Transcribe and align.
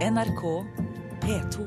NRK 0.00 0.42
P2. 1.20 1.66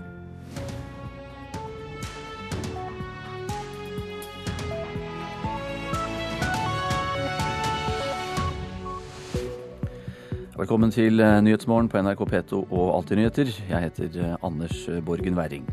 Velkommen 10.58 10.90
til 10.90 11.22
eh, 11.22 11.38
Nyhetsmorgen 11.46 11.92
på 11.94 12.02
NRK 12.02 12.26
P2 12.32 12.64
og 12.64 12.90
Alltid 12.96 13.22
nyheter. 13.22 13.54
Jeg 13.70 13.86
heter 13.86 14.18
eh, 14.18 14.36
Anders 14.42 14.82
Borgen 15.06 15.38
Werring. 15.38 15.70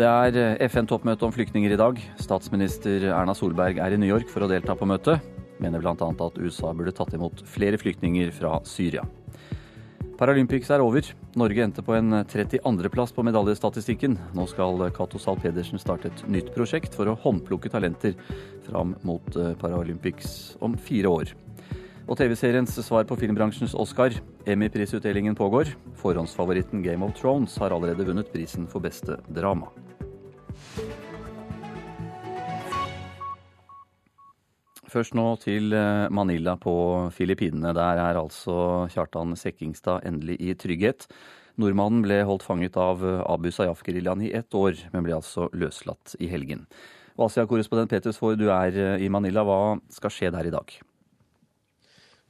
Det 0.00 0.08
er 0.08 0.32
eh, 0.32 0.68
FN-toppmøte 0.72 1.28
om 1.28 1.36
flyktninger 1.36 1.76
i 1.76 1.80
dag. 1.80 2.00
Statsminister 2.16 3.10
Erna 3.12 3.36
Solberg 3.36 3.76
er 3.76 3.92
i 3.92 4.00
New 4.00 4.08
York 4.08 4.32
for 4.32 4.40
å 4.40 4.48
delta 4.48 4.72
på 4.80 4.88
møtet. 4.88 5.20
Mener 5.60 5.84
bl.a. 5.84 5.92
at 5.92 6.40
USA 6.40 6.72
burde 6.72 6.96
tatt 6.96 7.12
imot 7.12 7.44
flere 7.44 7.76
flyktninger 7.76 8.32
fra 8.32 8.62
Syria. 8.64 9.04
Paralympics 10.22 10.68
er 10.70 10.78
over. 10.78 11.02
Norge 11.34 11.64
endte 11.64 11.82
på 11.82 11.96
en 11.96 12.14
32.-plass 12.30 13.10
på 13.16 13.24
medaljestatistikken. 13.26 14.12
Nå 14.38 14.44
skal 14.46 14.84
Cato 14.94 15.18
Zahl 15.18 15.40
Pedersen 15.42 15.82
starte 15.82 16.12
et 16.12 16.22
nytt 16.30 16.52
prosjekt 16.54 16.94
for 16.94 17.10
å 17.10 17.16
håndplukke 17.24 17.72
talenter 17.72 18.14
fram 18.68 18.94
mot 19.02 19.26
Paralympics 19.58 20.60
om 20.62 20.78
fire 20.78 21.10
år. 21.10 21.32
Og 22.06 22.14
TV-seriens 22.20 22.78
svar 22.86 23.08
på 23.10 23.18
filmbransjens 23.18 23.74
Oscar. 23.74 24.14
Emmy-prisutdelingen 24.46 25.34
pågår. 25.34 25.74
Forhåndsfavoritten 25.98 26.86
Game 26.86 27.02
of 27.02 27.18
Thrones 27.18 27.58
har 27.58 27.74
allerede 27.74 28.06
vunnet 28.06 28.30
prisen 28.30 28.70
for 28.70 28.86
beste 28.86 29.18
drama. 29.26 29.74
Først 34.92 35.14
nå 35.16 35.24
til 35.40 35.72
eh, 35.72 36.10
Manila 36.12 36.58
på 36.60 36.74
Filippinene. 37.16 37.72
Der 37.76 38.00
er 38.02 38.18
altså 38.20 38.84
Kjartan 38.92 39.32
Sekkingstad 39.40 40.04
endelig 40.08 40.36
i 40.42 40.52
trygghet. 40.58 41.06
Nordmannen 41.60 42.02
ble 42.04 42.18
holdt 42.28 42.44
fanget 42.44 42.76
av 42.80 43.00
eh, 43.00 43.22
Abu 43.24 43.48
Sayyaf-geriljaen 43.48 44.26
i 44.26 44.34
ett 44.36 44.52
år, 44.52 44.76
men 44.92 45.06
ble 45.06 45.16
altså 45.16 45.48
løslatt 45.56 46.16
i 46.20 46.28
helgen. 46.28 46.66
Asia-korrespondent 47.16 47.92
Peter 47.92 48.12
Svaar, 48.12 48.36
du 48.36 48.50
er 48.52 48.76
eh, 48.76 49.04
i 49.06 49.08
Manila. 49.12 49.46
Hva 49.48 49.60
skal 49.92 50.12
skje 50.12 50.32
der 50.34 50.50
i 50.50 50.52
dag? 50.52 50.76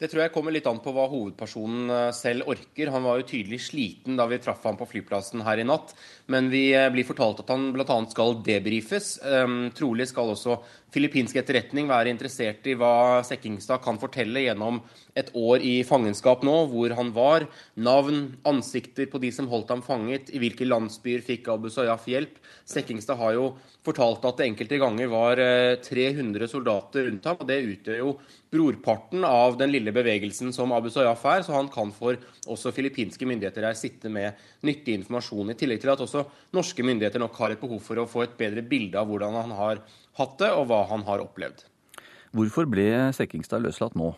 Det 0.01 0.09
tror 0.11 0.25
jeg 0.25 0.33
kommer 0.35 0.51
litt 0.51 0.67
an 0.67 0.81
på 0.83 0.91
hva 0.97 1.05
hovedpersonen 1.07 1.91
eh, 1.93 2.09
selv 2.17 2.49
orker. 2.51 2.91
Han 2.91 3.05
var 3.07 3.21
jo 3.21 3.27
tydelig 3.29 3.61
sliten 3.69 4.17
da 4.19 4.25
vi 4.27 4.41
traff 4.43 4.65
ham 4.67 4.79
på 4.81 4.89
flyplassen 4.91 5.45
her 5.47 5.63
i 5.63 5.67
natt. 5.69 5.93
Men 6.33 6.49
vi 6.51 6.65
eh, 6.75 6.89
blir 6.91 7.07
fortalt 7.07 7.45
at 7.45 7.53
han 7.53 7.69
bl.a. 7.77 7.99
skal 8.11 8.41
debrifes. 8.43 9.15
Um, 9.23 9.69
trolig 9.77 10.09
skal 10.11 10.33
også 10.33 10.59
filippinsk 10.93 11.39
etterretning 11.39 11.87
være 11.93 12.11
interessert 12.11 12.67
i 12.67 12.75
hva 12.77 13.23
Sekkingstad 13.25 13.85
kan 13.85 14.01
fortelle 14.03 14.43
gjennom 14.43 14.83
et 15.17 15.31
år 15.39 15.63
i 15.63 15.77
fangenskap 15.87 16.43
nå, 16.45 16.57
hvor 16.73 16.97
han 16.99 17.15
var. 17.15 17.47
Navn, 17.79 18.25
ansikter 18.49 19.07
på 19.13 19.23
de 19.23 19.31
som 19.33 19.47
holdt 19.53 19.71
ham 19.71 19.87
fanget, 19.87 20.35
i 20.35 20.43
hvilke 20.43 20.67
landsbyer 20.67 21.23
fikk 21.23 21.53
Abu 21.53 21.71
Sayyaf 21.71 22.11
hjelp. 22.11 22.43
Sekkingstad 22.69 23.21
har 23.23 23.39
jo 23.39 23.53
fortalt 23.87 24.25
at 24.27 24.41
det 24.41 24.51
enkelte 24.51 24.83
ganger 24.83 25.09
var 25.11 25.41
300 25.85 26.51
soldater 26.51 27.09
rundt 27.09 27.27
ham. 27.31 27.41
og 27.41 27.49
Det 27.49 27.63
utgjør 27.71 28.03
jo 28.03 28.13
brorparten 28.53 29.25
av 29.25 29.57
den 29.57 29.73
lille 29.73 29.95
bevegelsen 29.95 30.53
som 30.53 30.75
Abu 30.77 30.91
Sayyaf 30.93 31.25
er, 31.31 31.45
så 31.47 31.57
han 31.57 31.71
kan 31.73 31.93
for 31.97 32.19
også 32.53 32.73
filippinske 32.77 33.27
myndigheter 33.29 33.65
her 33.65 33.79
sitte 33.79 34.13
med 34.13 34.37
nyttig 34.67 34.99
informasjon. 34.99 35.55
I 35.55 35.57
tillegg 35.59 35.81
til 35.81 35.93
at 35.95 36.03
også 36.05 36.27
norske 36.53 36.85
myndigheter 36.85 37.23
nok 37.23 37.39
har 37.41 37.55
et 37.55 37.63
behov 37.63 37.81
for 37.85 38.03
å 38.03 38.09
få 38.09 38.27
et 38.27 38.37
bedre 38.37 38.65
bilde 38.67 39.01
av 39.01 39.09
hvordan 39.09 39.39
han 39.41 39.57
har 39.57 39.81
hatt 40.21 40.37
det, 40.43 40.51
og 40.53 40.69
hva 40.69 40.83
han 40.91 41.07
har 41.09 41.25
opplevd. 41.25 41.65
Hvorfor 42.37 42.69
ble 42.69 42.91
Sekkingstad 43.17 43.65
løslatt 43.65 43.97
nå? 43.97 44.13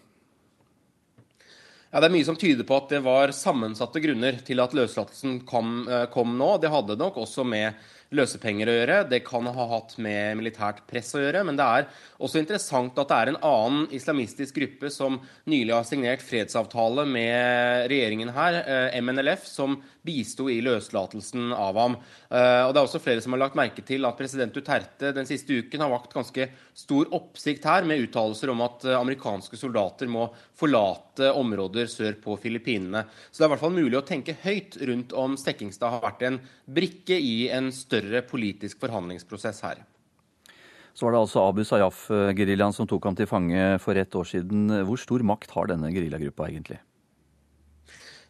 Ja, 1.94 2.00
Det 2.00 2.08
er 2.08 2.14
mye 2.16 2.26
som 2.26 2.34
tyder 2.38 2.66
på 2.66 2.74
at 2.74 2.90
det 2.90 3.04
var 3.06 3.30
sammensatte 3.30 4.02
grunner 4.02 4.40
til 4.42 4.58
at 4.58 4.72
løslatelsen 4.74 5.44
kom, 5.46 5.86
eh, 5.86 6.06
kom 6.10 6.34
nå. 6.34 6.56
Det 6.58 6.72
hadde 6.72 6.98
nok 6.98 7.20
også 7.22 7.46
med 7.46 7.78
løsepenger 8.16 8.70
å 8.70 8.76
gjøre. 8.76 8.98
Det 9.10 9.22
kan 9.26 9.46
ha 9.46 9.66
hatt 9.74 9.96
med 10.02 10.38
militært 10.40 10.82
press 10.90 11.12
å 11.16 11.22
gjøre. 11.22 11.44
Men 11.46 11.58
det 11.58 11.66
er 11.66 11.88
også 12.18 12.40
interessant 12.42 12.98
at 13.00 13.10
det 13.10 13.18
er 13.18 13.32
en 13.32 13.40
annen 13.50 13.88
islamistisk 13.94 14.58
gruppe 14.60 14.90
som 14.92 15.20
nylig 15.50 15.74
har 15.74 15.88
signert 15.88 16.24
fredsavtale 16.24 17.06
med 17.08 17.90
regjeringen 17.92 18.32
her, 18.36 18.60
eh, 18.62 19.00
MNLF, 19.00 19.46
som 19.48 19.78
bisto 20.04 20.48
i 20.52 20.60
løslatelsen 20.64 21.52
av 21.56 21.78
ham. 21.80 21.96
Eh, 22.28 22.60
og 22.66 22.74
det 22.74 22.80
er 22.80 22.84
også 22.84 23.00
flere 23.02 23.22
som 23.24 23.34
har 23.34 23.44
lagt 23.46 23.58
merke 23.58 23.84
til 23.86 24.04
at 24.04 24.18
president 24.18 24.54
Duterte 24.54 25.14
den 25.16 25.28
siste 25.28 25.56
uken 25.64 25.84
har 25.84 25.92
vakt 25.92 26.12
ganske 26.14 26.48
stor 26.76 27.10
oppsikt 27.16 27.64
her, 27.68 27.88
med 27.88 28.04
uttalelser 28.04 28.52
om 28.52 28.62
at 28.66 28.84
eh, 28.86 28.98
amerikanske 28.98 29.58
soldater 29.60 30.10
må 30.12 30.28
forlate 30.58 31.32
områder 31.32 31.90
sør 31.90 32.18
på 32.20 32.36
Filippinene. 32.42 33.06
Så 33.30 33.40
det 33.40 33.46
er 33.46 33.50
i 33.50 33.54
hvert 33.54 33.64
fall 33.64 33.76
mulig 33.78 34.00
å 34.00 34.06
tenke 34.06 34.36
høyt 34.44 34.78
rundt 34.84 35.16
om 35.16 35.38
Stekkingstad 35.40 35.96
har 35.96 36.04
vært 36.04 36.28
en 36.28 36.40
brikke 36.64 37.18
i 37.18 37.48
en 37.54 37.72
større 37.74 38.24
politisk 38.28 38.82
forhandlingsprosess 38.84 39.64
her. 39.64 39.84
Så 40.94 41.08
var 41.08 41.16
det 41.16 41.24
altså 41.24 41.42
Abu 41.42 41.64
Sayyaf-geriljaen 41.66 42.74
som 42.74 42.86
tok 42.86 43.08
ham 43.08 43.16
til 43.18 43.26
fange 43.26 43.62
for 43.82 43.98
ett 43.98 44.14
år 44.14 44.28
siden. 44.30 44.68
Hvor 44.86 45.00
stor 45.00 45.24
makt 45.26 45.50
har 45.56 45.72
denne 45.72 45.90
geriljagruppa 45.90 46.46
egentlig? 46.46 46.78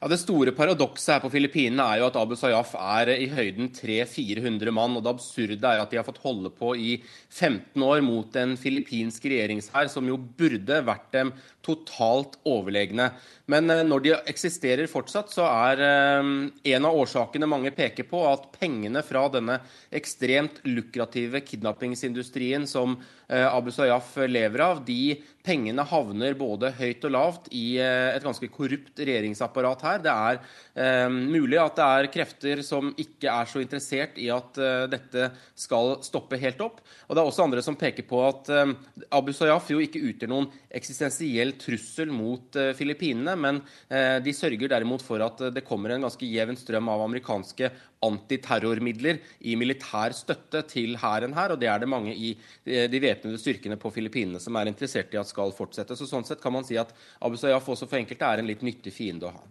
Ja, 0.04 0.09
Det 0.09 0.19
store 0.20 0.53
paradokset 0.53 1.15
her 1.15 1.20
på 1.25 1.31
Filippinene 1.32 1.84
er 1.88 2.03
jo 2.03 2.10
at 2.10 2.16
Abu 2.20 2.34
Sayyaf 2.37 2.75
er 2.76 3.09
i 3.15 3.25
høyden 3.32 3.70
300-400 3.72 4.69
mann. 4.76 4.98
og 4.98 5.03
Det 5.06 5.15
absurde 5.15 5.65
er 5.65 5.81
at 5.81 5.88
de 5.88 5.97
har 5.97 6.04
fått 6.04 6.20
holde 6.20 6.50
på 6.53 6.75
i 6.76 6.98
15 7.32 7.81
år 7.81 8.03
mot 8.04 8.37
en 8.37 8.53
filippinsk 8.60 9.25
regjeringshær 9.25 9.88
som 9.88 10.04
jo 10.04 10.19
burde 10.20 10.82
vært 10.84 11.09
dem 11.16 11.32
totalt 11.64 12.37
overlegne. 12.44 13.14
Men 13.48 13.72
eh, 13.72 13.81
når 13.81 14.04
de 14.04 14.12
eksisterer 14.28 14.93
fortsatt, 14.93 15.32
så 15.32 15.48
er 15.48 15.81
eh, 15.81 16.28
en 16.76 16.84
av 16.84 17.00
årsakene 17.00 17.48
mange 17.48 17.72
peker 17.72 18.04
på, 18.04 18.20
at 18.28 18.50
pengene 18.60 19.00
fra 19.00 19.25
denne 19.32 19.56
ekstremt 19.88 20.60
lukrative 20.69 21.41
kidnappingsindustrien 21.48 22.69
som 22.69 22.98
eh, 23.28 23.48
Abu 23.48 23.72
Sayyaf 23.72 24.19
lever 24.28 24.69
av, 24.69 24.84
de 24.84 25.16
pengene 25.44 25.84
havner 25.87 26.37
både 26.38 26.71
høyt 26.78 27.05
og 27.05 27.12
lavt 27.12 27.49
i 27.53 27.77
et 27.77 28.25
ganske 28.25 28.49
korrupt 28.53 29.00
regjeringsapparat 29.00 29.84
her. 29.84 30.03
Det 30.05 30.12
er 30.12 30.38
eh, 30.81 31.09
mulig 31.12 31.59
at 31.60 31.77
det 31.77 31.88
er 31.99 32.10
krefter 32.15 32.62
som 32.65 32.93
ikke 33.00 33.28
er 33.28 33.50
så 33.50 33.60
interessert 33.60 34.19
i 34.21 34.31
at 34.32 34.60
eh, 34.60 34.87
dette 34.93 35.28
skal 35.59 35.99
stoppe 36.05 36.41
helt 36.41 36.62
opp. 36.65 36.81
Og 37.09 37.15
det 37.15 37.22
er 37.22 37.28
også 37.28 37.44
andre 37.44 37.65
som 37.65 37.77
peker 37.78 38.06
på 38.09 38.22
at 38.25 38.50
eh, 38.55 38.72
Abu 39.15 39.32
Sayyaf 39.37 39.69
jo 39.72 39.82
ikke 39.84 40.03
utgjør 40.09 40.32
noen 40.32 40.49
eksistensiell 40.75 41.55
trussel 41.61 42.12
mot 42.15 42.56
eh, 42.61 42.72
Filippinene, 42.78 43.37
men 43.37 43.61
eh, 43.88 44.16
de 44.25 44.34
sørger 44.37 44.72
derimot 44.72 45.05
for 45.05 45.22
at 45.25 45.44
det 45.55 45.66
kommer 45.66 45.93
en 45.94 46.09
ganske 46.09 46.28
jevn 46.28 46.56
strøm 46.59 46.88
av 46.93 47.05
amerikanske 47.05 47.71
antiterrormidler 48.04 49.20
i 49.48 49.56
militær 49.59 50.15
støtte 50.16 50.65
til 50.70 50.98
hæren 51.00 51.34
her, 51.37 51.54
og 51.54 51.60
det 51.60 51.70
er 51.70 51.82
det 51.82 51.91
mange 51.91 52.15
i 52.15 52.34
eh, 52.34 52.87
de 52.91 53.00
væpnede 53.03 53.41
styrkene 53.41 53.78
på 53.81 53.92
Filippinene 53.94 54.42
som 54.42 54.56
er 54.60 54.70
interessert 54.70 55.15
i 55.15 55.20
at 55.20 55.31
skal 55.31 55.54
fortsette. 55.56 55.97
Så 55.97 56.09
Sånn 56.09 56.26
sett 56.28 56.43
kan 56.43 56.54
man 56.54 56.66
si 56.66 56.78
at 56.81 56.94
Abu 57.25 57.38
Sayyaf 57.41 57.69
også 57.69 57.88
for 57.91 58.00
enkelte 58.00 58.28
er 58.28 58.43
en 58.43 58.50
litt 58.50 58.64
nyttig 58.66 58.94
fiende 58.94 59.31
å 59.31 59.34
ha. 59.34 59.44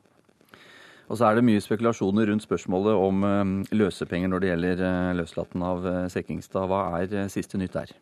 Og 1.12 1.20
så 1.20 1.28
er 1.28 1.36
det 1.36 1.44
mye 1.46 1.62
spekulasjoner 1.62 2.30
rundt 2.32 2.46
spørsmålet 2.46 3.04
om 3.10 3.28
eh, 3.28 3.76
løsepenger 3.76 4.32
når 4.32 4.44
det 4.44 4.54
gjelder 4.54 4.88
løslatten 5.20 5.20
løslaten 5.20 5.68
av 5.68 5.88
eh, 5.88 6.10
Sekkingstad. 6.14 6.70
Hva 6.72 6.86
er 7.02 7.30
siste 7.34 7.60
nytt 7.60 7.76
der? 7.76 7.96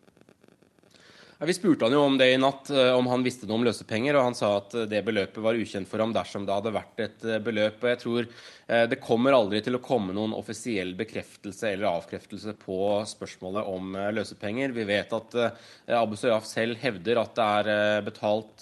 Ja, 1.42 1.48
vi 1.48 1.54
spurte 1.58 1.88
han 1.88 1.94
jo 1.96 2.04
om 2.06 2.20
det 2.20 2.28
i 2.30 2.38
natt, 2.38 2.68
om 2.70 3.08
han 3.10 3.24
visste 3.26 3.48
noe 3.50 3.58
om 3.58 3.64
løsepenger, 3.66 4.14
og 4.14 4.28
han 4.28 4.36
sa 4.38 4.52
at 4.60 4.76
det 4.92 5.00
beløpet 5.08 5.42
var 5.42 5.58
ukjent 5.58 5.90
for 5.90 6.04
ham 6.04 6.12
dersom 6.14 6.44
det 6.46 6.54
hadde 6.54 6.74
vært 6.76 7.02
et 7.02 7.26
beløp. 7.42 7.80
og 7.82 7.90
jeg 7.90 8.00
tror 8.04 8.28
det 8.92 9.00
kommer 9.02 9.34
aldri 9.34 9.64
til 9.66 9.74
å 9.74 9.82
komme 9.82 10.14
noen 10.14 10.36
offisiell 10.38 10.94
bekreftelse 11.00 11.72
eller 11.72 11.90
avkreftelse 11.90 12.54
på 12.62 12.78
spørsmålet 13.10 13.74
om 13.74 13.98
løsepenger. 14.14 14.70
Vi 14.78 14.86
vet 14.86 15.18
at 15.18 15.40
Abu 15.98 16.14
Soyaf 16.14 16.46
selv 16.46 16.78
hevder 16.78 17.24
at 17.24 17.34
det 17.34 17.50
er 17.58 18.06
betalt 18.06 18.62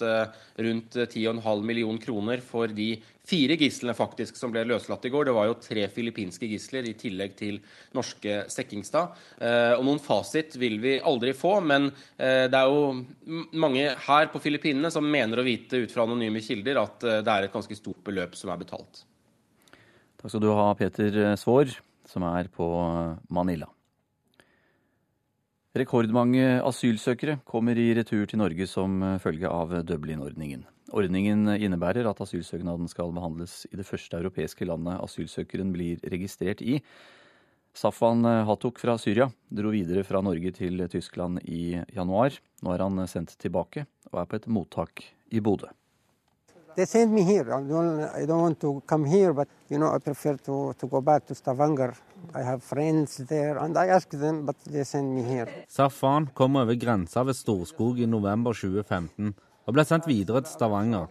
rundt 0.56 0.96
10,5 1.04 1.60
million 1.60 2.00
kroner 2.00 2.40
for 2.40 2.72
de 2.72 2.94
fire 3.30 3.56
gislene 3.58 3.94
faktisk 3.94 4.38
som 4.38 4.52
ble 4.52 4.64
løslatt 4.66 5.04
i 5.06 5.12
går. 5.12 5.28
Det 5.28 5.34
var 5.36 5.48
jo 5.48 5.58
tre 5.62 5.86
filippinske 5.92 6.48
gisler 6.50 6.88
i 6.90 6.96
tillegg 6.98 7.36
til 7.38 7.60
norske 7.96 8.44
Sekkingstad. 8.50 9.16
Eh, 9.38 9.74
og 9.76 9.84
noen 9.86 10.02
fasit 10.02 10.56
vil 10.60 10.78
vi 10.82 10.96
aldri 10.98 11.34
få, 11.36 11.58
men 11.64 11.90
eh, 11.90 12.46
det 12.50 12.58
er 12.58 12.70
jo 12.70 13.44
mange 13.60 13.86
her 14.06 14.30
på 14.32 14.42
Filippinene 14.42 14.90
som 14.92 15.06
mener 15.06 15.40
å 15.40 15.46
vite 15.46 15.84
ut 15.84 15.94
fra 15.94 16.06
anonyme 16.08 16.42
kilder 16.44 16.82
at 16.82 17.06
eh, 17.06 17.20
det 17.26 17.34
er 17.34 17.46
et 17.46 17.54
ganske 17.54 17.78
stort 17.78 18.02
beløp 18.06 18.34
som 18.38 18.52
er 18.52 18.62
betalt. 18.62 19.04
Takk 20.20 20.32
skal 20.32 20.42
du 20.44 20.50
ha, 20.52 20.70
Peter 20.76 21.20
Svaar, 21.40 21.70
som 22.10 22.26
er 22.28 22.50
på 22.52 22.66
Manila. 23.32 23.70
Rekordmange 25.78 26.58
asylsøkere 26.66 27.38
kommer 27.46 27.78
i 27.78 27.92
retur 27.94 28.26
til 28.26 28.42
Norge 28.42 28.66
som 28.66 28.98
følge 29.22 29.48
av 29.48 29.78
Dublin-ordningen. 29.86 30.66
Ordningen 30.90 31.46
innebærer 31.54 32.08
at 32.10 32.20
asylsøknaden 32.24 32.88
skal 32.90 33.12
behandles 33.14 33.64
i 33.70 33.76
det 33.78 33.86
første 33.86 34.18
europeiske 34.18 34.66
landet 34.66 34.98
asylsøkeren 35.04 35.72
blir 35.74 36.02
registrert 36.10 36.62
i. 36.62 36.80
Safwan 37.74 38.26
Hatok 38.48 38.80
fra 38.82 38.96
Syria 38.98 39.28
dro 39.54 39.70
videre 39.70 40.02
fra 40.04 40.22
Norge 40.24 40.50
til 40.56 40.82
Tyskland 40.90 41.38
i 41.46 41.78
januar. 41.94 42.34
Nå 42.62 42.74
er 42.74 42.82
han 42.82 43.06
sendt 43.06 43.36
tilbake 43.38 43.86
og 44.10 44.24
er 44.24 44.26
på 44.30 44.40
et 44.40 44.48
mottak 44.50 45.04
i 45.30 45.40
Bodø. 45.40 45.70
They 46.76 46.86
sent 46.86 47.12
me 47.12 47.22
here. 47.22 47.50
I 47.50 47.62
don't, 47.62 48.00
I 48.22 48.26
don't 48.26 48.42
want 48.42 48.60
to 48.60 48.80
come 48.86 49.04
here, 49.04 49.32
but 49.32 49.48
you 49.68 49.76
know, 49.76 49.94
I 49.94 49.98
prefer 49.98 50.36
to, 50.36 50.72
to 50.78 50.86
go 50.86 51.00
back 51.00 51.26
to 51.26 51.34
Stavanger. 51.34 51.94
I 52.34 52.42
have 52.42 52.62
friends 52.62 53.16
there, 53.16 53.58
and 53.58 53.76
I 53.76 53.88
ask 53.88 54.10
them, 54.10 54.46
but 54.46 54.56
they 54.64 54.84
sent 54.84 55.06
me 55.06 55.22
here. 55.22 55.46
Safan 55.68 56.30
kom 56.34 56.56
over 56.56 56.74
grensa 56.74 57.22
ved 57.22 57.36
Storskog 57.36 58.00
i 58.00 58.06
november 58.06 58.52
2015 58.52 59.34
og 59.70 59.76
ble 59.76 59.84
sendt 59.86 60.08
videre 60.10 60.42
til 60.42 60.50
Stavanger. 60.50 61.06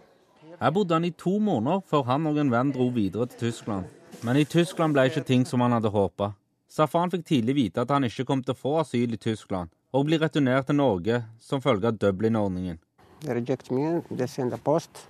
Her 0.60 0.72
bodde 0.76 0.92
han 0.92 1.06
i 1.08 1.14
to 1.16 1.38
måneder 1.40 1.80
før 1.88 2.04
han 2.10 2.28
og 2.28 2.36
en 2.42 2.50
venn 2.52 2.72
dro 2.74 2.90
videre 2.92 3.24
til 3.32 3.46
Tyskland. 3.46 3.86
Men 4.20 4.36
i 4.36 4.44
Tyskland 4.44 4.92
ble 4.92 5.06
ikke 5.08 5.24
ting 5.24 5.46
som 5.48 5.62
han 5.64 5.72
hadde 5.72 5.88
håpa. 5.94 6.34
Safran 6.68 7.08
fikk 7.10 7.24
tidlig 7.30 7.54
vite 7.56 7.80
at 7.80 7.90
han 7.94 8.04
ikke 8.04 8.26
kom 8.28 8.42
til 8.44 8.52
å 8.52 8.58
få 8.60 8.74
asyl 8.82 9.16
i 9.16 9.20
Tyskland, 9.20 9.72
og 9.96 10.04
bli 10.10 10.18
returnert 10.20 10.68
til 10.68 10.76
Norge 10.76 11.22
som 11.40 11.64
følge 11.64 11.88
av 11.88 11.96
Dublin-ordningen. 12.02 12.76
They 13.24 13.34
reject 13.34 13.72
me. 13.72 14.02
They 14.10 14.28
send 14.28 14.52
a 14.52 14.60
post, 14.60 15.06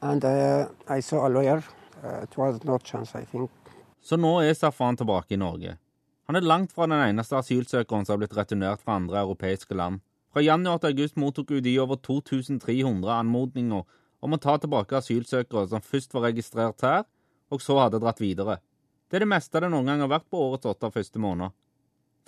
and 0.00 0.24
uh, 0.24 0.64
I 0.88 1.00
saw 1.04 1.26
a 1.26 1.28
lawyer. 1.28 1.60
Uh, 2.02 2.24
it 2.24 2.36
was 2.36 2.64
no 2.64 2.78
chance, 2.78 3.12
I 3.12 3.28
think. 3.28 3.50
Så 4.00 4.16
nå 4.16 4.38
er 4.40 4.56
Safran 4.56 4.96
tilbake 4.96 5.36
i 5.36 5.40
Norge. 5.40 5.76
Han 6.26 6.40
er 6.40 6.48
langt 6.48 6.72
fra 6.72 6.88
den 6.88 6.96
eneste 6.98 7.36
asylsøkeren 7.36 8.08
som 8.08 8.16
har 8.16 8.24
blitt 8.24 8.36
returnert 8.40 8.80
fra 8.80 8.96
andre 8.96 9.20
europeiske 9.20 9.76
land. 9.76 10.00
Fra 10.36 10.42
januar 10.44 10.82
til 10.82 10.90
august 10.92 11.14
mottok 11.16 11.54
UDI 11.56 11.78
over 11.80 11.96
2300 12.04 13.08
anmodninger 13.08 13.86
om 14.20 14.36
å 14.36 14.38
ta 14.44 14.58
tilbake 14.60 14.98
asylsøkere 14.98 15.62
som 15.70 15.80
først 15.80 16.12
var 16.12 16.26
registrert 16.26 16.84
her, 16.84 17.06
og 17.48 17.62
så 17.64 17.78
hadde 17.78 18.02
dratt 18.02 18.20
videre. 18.20 18.58
Det 19.08 19.16
er 19.16 19.24
det 19.24 19.30
meste 19.30 19.62
det 19.64 19.70
noen 19.72 19.88
gang 19.88 20.04
har 20.04 20.10
vært 20.12 20.26
på 20.28 20.42
årets 20.50 20.68
åtte 20.68 20.90
første 20.92 21.22
måneder. 21.24 21.54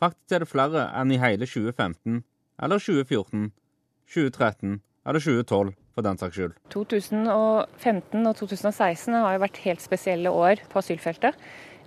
Faktisk 0.00 0.38
er 0.38 0.40
det 0.40 0.48
flere 0.48 0.86
enn 0.96 1.12
i 1.12 1.20
hele 1.20 1.44
2015, 1.44 2.22
eller 2.64 2.80
2014, 2.80 3.50
2013 4.16 4.78
eller 5.04 5.26
2012 5.28 5.76
for 5.92 6.08
den 6.08 6.24
saks 6.24 6.40
skyld. 6.40 6.56
2015 6.72 8.24
og 8.24 8.40
2016 8.40 9.20
har 9.20 9.36
jo 9.36 9.44
vært 9.44 9.64
helt 9.66 9.84
spesielle 9.84 10.32
år 10.32 10.64
på 10.72 10.80
asylfeltet. 10.80 11.36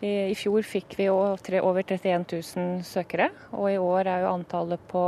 I 0.02 0.34
fjor 0.34 0.66
fikk 0.66 0.96
vi 0.98 1.06
over 1.14 1.84
31 1.86 2.24
000 2.26 2.80
søkere, 2.86 3.28
og 3.54 3.68
i 3.70 3.78
år 3.78 4.08
er 4.10 4.24
jo 4.24 4.32
antallet 4.32 4.82
på 4.90 5.02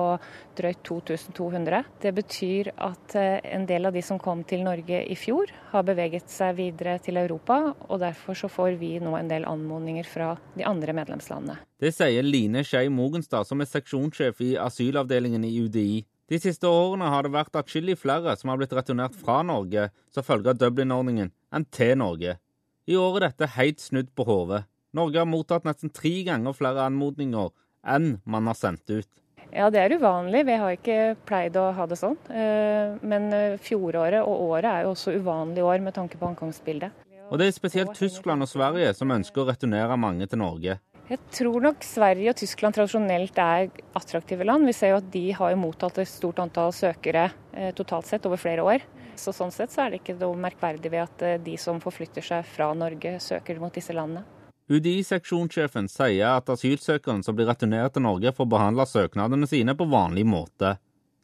drøyt 0.53 0.83
2200. 0.85 1.79
Det 2.03 2.11
betyr 2.13 2.69
at 2.77 3.15
eh, 3.17 3.39
en 3.55 3.65
del 3.65 3.89
av 3.89 3.95
de 3.95 4.03
som 4.05 4.19
kom 4.21 4.43
til 4.45 4.61
Norge 4.61 4.99
i 5.09 5.15
fjor, 5.17 5.49
har 5.71 5.85
beveget 5.87 6.29
seg 6.29 6.59
videre 6.59 6.99
til 7.01 7.17
Europa, 7.17 7.57
og 7.89 8.03
derfor 8.03 8.37
så 8.37 8.51
får 8.53 8.77
vi 8.77 8.91
nå 9.01 9.15
en 9.17 9.31
del 9.31 9.47
anmodninger 9.49 10.05
fra 10.05 10.35
de 10.53 10.67
andre 10.69 10.93
medlemslandene. 10.93 11.57
Det 11.81 11.89
sier 11.95 12.21
Line 12.21 12.61
Skei 12.61 12.91
Mogenstad, 12.93 13.49
som 13.49 13.65
er 13.65 13.71
seksjonssjef 13.71 14.43
i 14.45 14.51
asylavdelingen 14.61 15.47
i 15.47 15.55
UDI. 15.63 16.03
De 16.29 16.37
siste 16.39 16.69
årene 16.69 17.09
har 17.09 17.25
det 17.25 17.33
vært 17.33 17.57
atskillig 17.57 17.97
flere 17.99 18.37
som 18.37 18.53
har 18.53 18.61
blitt 18.61 18.77
returnert 18.77 19.17
fra 19.17 19.41
Norge 19.41 19.89
som 20.13 20.25
følge 20.25 20.53
av 20.53 20.61
Dublin-ordningen, 20.61 21.33
enn 21.49 21.67
til 21.73 21.97
Norge. 21.97 22.37
I 22.85 22.99
år 22.99 23.17
er 23.17 23.25
dette 23.31 23.49
helt 23.55 23.81
snudd 23.81 24.13
på 24.13 24.27
hodet. 24.27 24.63
Norge 24.93 25.17
har 25.17 25.29
mottatt 25.29 25.65
nesten 25.65 25.89
tre 25.89 26.13
ganger 26.27 26.53
flere 26.53 26.85
anmodninger 26.85 27.49
enn 27.89 28.17
man 28.29 28.49
har 28.49 28.57
sendt 28.57 28.89
ut. 28.93 29.09
Ja, 29.53 29.69
det 29.69 29.81
er 29.83 29.93
uvanlig. 29.99 30.45
Vi 30.47 30.55
har 30.57 30.73
ikke 30.73 30.99
pleid 31.27 31.57
å 31.61 31.67
ha 31.77 31.85
det 31.89 31.97
sånn. 31.99 32.15
Eh, 32.33 32.95
men 33.05 33.27
eh, 33.35 33.59
fjoråret 33.61 34.25
og 34.25 34.47
året 34.49 34.69
er 34.69 34.85
jo 34.85 34.93
også 34.95 35.13
uvanlige 35.13 35.67
år 35.67 35.83
med 35.85 35.93
tanke 35.97 36.17
på 36.17 36.29
ankomstbildet. 36.31 37.03
Og 37.29 37.37
det 37.41 37.49
er 37.49 37.55
spesielt 37.55 37.93
Tyskland 37.97 38.45
og 38.45 38.49
Sverige 38.49 38.91
som 38.97 39.13
ønsker 39.13 39.43
å 39.43 39.47
returnere 39.49 39.97
mange 39.97 40.25
til 40.29 40.41
Norge. 40.41 40.79
Jeg 41.09 41.19
tror 41.35 41.61
nok 41.61 41.85
Sverige 41.85 42.31
og 42.31 42.39
Tyskland 42.39 42.77
tradisjonelt 42.77 43.37
er 43.43 43.69
attraktive 43.97 44.45
land. 44.47 44.65
Vi 44.69 44.75
ser 44.77 44.93
jo 44.93 44.99
at 45.01 45.09
de 45.13 45.23
har 45.37 45.57
mottatt 45.59 45.99
et 46.01 46.09
stort 46.09 46.41
antall 46.41 46.73
søkere 46.73 47.27
eh, 47.53 47.73
totalt 47.77 48.09
sett 48.09 48.25
over 48.29 48.41
flere 48.41 48.65
år. 48.65 48.85
Så 49.19 49.33
Sånn 49.35 49.53
sett 49.53 49.73
så 49.73 49.83
er 49.83 49.93
det 49.93 50.01
ikke 50.01 50.17
noe 50.17 50.37
merkverdig 50.47 50.89
ved 50.89 51.03
at 51.03 51.43
de 51.45 51.57
som 51.61 51.81
forflytter 51.83 52.25
seg 52.25 52.47
fra 52.49 52.71
Norge, 52.73 53.19
søker 53.21 53.61
mot 53.61 53.73
disse 53.73 53.93
landene. 53.93 54.25
UDI-seksjonssjefen 54.71 55.89
sier 55.91 56.37
at 56.37 56.49
asylsøkerne 56.49 57.25
som 57.25 57.35
blir 57.35 57.49
returnert 57.49 57.95
til 57.95 58.05
Norge, 58.05 58.31
får 58.31 58.47
behandla 58.53 58.85
søknadene 58.87 59.49
sine 59.49 59.75
på 59.75 59.87
vanlig 59.91 60.23
måte. 60.27 60.77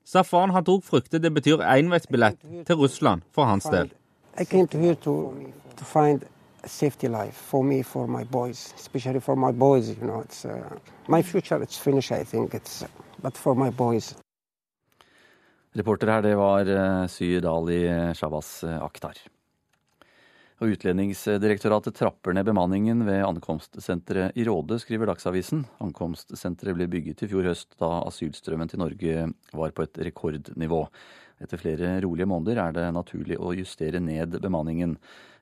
Safran 0.04 0.52
har 0.56 0.68
òg 0.68 0.84
fryktet 0.84 1.24
det 1.24 1.32
betyr 1.32 1.64
enveisbillett 1.64 2.42
til 2.68 2.82
Russland 2.82 3.24
for 3.32 3.46
hans 3.46 3.70
del. 3.70 3.94
safety 6.66 7.08
life 7.08 7.36
for 7.36 7.64
me, 7.64 7.84
for 7.84 8.06
my 8.08 8.24
boys, 8.24 8.74
especially 8.76 9.20
for 9.20 9.36
my 9.36 9.52
boys. 9.52 9.90
You 9.90 10.08
know, 10.08 10.20
it's 10.20 10.44
uh, 10.46 10.76
my 11.08 11.22
future. 11.22 11.62
It's 11.64 11.78
finished, 11.78 12.12
I 12.12 12.26
think. 12.26 12.54
It's 12.54 12.84
but 13.22 13.38
for 13.38 13.56
my 13.56 13.70
boys. 13.70 14.16
Reporter 15.76 16.12
her, 16.12 16.22
det 16.22 16.36
var 16.36 17.08
Syed 17.08 17.46
Ali 17.46 17.88
Shabas 18.14 18.64
uh, 18.64 18.84
Akhtar. 18.84 19.14
Og 20.60 20.74
Utlendingsdirektoratet 20.74 21.96
trapper 21.96 22.36
ned 22.36 22.44
bemanningen 22.50 23.06
ved 23.08 23.22
ankomstsenteret 23.24 24.36
i 24.36 24.44
Råde, 24.44 24.76
skriver 24.82 25.08
Dagsavisen. 25.08 25.62
Ankomstsenteret 25.80 26.76
ble 26.76 26.88
bygget 26.92 27.24
i 27.24 27.30
fjor 27.32 27.46
høst 27.48 27.78
da 27.80 28.02
asylstrømmen 28.10 28.68
til 28.68 28.82
Norge 28.82 29.30
var 29.56 29.72
på 29.72 29.86
et 29.86 30.02
rekordnivå. 30.10 30.82
Etter 31.40 31.62
flere 31.62 31.94
rolige 32.04 32.28
måneder 32.28 32.60
er 32.60 32.76
det 32.76 32.88
naturlig 32.92 33.38
å 33.40 33.54
justere 33.56 34.02
ned 34.04 34.36
bemanningen, 34.44 34.98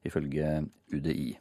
ifølge 0.06 0.68
UDI. 0.94 1.32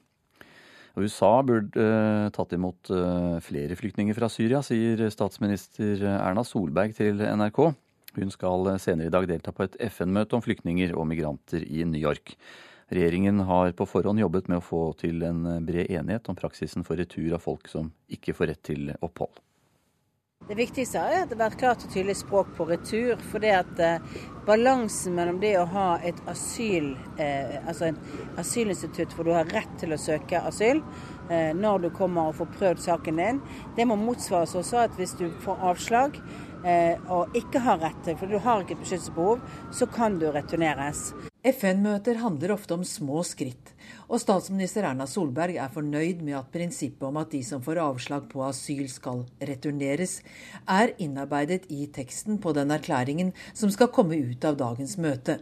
USA 0.96 1.34
burde 1.44 1.76
uh, 1.76 2.30
tatt 2.32 2.54
imot 2.56 2.88
uh, 2.88 3.36
flere 3.44 3.76
flyktninger 3.76 4.16
fra 4.16 4.30
Syria, 4.32 4.62
sier 4.64 5.02
statsminister 5.12 6.00
Erna 6.14 6.46
Solberg 6.48 6.96
til 6.96 7.20
NRK. 7.20 7.60
Hun 8.16 8.32
skal 8.32 8.72
senere 8.80 9.12
i 9.12 9.12
dag 9.12 9.28
delta 9.28 9.52
på 9.52 9.66
et 9.66 9.76
FN-møte 9.90 10.38
om 10.38 10.40
flyktninger 10.40 10.96
og 10.96 11.04
migranter 11.12 11.60
i 11.60 11.84
New 11.84 12.00
York. 12.00 12.32
Regjeringen 12.88 13.40
har 13.48 13.72
på 13.72 13.86
forhånd 13.86 14.20
jobbet 14.20 14.48
med 14.48 14.60
å 14.60 14.64
få 14.64 14.82
til 15.00 15.24
en 15.26 15.42
bred 15.66 15.90
enighet 15.90 16.28
om 16.30 16.38
praksisen 16.38 16.86
for 16.86 17.00
retur 17.00 17.34
av 17.34 17.42
folk 17.42 17.66
som 17.68 17.90
ikke 18.06 18.34
får 18.36 18.52
rett 18.52 18.62
til 18.68 18.92
opphold. 19.00 19.40
Det 20.46 20.54
viktigste 20.54 21.00
er 21.00 21.24
at 21.24 21.30
det 21.30 21.34
har 21.34 21.48
vært 21.48 21.58
klart 21.58 21.82
og 21.82 21.90
tydelig 21.90 22.14
språk 22.20 22.52
på 22.54 22.68
retur. 22.68 23.18
For 23.32 23.42
det 23.42 23.50
at 23.56 23.80
eh, 23.82 24.18
balansen 24.46 25.16
mellom 25.16 25.40
det 25.42 25.56
å 25.58 25.64
ha 25.72 25.86
et 26.06 26.20
asyl, 26.30 26.92
eh, 27.18 27.56
altså 27.66 27.88
en 27.88 27.98
asylinstitutt 28.38 29.16
hvor 29.16 29.26
du 29.26 29.32
har 29.34 29.50
rett 29.50 29.72
til 29.80 29.96
å 29.96 29.98
søke 29.98 30.44
asyl 30.46 30.84
eh, 31.30 31.50
når 31.56 31.88
du 31.88 31.90
kommer 31.96 32.30
og 32.30 32.38
får 32.38 32.52
prøvd 32.60 32.84
saken 32.84 33.18
din, 33.18 33.40
det 33.74 33.88
må 33.90 33.98
motsvares 33.98 34.54
også 34.54 34.84
at 34.84 34.94
hvis 35.00 35.16
du 35.18 35.26
får 35.42 35.66
avslag 35.72 36.20
eh, 36.62 36.94
og 37.10 37.34
ikke 37.34 37.64
har 37.66 37.82
rett 37.82 37.98
til, 38.06 38.20
for 38.20 38.30
du 38.30 38.38
har 38.38 38.62
ikke 38.62 38.78
et 38.78 38.84
beskyttelsesbehov, 38.84 39.42
så 39.74 39.90
kan 39.90 40.20
du 40.22 40.28
returneres. 40.30 41.08
FN-møter 41.46 42.18
handler 42.18 42.56
ofte 42.56 42.74
om 42.74 42.82
små 42.82 43.20
skritt, 43.22 43.68
og 44.10 44.18
statsminister 44.18 44.88
Erna 44.88 45.04
Solberg 45.06 45.54
er 45.62 45.70
fornøyd 45.70 46.24
med 46.26 46.34
at 46.40 46.48
prinsippet 46.50 47.06
om 47.06 47.20
at 47.20 47.30
de 47.30 47.42
som 47.46 47.62
får 47.62 47.78
avslag 47.84 48.26
på 48.32 48.42
asyl 48.42 48.88
skal 48.90 49.22
returneres, 49.38 50.18
er 50.66 50.96
innarbeidet 50.98 51.68
i 51.70 51.86
teksten 51.86 52.40
på 52.42 52.54
den 52.56 52.74
erklæringen 52.74 53.30
som 53.54 53.70
skal 53.70 53.92
komme 53.94 54.18
ut 54.18 54.46
av 54.48 54.58
dagens 54.58 54.96
møte. 54.98 55.38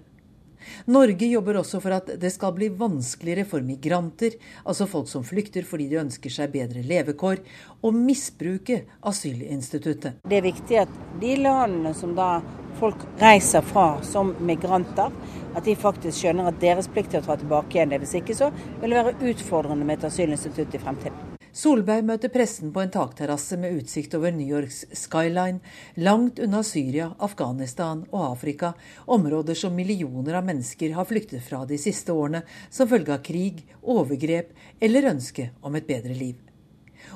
Norge 0.86 1.28
jobber 1.30 1.60
også 1.60 1.80
for 1.82 1.96
at 1.96 2.10
det 2.20 2.32
skal 2.34 2.54
bli 2.56 2.70
vanskeligere 2.74 3.46
for 3.48 3.64
migranter, 3.64 4.36
altså 4.64 4.88
folk 4.90 5.08
som 5.10 5.24
flykter 5.26 5.66
fordi 5.68 5.88
de 5.92 6.00
ønsker 6.02 6.32
seg 6.32 6.52
bedre 6.54 6.84
levekår, 6.86 7.42
å 7.84 7.92
misbruke 7.94 8.82
asylinstituttet. 9.04 10.20
Det 10.24 10.40
er 10.40 10.46
viktig 10.48 10.80
at 10.84 11.00
de 11.20 11.36
landene 11.44 11.94
som 11.96 12.14
da 12.16 12.38
folk 12.80 13.04
reiser 13.20 13.62
fra 13.66 14.02
som 14.06 14.34
migranter, 14.44 15.12
at 15.54 15.64
de 15.66 15.76
faktisk 15.78 16.18
skjønner 16.18 16.50
at 16.50 16.58
deres 16.62 16.90
plikt 16.90 17.14
er 17.14 17.22
å 17.22 17.28
ta 17.28 17.38
tilbake 17.38 17.78
igjen 17.78 17.94
det. 17.94 18.02
Hvis 18.02 18.18
ikke 18.18 18.36
så 18.38 18.50
vil 18.82 18.90
det 18.90 19.04
være 19.04 19.30
utfordrende 19.30 19.86
med 19.86 20.00
et 20.00 20.10
asylinstitutt 20.10 20.74
i 20.74 20.82
fremtiden. 20.82 21.33
Solberg 21.54 22.02
møter 22.02 22.32
pressen 22.34 22.72
på 22.74 22.82
en 22.82 22.90
takterrasse 22.90 23.54
med 23.62 23.76
utsikt 23.78 24.16
over 24.18 24.32
New 24.34 24.48
Yorks 24.56 24.80
skyline, 24.98 25.60
langt 26.02 26.40
unna 26.42 26.64
Syria, 26.66 27.12
Afghanistan 27.22 28.00
og 28.08 28.24
Afrika, 28.32 28.72
områder 29.06 29.54
som 29.54 29.76
millioner 29.78 30.40
av 30.40 30.48
mennesker 30.48 30.96
har 30.96 31.06
flyktet 31.06 31.46
fra 31.46 31.62
de 31.70 31.78
siste 31.78 32.10
årene 32.10 32.42
som 32.74 32.90
følge 32.90 33.14
av 33.14 33.22
krig, 33.22 33.62
overgrep 33.82 34.50
eller 34.82 35.06
ønske 35.12 35.52
om 35.62 35.78
et 35.78 35.86
bedre 35.86 36.18
liv. 36.18 36.42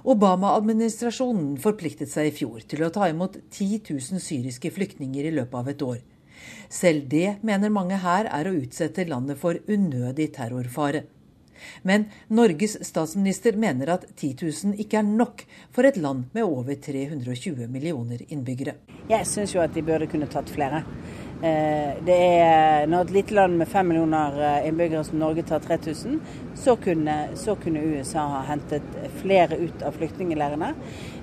Obama-administrasjonen 0.07 1.57
forpliktet 1.59 2.15
seg 2.15 2.31
i 2.31 2.37
fjor 2.39 2.63
til 2.63 2.87
å 2.87 2.93
ta 2.95 3.11
imot 3.11 3.41
10 3.51 3.83
000 3.91 4.23
syriske 4.23 4.71
flyktninger 4.71 5.27
i 5.27 5.35
løpet 5.35 5.59
av 5.65 5.75
et 5.75 5.87
år. 5.91 6.01
Selv 6.71 7.11
det 7.11 7.41
mener 7.43 7.75
mange 7.75 7.99
her 8.07 8.31
er 8.31 8.47
å 8.47 8.59
utsette 8.63 9.11
landet 9.11 9.43
for 9.43 9.59
unødig 9.67 10.31
terrorfare. 10.39 11.09
Men 11.83 12.09
Norges 12.29 12.79
statsminister 12.87 13.57
mener 13.57 13.95
at 13.99 14.07
10 14.17 14.35
000 14.43 14.81
ikke 14.83 15.01
er 15.01 15.09
nok 15.09 15.45
for 15.75 15.89
et 15.89 15.97
land 16.01 16.29
med 16.35 16.45
over 16.45 16.75
320 16.75 17.69
millioner 17.73 18.25
innbyggere. 18.29 18.79
Jeg 19.09 19.27
syns 19.27 19.55
jo 19.55 19.63
at 19.65 19.75
de 19.75 19.83
burde 19.83 20.09
kunne 20.11 20.29
tatt 20.31 20.51
flere. 20.53 20.83
Eh, 21.39 21.95
det 22.03 22.17
er 22.19 22.87
Når 22.91 23.05
et 23.05 23.11
lite 23.15 23.35
land 23.35 23.59
med 23.59 23.69
fem 23.71 23.87
millioner 23.87 24.41
eh, 24.43 24.69
innbyggere 24.69 25.05
som 25.07 25.21
Norge 25.21 25.45
tar 25.47 25.63
3000, 25.63 26.19
så 26.59 26.75
kunne, 26.77 27.29
så 27.39 27.55
kunne 27.55 27.85
USA 27.85 28.25
ha 28.33 28.41
hentet 28.49 28.83
flere 29.23 29.57
ut 29.57 29.83
av 29.87 29.95
flyktningleirene. 29.95 30.73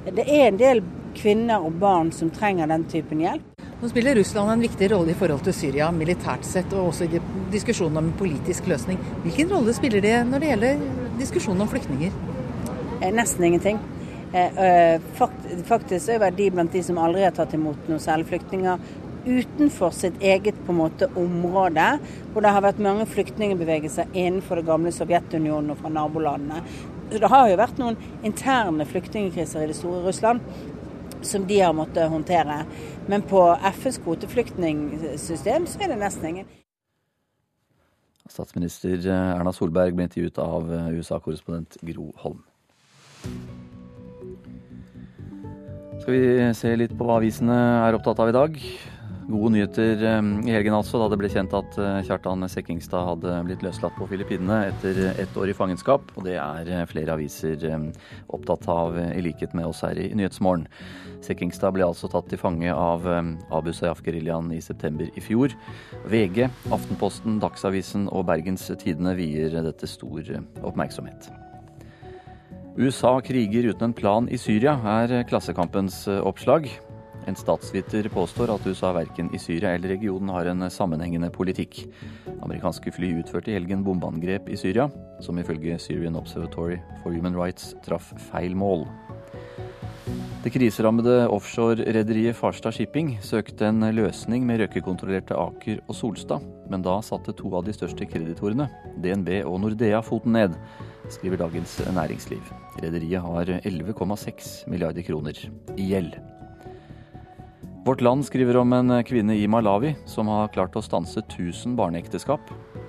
Det 0.06 0.22
er 0.30 0.48
en 0.52 0.58
del 0.60 0.84
kvinner 1.18 1.64
og 1.66 1.80
barn 1.82 2.12
som 2.14 2.30
trenger 2.30 2.70
den 2.70 2.84
typen 2.92 3.24
hjelp. 3.24 3.56
Nå 3.82 3.90
spiller 3.90 4.16
Russland 4.16 4.52
en 4.52 4.62
viktig 4.64 4.90
rolle 4.92 5.12
i 5.12 5.18
forhold 5.18 5.42
til 5.48 5.56
Syria 5.58 5.88
militært 5.92 6.46
sett, 6.48 6.74
og 6.74 6.92
også 6.92 7.08
i 7.08 7.22
diskusjonen 7.52 7.98
om 8.00 8.12
en 8.12 8.20
politisk 8.20 8.70
løsning. 8.70 9.00
Hvilken 9.24 9.50
rolle 9.52 9.74
spiller 9.76 10.04
det 10.06 10.14
når 10.30 10.44
det 10.44 10.52
gjelder 10.52 10.86
diskusjonen 11.20 11.66
om 11.66 11.72
flyktninger? 11.74 12.14
Eh, 13.02 13.10
nesten 13.14 13.50
ingenting. 13.50 13.82
Eh, 14.32 14.62
eh, 14.68 15.02
faktisk 15.66 16.14
er 16.14 16.38
de 16.38 16.52
blant 16.54 16.72
de 16.72 16.84
som 16.84 17.02
aldri 17.02 17.26
har 17.26 17.34
tatt 17.36 17.58
imot 17.58 17.90
noen 17.90 18.04
særlig 18.04 18.30
flyktninger 18.30 18.80
utenfor 19.26 19.94
sitt 19.96 20.22
eget 20.22 20.58
på 20.66 20.74
en 20.74 20.82
måte 20.84 21.10
område, 21.18 21.86
hvor 22.32 22.46
det 22.46 22.52
har 22.54 22.62
vært 22.62 22.82
mange 22.84 23.08
flyktningbevegelser 23.10 24.14
innenfor 24.14 24.62
det 24.62 24.68
gamle 24.68 24.94
Sovjetunionen 24.94 25.74
og 25.74 25.82
fra 25.82 25.90
nabolandene. 25.90 26.62
Det 27.12 27.30
har 27.30 27.50
jo 27.50 27.58
vært 27.60 27.78
noen 27.82 27.98
interne 28.26 28.86
flyktningkriser 28.90 29.66
i 29.66 29.70
det 29.70 29.78
store 29.78 30.02
Russland 30.08 30.42
som 31.26 31.46
de 31.48 31.60
har 31.62 31.74
måttet 31.74 32.10
håndtere. 32.10 32.64
Men 33.10 33.26
på 33.26 33.42
FNs 33.62 34.00
kvoteflyktningsystem 34.04 35.68
så 35.70 35.82
er 35.82 35.94
det 35.94 36.00
nesten 36.02 36.30
ingen. 36.32 36.50
Statsminister 38.26 39.06
Erna 39.06 39.54
Solberg 39.54 39.94
ble 39.94 40.08
intervjuet 40.08 40.42
av 40.42 40.70
USA-korrespondent 40.98 41.78
Gro 41.86 42.10
Holm. 42.24 42.42
Skal 46.02 46.14
vi 46.14 46.50
se 46.58 46.74
litt 46.78 46.94
på 46.98 47.06
hva 47.06 47.20
avisene 47.22 47.56
er 47.86 47.98
opptatt 47.98 48.20
av 48.22 48.30
i 48.30 48.36
dag. 48.36 48.60
Gode 49.26 49.56
nyheter 49.56 50.04
eh, 50.06 50.28
i 50.46 50.54
helgen 50.54 50.76
altså, 50.78 51.00
da 51.02 51.08
det 51.10 51.18
ble 51.18 51.30
kjent 51.34 51.54
at 51.58 51.78
eh, 51.82 52.04
Kjartan 52.06 52.46
Sekkingstad 52.52 53.08
hadde 53.08 53.40
blitt 53.48 53.64
løslatt 53.66 53.96
på 53.98 54.06
Filippinene 54.12 54.68
etter 54.68 55.00
ett 55.18 55.40
år 55.42 55.50
i 55.50 55.56
fangenskap. 55.58 56.12
Og 56.14 56.28
det 56.28 56.36
er 56.38 56.70
eh, 56.70 56.84
flere 56.92 57.16
aviser 57.16 57.66
opptatt 58.30 58.68
av, 58.70 59.00
i 59.18 59.24
likhet 59.26 59.56
med 59.58 59.66
oss 59.72 59.82
her 59.82 59.98
i 59.98 60.12
Nyhetsmorgen. 60.14 60.68
Sekkingstad 61.26 61.74
ble 61.74 61.88
altså 61.88 62.10
tatt 62.12 62.30
til 62.30 62.38
fange 62.38 62.70
av 62.70 63.08
Abu 63.10 63.72
Sayyaf-geriljaen 63.74 64.54
i 64.54 64.62
september 64.62 65.10
i 65.10 65.24
fjor. 65.24 65.56
VG, 66.12 66.46
Aftenposten, 66.76 67.40
Dagsavisen 67.42 68.06
og 68.14 68.28
Bergens 68.30 68.70
Tidende 68.78 69.16
vier 69.18 69.58
dette 69.66 69.90
stor 69.90 70.36
oppmerksomhet. 70.62 71.32
USA 72.78 73.18
kriger 73.26 73.72
uten 73.72 73.90
en 73.90 73.98
plan 73.98 74.28
i 74.30 74.38
Syria, 74.38 74.78
er 75.00 75.24
Klassekampens 75.26 76.04
oppslag. 76.20 76.70
En 77.26 77.36
statsviter 77.36 78.10
påstår 78.14 78.52
at 78.54 78.68
USA 78.70 78.92
verken 78.94 79.32
i 79.34 79.40
Syria 79.42 79.74
eller 79.74 79.96
regionen 79.96 80.30
har 80.30 80.46
en 80.52 80.70
sammenhengende 80.70 81.32
politikk. 81.34 81.82
Amerikanske 82.46 82.94
fly 82.94 83.16
utførte 83.22 83.50
i 83.50 83.58
helgen 83.58 83.82
bombeangrep 83.86 84.50
i 84.50 84.60
Syria, 84.60 84.90
som 85.26 85.40
ifølge 85.42 85.80
Syrian 85.82 86.20
Observatory 86.20 86.78
for 87.02 87.16
Human 87.16 87.38
Rights 87.38 87.74
traff 87.86 88.14
feil 88.30 88.54
mål. 88.56 88.86
Det 90.46 90.52
kriserammede 90.54 91.24
offshorerederiet 91.34 92.38
Farstad 92.38 92.76
Shipping 92.78 93.16
søkte 93.26 93.66
en 93.66 93.82
løsning 93.98 94.44
med 94.46 94.60
røykekontrollerte 94.62 95.34
Aker 95.34 95.80
og 95.88 95.98
Solstad, 95.98 96.46
men 96.70 96.86
da 96.86 97.00
satte 97.02 97.34
to 97.34 97.50
av 97.58 97.66
de 97.66 97.74
største 97.74 98.06
kreditorene, 98.06 98.70
DNB 99.02 99.40
og 99.42 99.58
Nordea, 99.64 100.04
foten 100.06 100.38
ned, 100.38 100.54
skriver 101.18 101.42
Dagens 101.42 101.80
Næringsliv. 101.90 102.54
Rederiet 102.78 103.26
har 103.26 103.56
11,6 103.58 104.54
milliarder 104.70 105.10
kroner 105.10 105.42
i 105.74 105.90
gjeld. 105.96 106.14
Vårt 107.86 108.02
Land 108.02 108.26
skriver 108.26 108.58
om 108.58 108.74
en 108.74 109.04
kvinne 109.06 109.36
i 109.38 109.48
Malawi 109.48 109.92
som 110.10 110.26
har 110.34 110.48
klart 110.50 110.74
å 110.74 110.82
stanse 110.82 111.22
1000 111.22 111.76
barneekteskap. 111.78 112.48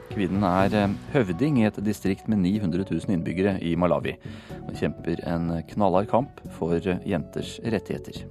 Kvinnen 0.09 0.41
er 0.49 0.73
eh, 0.73 0.95
høvding 1.13 1.59
i 1.61 1.67
et 1.69 1.77
distrikt 1.85 2.31
med 2.33 2.41
900 2.41 2.87
000 2.89 3.13
innbyggere 3.13 3.59
i 3.61 3.75
Malawi, 3.77 4.15
og 4.63 4.71
kjemper 4.81 5.21
en 5.29 5.51
knallhard 5.69 6.09
kamp 6.09 6.41
for 6.57 6.81
jenters 6.81 7.59
rettigheter. 7.61 8.23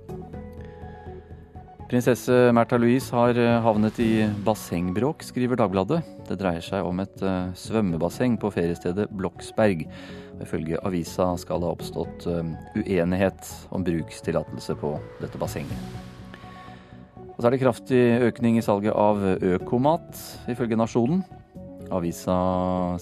Prinsesse 1.85 2.33
Märtha 2.57 2.81
Louise 2.81 3.13
har 3.13 3.37
eh, 3.37 3.59
havnet 3.61 4.01
i 4.01 4.25
bassengbråk, 4.49 5.21
skriver 5.29 5.61
Dagbladet. 5.61 6.01
Det 6.25 6.39
dreier 6.41 6.65
seg 6.65 6.89
om 6.89 7.05
et 7.05 7.21
eh, 7.21 7.53
svømmebasseng 7.61 8.39
på 8.41 8.49
feriestedet 8.57 9.05
Bloksberg. 9.13 9.85
Ifølge 10.41 10.81
avisa 10.81 11.29
skal 11.37 11.61
det 11.61 11.69
ha 11.69 11.77
oppstått 11.77 12.25
uenighet 12.73 13.53
om 13.69 13.85
brukstillatelse 13.85 14.81
på 14.81 14.97
dette 15.21 15.45
bassenget. 15.45 16.13
Og 17.35 17.41
så 17.41 17.49
er 17.49 17.51
det 17.51 17.63
kraftig 17.65 18.01
økning 18.23 18.55
i 18.55 18.63
salget 18.63 18.95
av 18.95 19.19
økomat, 19.43 20.15
ifølge 20.47 20.77
Nasjonen. 20.79 21.19
Avisa 21.91 22.35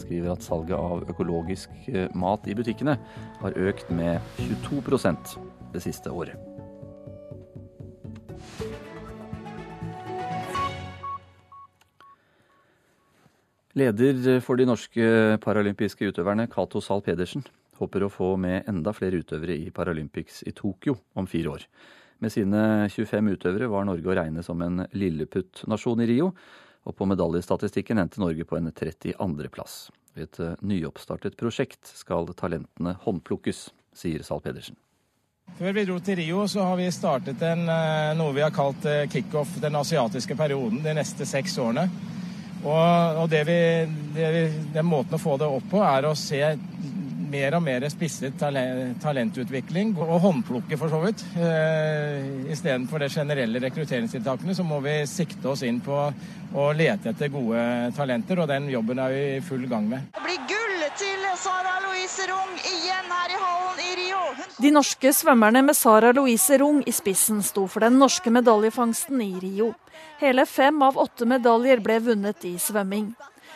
skriver 0.01 0.33
at 0.33 0.43
salget 0.43 0.73
av 0.73 1.05
økologisk 1.13 1.69
eh, 1.87 2.09
mat 2.17 2.49
i 2.49 2.55
butikkene 2.57 2.97
har 3.43 3.59
økt 3.69 3.93
med 3.93 4.17
22% 4.41 5.37
det 5.75 5.83
siste 5.85 6.09
året. 6.09 6.33
Leder 13.77 14.41
for 14.45 14.57
de 14.57 14.67
norske 14.69 15.05
paralympiske 15.41 16.09
utøverne, 16.09 16.49
Cato 16.49 16.81
Zahl 16.81 17.05
Pedersen, 17.05 17.45
håper 17.77 18.05
å 18.05 18.13
få 18.13 18.35
med 18.37 18.67
enda 18.69 18.93
flere 18.93 19.21
utøvere 19.21 19.55
i 19.57 19.71
Paralympics 19.73 20.43
i 20.49 20.53
Tokyo 20.57 20.97
om 21.17 21.29
fire 21.29 21.55
år. 21.55 21.65
Med 22.23 22.31
sine 22.31 22.89
25 22.89 23.33
utøvere 23.35 23.67
var 23.67 23.83
Norge 23.83 24.07
å 24.07 24.13
regne 24.15 24.43
som 24.47 24.61
en 24.63 24.85
lilleputtnasjon 24.95 26.05
i 26.05 26.07
Rio, 26.07 26.29
og 26.87 26.95
på 26.95 27.07
medaljestatistikken 27.11 27.99
endte 27.99 28.21
Norge 28.23 28.45
på 28.47 28.55
en 28.55 28.69
32.-plass. 28.71 29.73
Ved 30.15 30.29
et 30.29 30.39
eh, 30.39 30.53
nyoppstartet 30.63 31.35
prosjekt 31.35 31.91
skal 31.91 32.31
talentene 32.39 32.95
håndplukkes, 33.03 33.65
sier 33.97 34.23
Zahl 34.23 34.39
Pedersen. 34.45 34.79
Før 35.57 35.75
vi 35.75 35.83
dro 35.89 35.97
til 35.99 36.21
Rio, 36.21 36.45
så 36.47 36.63
har 36.69 36.79
vi 36.79 36.87
startet 36.95 37.43
en, 37.43 37.65
eh, 37.67 38.15
noe 38.15 38.31
vi 38.37 38.45
har 38.45 38.55
kalt 38.55 38.87
eh, 38.87 39.03
kickoff 39.11 39.57
den 39.59 39.75
asiatiske 39.75 40.39
perioden 40.39 40.79
de 40.85 40.95
neste 40.95 41.27
seks 41.27 41.57
årene. 41.59 41.89
Og, 42.63 43.19
og 43.19 43.27
det 43.35 43.43
vi, 43.51 43.59
det 44.15 44.31
vi, 44.37 44.45
den 44.77 44.87
måten 44.87 45.19
å 45.19 45.23
få 45.25 45.35
det 45.41 45.51
opp 45.59 45.67
på, 45.75 45.83
er 45.83 46.07
å 46.07 46.15
se 46.15 46.39
mer 47.33 47.57
og 47.57 47.63
mer 47.65 47.85
spisset 47.91 48.37
talentutvikling, 49.03 49.95
og 49.97 50.21
håndplukke 50.23 50.77
for 50.79 50.93
så 50.93 51.01
vidt. 51.03 51.23
Eh, 51.37 52.51
Istedenfor 52.53 53.01
de 53.03 53.09
generelle 53.09 53.61
rekrutteringstiltakene, 53.63 54.55
så 54.55 54.65
må 54.67 54.79
vi 54.85 54.99
sikte 55.09 55.49
oss 55.53 55.65
inn 55.65 55.81
på 55.83 55.97
å 56.53 56.69
lete 56.77 57.13
etter 57.13 57.31
gode 57.33 57.63
talenter, 57.97 58.43
og 58.43 58.49
den 58.51 58.69
jobben 58.73 59.01
er 59.01 59.13
vi 59.13 59.23
i 59.37 59.41
full 59.45 59.65
gang 59.71 59.89
med. 59.89 60.11
Det 60.13 60.25
blir 60.27 60.41
gull 60.51 60.85
til 60.99 61.27
Sara 61.41 61.79
Louise 61.87 62.27
Rung 62.29 62.53
igjen 62.69 63.13
her 63.17 63.33
i 63.33 63.41
hallen 63.41 63.83
i 63.83 63.91
Rio. 64.01 64.23
De 64.61 64.73
norske 64.75 65.13
svømmerne 65.17 65.63
med 65.65 65.77
Sara 65.77 66.13
Louise 66.13 66.57
Rung 66.61 66.83
i 66.85 66.93
spissen 66.93 67.41
sto 67.43 67.65
for 67.67 67.85
den 67.87 67.97
norske 68.01 68.31
medaljefangsten 68.33 69.21
i 69.25 69.33
Rio. 69.41 69.73
Hele 70.21 70.45
fem 70.45 70.81
av 70.85 70.97
åtte 71.01 71.25
medaljer 71.27 71.81
ble 71.83 71.99
vunnet 72.11 72.45
i 72.45 72.55
svømming. 72.61 73.11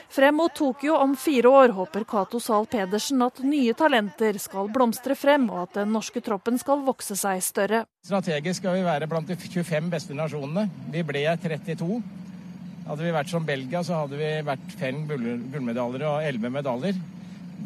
Frem 0.09 0.35
mot 0.35 0.53
Tokyo 0.55 0.95
om 0.95 1.15
fire 1.19 1.49
år 1.49 1.73
håper 1.75 2.03
Cato 2.07 2.39
Zahl 2.39 2.65
Pedersen 2.71 3.21
at 3.25 3.41
nye 3.43 3.73
talenter 3.75 4.39
skal 4.39 4.69
blomstre 4.71 5.17
frem, 5.19 5.49
og 5.51 5.65
at 5.65 5.81
den 5.81 5.91
norske 5.91 6.23
troppen 6.23 6.55
skal 6.61 6.85
vokse 6.87 7.17
seg 7.19 7.43
større. 7.43 7.83
Strategisk 8.07 8.63
skal 8.63 8.77
vi 8.79 8.85
være 8.87 9.09
blant 9.11 9.27
de 9.27 9.35
25 9.35 9.91
beste 9.91 10.15
nasjonene. 10.15 10.69
Vi 10.93 11.03
ble 11.07 11.25
32. 11.43 11.99
Hadde 12.87 13.03
vi 13.03 13.11
vært 13.11 13.33
som 13.33 13.45
Belgia, 13.45 13.83
så 13.83 14.05
hadde 14.05 14.19
vi 14.19 14.31
vært 14.47 14.75
fem 14.79 15.03
gullmedaljer 15.09 16.07
og 16.07 16.23
elleve 16.23 16.53
medaljer. 16.55 16.95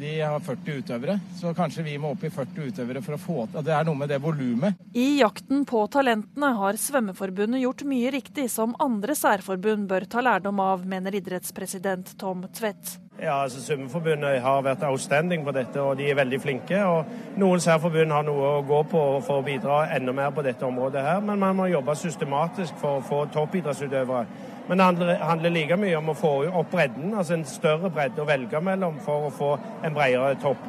De 0.02 0.12
har 0.18 0.40
40 0.40 0.80
utøvere, 0.82 1.16
så 1.38 1.52
kanskje 1.54 1.84
vi 1.86 1.92
må 2.02 2.16
opp 2.16 2.24
i 2.26 2.32
40 2.34 2.72
utøvere 2.72 3.04
for 3.06 3.14
å 3.14 3.20
få 3.22 3.44
til 3.52 3.68
Det 3.68 3.74
er 3.76 3.86
noe 3.86 4.00
med 4.00 4.10
det 4.10 4.18
volumet. 4.24 4.80
I 4.98 5.20
jakten 5.20 5.62
på 5.70 5.84
talentene 5.94 6.50
har 6.58 6.80
Svømmeforbundet 6.82 7.62
gjort 7.62 7.84
mye 7.86 8.10
riktig 8.16 8.48
som 8.50 8.74
andre 8.82 9.14
særforbund 9.14 9.86
bør 9.92 10.08
ta 10.10 10.24
lærdom 10.26 10.58
av, 10.64 10.88
mener 10.90 11.20
idrettspresident 11.20 12.16
Tom 12.18 12.48
Tvedt. 12.50 12.96
Ja, 13.22 13.44
altså 13.44 13.62
Svømmeforbundet 13.62 14.40
har 14.42 14.64
vært 14.66 14.88
outstanding 14.88 15.46
på 15.46 15.54
dette, 15.54 15.78
og 15.78 16.00
de 16.00 16.08
er 16.10 16.18
veldig 16.18 16.40
flinke. 16.42 16.82
og 16.82 17.38
Noen 17.38 17.62
særforbund 17.62 18.16
har 18.16 18.26
noe 18.26 18.56
å 18.56 18.64
gå 18.66 18.82
på 18.90 19.04
for 19.22 19.38
å 19.38 19.46
bidra 19.46 19.84
enda 19.94 20.16
mer 20.18 20.34
på 20.34 20.42
dette 20.42 20.66
området, 20.66 21.06
her, 21.06 21.22
men 21.22 21.38
man 21.46 21.62
må 21.62 21.70
jobbe 21.70 21.94
systematisk 21.94 22.82
for 22.82 22.98
å 22.98 23.06
få 23.06 23.28
toppidrettsutøvere. 23.38 24.50
Men 24.72 24.78
det 24.78 25.18
handler, 25.20 25.52
like 25.52 25.76
mye 25.76 25.98
om 26.00 26.14
å 26.14 26.14
få 26.16 26.30
opp 26.48 26.70
bredden, 26.72 27.10
altså 27.12 27.34
en 27.36 27.42
større 27.44 27.90
bredde 27.92 28.22
å 28.24 28.28
velge 28.30 28.60
mellom 28.64 29.02
for 29.04 29.26
å 29.28 29.32
få 29.36 29.50
en 29.84 29.92
bredere 29.92 30.38
topp. 30.40 30.62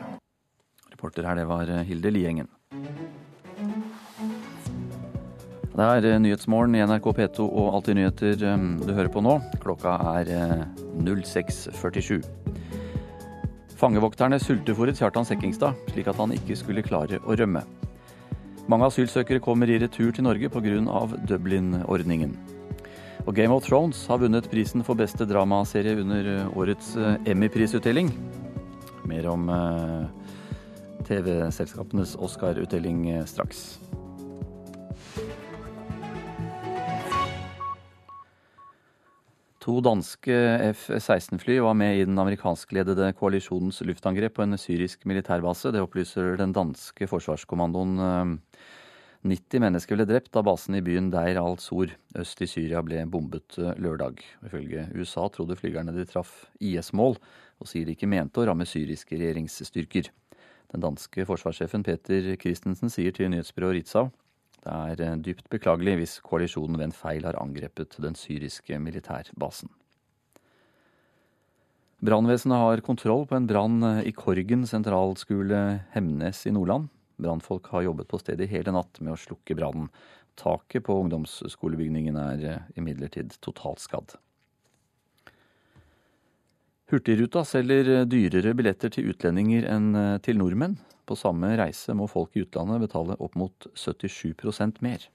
Reporter 0.91 1.29
her, 1.29 1.39
det 1.39 1.45
var 1.47 1.71
eh, 1.71 1.85
Hilde 1.87 2.11
Liengen. 2.11 2.49
Det 5.71 5.87
er 5.87 6.09
eh, 6.11 6.19
Nyhetsmorgen 6.19 6.75
i 6.75 6.83
NRK 6.83 7.07
P2 7.15 7.47
og 7.47 7.77
Alltid 7.79 8.01
nyheter 8.01 8.43
eh, 8.43 8.65
du 8.83 8.91
hører 8.91 9.13
på 9.15 9.23
nå. 9.23 9.37
Klokka 9.63 9.95
er 10.17 10.33
06.47. 10.99 12.27
Fangevokterne 13.79 14.43
sultefòret 14.43 14.99
Kjartan 14.99 15.31
Sekkingstad, 15.31 15.79
slik 15.95 16.11
at 16.11 16.19
han 16.19 16.35
ikke 16.35 16.59
skulle 16.59 16.83
klare 16.83 17.23
å 17.23 17.39
rømme. 17.39 17.63
Mange 18.67 18.91
asylsøkere 18.91 19.39
kommer 19.47 19.71
i 19.71 19.79
retur 19.79 20.11
til 20.11 20.27
Norge 20.27 20.51
pga. 20.51 21.07
Dublin-ordningen. 21.31 22.35
Og 23.23 23.37
Game 23.37 23.55
of 23.55 23.63
Thrones 23.63 24.01
har 24.11 24.19
vunnet 24.19 24.49
prisen 24.51 24.83
for 24.83 24.99
beste 24.99 25.23
dramaserie 25.31 25.95
under 26.01 26.27
eh, 26.27 26.57
årets 26.59 26.97
eh, 26.99 27.21
Emmy-prisutdeling. 27.31 28.09
Mer 29.07 29.29
om 29.31 29.47
eh, 29.47 30.09
TV-selskapenes 31.07 32.17
Oscar-utdeling 32.19 33.07
straks. 33.31 33.79
To 39.63 39.79
danske 39.87 40.35
F-16-fly 40.73 41.61
var 41.63 41.79
med 41.79 42.01
i 42.01 42.07
den 42.09 42.19
amerikanskledede 42.19 43.13
koalisjonens 43.15 43.79
luftangrep 43.87 44.35
på 44.35 44.43
en 44.43 44.59
syrisk 44.59 45.07
militærbase. 45.07 45.71
Det 45.71 45.85
opplyser 45.85 46.35
den 46.43 46.51
danske 46.57 47.07
forsvarskommandoen. 47.07 48.41
90 49.23 49.63
mennesker 49.63 49.99
ble 49.99 50.07
drept 50.09 50.33
da 50.35 50.43
basen 50.43 50.75
i 50.75 50.83
byen 50.83 51.13
Deir 51.13 51.39
al-Sor 51.39 51.93
øst 52.19 52.43
i 52.43 52.49
Syria 52.51 52.83
ble 52.83 53.05
bombet 53.07 53.59
lørdag. 53.79 54.19
Ifølge 54.47 54.89
USA 54.97 55.29
trodde 55.31 55.59
flygerne 55.59 55.95
de 55.95 56.07
traff 56.11 56.49
IS-mål, 56.59 57.15
og 57.63 57.71
sier 57.71 57.87
de 57.87 57.95
ikke 57.95 58.11
mente 58.11 58.43
å 58.43 58.49
ramme 58.49 58.67
syriske 58.67 59.15
regjeringsstyrker. 59.15 60.11
Den 60.75 60.83
danske 60.83 61.29
forsvarssjefen 61.29 61.87
Peter 61.87 62.33
Christensen 62.43 62.91
sier 62.91 63.15
til 63.15 63.31
nyhetsbyrået 63.31 63.79
Ritzau 63.79 64.11
det 64.63 64.73
er 64.73 65.01
eh, 65.03 65.21
dypt 65.27 65.49
beklagelig 65.51 65.97
hvis 65.99 66.19
koalisjonen 66.23 66.79
ved 66.79 66.91
en 66.91 66.97
feil 66.97 67.27
har 67.27 67.39
angrepet 67.41 67.99
den 68.03 68.15
syriske 68.19 68.79
militærbasen. 68.79 69.71
Brannvesenet 72.03 72.59
har 72.59 72.83
kontroll 72.87 73.27
på 73.31 73.39
en 73.39 73.49
brann 73.51 73.83
eh, 73.87 74.05
i 74.11 74.15
Korgen 74.15 74.67
sentralskole 74.71 75.63
Hemnes 75.95 76.47
i 76.47 76.55
Nordland. 76.55 76.91
Brannfolk 77.23 77.71
har 77.73 77.87
jobbet 77.87 78.11
på 78.11 78.21
stedet 78.21 78.51
hele 78.51 78.75
natt 78.75 79.01
med 79.01 79.15
å 79.15 79.21
slukke 79.21 79.57
brannen. 79.59 79.89
Taket 80.41 80.87
på 80.87 80.97
ungdomsskolebygningen 81.05 82.19
er 82.19 82.45
eh, 82.49 82.69
imidlertid 82.81 83.37
totalt 83.45 83.83
skadd. 83.85 84.17
Hurtigruta 86.93 87.45
selger 87.49 88.05
dyrere 88.05 88.53
billetter 88.57 88.93
til 88.93 89.13
utlendinger 89.15 89.65
enn 89.71 89.95
til 90.21 90.37
nordmenn. 90.37 90.77
På 91.09 91.17
samme 91.17 91.55
reise 91.57 91.95
må 91.97 92.05
folk 92.11 92.37
i 92.37 92.45
utlandet 92.45 92.85
betale 92.85 93.17
opp 93.17 93.35
mot 93.39 93.67
77% 93.75 94.83
mer. 94.85 95.09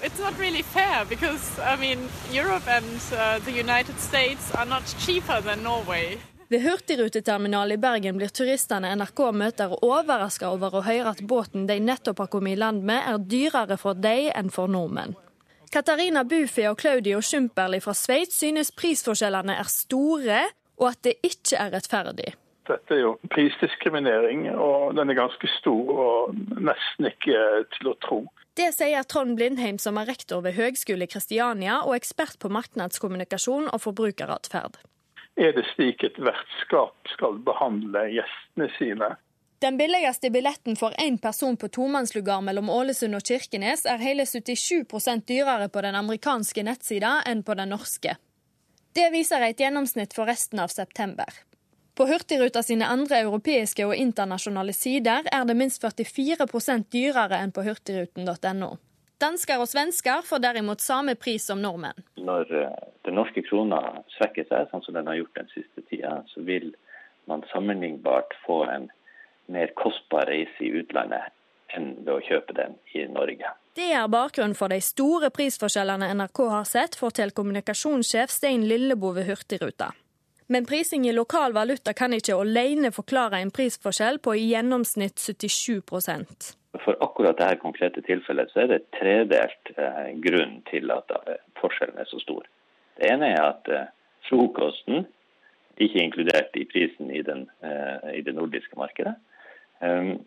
It's 0.00 0.20
not 0.20 0.38
really 0.38 0.62
fair 0.62 1.04
because 1.04 1.58
I 1.58 1.76
mean 1.76 2.08
Europe 2.30 2.68
and 2.68 3.00
uh, 3.12 3.38
the 3.40 3.50
United 3.52 3.98
States 3.98 4.54
are 4.54 4.64
not 4.64 4.84
cheaper 4.98 5.40
than 5.40 5.62
Norway. 5.62 6.18
Ved 6.52 6.60
hurtigruteterminalen 6.60 7.72
i 7.72 7.80
Bergen 7.80 8.18
blir 8.20 8.28
turistene 8.28 8.90
NRK 8.92 9.20
møter 9.32 9.70
overraska 9.86 10.50
over 10.52 10.74
å 10.76 10.82
høre 10.84 11.14
at 11.14 11.22
båten 11.24 11.62
de 11.64 11.78
nettopp 11.80 12.18
har 12.20 12.28
kommet 12.34 12.52
i 12.52 12.60
land 12.60 12.82
med, 12.84 13.06
er 13.08 13.22
dyrere 13.24 13.78
for 13.80 13.96
dem 13.96 14.28
enn 14.36 14.50
for 14.52 14.68
nordmenn. 14.68 15.14
Katarina 15.72 16.26
Bufi 16.28 16.66
og 16.68 16.76
Claudio 16.82 17.22
Schumperli 17.24 17.80
fra 17.80 17.94
Sveits 17.96 18.42
synes 18.42 18.68
prisforskjellene 18.76 19.56
er 19.62 19.72
store, 19.72 20.42
og 20.76 20.90
at 20.90 21.00
det 21.08 21.16
ikke 21.24 21.56
er 21.56 21.72
rettferdig. 21.72 22.34
Dette 22.68 22.98
er 22.98 23.02
jo 23.06 23.16
prisdiskriminering, 23.32 24.50
og 24.52 24.92
den 25.00 25.08
er 25.08 25.22
ganske 25.22 25.54
stor 25.56 26.04
og 26.04 26.38
nesten 26.60 27.08
ikke 27.14 27.40
til 27.78 27.94
å 27.94 27.98
tro. 28.04 28.22
Det 28.60 28.68
sier 28.76 29.08
Trond 29.08 29.40
Blindheim, 29.40 29.80
som 29.80 29.96
er 29.96 30.12
rektor 30.12 30.44
ved 30.44 30.60
Høgskole 30.60 31.08
Kristiania 31.08 31.80
og 31.80 31.96
ekspert 31.96 32.36
på 32.44 32.52
marknadskommunikasjon 32.52 33.72
og 33.72 33.86
forbrukeratferd. 33.88 34.82
Er 35.36 35.52
det 35.56 35.64
slik 35.72 36.02
et 36.04 36.18
vertskap 36.20 37.08
skal 37.14 37.38
behandle 37.46 38.04
gjestene 38.12 38.68
sine? 38.78 39.14
Den 39.62 39.78
billigste 39.78 40.30
billetten 40.30 40.76
for 40.76 40.90
én 40.98 41.18
person 41.22 41.56
på 41.56 41.68
tomannslugar 41.68 42.40
mellom 42.42 42.70
Ålesund 42.70 43.14
og 43.14 43.22
Kirkenes 43.22 43.86
er 43.86 44.02
hele 44.02 44.26
77% 44.26 45.24
dyrere 45.28 45.68
på 45.70 45.84
den 45.86 45.94
amerikanske 45.94 46.64
nettsida 46.66 47.20
enn 47.30 47.44
på 47.46 47.54
den 47.54 47.70
norske. 47.70 48.16
Det 48.92 49.08
viser 49.14 49.40
et 49.46 49.62
gjennomsnitt 49.62 50.12
for 50.18 50.26
resten 50.28 50.60
av 50.60 50.68
september. 50.74 51.30
På 51.94 52.08
Hurtigruta 52.10 52.62
sine 52.62 52.88
andre 52.90 53.22
europeiske 53.22 53.86
og 53.86 53.94
internasjonale 53.96 54.74
sider 54.76 55.28
er 55.30 55.44
det 55.48 55.56
minst 55.56 55.82
44% 55.84 56.90
dyrere 56.92 57.38
enn 57.38 57.52
på 57.54 57.64
hurtigruten.no. 57.64 58.72
Dansker 59.22 59.60
og 59.62 59.68
svensker 59.70 60.24
får 60.26 60.40
derimot 60.42 60.82
samme 60.82 61.14
pris 61.14 61.44
som 61.46 61.60
nordmenn. 61.62 62.00
Når 62.18 62.48
eh, 62.58 62.88
den 63.06 63.14
norske 63.20 63.44
krona 63.46 63.78
svekker 64.16 64.48
seg, 64.48 64.66
sånn 64.72 64.82
som 64.82 64.96
den 64.96 65.06
har 65.06 65.20
gjort 65.20 65.38
den 65.38 65.52
siste 65.52 65.84
tida, 65.86 66.16
så 66.32 66.42
vil 66.42 66.72
man 67.30 67.44
sammenlignbart 67.52 68.34
få 68.46 68.64
en 68.66 68.88
mer 69.52 69.70
kostbar 69.78 70.26
reise 70.26 70.66
i 70.66 70.72
utlandet 70.80 71.30
enn 71.76 71.92
ved 72.02 72.12
å 72.16 72.24
kjøpe 72.26 72.56
den 72.56 72.74
i 72.98 73.06
Norge. 73.08 73.52
Det 73.78 73.88
er 73.96 74.10
bakgrunnen 74.10 74.56
for 74.58 74.72
de 74.72 74.80
store 74.84 75.30
prisforskjellene 75.32 76.10
NRK 76.18 76.40
har 76.52 76.66
sett, 76.68 76.98
forteller 76.98 77.32
kommunikasjonssjef 77.36 78.32
Stein 78.34 78.66
Lillebo 78.68 79.14
ved 79.16 79.30
Hurtigruta. 79.30 79.92
Men 80.52 80.66
prising 80.68 81.06
i 81.08 81.14
lokal 81.14 81.54
valuta 81.56 81.94
kan 81.96 82.12
ikke 82.12 82.36
alene 82.36 82.90
forklare 82.92 83.40
en 83.40 83.54
prisforskjell 83.54 84.18
på 84.20 84.34
i 84.36 84.50
gjennomsnitt 84.50 85.22
77 85.22 85.80
For 86.80 86.96
akkurat 87.04 87.36
dette 87.36 87.60
konkrete 87.60 88.00
tilfellet 88.06 88.52
så 88.52 88.62
er 88.62 88.70
det 88.70 88.84
tredelt 88.96 89.72
eh, 89.76 90.12
grunn 90.24 90.60
til 90.70 90.92
at 90.94 91.12
eh, 91.18 91.40
forskjellen 91.60 92.00
er 92.00 92.08
så 92.08 92.20
stor. 92.22 92.46
Det 92.96 93.10
ene 93.12 93.28
er 93.34 93.42
at 93.44 93.68
eh, 93.68 93.90
frokosten 94.28 95.04
ikke 95.76 95.98
er 95.98 96.06
inkludert 96.06 96.56
i 96.56 96.64
prisen 96.68 97.10
i, 97.12 97.20
den, 97.24 97.46
i 98.12 98.20
det 98.24 98.34
nordiske 98.36 98.76
markedet. 98.76 99.14
Um, 99.80 100.20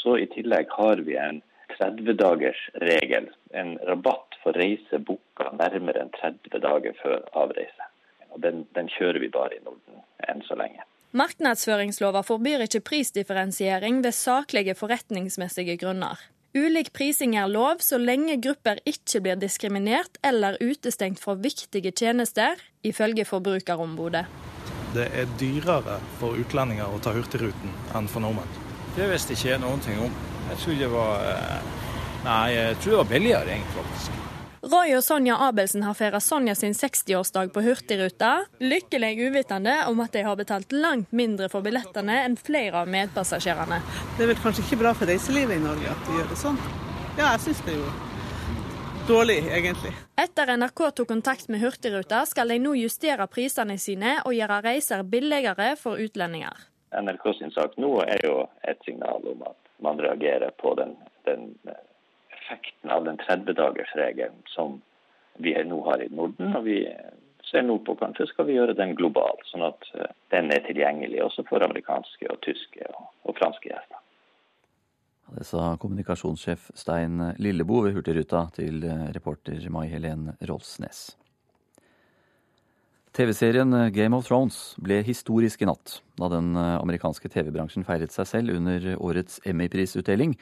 så 0.00 0.16
I 0.18 0.24
tillegg 0.32 0.72
har 0.74 1.02
vi 1.06 1.14
en 1.20 1.42
30-dagers 1.76 2.62
regel, 2.82 3.28
en 3.52 3.76
rabatt 3.86 4.38
for 4.42 4.56
reise 4.56 4.98
booka 4.98 5.52
nærmere 5.60 6.02
enn 6.02 6.10
30 6.16 6.64
dager 6.64 6.96
før 7.02 7.20
avreise 7.36 7.88
og 8.38 8.42
den, 8.42 8.64
den 8.76 8.88
kjører 8.92 9.20
vi 9.22 9.30
bare 9.32 9.56
i 9.56 9.64
Norden 9.64 10.02
enn 10.28 10.42
så 10.46 10.56
lenge. 10.58 10.84
Marknadsføringslova 11.16 12.20
forbyr 12.20 12.66
ikke 12.66 12.82
prisdifferensiering 12.84 14.02
ved 14.04 14.12
saklige 14.12 14.74
forretningsmessige 14.76 15.78
grunner. 15.80 16.20
Ulik 16.56 16.90
prising 16.92 17.36
er 17.36 17.48
lov 17.48 17.80
så 17.80 17.96
lenge 18.00 18.36
grupper 18.44 18.80
ikke 18.84 19.22
blir 19.24 19.40
diskriminert 19.40 20.20
eller 20.24 20.58
utestengt 20.60 21.20
fra 21.20 21.32
viktige 21.40 21.92
tjenester, 21.96 22.60
ifølge 22.84 23.24
Forbrukerombudet. 23.24 24.26
Det 24.92 25.08
er 25.12 25.28
dyrere 25.40 25.98
for 26.20 26.36
utlendinger 26.36 26.92
å 26.92 27.00
ta 27.00 27.12
Hurtigruten 27.16 27.72
enn 27.96 28.08
for 28.08 28.24
nordmenn. 28.24 28.56
Det 28.96 29.08
visste 29.08 29.36
ikke 29.36 29.52
jeg 29.54 29.64
noen 29.64 29.80
ting 29.84 30.00
om. 30.04 30.12
Jeg 30.50 30.60
tror 30.64 30.80
det 30.80 30.92
var 30.92 31.28
eh, 31.28 31.74
Nei, 32.24 32.46
jeg 32.52 32.80
tror 32.82 32.90
det 32.90 32.98
var 32.98 33.12
billigere, 33.12 33.52
egentlig. 33.54 33.76
faktisk. 33.78 34.37
Roy 34.68 34.90
og 34.98 35.04
Sonja 35.04 35.36
Abelsen 35.46 35.84
har 35.86 35.94
feira 35.96 36.18
Sonja 36.20 36.52
sin 36.54 36.74
60-årsdag 36.76 37.52
på 37.54 37.62
Hurtigruta, 37.64 38.44
lykkelig 38.60 39.14
uvitende 39.28 39.76
om 39.88 40.02
at 40.04 40.12
de 40.12 40.24
har 40.26 40.36
betalt 40.36 40.74
langt 40.76 41.14
mindre 41.16 41.48
for 41.48 41.64
billettene 41.64 42.18
enn 42.26 42.36
flere 42.36 42.82
av 42.82 42.90
medpassasjerene. 42.92 43.78
Det 44.18 44.26
er 44.26 44.30
vel 44.32 44.42
kanskje 44.42 44.66
ikke 44.66 44.80
bra 44.82 44.92
for 44.98 45.08
reiselivet 45.08 45.56
i 45.56 45.64
Norge 45.64 45.88
at 45.94 46.04
de 46.04 46.18
gjør 46.18 46.28
det 46.34 46.38
sånn? 46.42 46.60
Ja, 47.16 47.30
jeg 47.30 47.46
syns 47.46 47.64
det 47.64 47.78
er 47.78 47.80
jo 47.80 47.94
dårlig, 49.08 49.38
egentlig. 49.56 49.94
Etter 50.20 50.52
NRK 50.58 50.84
tok 51.00 51.12
kontakt 51.14 51.48
med 51.48 51.64
Hurtigruta, 51.64 52.26
skal 52.28 52.52
de 52.52 52.60
nå 52.60 52.76
justere 52.82 53.24
prisene 53.32 53.78
sine 53.80 54.18
og 54.26 54.36
gjøre 54.36 54.62
reiser 54.68 55.06
billigere 55.16 55.72
for 55.80 55.96
utlendinger. 55.96 56.68
NRK 56.92 57.30
sin 57.40 57.56
sak 57.56 57.80
nå 57.80 58.02
er 58.04 58.20
jo 58.26 58.42
et 58.68 58.84
signal 58.84 59.24
om 59.32 59.48
at 59.48 59.76
man 59.80 60.00
reagerer 60.02 60.52
på 60.60 60.76
den, 60.76 60.98
den 61.24 61.54
effekten 62.48 62.90
av 62.90 63.04
den 63.04 63.18
30-dagersregelen 63.18 64.42
som 64.46 64.80
vi 65.38 65.54
nå 65.64 65.84
har 65.84 66.02
i 66.02 66.08
Norden. 66.08 66.56
Og 66.56 66.64
vi 66.64 66.80
ser 67.50 67.62
nå 67.62 67.78
på 67.84 67.94
kanskje 68.00 68.26
skal 68.28 68.48
vi 68.48 68.56
gjøre 68.58 68.76
den 68.76 68.94
global, 68.96 69.38
sånn 69.48 69.64
at 69.68 69.88
eh, 69.94 70.10
den 70.34 70.50
er 70.52 70.64
tilgjengelig 70.66 71.22
også 71.24 71.46
for 71.48 71.64
amerikanske 71.64 72.28
og 72.32 72.40
tyske 72.44 72.90
og, 72.92 73.08
og 73.24 73.38
franske 73.38 73.70
gjester. 73.70 74.04
Det 75.28 75.44
sa 75.44 75.74
kommunikasjonssjef 75.80 76.70
Stein 76.76 77.20
Lillebo 77.36 77.82
ved 77.84 77.96
Hurtigruta 77.96 78.46
til 78.56 78.84
eh, 78.84 79.08
reporter 79.16 79.64
Mai 79.72 79.86
Helen 79.92 80.30
Rolfsnes. 80.40 81.10
TV-serien 83.18 83.72
Game 83.90 84.14
of 84.14 84.28
Thrones 84.28 84.76
ble 84.78 85.00
historisk 85.02 85.64
i 85.64 85.66
natt, 85.66 85.96
da 86.20 86.28
den 86.30 86.52
eh, 86.54 86.76
amerikanske 86.78 87.26
TV-bransjen 87.32 87.82
feiret 87.82 88.12
seg 88.14 88.28
selv 88.30 88.52
under 88.54 88.84
årets 88.94 89.40
Emmy-prisutdeling 89.42 90.36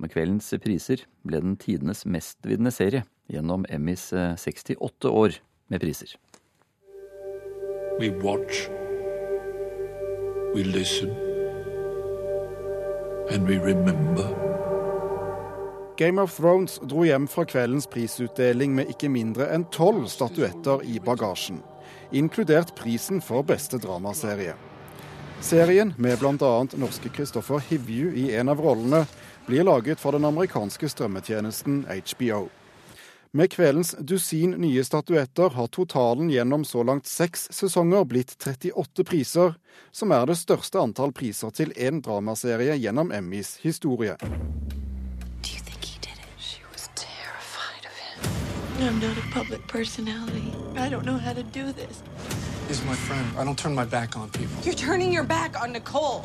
med 0.00 0.12
kveldens 0.14 0.46
priser 0.64 1.02
ble 1.28 1.42
den 1.44 1.58
tidenes 1.60 2.06
mestvinnende 2.08 2.72
serie 2.72 3.02
gjennom 3.28 3.66
Emmys 3.68 4.06
68 4.16 4.80
eh, 4.80 5.12
år 5.12 5.36
med 5.68 5.84
priser. 5.84 6.14
We 8.00 8.08
watch, 8.24 8.64
we 10.54 10.64
listen, 10.64 11.12
and 13.28 13.44
we 13.44 13.60
remember. 13.60 14.32
Game 16.00 16.16
of 16.16 16.32
Thrones 16.32 16.80
dro 16.88 17.04
hjem 17.04 17.28
fra 17.28 17.44
kveldens 17.44 17.84
prisutdeling 17.92 18.72
med 18.72 18.88
ikke 18.96 19.12
mindre 19.12 19.52
enn 19.52 19.68
tolv 19.68 20.08
statuetter 20.08 20.80
i 20.88 20.96
bagasjen, 21.04 21.60
inkludert 22.10 22.74
prisen 22.74 23.20
for 23.20 23.42
beste 23.42 23.78
dramaserie. 23.78 24.54
Serien, 25.42 25.94
med 25.96 26.18
bl.a. 26.18 26.66
norske 26.78 27.08
Kristoffer 27.08 27.62
Hivju 27.68 28.12
i 28.14 28.30
en 28.36 28.48
av 28.48 28.60
rollene, 28.60 29.06
blir 29.46 29.64
laget 29.66 30.00
for 30.00 30.14
den 30.14 30.24
amerikanske 30.24 30.88
strømmetjenesten 30.88 31.84
HBO. 31.90 32.48
Med 33.34 33.50
kveldens 33.50 33.94
dusin 33.98 34.50
nye 34.60 34.84
statuetter 34.84 35.54
har 35.56 35.66
totalen 35.72 36.30
gjennom 36.30 36.66
så 36.68 36.82
langt 36.84 37.08
seks 37.08 37.48
sesonger 37.50 38.04
blitt 38.04 38.36
38 38.38 39.06
priser, 39.08 39.54
som 39.90 40.12
er 40.12 40.28
det 40.28 40.36
største 40.36 40.78
antall 40.78 41.14
priser 41.16 41.50
til 41.56 41.72
én 41.72 42.02
dramaserie 42.04 42.76
gjennom 42.76 43.10
Emmys 43.10 43.56
historie. 43.64 44.18
I'm 48.82 48.98
not 48.98 49.16
a 49.16 49.22
public 49.30 49.66
personality. 49.68 50.52
I 50.76 50.88
don't 50.88 51.04
know 51.04 51.16
how 51.16 51.32
to 51.32 51.42
do 51.42 51.72
this. 51.72 52.02
He's 52.68 52.84
my 52.84 52.94
friend. 52.94 53.26
I 53.38 53.44
don't 53.44 53.58
turn 53.58 53.74
my 53.74 53.84
back 53.84 54.16
on 54.16 54.28
people. 54.30 54.56
You're 54.64 54.74
turning 54.74 55.12
your 55.12 55.24
back 55.24 55.62
on 55.62 55.72
Nicole. 55.72 56.24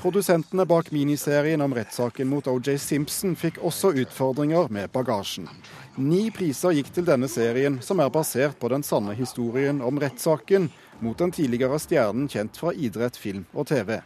Produsentene 0.00 0.64
bak 0.64 0.90
miniserien 0.90 1.60
om 1.62 1.74
rettssaken 1.74 2.28
mot 2.28 2.46
OJ 2.46 2.78
Simpson 2.78 3.36
fikk 3.36 3.58
også 3.64 3.94
utfordringer 4.02 4.68
med 4.68 4.90
bagasjen. 4.92 5.48
Ni 5.96 6.28
priser 6.30 6.74
gikk 6.76 6.90
til 6.92 7.06
denne 7.06 7.28
serien, 7.32 7.78
som 7.82 8.00
er 8.04 8.10
basert 8.12 8.58
på 8.60 8.68
den 8.68 8.84
sanne 8.84 9.14
historien 9.16 9.80
om 9.80 9.98
rettssaken 10.02 10.68
mot 11.00 11.16
den 11.18 11.32
tidligere 11.32 11.78
stjernen 11.80 12.28
kjent 12.28 12.60
fra 12.60 12.74
idrett, 12.74 13.16
film 13.16 13.46
og 13.54 13.70
TV. 13.72 14.02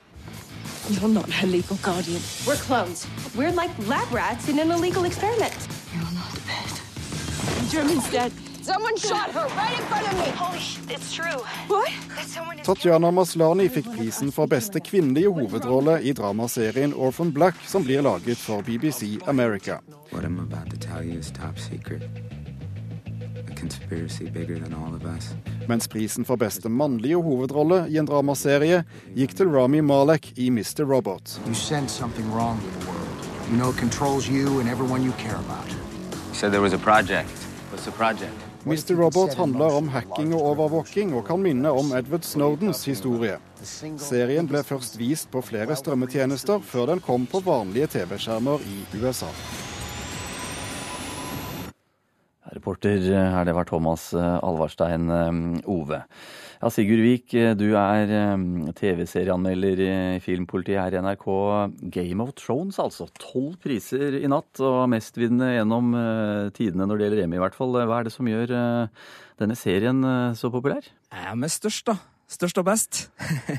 You're 0.90 1.09
not 1.09 1.29
a 1.42 1.46
legal 1.46 1.79
guardian. 1.83 2.23
We're 2.46 2.57
clones. 2.57 3.07
We're 3.35 3.53
like 3.53 3.75
lab 3.88 4.12
rats 4.12 4.49
in 4.49 4.59
an 4.59 4.70
illegal 4.70 5.05
experiment. 5.05 5.59
You're 5.94 6.14
not 6.14 6.31
the 6.35 6.40
best. 6.46 6.80
Tatjana 12.64 13.11
Maslani 13.11 13.68
fikk 13.70 13.87
prisen 13.94 14.33
for 14.35 14.50
beste 14.50 14.80
kvinnelige 14.80 15.30
hovedrolle 15.30 16.00
i 16.02 16.12
dramaserien 16.12 16.94
Orphan 16.94 17.30
Black, 17.33 17.56
som 17.66 17.85
blir 17.87 18.02
laget 18.02 18.38
for 18.38 18.62
BBC 18.62 19.20
America. 19.26 19.78
What 20.11 20.24
I'm 20.24 20.40
about 20.40 20.70
to 20.70 20.76
tell 20.76 21.04
you 21.04 21.18
is 21.18 21.30
top 21.30 21.59
secret. 21.59 22.02
A 23.50 23.54
conspiracy 23.54 24.30
bigger 24.30 24.59
than 24.59 24.74
all 24.74 24.94
of 24.94 25.04
us. 25.16 25.35
Mens 25.68 25.88
prisen 25.88 26.24
for 26.24 26.37
beste 26.37 26.68
mannlige 26.68 27.22
hovedrolle 27.22 27.85
i 27.88 27.98
en 27.98 28.06
dramaserie 28.06 28.85
gikk 29.14 29.37
til 29.37 29.48
Rami 29.48 29.80
Malek 29.80 30.33
i 30.37 30.50
Mr. 30.50 30.83
Robot. 30.85 31.38
You 31.46 31.54
sense 31.54 31.94
something 31.94 32.26
wrong 32.35 32.59
with 32.64 32.80
the 32.80 32.87
world. 32.90 33.50
You 33.50 33.56
know 33.56 33.70
it 33.70 33.78
controls 33.78 34.28
you 34.28 34.61
and 34.61 34.68
everyone 34.68 35.04
you 35.04 35.12
care 35.12 35.38
about. 35.38 35.70
You 35.70 36.35
said 36.35 36.50
there 36.50 36.62
was 36.62 36.72
a 36.72 36.78
project. 36.78 37.49
Mr. 37.81 38.95
Robot 38.95 39.35
handler 39.35 39.77
om 39.79 39.88
hacking 39.88 40.35
og 40.37 40.43
overvåking 40.53 41.14
og 41.16 41.25
kan 41.29 41.40
minne 41.40 41.71
om 41.73 41.95
Edward 41.97 42.27
Snowdens 42.29 42.85
historie. 42.85 43.38
Serien 43.64 44.49
ble 44.51 44.61
først 44.66 44.99
vist 45.01 45.31
på 45.33 45.40
flere 45.45 45.77
strømmetjenester 45.79 46.61
før 46.61 46.93
den 46.93 47.01
kom 47.05 47.25
på 47.31 47.40
vanlige 47.47 47.88
TV-skjermer 47.97 48.61
i 48.69 48.77
USA. 49.01 49.31
Reporter 52.51 53.01
her, 53.01 53.45
det 53.49 53.55
var 53.57 53.64
Thomas 53.64 54.11
eh, 54.12 54.37
Alvarstein 54.45 55.11
eh, 55.11 55.71
Ove. 55.71 56.03
Ja, 56.61 56.68
Sigurd 56.68 57.01
Vik, 57.01 57.33
eh, 57.33 57.55
du 57.57 57.70
er 57.73 58.11
TV-serieanmelder 58.77 59.81
i 59.81 59.94
Filmpolitiet 60.20 60.77
her 60.77 60.92
i 60.92 61.01
NRK. 61.01 61.25
Game 61.88 62.20
of 62.20 62.35
Thrones, 62.37 62.77
altså. 62.77 63.09
Tolv 63.16 63.57
priser 63.64 64.18
i 64.20 64.29
natt, 64.29 64.61
og 64.61 64.85
mestvinnende 64.92 65.55
gjennom 65.55 65.88
tidene 66.53 66.85
når 66.85 67.01
det 67.01 67.07
gjelder 67.09 67.25
Emmy, 67.25 67.40
i 67.40 67.44
hvert 67.46 67.57
fall. 67.57 67.81
Hva 67.81 68.03
er 68.03 68.11
det 68.11 68.12
som 68.12 68.29
gjør 68.29 68.53
denne 69.40 69.57
serien 69.57 70.05
så 70.37 70.53
populær? 70.53 70.85
Jeg 70.85 71.31
er 71.33 71.40
mest 71.40 71.64
størst, 71.64 71.88
da. 71.88 71.96
Størst 72.31 72.61
og 72.61 72.66
best. 72.69 72.99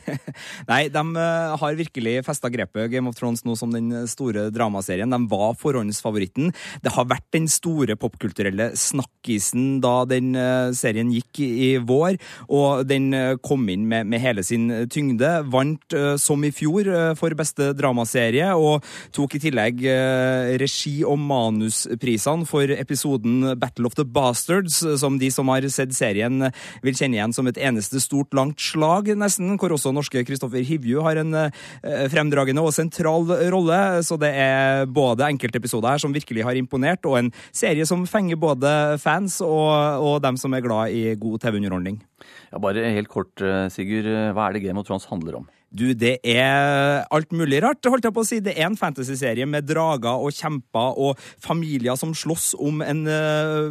Nei, 0.70 0.86
de 0.88 1.02
uh, 1.18 1.56
har 1.60 1.76
virkelig 1.76 2.22
festa 2.24 2.48
grepet 2.52 2.88
Game 2.94 3.10
of 3.10 3.18
Thrones 3.18 3.44
nå 3.44 3.58
som 3.60 3.74
den 3.74 3.92
store 4.08 4.46
dramaserien. 4.54 5.12
De 5.12 5.20
var 5.28 5.58
forhåndsfavoritten. 5.60 6.54
Det 6.80 6.94
har 6.96 7.10
vært 7.10 7.28
den 7.36 7.50
store 7.52 7.98
popkulturelle 8.00 8.70
snakkisen 8.80 9.82
da 9.84 10.06
den 10.08 10.32
uh, 10.40 10.72
serien 10.78 11.12
gikk 11.12 11.42
i, 11.44 11.72
vår, 11.84 12.16
og 12.48 12.86
den 12.88 13.10
uh, 13.12 13.36
kom 13.44 13.68
inn 13.74 13.84
med, 13.92 14.08
med, 14.08 14.24
hele 14.24 14.46
sin 14.48 14.70
tyngde. 14.92 15.34
Vant 15.52 15.98
som 16.22 16.44
i 16.46 16.54
fjor 16.56 16.88
for 17.20 17.36
beste 17.36 17.72
dramaserie, 17.76 18.54
og 18.56 18.86
tok 19.16 19.36
i 19.36 19.42
tillegg 19.44 19.82
regi- 20.62 21.04
og 21.08 21.18
manusprisene 21.20 22.48
for 22.48 22.72
episoden 22.72 23.58
Battle 23.60 23.90
of 23.90 23.98
the 24.00 24.06
Bastards, 24.08 24.80
som 25.02 25.20
de 25.20 25.32
som 25.34 25.52
har 25.52 25.68
sett 25.74 25.96
serien 25.98 26.48
vil 26.86 26.96
kjenne 26.96 27.20
igjen 27.20 27.36
som 27.36 27.50
et 27.50 27.60
eneste 27.60 28.00
stort, 28.04 28.32
langt 28.38 28.61
slag, 28.62 29.12
nesten, 29.20 29.56
hvor 29.60 29.76
også 29.76 29.94
norske 29.96 30.24
Kristoffer 30.28 30.66
Hivju 30.66 31.04
har 31.06 31.22
en 31.22 31.38
eh, 31.38 32.06
fremdragende 32.12 32.64
og 32.66 32.74
sentral 32.76 33.28
rolle. 33.54 33.80
Så 34.06 34.18
det 34.22 34.32
er 34.38 34.86
både 34.92 35.30
enkeltepisoder 35.32 35.96
her 35.96 36.04
som 36.04 36.16
virkelig 36.16 36.46
har 36.48 36.60
imponert, 36.60 37.06
og 37.10 37.20
en 37.20 37.32
serie 37.52 37.88
som 37.90 38.06
fenger 38.10 38.40
både 38.42 38.74
fans 39.02 39.40
og, 39.46 39.72
og 40.02 40.22
dem 40.24 40.40
som 40.40 40.54
er 40.54 40.66
glad 40.66 40.96
i 40.96 41.16
god 41.20 41.42
TV-underholdning. 41.46 42.02
Ja, 42.52 42.60
bare 42.62 42.92
helt 42.94 43.10
kort, 43.12 43.34
Sigurd. 43.74 44.08
Hva 44.36 44.48
er 44.50 44.58
det 44.58 44.66
Game 44.68 44.80
of 44.80 44.88
Thrones 44.88 45.10
handler 45.10 45.42
om? 45.42 45.50
Du, 45.72 45.86
det 45.96 46.18
er 46.28 47.06
alt 47.16 47.32
mulig 47.32 47.62
rart, 47.64 47.88
holdt 47.88 48.04
jeg 48.08 48.16
på 48.16 48.24
å 48.24 48.28
si. 48.28 48.42
Det 48.44 48.54
er 48.58 48.68
en 48.68 48.78
fantasyserie 48.80 49.48
med 49.48 49.68
drager 49.70 50.20
og 50.20 50.36
kjemper 50.36 51.00
og 51.00 51.20
familier 51.42 51.96
som 52.00 52.12
slåss 52.18 52.52
om, 52.60 52.84
en, 52.84 53.06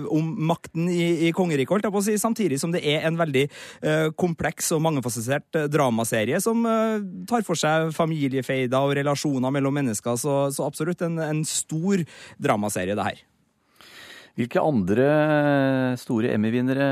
om 0.08 0.30
makten 0.50 0.88
i, 0.88 1.28
i 1.28 1.32
kongeriket, 1.36 1.74
holdt 1.74 1.88
jeg 1.88 1.94
på 1.94 2.02
å 2.02 2.06
si. 2.08 2.16
Samtidig 2.20 2.60
som 2.62 2.72
det 2.72 2.82
er 2.88 3.04
en 3.08 3.20
veldig 3.20 3.46
uh, 3.84 4.08
kompleks 4.16 4.72
og 4.76 4.84
mangefasettert 4.86 5.66
dramaserie 5.70 6.40
som 6.42 6.64
tar 7.28 7.44
for 7.46 7.58
seg 7.58 7.92
familiefeider 7.96 8.80
og 8.80 8.96
relasjoner 8.96 9.52
mellom 9.52 9.76
mennesker. 9.82 10.16
Så, 10.20 10.42
så 10.56 10.64
absolutt 10.66 11.04
en, 11.04 11.20
en 11.20 11.44
stor 11.48 12.04
dramaserie, 12.40 12.96
det 12.96 13.10
her. 13.12 13.26
Hvilke 14.40 14.62
andre 14.64 15.06
store 16.00 16.30
Emmy-vinnere 16.32 16.84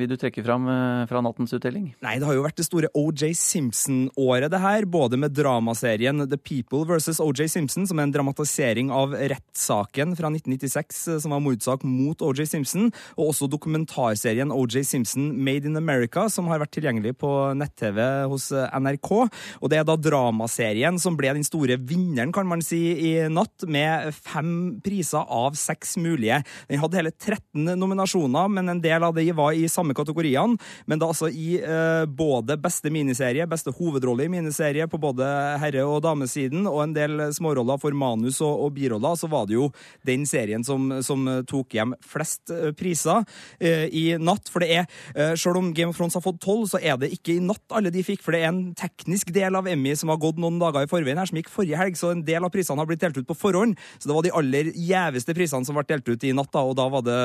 vil 0.00 0.08
du 0.08 0.14
trekke 0.16 0.40
fram 0.40 0.64
fra 1.04 1.20
nattens 1.20 1.52
utdeling? 1.52 1.90
Nei, 2.00 2.14
Det 2.16 2.24
har 2.24 2.36
jo 2.38 2.44
vært 2.46 2.56
det 2.56 2.64
store 2.64 2.88
OJ 2.96 3.34
Simpson-året, 3.36 4.48
det 4.48 4.60
her. 4.62 4.86
Både 4.88 5.18
med 5.20 5.34
dramaserien 5.36 6.24
The 6.24 6.38
People 6.40 6.86
versus 6.88 7.20
OJ 7.20 7.50
Simpson, 7.52 7.84
som 7.84 8.00
er 8.00 8.06
en 8.06 8.14
dramatisering 8.14 8.88
av 8.94 9.12
rettssaken 9.12 10.14
fra 10.16 10.30
1996, 10.32 11.20
som 11.20 11.34
var 11.34 11.42
mordsak 11.44 11.84
mot 11.84 12.24
OJ 12.24 12.46
Simpson, 12.54 12.88
og 13.18 13.34
også 13.34 13.50
dokumentarserien 13.52 14.54
OJ 14.54 14.80
Simpson 14.88 15.28
Made 15.36 15.68
in 15.68 15.76
America, 15.76 16.30
som 16.32 16.48
har 16.48 16.64
vært 16.64 16.72
tilgjengelig 16.78 17.12
på 17.20 17.32
nett-TV 17.60 18.00
hos 18.32 18.48
NRK. 18.56 19.12
Og 19.60 19.68
det 19.68 19.82
er 19.82 19.84
da 19.84 19.98
dramaserien 20.00 20.96
som 21.02 21.20
ble 21.20 21.34
den 21.36 21.44
store 21.44 21.76
vinneren, 21.76 22.32
kan 22.32 22.48
man 22.48 22.64
si, 22.64 22.80
i 23.12 23.14
natt, 23.28 23.68
med 23.68 24.16
fem 24.16 24.80
priser 24.80 25.28
av 25.28 25.60
seks 25.60 25.98
mulige. 26.00 26.40
Den 26.70 26.80
hadde 26.86 27.00
hele 27.00 27.12
13 27.12 27.74
nominasjoner, 27.78 28.50
men 28.52 28.72
en 28.72 28.82
del 28.82 29.06
av 29.06 29.14
de 29.16 29.26
var 29.36 29.56
i 29.56 29.68
samme 29.70 29.96
kategoriene. 29.96 30.56
Men 30.86 31.02
da 31.02 31.10
altså 31.10 31.30
i 31.30 31.56
eh, 31.60 32.04
både 32.06 32.58
beste 32.62 32.92
miniserie, 32.94 33.48
beste 33.50 33.74
hovedrolle 33.76 34.26
i 34.26 34.32
miniserie 34.32 34.88
på 34.90 35.00
både 35.02 35.26
herre- 35.62 35.86
og 35.86 36.02
damesiden, 36.06 36.66
og 36.70 36.82
en 36.84 36.96
del 36.96 37.26
småroller 37.36 37.80
for 37.82 37.96
manus 37.96 38.40
og, 38.44 38.66
og 38.66 38.74
biroller, 38.76 39.18
så 39.18 39.30
var 39.30 39.48
det 39.48 39.58
jo 39.58 39.70
den 40.06 40.26
serien 40.28 40.64
som, 40.66 40.88
som 41.04 41.26
tok 41.48 41.76
hjem 41.76 41.94
flest 42.06 42.52
eh, 42.54 42.72
priser 42.76 43.24
eh, 43.60 43.86
i 43.90 44.04
natt. 44.20 44.50
For 44.52 44.64
det 44.64 44.70
er, 44.80 44.88
eh, 45.14 45.34
selv 45.38 45.60
om 45.60 45.72
Game 45.76 45.92
of 45.92 45.98
Thrones 45.98 46.16
har 46.18 46.24
fått 46.24 46.40
tolv, 46.44 46.66
så 46.70 46.80
er 46.80 46.98
det 47.00 47.12
ikke 47.14 47.36
i 47.36 47.44
natt 47.44 47.76
alle 47.76 47.92
de 47.94 48.04
fikk, 48.06 48.22
for 48.24 48.36
det 48.36 48.42
er 48.42 48.50
en 48.52 48.62
teknisk 48.78 49.32
del 49.34 49.58
av 49.58 49.68
Emmy 49.70 49.94
som 49.98 50.12
har 50.12 50.20
gått 50.22 50.40
noen 50.42 50.60
dager 50.62 50.86
i 50.86 50.90
forveien 50.90 51.20
her, 51.20 51.28
som 51.28 51.40
gikk 51.40 51.52
forrige 51.52 51.80
helg, 51.80 51.98
så 51.98 52.12
en 52.12 52.24
del 52.26 52.46
av 52.46 52.52
prisene 52.54 52.80
har 52.82 52.88
blitt 52.88 53.02
delt 53.04 53.20
ut 53.20 53.28
på 53.28 53.38
forhånd. 53.38 53.76
Så 53.98 54.10
det 54.10 54.16
var 54.16 54.26
de 54.26 54.34
aller 54.36 54.72
gjeveste 54.74 55.36
prisene 55.36 55.66
som 55.66 55.78
ble 55.78 55.86
delt 55.88 56.08
ut 56.08 56.26
i 56.26 56.34
natt, 56.36 56.52
da, 56.54 56.64
og 56.66 56.76
da 56.78 56.86
var 56.92 57.04
det 57.06 57.22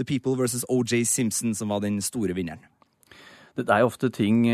The 0.00 0.06
People 0.08 0.36
versus 0.40 0.66
OJ 0.68 1.04
Simpson 1.08 1.54
som 1.56 1.72
var 1.72 1.84
den 1.84 2.00
store 2.04 2.36
vinneren. 2.36 2.64
Det 3.58 3.66
er 3.74 3.82
jo 3.82 3.88
ofte 3.90 4.06
ting 4.14 4.44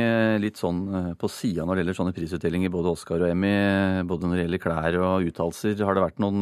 litt 0.40 0.56
sånn 0.56 0.78
på 1.20 1.28
sida 1.28 1.66
når 1.66 1.76
det 1.76 1.82
gjelder 1.82 1.96
sånne 1.98 2.14
prisutdelinger, 2.16 2.70
både 2.72 2.94
Oscar 2.94 3.20
og 3.20 3.28
Emmy. 3.28 3.50
Både 4.08 4.24
når 4.24 4.38
det 4.38 4.46
gjelder 4.46 4.62
klær 4.62 4.96
og 4.96 5.26
uttalelser. 5.28 5.76
Har 5.84 5.98
det 5.98 6.04
vært 6.06 6.22
noen, 6.24 6.40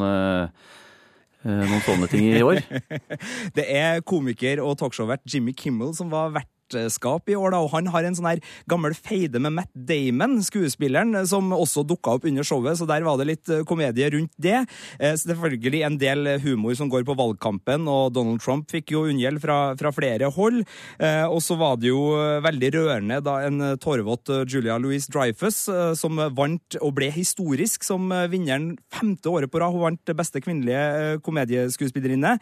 noen 1.42 1.82
sånne 1.82 2.06
ting 2.12 2.28
i 2.30 2.44
år? 2.46 2.62
det 3.58 3.66
er 3.66 3.98
komiker 4.06 4.62
og 4.62 4.76
talkshow-vert 4.78 5.26
Jimmy 5.26 5.56
Kimmel 5.58 5.90
som 5.98 6.12
var 6.14 6.30
vert 6.38 6.52
vertskap 6.70 7.28
i 7.28 7.36
år, 7.36 7.52
da, 7.52 7.60
og 7.62 7.72
han 7.74 7.90
har 7.92 8.04
en 8.04 8.16
sånn 8.16 8.28
her 8.28 8.42
gammel 8.70 8.94
feide 8.94 9.40
med 9.42 9.54
Matt 9.58 9.70
Damon, 9.74 10.40
skuespilleren, 10.44 11.14
som 11.28 11.52
også 11.54 11.84
dukka 11.86 12.16
opp 12.16 12.26
under 12.28 12.46
showet, 12.46 12.78
så 12.78 12.86
der 12.88 13.04
var 13.06 13.18
det 13.18 13.28
litt 13.28 13.52
komedie 13.68 14.10
rundt 14.14 14.32
det. 14.36 14.64
Eh, 14.98 15.14
selvfølgelig 15.18 15.82
en 15.86 15.98
del 16.00 16.30
humor 16.42 16.74
som 16.78 16.90
går 16.92 17.04
på 17.08 17.16
valgkampen, 17.18 17.88
og 17.90 18.12
Donald 18.16 18.42
Trump 18.44 18.70
fikk 18.72 18.94
jo 18.94 19.06
unngjeld 19.10 19.42
fra, 19.42 19.74
fra 19.78 19.92
flere 19.94 20.30
hold. 20.32 20.62
Eh, 20.98 21.26
og 21.26 21.40
så 21.44 21.56
var 21.60 21.78
det 21.80 21.90
jo 21.90 22.02
veldig 22.42 22.72
rørende 22.76 23.20
da 23.24 23.38
en 23.46 23.76
tårevåt 23.80 24.30
Julia 24.50 24.78
Louise 24.80 25.10
Dreyfus, 25.12 25.64
som 25.98 26.20
vant 26.36 26.76
og 26.80 26.94
ble 26.96 27.08
historisk 27.12 27.84
som 27.86 28.10
vinneren 28.30 28.76
femte 28.92 29.30
året 29.30 29.50
på 29.50 29.60
rad. 29.60 29.72
Hun 29.72 29.86
vant 29.86 30.14
beste 30.16 30.40
kvinnelige 30.42 31.20
komedieskuespillerinne, 31.24 32.34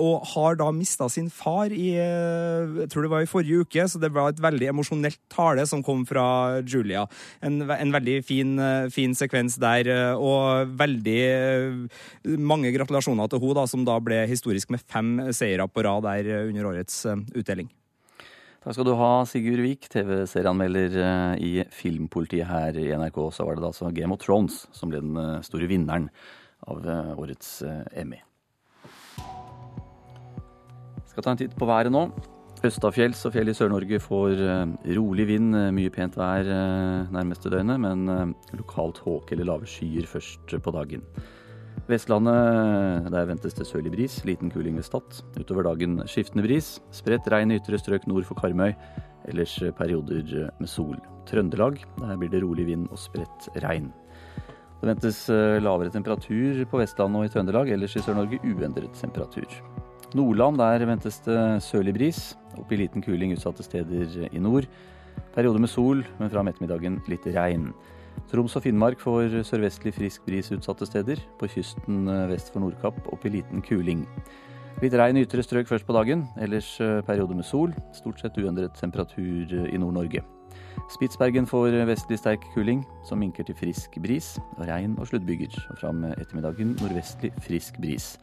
og 0.00 0.26
har 0.34 0.58
da 0.60 0.68
mista 0.74 1.08
sin 1.12 1.30
far 1.32 1.72
i 1.74 1.90
jeg 1.90 2.90
tror 2.92 3.04
det 3.04 3.12
var 3.12 3.24
i 3.24 3.30
forrige 3.30 3.49
forrige 3.50 3.66
uke, 3.66 3.88
så 3.88 3.98
det 4.00 4.12
var 4.12 4.30
et 4.30 4.40
veldig 4.40 4.70
emosjonelt 4.70 5.18
tale 5.30 5.66
som 5.66 5.82
kom 5.82 6.04
fra 6.06 6.60
Julia. 6.62 7.06
En, 7.42 7.62
en 7.70 7.92
veldig 7.92 8.22
fin, 8.24 8.58
fin, 8.90 9.14
sekvens 9.14 9.58
der, 9.60 9.90
og 10.16 10.70
veldig 10.78 12.38
mange 12.38 12.72
gratulasjoner 12.72 13.28
til 13.28 13.42
henne, 13.42 13.66
som 13.66 13.84
da 13.84 13.98
ble 14.00 14.26
historisk 14.28 14.70
med 14.70 14.82
fem 14.86 15.32
seire 15.32 15.66
på 15.68 15.84
rad 15.84 16.04
der 16.04 16.48
under 16.48 16.70
årets 16.72 17.04
utdeling. 17.34 17.70
Takk 18.60 18.76
skal 18.76 18.84
du 18.84 18.92
ha, 18.98 19.12
Sigurd 19.24 19.62
Vik, 19.64 19.88
TV-serieanmelder 19.88 21.38
i 21.40 21.62
Filmpolitiet 21.72 22.44
her 22.44 22.76
i 22.76 22.90
NRK. 22.92 23.22
Så 23.32 23.46
var 23.48 23.56
det 23.56 23.64
da 23.64 23.70
altså 23.72 23.88
Game 23.96 24.12
of 24.12 24.20
Thrones 24.20 24.66
som 24.76 24.92
ble 24.92 25.00
den 25.00 25.16
store 25.46 25.70
vinneren 25.70 26.10
av 26.68 26.84
årets 27.16 27.62
Emmy. 27.96 28.20
Skal 31.08 31.24
ta 31.24 31.32
en 31.32 31.40
titt 31.40 31.56
på 31.56 31.66
været 31.66 31.92
nå. 31.92 32.04
Østafjells 32.60 33.22
og 33.24 33.32
fjell 33.32 33.48
i 33.48 33.54
Sør-Norge 33.56 33.96
får 34.04 34.40
eh, 34.44 34.72
rolig 34.98 35.24
vind, 35.30 35.54
eh, 35.56 35.70
mye 35.72 35.88
pent 35.94 36.18
vær 36.20 36.44
eh, 36.44 37.06
nærmeste 37.08 37.48
døgnet, 37.48 37.80
men 37.80 38.34
lokalt 38.52 39.00
håke 39.00 39.32
eller 39.32 39.48
lave 39.48 39.68
skyer 39.70 40.04
først 40.04 40.52
på 40.60 40.74
dagen. 40.76 41.06
Vestlandet 41.88 43.08
der 43.14 43.30
ventes 43.30 43.56
det 43.56 43.64
sørlig 43.64 43.94
bris, 43.96 44.18
liten 44.28 44.52
kuling 44.52 44.76
ved 44.76 44.84
Stad. 44.84 45.22
Utover 45.40 45.70
dagen 45.70 46.02
skiftende 46.04 46.44
bris. 46.44 46.74
Spredt 46.92 47.32
regn 47.32 47.54
i 47.54 47.58
ytre 47.62 47.80
strøk 47.80 48.04
nord 48.10 48.28
for 48.28 48.36
Karmøy. 48.36 48.74
Ellers 49.32 49.56
perioder 49.78 50.52
med 50.60 50.68
sol. 50.68 51.00
Trøndelag 51.30 51.80
der 51.96 52.16
blir 52.20 52.30
det 52.30 52.44
rolig 52.44 52.68
vind 52.68 52.90
og 52.92 53.00
spredt 53.00 53.48
regn. 53.64 53.88
Det 54.80 54.92
ventes 54.92 55.26
lavere 55.64 55.92
temperatur 55.92 56.66
på 56.68 56.84
Vestlandet 56.84 57.24
og 57.24 57.30
i 57.30 57.32
Trøndelag. 57.32 57.72
Ellers 57.72 57.96
i 57.96 58.04
Sør-Norge 58.04 58.44
uendret 58.44 58.92
temperatur. 59.00 59.48
Nordland 60.18 60.58
der 60.58 60.82
ventes 60.88 61.20
det 61.22 61.38
sørlig 61.62 61.94
bris. 61.94 62.20
Opp 62.58 62.72
i 62.72 62.80
liten 62.80 63.02
kuling 63.04 63.34
utsatte 63.36 63.62
steder 63.62 64.30
i 64.30 64.42
nord. 64.42 64.66
Periode 65.34 65.62
med 65.62 65.70
sol, 65.70 66.02
men 66.18 66.30
fra 66.32 66.42
ettermiddagen 66.42 66.98
litt 67.10 67.26
regn. 67.30 67.70
Troms 68.30 68.56
og 68.58 68.64
Finnmark 68.64 69.00
får 69.02 69.40
sørvestlig 69.46 69.94
frisk 69.94 70.26
bris 70.26 70.50
utsatte 70.50 70.88
steder. 70.88 71.22
På 71.38 71.48
kysten 71.50 72.08
eh, 72.10 72.26
vest 72.32 72.50
for 72.50 72.64
Nordkapp 72.64 72.98
opp 73.12 73.26
i 73.26 73.34
liten 73.36 73.62
kuling. 73.62 74.02
Litt 74.82 74.96
regn 74.96 75.20
i 75.20 75.24
ytre 75.26 75.44
strøk 75.44 75.68
først 75.68 75.86
på 75.86 75.94
dagen, 75.94 76.26
ellers 76.40 76.72
perioder 76.78 77.06
periode 77.06 77.40
med 77.42 77.46
sol. 77.46 77.74
Stort 77.94 78.22
sett 78.22 78.38
uendret 78.40 78.78
temperatur 78.80 79.66
i 79.68 79.78
Nord-Norge. 79.78 80.24
Spitsbergen 80.88 81.46
får 81.46 81.74
vestlig 81.88 82.16
sterk 82.20 82.44
kuling, 82.54 82.80
som 83.04 83.20
minker 83.20 83.44
til 83.44 83.56
frisk 83.58 83.98
bris. 84.02 84.32
Regn 84.64 84.96
og 84.96 85.10
sluddbyger. 85.10 85.52
Og 85.72 85.80
fram 85.82 86.04
ettermiddagen 86.14 86.76
nordvestlig 86.80 87.30
frisk 87.44 87.76
bris. 87.82 88.14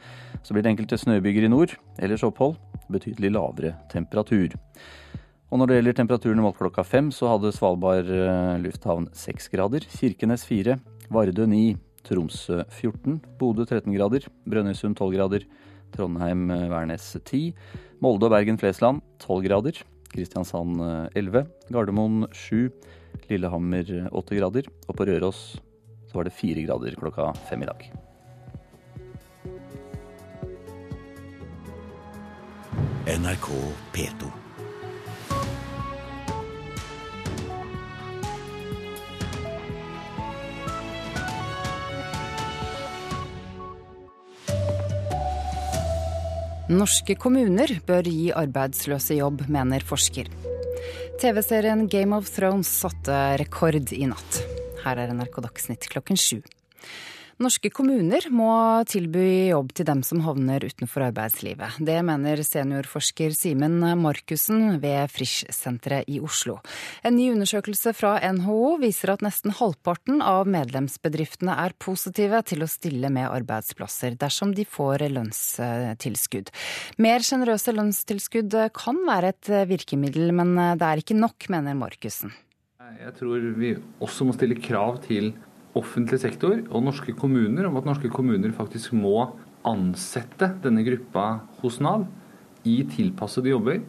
Så 0.42 0.56
blir 0.56 0.66
det 0.66 0.74
enkelte 0.74 0.98
snøbyger 0.98 1.46
i 1.46 1.52
nord. 1.52 1.76
Ellers 2.02 2.26
opphold. 2.26 2.58
Betydelig 2.90 3.34
lavere 3.36 3.76
temperatur. 3.92 4.56
Og 5.48 5.62
når 5.62 5.70
det 5.70 5.78
gjelder 5.78 5.98
temperaturen 6.00 6.42
målt 6.44 6.58
klokka 6.60 6.84
fem, 6.84 7.12
så 7.14 7.30
hadde 7.32 7.54
Svalbard 7.56 8.10
eh, 8.12 8.56
lufthavn 8.64 9.10
seks 9.16 9.48
grader. 9.54 9.86
Kirkenes 9.94 10.48
fire. 10.48 10.80
Vardø 11.14 11.46
ni. 11.48 11.78
Tromsø 12.08 12.64
14. 12.72 13.20
Bodø 13.40 13.68
13 13.68 13.94
grader. 13.96 14.28
Brønnøysund 14.48 14.98
12 14.98 15.16
grader. 15.16 15.46
Trondheim-Værnes 15.96 17.14
eh, 17.16 17.24
10. 17.24 17.44
Molde 18.04 18.28
og 18.28 18.34
Bergen-Flesland 18.36 19.04
12 19.24 19.48
grader. 19.48 19.86
Kristiansand 20.14 20.82
11, 21.18 21.46
Gardermoen 21.74 22.26
7, 22.32 22.72
Lillehammer 23.30 24.10
8 24.12 24.40
grader. 24.40 24.70
Og 24.88 24.98
på 24.98 25.08
Røros 25.10 25.46
så 26.08 26.20
var 26.20 26.28
det 26.28 26.36
4 26.38 26.66
grader 26.68 26.98
klokka 27.00 27.34
fem 27.50 27.64
i 27.66 27.70
dag. 27.70 27.88
NRK 33.08 33.48
P2. 33.94 34.47
Norske 46.68 47.16
kommuner 47.16 47.72
bør 47.88 48.04
gi 48.12 48.26
arbeidsløse 48.36 49.16
jobb, 49.16 49.46
mener 49.48 49.80
forsker. 49.88 50.28
TV-serien 51.16 51.86
Game 51.88 52.12
of 52.18 52.28
Thrones 52.28 52.68
satte 52.84 53.16
rekord 53.40 53.94
i 53.96 54.04
natt. 54.10 54.42
Her 54.84 55.00
er 55.00 55.14
NRK 55.16 55.40
Dagsnytt 55.46 55.88
klokken 55.94 56.20
sju. 56.20 56.42
Norske 57.38 57.70
kommuner 57.70 58.26
må 58.34 58.50
tilby 58.90 59.52
jobb 59.52 59.70
til 59.78 59.86
dem 59.86 60.00
som 60.02 60.24
havner 60.26 60.64
utenfor 60.66 61.04
arbeidslivet. 61.06 61.76
Det 61.86 62.00
mener 62.02 62.40
seniorforsker 62.42 63.36
Simen 63.38 63.76
Markussen 64.02 64.80
ved 64.82 65.12
Frisch-senteret 65.14 66.10
i 66.10 66.18
Oslo. 66.18 66.56
En 67.06 67.14
ny 67.14 67.28
undersøkelse 67.36 67.94
fra 67.94 68.16
NHO 68.34 68.80
viser 68.82 69.14
at 69.14 69.22
nesten 69.22 69.54
halvparten 69.54 70.24
av 70.26 70.50
medlemsbedriftene 70.50 71.54
er 71.62 71.78
positive 71.78 72.42
til 72.50 72.66
å 72.66 72.72
stille 72.74 73.14
med 73.14 73.30
arbeidsplasser 73.30 74.18
dersom 74.18 74.56
de 74.58 74.66
får 74.66 75.06
lønnstilskudd. 75.20 76.50
Mer 77.06 77.22
sjenerøse 77.22 77.78
lønnstilskudd 77.78 78.58
kan 78.74 79.06
være 79.06 79.36
et 79.36 79.54
virkemiddel, 79.70 80.34
men 80.34 80.58
det 80.58 80.90
er 80.90 81.06
ikke 81.06 81.22
nok, 81.22 81.52
mener 81.54 81.78
Markussen. 81.78 82.34
Jeg 82.98 83.14
tror 83.20 83.44
vi 83.60 83.76
også 84.02 84.26
må 84.26 84.34
stille 84.34 84.58
krav 84.58 85.04
til 85.06 85.36
offentlig 85.78 86.20
sektor 86.22 86.60
og 86.68 86.86
norske 86.86 87.14
kommuner 87.18 87.68
om 87.70 87.78
at 87.80 87.88
norske 87.88 88.12
kommuner 88.14 88.54
faktisk 88.56 88.96
må 88.98 89.30
ansette 89.68 90.52
denne 90.64 90.84
gruppa 90.86 91.28
hos 91.62 91.80
Nav 91.84 92.06
i 92.68 92.82
tilpassede 92.92 93.52
jobber. 93.52 93.82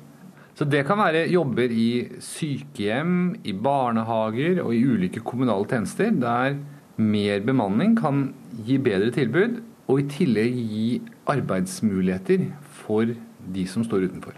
Så 0.59 0.67
det 0.67 0.83
kan 0.89 0.99
være 0.99 1.29
jobber 1.31 1.71
i 1.71 2.09
sykehjem, 2.25 3.37
i 3.47 3.55
barnehager 3.55 4.59
og 4.65 4.75
i 4.75 4.83
ulike 4.83 5.23
kommunale 5.23 5.69
tjenester 5.71 6.11
der 6.11 6.59
mer 6.99 7.45
bemanning 7.47 7.95
kan 7.99 8.33
gi 8.67 8.79
bedre 8.83 9.13
tilbud, 9.15 9.61
og 9.89 10.03
i 10.03 10.09
tillegg 10.11 10.59
gi 10.59 10.89
arbeidsmuligheter 11.31 12.51
for 12.83 13.15
de 13.55 13.65
som 13.71 13.87
står 13.87 14.11
utenfor. 14.11 14.35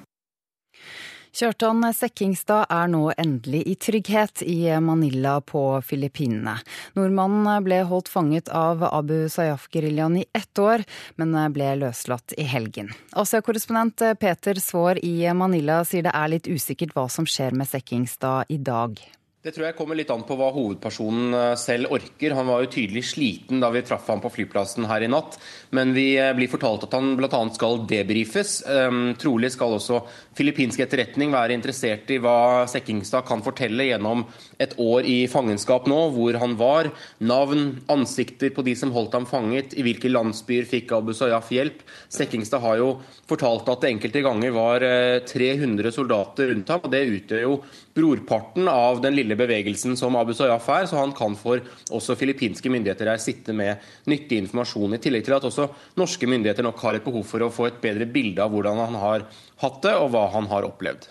Kjartan 1.31 1.85
Sekkingstad 1.95 2.67
er 2.75 2.89
nå 2.91 3.05
endelig 3.15 3.61
i 3.71 3.77
trygghet 3.79 4.43
i 4.43 4.65
Manila 4.83 5.37
på 5.41 5.63
Filippinene. 5.87 6.57
Nordmannen 6.99 7.63
ble 7.63 7.79
holdt 7.87 8.11
fanget 8.11 8.51
av 8.51 8.83
Abu 8.89 9.29
Sayyaf-geriljaen 9.31 10.19
i 10.23 10.27
ett 10.35 10.59
år, 10.59 10.83
men 11.23 11.39
ble 11.55 11.71
løslatt 11.85 12.35
i 12.35 12.49
helgen. 12.51 12.91
Asia-korrespondent 13.15 14.03
Peter 14.19 14.59
Svaar 14.59 14.99
i 15.05 15.23
Manila 15.31 15.85
sier 15.87 16.09
det 16.09 16.17
er 16.19 16.35
litt 16.35 16.51
usikkert 16.51 16.99
hva 16.99 17.07
som 17.07 17.29
skjer 17.31 17.55
med 17.55 17.71
Sekkingstad 17.71 18.51
i 18.51 18.59
dag. 18.59 18.99
Det 19.41 19.55
tror 19.57 19.71
jeg 19.71 19.77
kommer 19.79 19.97
litt 19.97 20.11
an 20.13 20.21
på 20.29 20.37
hva 20.37 20.51
hovedpersonen 20.53 21.33
eh, 21.33 21.55
selv 21.57 21.95
orker. 21.97 22.35
Han 22.37 22.51
var 22.51 22.61
jo 22.61 22.69
tydelig 22.75 23.07
sliten 23.09 23.63
da 23.63 23.71
vi 23.73 23.81
traff 23.89 24.05
ham 24.13 24.21
på 24.21 24.29
flyplassen 24.35 24.85
her 24.85 25.01
i 25.01 25.09
natt. 25.09 25.39
Men 25.73 25.95
vi 25.97 26.11
eh, 26.21 26.35
blir 26.37 26.51
fortalt 26.53 26.85
at 26.85 26.93
han 26.93 27.15
bl.a. 27.17 27.41
skal 27.57 27.81
debrifes. 27.89 28.59
Um, 28.69 29.15
trolig 29.17 29.49
skal 29.55 29.79
også 29.79 30.03
filippinsk 30.37 30.85
etterretning 30.85 31.33
være 31.33 31.57
interessert 31.57 32.13
i 32.13 32.21
hva 32.21 32.67
Sekkingstad 32.69 33.25
kan 33.31 33.41
fortelle 33.41 33.89
gjennom 33.89 34.27
et 34.61 34.77
år 34.77 35.09
i 35.09 35.25
fangenskap 35.33 35.89
nå, 35.89 36.03
hvor 36.19 36.37
han 36.45 36.59
var. 36.61 36.93
Navn, 37.25 37.79
ansikter 37.89 38.53
på 38.53 38.67
de 38.69 38.77
som 38.77 38.93
holdt 38.93 39.17
ham 39.17 39.25
fanget, 39.25 39.73
i 39.73 39.87
hvilke 39.89 40.13
landsbyer 40.13 40.69
fikk 40.69 40.93
Abu 40.99 41.15
Sayyaf 41.17 41.49
hjelp. 41.57 41.81
Sekkingstad 42.13 42.61
har 42.61 42.77
jo 42.83 42.93
fortalt 43.25 43.73
at 43.73 43.89
det 43.89 43.95
enkelte 43.97 44.27
ganger 44.29 44.53
var 44.53 44.85
300 45.33 45.97
soldater 45.97 46.53
rundt 46.53 46.77
ham, 46.77 46.85
og 46.85 46.93
det 46.93 47.07
utgjør 47.09 47.47
jo 47.47 47.61
brorparten 47.95 48.69
av 48.69 49.01
den 49.05 49.17
lille 49.17 49.37
bevegelsen 49.39 49.97
som 49.99 50.17
Abu 50.17 50.33
Sayyaf 50.37 50.69
er, 50.73 50.89
så 50.91 51.01
han 51.01 51.15
kan 51.17 51.37
for 51.39 51.63
også 51.91 52.17
filippinske 52.19 52.73
myndigheter 52.73 53.11
her 53.11 53.23
sitte 53.23 53.55
med 53.57 53.83
nyttig 54.11 54.43
informasjon. 54.45 54.97
I 54.97 55.03
tillegg 55.03 55.27
til 55.27 55.39
at 55.39 55.47
også 55.51 55.71
norske 56.01 56.29
myndigheter 56.31 56.67
nok 56.67 56.83
har 56.85 56.99
et 56.99 57.07
behov 57.07 57.25
for 57.29 57.47
å 57.47 57.53
få 57.55 57.71
et 57.71 57.81
bedre 57.83 58.09
bilde 58.11 58.45
av 58.45 58.53
hvordan 58.55 58.85
han 58.87 59.01
har 59.01 59.31
hatt 59.63 59.81
det, 59.87 59.97
og 59.97 60.13
hva 60.15 60.29
han 60.35 60.51
har 60.53 60.69
opplevd. 60.69 61.11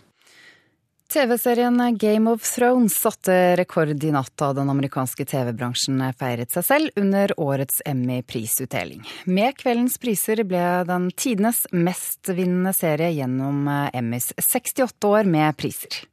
TV-serien 1.09 1.97
Game 1.97 2.29
of 2.29 2.43
Thrones 2.45 2.93
satte 2.93 3.55
rekord 3.57 4.03
i 4.03 4.11
natt 4.13 4.35
da 4.37 4.51
den 4.53 4.69
amerikanske 4.69 5.25
TV-bransjen 5.25 6.03
feiret 6.19 6.53
seg 6.53 6.67
selv 6.67 7.01
under 7.01 7.33
årets 7.41 7.81
Emmy-prisutdeling. 7.89 9.01
Med 9.25 9.57
kveldens 9.57 9.97
priser 9.97 10.43
ble 10.45 10.61
den 10.85 11.09
tidenes 11.17 11.63
mestvinnende 11.73 12.75
serie 12.77 13.09
gjennom 13.17 13.65
Emmys 13.89 14.35
68 14.37 15.09
år 15.09 15.33
med 15.33 15.57
priser. 15.57 16.03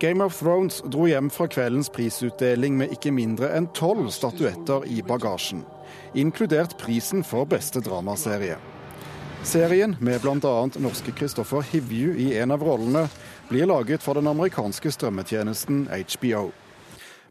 Game 0.00 0.24
of 0.24 0.38
Thrones 0.38 0.82
dro 0.86 1.08
hjem 1.08 1.30
fra 1.30 1.48
kveldens 1.50 1.88
prisutdeling 1.90 2.76
med 2.78 2.92
ikke 2.94 3.10
mindre 3.10 3.48
enn 3.56 3.66
tolv 3.74 4.12
statuetter 4.14 4.84
i 4.86 5.00
bagasjen, 5.02 5.64
inkludert 6.14 6.76
prisen 6.78 7.24
for 7.26 7.48
beste 7.50 7.82
dramaserie. 7.82 8.60
Serien, 9.42 9.96
med 9.98 10.22
bl.a. 10.22 10.52
norske 10.78 11.14
Christopher 11.18 11.66
Hivju 11.66 12.14
i 12.14 12.28
en 12.38 12.54
av 12.54 12.62
rollene, 12.62 13.08
blir 13.50 13.66
laget 13.66 14.02
for 14.02 14.14
den 14.14 14.30
amerikanske 14.30 14.92
strømmetjenesten 14.94 15.88
HBO. 15.90 16.52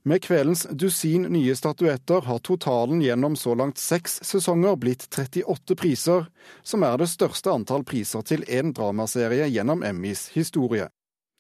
Med 0.03 0.23
kveldens 0.27 0.65
dusin 0.71 1.23
nye 1.31 1.55
statuetter 1.55 2.27
har 2.27 2.43
totalen 2.43 2.99
gjennom 3.03 3.39
så 3.39 3.55
langt 3.55 3.79
seks 3.79 4.19
sesonger 4.27 4.75
blitt 4.75 5.07
38 5.07 5.79
priser, 5.79 6.27
som 6.63 6.83
er 6.83 6.99
det 6.99 7.07
største 7.15 7.51
antall 7.51 7.87
priser 7.87 8.27
til 8.27 8.43
én 8.43 8.75
dramaserie 8.75 9.47
gjennom 9.55 9.87
Emmys 9.87 10.27
historie 10.35 10.91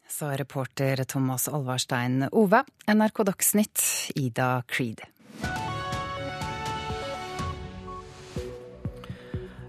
sa 0.07 0.31
reporter 0.37 1.03
Thomas 1.05 1.47
Alvarstein 1.47 2.27
Ove. 2.31 2.63
NRK 2.87 3.23
Dagsnytt, 3.27 3.83
Ida 4.15 4.63
Creed. 4.67 5.03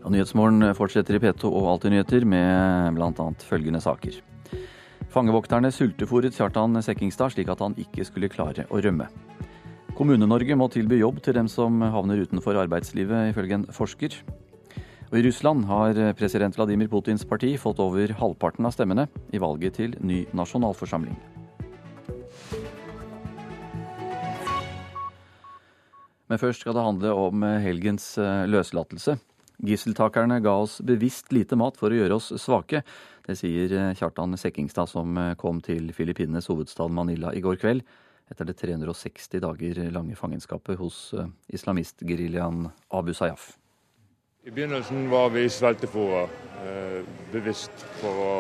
Og 0.04 0.14
Nyhetsmorgen 0.14 0.70
fortsetter 0.78 1.18
i 1.18 1.20
P2 1.20 1.50
og 1.50 1.66
Alltid 1.74 1.92
nyheter 1.92 2.24
med 2.24 2.96
bl.a. 2.96 3.26
følgende 3.44 3.82
saker. 3.84 4.22
Fangevokterne 5.12 5.68
sultefòret 5.72 6.36
Kjartan 6.36 6.80
Sekkingstad 6.84 7.34
slik 7.34 7.50
at 7.52 7.60
han 7.64 7.76
ikke 7.80 8.06
skulle 8.08 8.30
klare 8.32 8.64
å 8.72 8.80
rømme. 8.80 9.08
Kommune-Norge 9.98 10.56
må 10.56 10.68
tilby 10.72 11.00
jobb 11.00 11.18
til 11.24 11.34
dem 11.40 11.48
som 11.50 11.80
havner 11.82 12.22
utenfor 12.22 12.56
arbeidslivet, 12.60 13.32
ifølge 13.32 13.58
en 13.58 13.66
forsker. 13.74 14.14
Og 15.08 15.16
I 15.16 15.24
Russland 15.24 15.64
har 15.64 15.96
president 16.18 16.56
Vladimir 16.58 16.88
Putins 16.92 17.24
parti 17.24 17.54
fått 17.56 17.80
over 17.80 18.12
halvparten 18.20 18.68
av 18.68 18.76
stemmene 18.76 19.08
i 19.32 19.40
valget 19.40 19.78
til 19.80 19.96
ny 20.04 20.26
nasjonalforsamling. 20.36 21.16
Men 26.28 26.40
først 26.40 26.60
skal 26.60 26.76
det 26.76 26.84
handle 26.84 27.12
om 27.16 27.44
helgens 27.62 28.10
eh, 28.20 28.44
løslatelse. 28.52 29.16
Gisseltakerne 29.64 30.38
ga 30.44 30.54
oss 30.60 30.76
bevisst 30.86 31.32
lite 31.34 31.56
mat 31.58 31.78
for 31.80 31.90
å 31.90 31.98
gjøre 31.98 32.18
oss 32.18 32.28
svake. 32.38 32.82
Det 33.26 33.36
sier 33.40 33.72
eh, 33.72 33.94
Kjartan 33.98 34.36
Sekkingstad, 34.38 34.92
som 34.92 35.16
eh, 35.18 35.32
kom 35.40 35.62
til 35.64 35.88
Filippinenes 35.96 36.50
hovedstad 36.52 36.92
Manila 36.92 37.32
i 37.32 37.42
går 37.44 37.56
kveld 37.62 37.86
etter 38.28 38.44
det 38.44 38.58
360 38.60 39.40
dager 39.40 39.80
lange 39.88 40.12
fangenskapet 40.12 40.76
hos 40.76 41.14
islamistgeriljaen 41.48 42.66
Abu 42.92 43.14
Sayyaf. 43.16 43.54
I 44.44 44.50
begynnelsen 44.50 45.10
var 45.10 45.30
vi 45.30 45.48
sveltefòra, 45.50 46.22
eh, 46.62 47.02
bevisst 47.32 47.82
for 47.98 48.20
å 48.22 48.36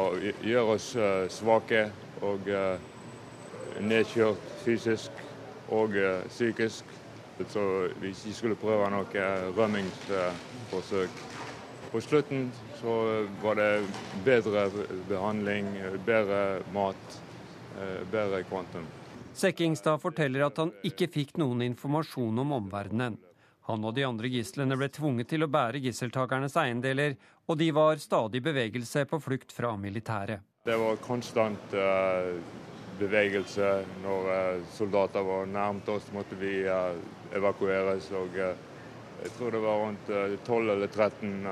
gjøre 0.46 0.76
oss 0.76 0.92
eh, 0.96 1.24
svake 1.28 1.80
og 2.22 2.46
eh, 2.48 2.78
nedkjørt 3.82 4.52
fysisk 4.62 5.18
og 5.74 5.98
psykisk. 6.28 6.94
Så 7.50 7.64
vi 8.00 8.14
ikke 8.14 8.34
skulle 8.34 8.58
prøve 8.58 8.88
noe 8.94 9.26
rømmingsforsøk. 9.58 11.20
På 11.92 12.00
slutten 12.02 12.48
så 12.80 12.94
var 13.42 13.58
det 13.60 13.68
bedre 14.24 14.64
behandling, 15.10 15.68
bedre 16.06 16.64
mat, 16.74 17.20
bedre 18.10 18.42
kvantum. 18.48 18.88
Sekkingstad 19.38 20.02
forteller 20.02 20.48
at 20.48 20.58
han 20.58 20.74
ikke 20.88 21.10
fikk 21.20 21.38
noen 21.38 21.62
informasjon 21.68 22.42
om 22.42 22.56
omverdenen. 22.58 23.20
Han 23.68 23.84
og 23.84 23.92
de 23.98 24.04
andre 24.08 24.30
gislene 24.32 24.78
ble 24.80 24.86
tvunget 24.88 25.28
til 25.28 25.44
å 25.44 25.50
bære 25.52 25.82
gisseltakernes 25.84 26.54
eiendeler, 26.56 27.18
og 27.48 27.58
de 27.60 27.68
var 27.76 28.00
stadig 28.00 28.40
bevegelse 28.44 29.04
på 29.10 29.18
flukt 29.20 29.52
fra 29.52 29.74
militæret. 29.76 30.40
Det 30.64 30.76
var 30.80 30.96
konstant 31.04 31.76
uh, 31.76 32.32
bevegelse. 32.96 33.68
Når 34.06 34.30
uh, 34.32 34.64
soldater 34.72 35.24
var 35.24 35.52
nærmt 35.52 35.88
oss, 35.92 36.08
måtte 36.16 36.36
vi 36.40 36.62
uh, 36.64 36.96
evakueres. 37.36 38.08
og 38.16 38.40
Jeg 38.40 39.36
tror 39.36 39.52
det 39.52 39.60
var 39.60 39.80
rundt 39.84 40.12
12 40.46 40.70
eller 40.70 40.88
13 40.88 41.46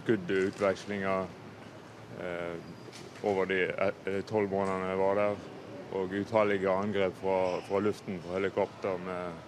skuddutvekslinger 0.00 1.28
over 3.22 3.46
de 3.46 3.60
tolv 4.26 4.50
månedene 4.50 4.88
jeg 4.90 4.98
var 4.98 5.20
der. 5.20 5.44
Og 5.96 6.16
utallige 6.20 6.72
angrep 6.72 7.14
fra, 7.22 7.38
fra 7.68 7.80
luften 7.84 8.18
fra 8.24 8.36
helikopter 8.36 8.98
med 9.06 9.46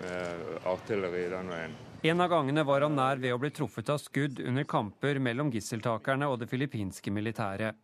med 0.00 0.64
artilleri 0.68 1.26
den 1.32 1.52
veien. 1.52 1.76
En 2.02 2.20
av 2.22 2.30
gangene 2.30 2.62
var 2.62 2.84
han 2.86 2.94
nær 2.94 3.18
ved 3.18 3.34
å 3.34 3.40
bli 3.42 3.50
truffet 3.50 3.88
av 3.90 3.98
skudd 3.98 4.38
under 4.38 4.66
kamper 4.70 5.18
mellom 5.18 5.50
gisseltakerne 5.50 6.28
og 6.30 6.38
det 6.38 6.46
filippinske 6.50 7.10
militæret. 7.10 7.74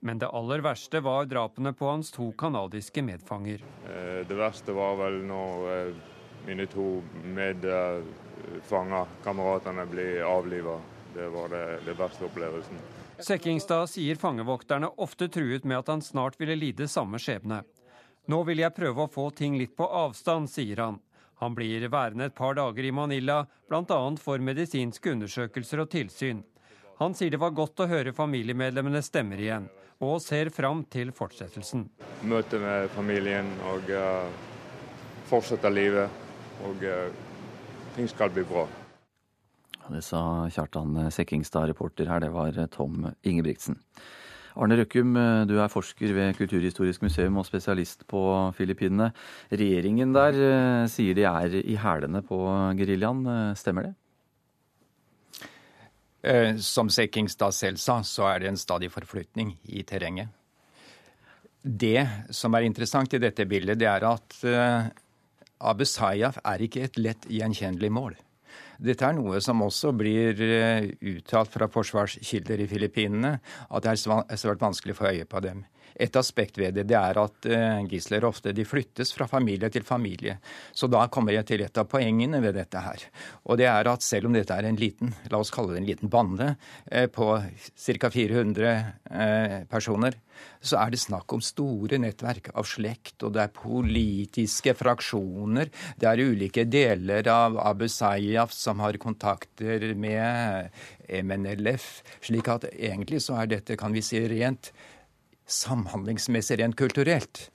Men 0.00 0.18
det 0.18 0.30
aller 0.32 0.62
verste 0.64 1.02
var 1.04 1.28
drapene 1.30 1.72
på 1.76 1.86
hans 1.86 2.10
to 2.10 2.32
canadiske 2.38 3.02
medfanger. 3.04 3.62
Eh, 3.86 4.26
det 4.26 4.38
verste 4.38 4.74
var 4.74 4.96
vel 4.98 5.20
når 5.28 5.66
eh, 5.74 6.00
mine 6.48 6.66
to 6.72 6.86
medfanger, 7.36 9.12
kameratene, 9.24 9.84
ble 9.90 10.06
avliva. 10.24 10.78
Det 11.14 11.28
var 11.30 11.52
det, 11.52 11.64
det 11.84 11.94
verste 11.98 12.26
opplevelsen. 12.26 12.80
Sekkingstad 13.20 13.90
sier 13.92 14.16
fangevokterne 14.16 14.88
ofte 15.04 15.28
truet 15.28 15.66
med 15.68 15.82
at 15.82 15.92
han 15.92 16.02
snart 16.02 16.40
ville 16.40 16.56
lide 16.56 16.88
samme 16.88 17.20
skjebne. 17.20 17.60
Nå 18.30 18.42
vil 18.48 18.62
jeg 18.62 18.74
prøve 18.76 19.04
å 19.04 19.12
få 19.12 19.28
ting 19.36 19.58
litt 19.60 19.76
på 19.76 19.84
avstand, 19.84 20.48
sier 20.50 20.80
han. 20.80 21.00
Han 21.40 21.54
blir 21.56 21.86
værende 21.88 22.26
et 22.28 22.36
par 22.36 22.54
dager 22.58 22.84
i 22.84 22.92
Manila, 22.92 23.42
bl.a. 23.68 24.00
for 24.20 24.42
medisinske 24.44 25.14
undersøkelser 25.14 25.80
og 25.80 25.88
tilsyn. 25.92 26.42
Han 27.00 27.14
sier 27.16 27.32
det 27.32 27.40
var 27.40 27.54
godt 27.56 27.80
å 27.80 27.88
høre 27.88 28.12
familiemedlemmene 28.12 29.00
stemmer 29.00 29.40
igjen, 29.40 29.70
og 30.04 30.20
ser 30.20 30.50
fram 30.52 30.82
til 30.92 31.14
fortsettelsen. 31.16 31.86
Møte 32.28 32.60
med 32.60 32.92
familien 32.92 33.48
og 33.72 33.88
uh, 33.88 34.28
fortsette 35.32 35.72
livet. 35.72 36.12
Og 36.68 36.84
uh, 36.84 37.08
ting 37.96 38.08
skal 38.12 38.32
bli 38.36 38.44
bra. 38.44 38.66
Det 39.90 40.04
sa 40.04 40.22
Kjartan 40.52 41.08
Sekkingstad, 41.08 41.70
reporter 41.72 42.12
her. 42.12 42.20
Det 42.20 42.34
var 42.36 42.60
Tom 42.76 43.08
Ingebrigtsen. 43.24 43.80
Arne 44.60 44.76
Røkkum, 44.76 45.14
eh, 45.16 45.46
du 45.48 45.54
er 45.56 45.72
forsker 45.72 46.12
ved 46.12 46.36
Kulturhistorisk 46.36 47.00
museum 47.06 47.38
og 47.40 47.46
spesialist 47.48 48.04
på 48.10 48.20
Filippinene. 48.56 49.08
Regjeringen 49.48 50.12
der 50.12 50.36
eh, 50.36 50.88
sier 50.92 51.16
de 51.16 51.24
er 51.24 51.56
i 51.62 51.78
hælene 51.80 52.20
på 52.26 52.42
geriljaen. 52.76 53.24
Eh, 53.24 53.54
stemmer 53.56 53.88
det? 53.88 53.94
Som 56.60 56.90
Sekingstad 56.92 57.54
selv 57.56 57.78
sa, 57.80 58.02
så 58.04 58.26
er 58.28 58.42
det 58.42 58.50
en 58.50 58.58
stadig 58.60 58.90
forflytning 58.92 59.54
i 59.72 59.80
terrenget. 59.88 60.28
Det 61.64 62.04
som 62.36 62.52
er 62.52 62.66
interessant 62.66 63.16
i 63.16 63.20
dette 63.22 63.46
bildet, 63.48 63.78
det 63.80 63.88
er 63.88 64.04
at 64.04 64.36
Abu 65.64 65.86
Sayyaf 65.88 66.36
er 66.44 66.60
ikke 66.60 66.84
et 66.84 67.00
lett 67.00 67.24
gjenkjennelig 67.24 67.88
mål. 67.96 68.18
Dette 68.80 69.04
er 69.04 69.16
noe 69.16 69.40
som 69.44 69.60
også 69.60 69.92
blir 69.92 70.38
eh, 70.40 70.86
uttalt 71.12 71.52
fra 71.52 71.68
forsvarskilder 71.68 72.62
i 72.64 72.68
Filippinene, 72.70 73.34
at 73.68 73.84
det 73.84 73.92
er 73.92 74.40
svært 74.40 74.62
vanskelig 74.62 74.96
å 74.96 75.00
få 75.02 75.10
øye 75.12 75.28
på 75.28 75.42
dem. 75.44 75.66
Et 75.94 76.16
aspekt 76.16 76.58
ved 76.60 76.76
det, 76.78 76.86
det 76.90 76.98
er 76.98 77.20
at 77.22 77.48
uh, 77.50 77.82
gisler 77.90 78.26
ofte 78.28 78.54
de 78.56 78.66
flyttes 78.68 79.12
fra 79.16 79.28
familie 79.30 79.70
til 79.72 79.86
familie. 79.86 80.38
Så 80.72 80.90
da 80.90 81.06
kommer 81.12 81.34
jeg 81.36 81.48
til 81.50 81.64
et 81.64 81.80
av 81.80 81.88
poengene 81.90 82.42
ved 82.44 82.56
dette 82.58 82.82
her. 82.84 83.06
Og 83.46 83.60
det 83.60 83.68
er 83.70 83.90
at 83.90 84.06
selv 84.06 84.30
om 84.30 84.36
dette 84.36 84.54
er 84.54 84.68
en 84.68 84.80
liten, 84.80 85.14
la 85.30 85.40
oss 85.40 85.52
kalle 85.54 85.74
det 85.74 85.82
en 85.82 85.90
liten 85.90 86.12
bande 86.12 86.54
uh, 86.54 87.06
på 87.12 87.32
ca. 87.40 88.10
400 88.10 88.74
uh, 89.10 89.56
personer, 89.70 90.18
så 90.60 90.78
er 90.80 90.92
det 90.92 91.00
snakk 91.00 91.32
om 91.32 91.42
store 91.44 91.98
nettverk 92.00 92.50
av 92.54 92.66
slekt, 92.68 93.22
og 93.24 93.34
det 93.34 93.42
er 93.44 93.54
politiske 93.54 94.74
fraksjoner. 94.76 95.70
Det 96.00 96.08
er 96.08 96.22
ulike 96.24 96.66
deler 96.68 97.28
av 97.32 97.58
Abu 97.62 97.86
Sayyaf 97.90 98.52
som 98.56 98.82
har 98.84 98.98
kontakter 99.00 99.90
med 99.96 100.70
MNLF. 101.08 101.88
Slik 102.24 102.50
at 102.52 102.68
egentlig 102.72 103.22
så 103.24 103.40
er 103.40 103.54
dette, 103.56 103.78
kan 103.80 103.94
vi 103.96 104.04
si, 104.04 104.20
rent 104.30 104.72
samhandlingsmessig, 105.50 106.60
rent 106.60 106.78
kulturelt, 106.78 107.48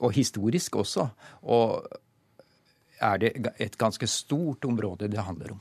og 0.00 0.14
historisk 0.16 0.78
også, 0.80 1.10
og 1.42 1.82
er 3.00 3.20
det 3.20 3.32
et 3.60 3.76
ganske 3.80 4.06
stort 4.08 4.64
område 4.68 5.08
det 5.12 5.24
handler 5.24 5.56
om. 5.56 5.60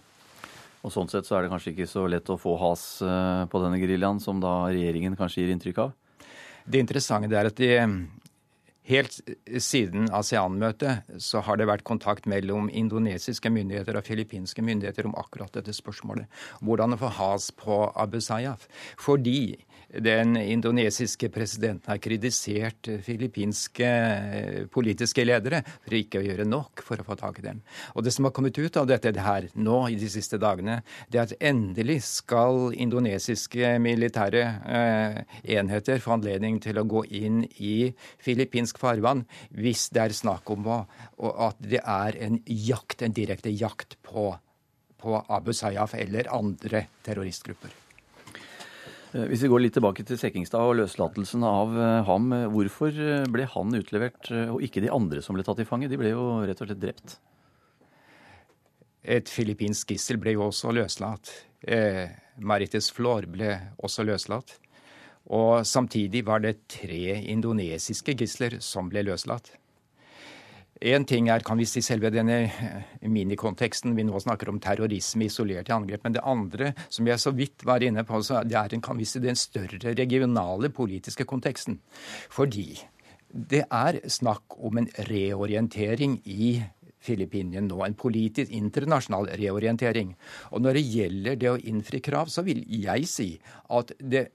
Og 0.79 0.93
Sånn 0.93 1.09
sett 1.11 1.27
så 1.27 1.37
er 1.37 1.43
det 1.45 1.51
kanskje 1.51 1.73
ikke 1.73 1.89
så 1.91 2.05
lett 2.07 2.29
å 2.31 2.39
få 2.39 2.53
has 2.61 2.83
eh, 3.03 3.43
på 3.51 3.59
denne 3.63 3.79
geriljaen, 3.81 4.21
som 4.23 4.39
da 4.43 4.69
regjeringen 4.69 5.17
kanskje 5.19 5.43
gir 5.43 5.51
inntrykk 5.55 5.81
av? 5.83 5.91
Det 6.69 6.79
interessante 6.79 7.35
er 7.35 7.49
at 7.49 7.59
de, 7.59 7.71
helt 8.89 9.17
siden 9.61 10.07
ASEAN-møtet 10.15 11.19
så 11.21 11.43
har 11.45 11.59
det 11.59 11.67
vært 11.69 11.85
kontakt 11.87 12.29
mellom 12.29 12.69
indonesiske 12.71 13.51
myndigheter 13.53 13.99
og 13.99 14.07
filippinske 14.07 14.63
myndigheter 14.65 15.09
om 15.09 15.17
akkurat 15.19 15.59
dette 15.59 15.75
spørsmålet. 15.75 16.29
Hvordan 16.63 16.95
å 16.95 17.01
få 17.03 17.11
has 17.19 17.49
på 17.59 17.81
Abu 17.93 18.19
Sayyaf. 18.23 18.69
Fordi 18.99 19.57
den 19.89 20.37
indonesiske 20.37 21.29
presidenten 21.33 21.89
har 21.89 21.99
kritisert 22.01 22.89
filippinske 23.03 23.87
eh, 23.89 24.59
politiske 24.71 25.25
ledere 25.25 25.63
for 25.65 25.97
ikke 25.97 26.21
å 26.21 26.25
gjøre 26.25 26.45
nok 26.47 26.83
for 26.85 27.01
å 27.01 27.05
få 27.07 27.17
tak 27.19 27.39
i 27.41 27.45
dem. 27.47 27.61
Og 27.95 28.05
Det 28.05 28.13
som 28.13 28.27
har 28.27 28.33
kommet 28.35 28.57
ut 28.57 28.77
av 28.77 28.87
dette 28.89 29.13
her 29.17 29.49
nå 29.55 29.79
i 29.89 29.97
de 29.99 30.09
siste 30.11 30.37
dagene, 30.41 30.81
det 31.09 31.19
er 31.19 31.27
at 31.27 31.35
endelig 31.51 31.99
skal 32.07 32.75
indonesiske 32.77 33.73
militære 33.81 34.43
eh, 34.77 35.19
enheter 35.57 36.03
få 36.03 36.17
anledning 36.19 36.61
til 36.63 36.79
å 36.79 36.87
gå 36.89 37.05
inn 37.09 37.43
i 37.57 37.91
filippinsk 38.21 38.79
farvann 38.81 39.25
hvis 39.57 39.89
det 39.95 40.05
er 40.05 40.15
snakk 40.15 40.49
om 40.53 40.69
at 40.69 41.59
det 41.63 41.81
er 41.81 42.17
en 42.21 42.39
jakt, 42.45 43.01
en 43.01 43.15
direkte 43.15 43.51
jakt 43.53 43.97
på, 44.05 44.31
på 45.01 45.21
Abu 45.27 45.53
Sayyaf 45.55 45.95
eller 45.97 46.29
andre 46.35 46.87
terroristgrupper. 47.05 47.78
Eh, 49.13 49.25
hvis 49.31 49.41
vi 49.45 49.49
går 49.49 49.63
litt 49.63 49.75
tilbake 49.77 50.05
til 50.05 50.19
Sekkingstad 50.21 50.61
og 50.61 50.77
løslatelsen 50.81 51.45
av 51.47 51.73
eh, 51.73 52.03
ham. 52.09 52.29
Eh, 52.35 52.47
hvorfor 52.53 52.93
ble 53.33 53.47
han 53.55 53.79
utlevert, 53.79 54.29
og 54.53 54.61
ikke 54.65 54.83
de 54.85 54.93
andre 54.93 55.23
som 55.25 55.37
ble 55.37 55.45
tatt 55.47 55.61
i 55.63 55.67
fange? 55.67 55.89
De 55.89 55.97
ble 55.99 56.13
jo 56.13 56.29
rett 56.45 56.61
og 56.61 56.69
slett 56.69 56.81
drept. 56.83 57.19
Et 59.09 59.29
filippinsk 59.31 59.93
gissel 59.95 60.19
ble 60.21 60.35
jo 60.35 60.47
også 60.49 60.73
løslatt. 60.75 61.31
Eh, 61.63 62.11
Marites 62.39 62.91
Flor 62.93 63.25
ble 63.31 63.55
også 63.81 64.05
løslatt. 64.05 64.57
Og 65.29 65.65
samtidig 65.67 66.23
var 66.27 66.41
det 66.43 66.67
tre 66.71 67.19
indonesiske 67.31 68.15
gisler 68.17 68.59
som 68.63 68.89
ble 68.91 69.03
løslatt. 69.07 69.53
Én 70.79 71.03
ting 71.03 71.27
er 71.27 71.43
kan 71.43 71.59
vi 71.59 71.65
si, 71.67 71.81
selve 71.83 72.07
denne 72.13 72.37
eh, 72.47 72.83
minikonteksten. 73.03 73.97
Vi 73.97 74.05
nå 74.07 74.19
snakker 74.23 74.47
om 74.47 74.61
terrorisme 74.63 75.25
isolert 75.27 75.67
i 75.67 75.75
angrep. 75.75 76.05
Men 76.05 76.15
det 76.15 76.23
andre, 76.23 76.71
som 76.87 77.07
jeg 77.09 77.19
så 77.19 77.33
vidt 77.35 77.65
var 77.67 77.83
inne 77.83 78.05
på, 78.07 78.21
det 78.47 78.55
er 78.55 78.75
en, 78.75 78.83
kan 78.85 78.95
vi 78.95 79.07
si, 79.09 79.19
den 79.19 79.35
større 79.35 79.91
regionale 79.97 80.71
politiske 80.71 81.27
konteksten. 81.27 81.81
Fordi 82.31 82.79
det 83.29 83.65
er 83.67 83.99
snakk 84.07 84.55
om 84.55 84.79
en 84.79 84.87
reorientering 85.11 86.21
i 86.31 86.55
Filippinene 87.03 87.67
nå 87.67 87.83
en 87.83 87.99
politisk 87.99 88.51
internasjonal 88.55 89.33
reorientering. 89.39 90.15
Og 90.55 90.63
når 90.63 90.79
det 90.79 90.87
gjelder 90.95 91.39
det 91.39 91.51
å 91.51 91.59
innfri 91.59 91.99
krav, 92.03 92.31
så 92.31 92.43
vil 92.47 92.63
jeg 92.71 93.07
si 93.07 93.29
at 93.75 93.91
det 93.99 94.29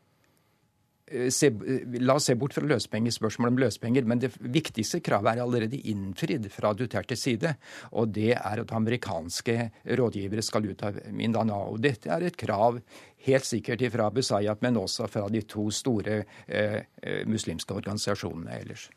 se, 1.30 1.46
eh, 1.46 2.00
la 2.00 2.14
oss 2.14 2.24
se 2.30 2.34
bort 2.34 2.54
fra 2.56 2.64
løspenger, 2.64 3.12
spørsmålet 3.12 3.52
om 3.52 3.58
løspenger, 3.60 4.06
men 4.08 4.22
det 4.22 4.30
viktigste 4.40 5.02
kravet 5.04 5.34
er 5.34 5.42
allerede 5.42 5.80
innfridd 5.90 6.48
fra 6.52 6.72
Dutertes 6.72 7.20
side. 7.26 7.54
Og 7.92 8.12
det 8.14 8.32
er 8.32 8.62
at 8.62 8.72
amerikanske 8.72 9.70
rådgivere 9.84 10.42
skal 10.42 10.70
ut 10.70 10.82
av 10.82 10.98
Mindanao. 11.12 11.76
Dette 11.76 12.08
er 12.08 12.24
et 12.24 12.36
krav 12.40 12.80
helt 13.26 13.44
sikkert 13.44 13.84
fra 13.92 14.10
Busayat, 14.10 14.62
men 14.62 14.80
også 14.80 15.08
fra 15.10 15.28
de 15.28 15.42
to 15.42 15.68
store 15.70 16.22
eh, 16.48 16.80
eh, 17.02 17.22
muslimske 17.28 17.74
organisasjonene 17.74 18.60
ellers. 18.60 18.88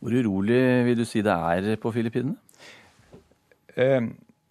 Hvor 0.00 0.16
urolig 0.16 0.84
vil 0.86 0.98
du 0.98 1.04
si 1.06 1.22
det 1.22 1.32
er 1.32 1.76
på 1.76 1.92
Filippinene? 1.92 2.36
Eh, 3.76 4.00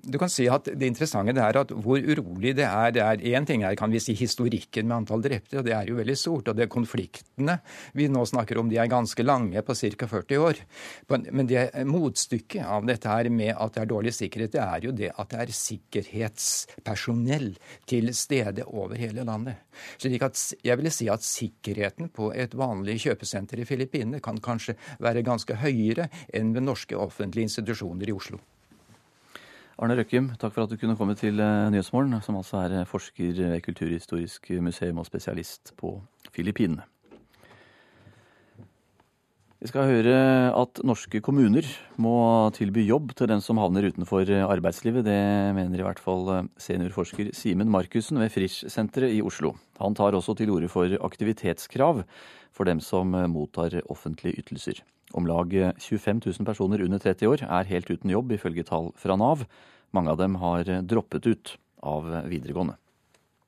du 0.02 0.18
kan 0.18 0.30
si 0.32 0.48
at 0.50 0.66
Det 0.66 0.88
interessante 0.88 1.36
er 1.38 1.58
at 1.60 1.72
hvor 1.72 2.02
urolig 2.02 2.56
det 2.58 2.66
er. 2.66 2.92
det 2.92 3.02
er 3.02 3.18
Én 3.38 3.46
ting 3.46 3.64
er 3.64 3.76
kan 3.76 3.92
vi 3.92 4.00
si, 4.00 4.14
historikken 4.14 4.88
med 4.88 4.98
antall 4.98 5.22
drepte, 5.22 5.58
og 5.60 5.66
det 5.66 5.74
er 5.74 5.86
jo 5.88 5.96
veldig 5.96 6.18
stort. 6.18 6.48
og 6.48 6.56
det 6.56 6.64
er 6.64 6.68
Konfliktene 6.72 7.60
vi 7.94 8.08
nå 8.08 8.26
snakker 8.26 8.58
om, 8.58 8.70
de 8.70 8.78
er 8.78 8.88
ganske 8.88 9.24
lange, 9.24 9.62
på 9.62 9.76
ca. 9.76 10.08
40 10.08 10.38
år. 10.38 10.56
Men 11.32 11.48
det 11.48 11.86
motstykket 11.86 12.66
av 12.66 12.86
dette 12.86 13.08
her 13.08 13.30
med 13.30 13.56
at 13.56 13.74
det 13.74 13.82
er 13.82 13.86
dårlig 13.86 14.14
sikkerhet, 14.14 14.52
det 14.52 14.62
er 14.62 14.80
jo 14.86 14.92
det 14.92 15.12
at 15.18 15.30
det 15.30 15.40
er 15.40 15.52
sikkerhetspersonell 15.52 17.58
til 17.86 18.14
stede 18.16 18.64
over 18.66 18.96
hele 18.96 19.24
landet. 19.24 19.56
Slik 19.98 20.22
at 20.24 20.54
jeg 20.64 20.78
vil 20.78 20.92
si 20.92 21.10
at 21.10 21.24
sikkerheten 21.24 22.10
på 22.10 22.34
et 22.34 22.56
vanlig 22.58 23.00
kjøpesenter 23.06 23.60
i 23.62 23.66
Filippinene 23.66 24.20
kan 24.24 24.40
kanskje 24.42 24.76
være 25.00 25.24
ganske 25.24 25.56
høyere 25.62 26.10
enn 26.34 26.54
ved 26.56 26.62
norske 26.66 26.98
offentlige 26.98 27.44
institusjoner 27.50 28.10
i 28.10 28.16
Oslo. 28.16 28.40
Arne 29.82 29.96
Røkkim, 29.98 30.28
takk 30.38 30.54
for 30.54 30.62
at 30.68 30.70
du 30.70 30.78
kunne 30.78 30.94
komme 30.94 31.16
til 31.18 31.40
eh, 31.42 31.68
Nyhetsmorgen, 31.74 32.14
som 32.22 32.36
altså 32.38 32.60
er 32.62 32.74
eh, 32.84 32.86
forsker 32.86 33.34
ved 33.34 33.64
Kulturhistorisk 33.66 34.52
museum 34.62 35.00
og 35.02 35.08
spesialist 35.08 35.72
på 35.80 35.96
Filippinene. 36.30 36.86
Vi 39.62 39.70
skal 39.72 39.90
høre 39.90 40.14
at 40.58 40.84
norske 40.86 41.22
kommuner 41.26 41.66
må 42.02 42.14
tilby 42.54 42.84
jobb 42.86 43.16
til 43.18 43.30
den 43.34 43.42
som 43.42 43.58
havner 43.62 43.90
utenfor 43.90 44.30
arbeidslivet. 44.46 45.06
Det 45.06 45.18
mener 45.58 45.82
i 45.82 45.90
hvert 45.90 46.02
fall 46.06 46.30
eh, 46.30 46.54
seniorforsker 46.62 47.34
Simen 47.34 47.74
Markussen 47.74 48.22
ved 48.22 48.30
Frisch-senteret 48.38 49.18
i 49.18 49.26
Oslo. 49.26 49.56
Han 49.82 49.98
tar 49.98 50.14
også 50.14 50.38
til 50.38 50.54
orde 50.54 50.70
for 50.70 50.94
aktivitetskrav 51.10 52.06
for 52.54 52.70
dem 52.70 52.86
som 52.86 53.18
mottar 53.34 53.82
offentlige 53.90 54.46
ytelser. 54.46 54.86
Om 55.14 55.28
lag 55.28 55.52
25 55.52 56.22
000 56.26 56.48
personer 56.48 56.84
under 56.86 57.02
30 57.02 57.32
år 57.32 57.46
er 57.48 57.72
helt 57.72 57.92
uten 57.92 58.14
jobb, 58.14 58.32
ifølge 58.38 58.68
tall 58.68 58.92
fra 59.00 59.18
Nav. 59.20 59.44
Mange 59.92 60.14
av 60.14 60.22
dem 60.22 60.38
har 60.40 60.70
droppet 60.88 61.28
ut 61.28 61.58
av 61.84 62.08
videregående. 62.32 62.78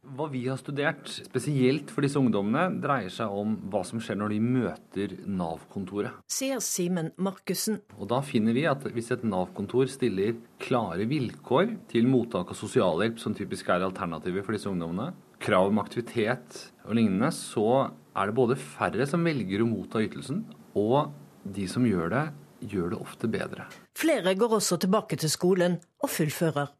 Hva 0.03 0.26
vi 0.28 0.41
har 0.49 0.57
studert, 0.59 1.07
spesielt 1.07 1.88
for 1.93 2.03
disse 2.03 2.20
ungdommene, 2.20 2.82
dreier 2.84 3.11
seg 3.14 3.32
om 3.32 3.53
hva 3.72 3.86
som 3.88 4.01
skjer 4.03 4.18
når 4.20 4.34
de 4.34 4.39
møter 4.43 5.14
Nav-kontoret. 5.32 6.18
Sier 6.28 6.59
Simen 6.59 7.14
Markussen. 7.16 7.80
Og 7.95 8.09
Da 8.11 8.20
finner 8.20 8.51
vi 8.51 8.66
at 8.68 8.84
hvis 8.84 9.14
et 9.16 9.24
Nav-kontor 9.24 9.88
stiller 9.88 10.36
klare 10.59 11.07
vilkår 11.07 11.72
til 11.93 12.11
mottak 12.11 12.51
av 12.51 12.59
sosialhjelp, 12.59 13.16
som 13.24 13.38
typisk 13.38 13.72
er 13.72 13.88
alternativet 13.88 14.43
for 14.43 14.57
disse 14.57 14.68
ungdommene, 14.68 15.14
krav 15.39 15.72
om 15.72 15.80
aktivitet 15.80 16.59
og 16.84 16.99
lignende, 16.99 17.32
så 17.32 17.88
er 17.88 18.28
det 18.28 18.36
både 18.36 18.59
færre 18.59 19.07
som 19.07 19.24
velger 19.24 19.64
å 19.64 19.72
motta 19.72 20.03
ytelsen, 20.03 20.43
og 20.76 21.14
de 21.44 21.68
som 21.68 21.86
gjør 21.88 22.12
det, 22.14 22.24
gjør 22.72 22.94
det 22.94 23.00
ofte 23.04 23.30
bedre. 23.32 23.68
Flere 24.00 24.34
går 24.39 24.58
også 24.60 24.78
tilbake 24.82 25.18
til 25.20 25.32
skolen 25.32 25.80
og 26.04 26.12
fullfører. 26.12 26.72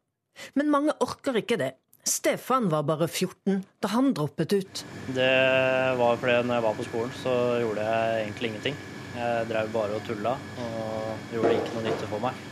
Men 0.58 0.72
mange 0.72 0.94
orker 1.04 1.36
ikke 1.38 1.58
det. 1.60 1.74
Stefan 2.04 2.66
var 2.72 2.84
bare 2.84 3.06
14 3.08 3.62
da 3.80 3.90
han 3.94 4.10
droppet 4.16 4.52
ut. 4.52 4.82
Det 5.16 5.28
var 6.00 6.18
fordi 6.20 6.40
når 6.44 6.58
jeg 6.58 6.64
var 6.66 6.74
på 6.80 6.88
skolen, 6.88 7.14
så 7.22 7.36
gjorde 7.62 7.86
jeg 7.86 8.24
egentlig 8.24 8.50
ingenting. 8.50 8.82
Jeg 9.14 9.46
drev 9.48 9.70
bare 9.72 9.94
og 9.96 10.02
tulla, 10.08 10.34
og 10.58 11.30
gjorde 11.32 11.54
ikke 11.54 11.76
noe 11.76 11.84
nytte 11.86 12.10
for 12.10 12.24
meg. 12.24 12.42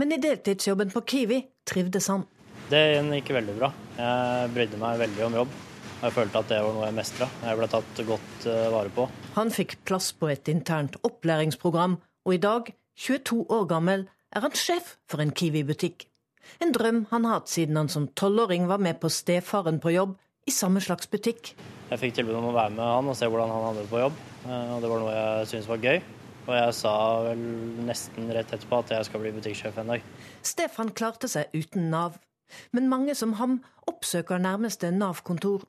Men 0.00 0.14
i 0.14 0.20
deltidsjobben 0.22 0.92
på 0.94 1.02
Kiwi 1.12 1.42
trivdes 1.68 2.08
han. 2.12 2.24
Det 2.70 2.80
gikk 3.18 3.34
veldig 3.36 3.58
bra. 3.58 3.68
Jeg 3.98 4.52
brydde 4.54 4.80
meg 4.80 5.02
veldig 5.02 5.26
om 5.26 5.38
jobb. 5.42 5.60
Jeg 6.02 6.14
følte 6.16 6.40
at 6.42 6.48
det 6.50 6.56
var 6.64 6.72
noe 6.74 6.86
jeg 6.88 6.96
mestra. 6.96 7.28
Jeg 7.46 7.58
ble 7.60 7.66
tatt 7.70 8.00
godt 8.08 8.46
eh, 8.50 8.64
vare 8.74 8.90
på. 8.94 9.04
Han 9.36 9.52
fikk 9.54 9.76
plass 9.86 10.08
på 10.18 10.32
et 10.32 10.48
internt 10.50 10.96
opplæringsprogram, 11.06 11.94
og 12.26 12.34
i 12.34 12.40
dag, 12.42 12.72
22 12.98 13.44
år 13.54 13.68
gammel, 13.70 14.08
er 14.34 14.42
han 14.42 14.56
sjef 14.58 14.96
for 15.10 15.22
en 15.22 15.30
Kiwi-butikk. 15.30 16.08
En 16.64 16.74
drøm 16.74 17.04
han 17.12 17.28
har 17.28 17.38
hatt 17.38 17.52
siden 17.52 17.78
han 17.78 17.90
som 17.92 18.08
tolvåring 18.18 18.66
var 18.66 18.82
med 18.82 18.98
på 18.98 19.10
stefaren 19.14 19.78
på 19.82 19.94
jobb 19.94 20.16
i 20.46 20.50
samme 20.50 20.82
slags 20.82 21.06
butikk. 21.06 21.52
Jeg 21.92 22.00
fikk 22.00 22.16
tilbud 22.18 22.34
om 22.40 22.50
å 22.50 22.56
være 22.56 22.74
med 22.74 22.82
han 22.82 23.10
og 23.12 23.16
se 23.18 23.28
hvordan 23.30 23.52
han 23.52 23.66
hadde 23.68 23.84
det 23.84 23.92
på 23.92 24.02
jobb. 24.02 24.18
Eh, 24.48 24.74
og 24.74 24.82
det 24.82 24.90
var 24.90 25.04
noe 25.04 25.14
jeg 25.14 25.50
syntes 25.52 25.70
var 25.70 25.86
gøy. 25.86 26.02
Og 26.42 26.54
jeg 26.58 26.74
sa 26.74 26.94
vel 27.28 27.42
nesten 27.86 28.32
rett 28.34 28.50
etterpå 28.50 28.80
at 28.82 28.90
jeg 28.96 29.06
skal 29.06 29.22
bli 29.22 29.30
butikksjef 29.36 29.78
en 29.78 29.94
dag. 29.94 30.06
Stefan 30.42 30.90
klarte 30.90 31.30
seg 31.30 31.54
uten 31.54 31.92
Nav, 31.92 32.18
men 32.74 32.90
mange 32.90 33.14
som 33.14 33.36
ham 33.38 33.60
oppsøker 33.86 34.42
nærmeste 34.42 34.90
Nav-kontor 34.90 35.68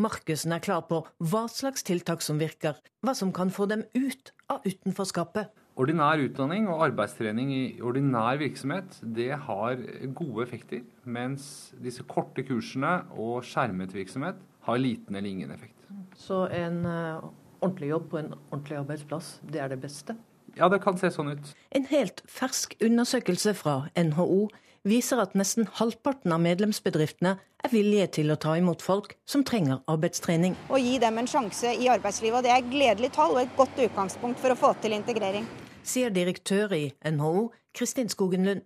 Markussen 0.00 0.54
er 0.54 0.62
klar 0.64 0.84
på 0.88 1.02
hva 1.18 1.44
slags 1.52 1.86
tiltak 1.86 2.24
som 2.24 2.40
virker, 2.40 2.78
hva 3.04 3.14
som 3.16 3.32
kan 3.34 3.52
få 3.54 3.68
dem 3.70 3.84
ut 3.96 4.32
av 4.52 4.64
utenforskapet. 4.66 5.52
Ordinær 5.74 6.20
utdanning 6.22 6.68
og 6.70 6.84
arbeidstrening 6.86 7.48
i 7.50 7.62
ordinær 7.82 8.38
virksomhet 8.38 9.00
det 9.02 9.32
har 9.48 9.80
gode 10.14 10.44
effekter, 10.44 10.84
mens 11.02 11.72
disse 11.82 12.04
korte 12.06 12.44
kursene 12.46 13.00
og 13.18 13.42
skjermet 13.48 13.94
virksomhet 13.94 14.38
har 14.68 14.78
liten 14.78 15.18
eller 15.18 15.30
ingen 15.30 15.50
effekt. 15.50 15.88
Så 16.16 16.44
en 16.54 16.84
uh, 16.86 17.24
ordentlig 17.58 17.90
jobb 17.90 18.06
på 18.12 18.20
en 18.22 18.30
ordentlig 18.52 18.78
arbeidsplass, 18.84 19.38
det 19.50 19.64
er 19.64 19.74
det 19.74 19.80
beste? 19.82 20.16
Ja, 20.54 20.68
det 20.70 20.78
kan 20.84 20.98
se 21.00 21.10
sånn 21.10 21.32
ut. 21.34 21.50
En 21.74 21.88
helt 21.90 22.22
fersk 22.30 22.76
undersøkelse 22.84 23.56
fra 23.58 23.88
NHO 23.98 24.46
viser 24.84 25.20
at 25.22 25.34
nesten 25.38 25.68
halvparten 25.78 26.32
av 26.34 26.42
medlemsbedriftene 26.44 27.34
er 27.64 27.72
villige 27.72 28.10
til 28.18 28.32
å 28.32 28.38
ta 28.40 28.54
imot 28.60 28.84
folk 28.84 29.16
som 29.28 29.44
trenger 29.46 29.80
arbeidstrening. 29.90 30.56
Å 30.68 30.80
gi 30.80 30.98
dem 31.02 31.18
en 31.20 31.30
sjanse 31.30 31.72
i 31.72 31.88
arbeidslivet. 31.92 32.38
og 32.38 32.44
Det 32.44 32.52
er 32.52 32.60
et 32.60 32.70
gledelig 32.72 33.12
tall 33.16 33.36
og 33.36 33.42
et 33.42 33.56
godt 33.56 33.80
utgangspunkt 33.86 34.40
for 34.40 34.52
å 34.52 34.58
få 34.58 34.74
til 34.82 34.96
integrering. 34.96 35.48
Sier 35.84 36.12
direktør 36.12 36.72
i 36.76 36.84
NHO, 37.04 37.50
Kristin 37.74 38.12
Skogen 38.12 38.44
Lund. 38.44 38.64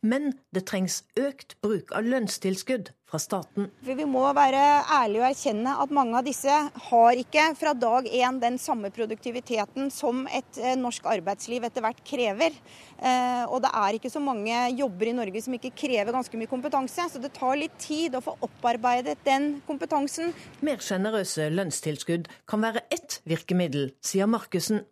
Men 0.00 0.32
det 0.54 0.64
trengs 0.68 1.02
økt 1.20 1.58
bruk 1.60 1.92
av 1.92 2.06
lønnstilskudd 2.08 2.92
fra 3.14 3.20
staten. 3.22 3.68
Vi 3.86 4.06
må 4.08 4.24
være 4.34 4.60
ærlige 4.90 5.22
og 5.22 5.28
erkjenne 5.28 5.74
at 5.84 5.92
mange 5.94 6.18
av 6.18 6.26
disse 6.26 6.54
har 6.88 7.20
ikke 7.20 7.46
fra 7.58 7.74
dag 7.78 8.08
én 8.10 8.40
den 8.42 8.58
samme 8.58 8.90
produktiviteten 8.94 9.90
som 9.94 10.24
et 10.26 10.58
eh, 10.58 10.74
norsk 10.78 11.06
arbeidsliv 11.12 11.66
etter 11.68 11.84
hvert 11.84 12.02
krever. 12.06 12.56
Eh, 12.98 13.44
og 13.46 13.62
det 13.62 13.70
er 13.70 13.98
ikke 13.98 14.10
så 14.10 14.22
mange 14.22 14.56
jobber 14.74 15.12
i 15.12 15.14
Norge 15.16 15.44
som 15.44 15.54
ikke 15.54 15.74
krever 15.84 16.14
ganske 16.14 16.40
mye 16.40 16.50
kompetanse. 16.50 17.06
Så 17.12 17.22
det 17.22 17.34
tar 17.38 17.54
litt 17.60 17.76
tid 17.82 18.18
å 18.18 18.24
få 18.24 18.34
opparbeidet 18.42 19.20
den 19.26 19.60
kompetansen. 19.68 20.34
Mer 20.66 20.82
sjenerøse 20.82 21.50
lønnstilskudd 21.54 22.28
kan 22.50 22.66
være 22.66 22.82
ett 22.94 23.20
virkemiddel, 23.30 23.92
sier 24.02 24.30
Markussen. 24.30 24.82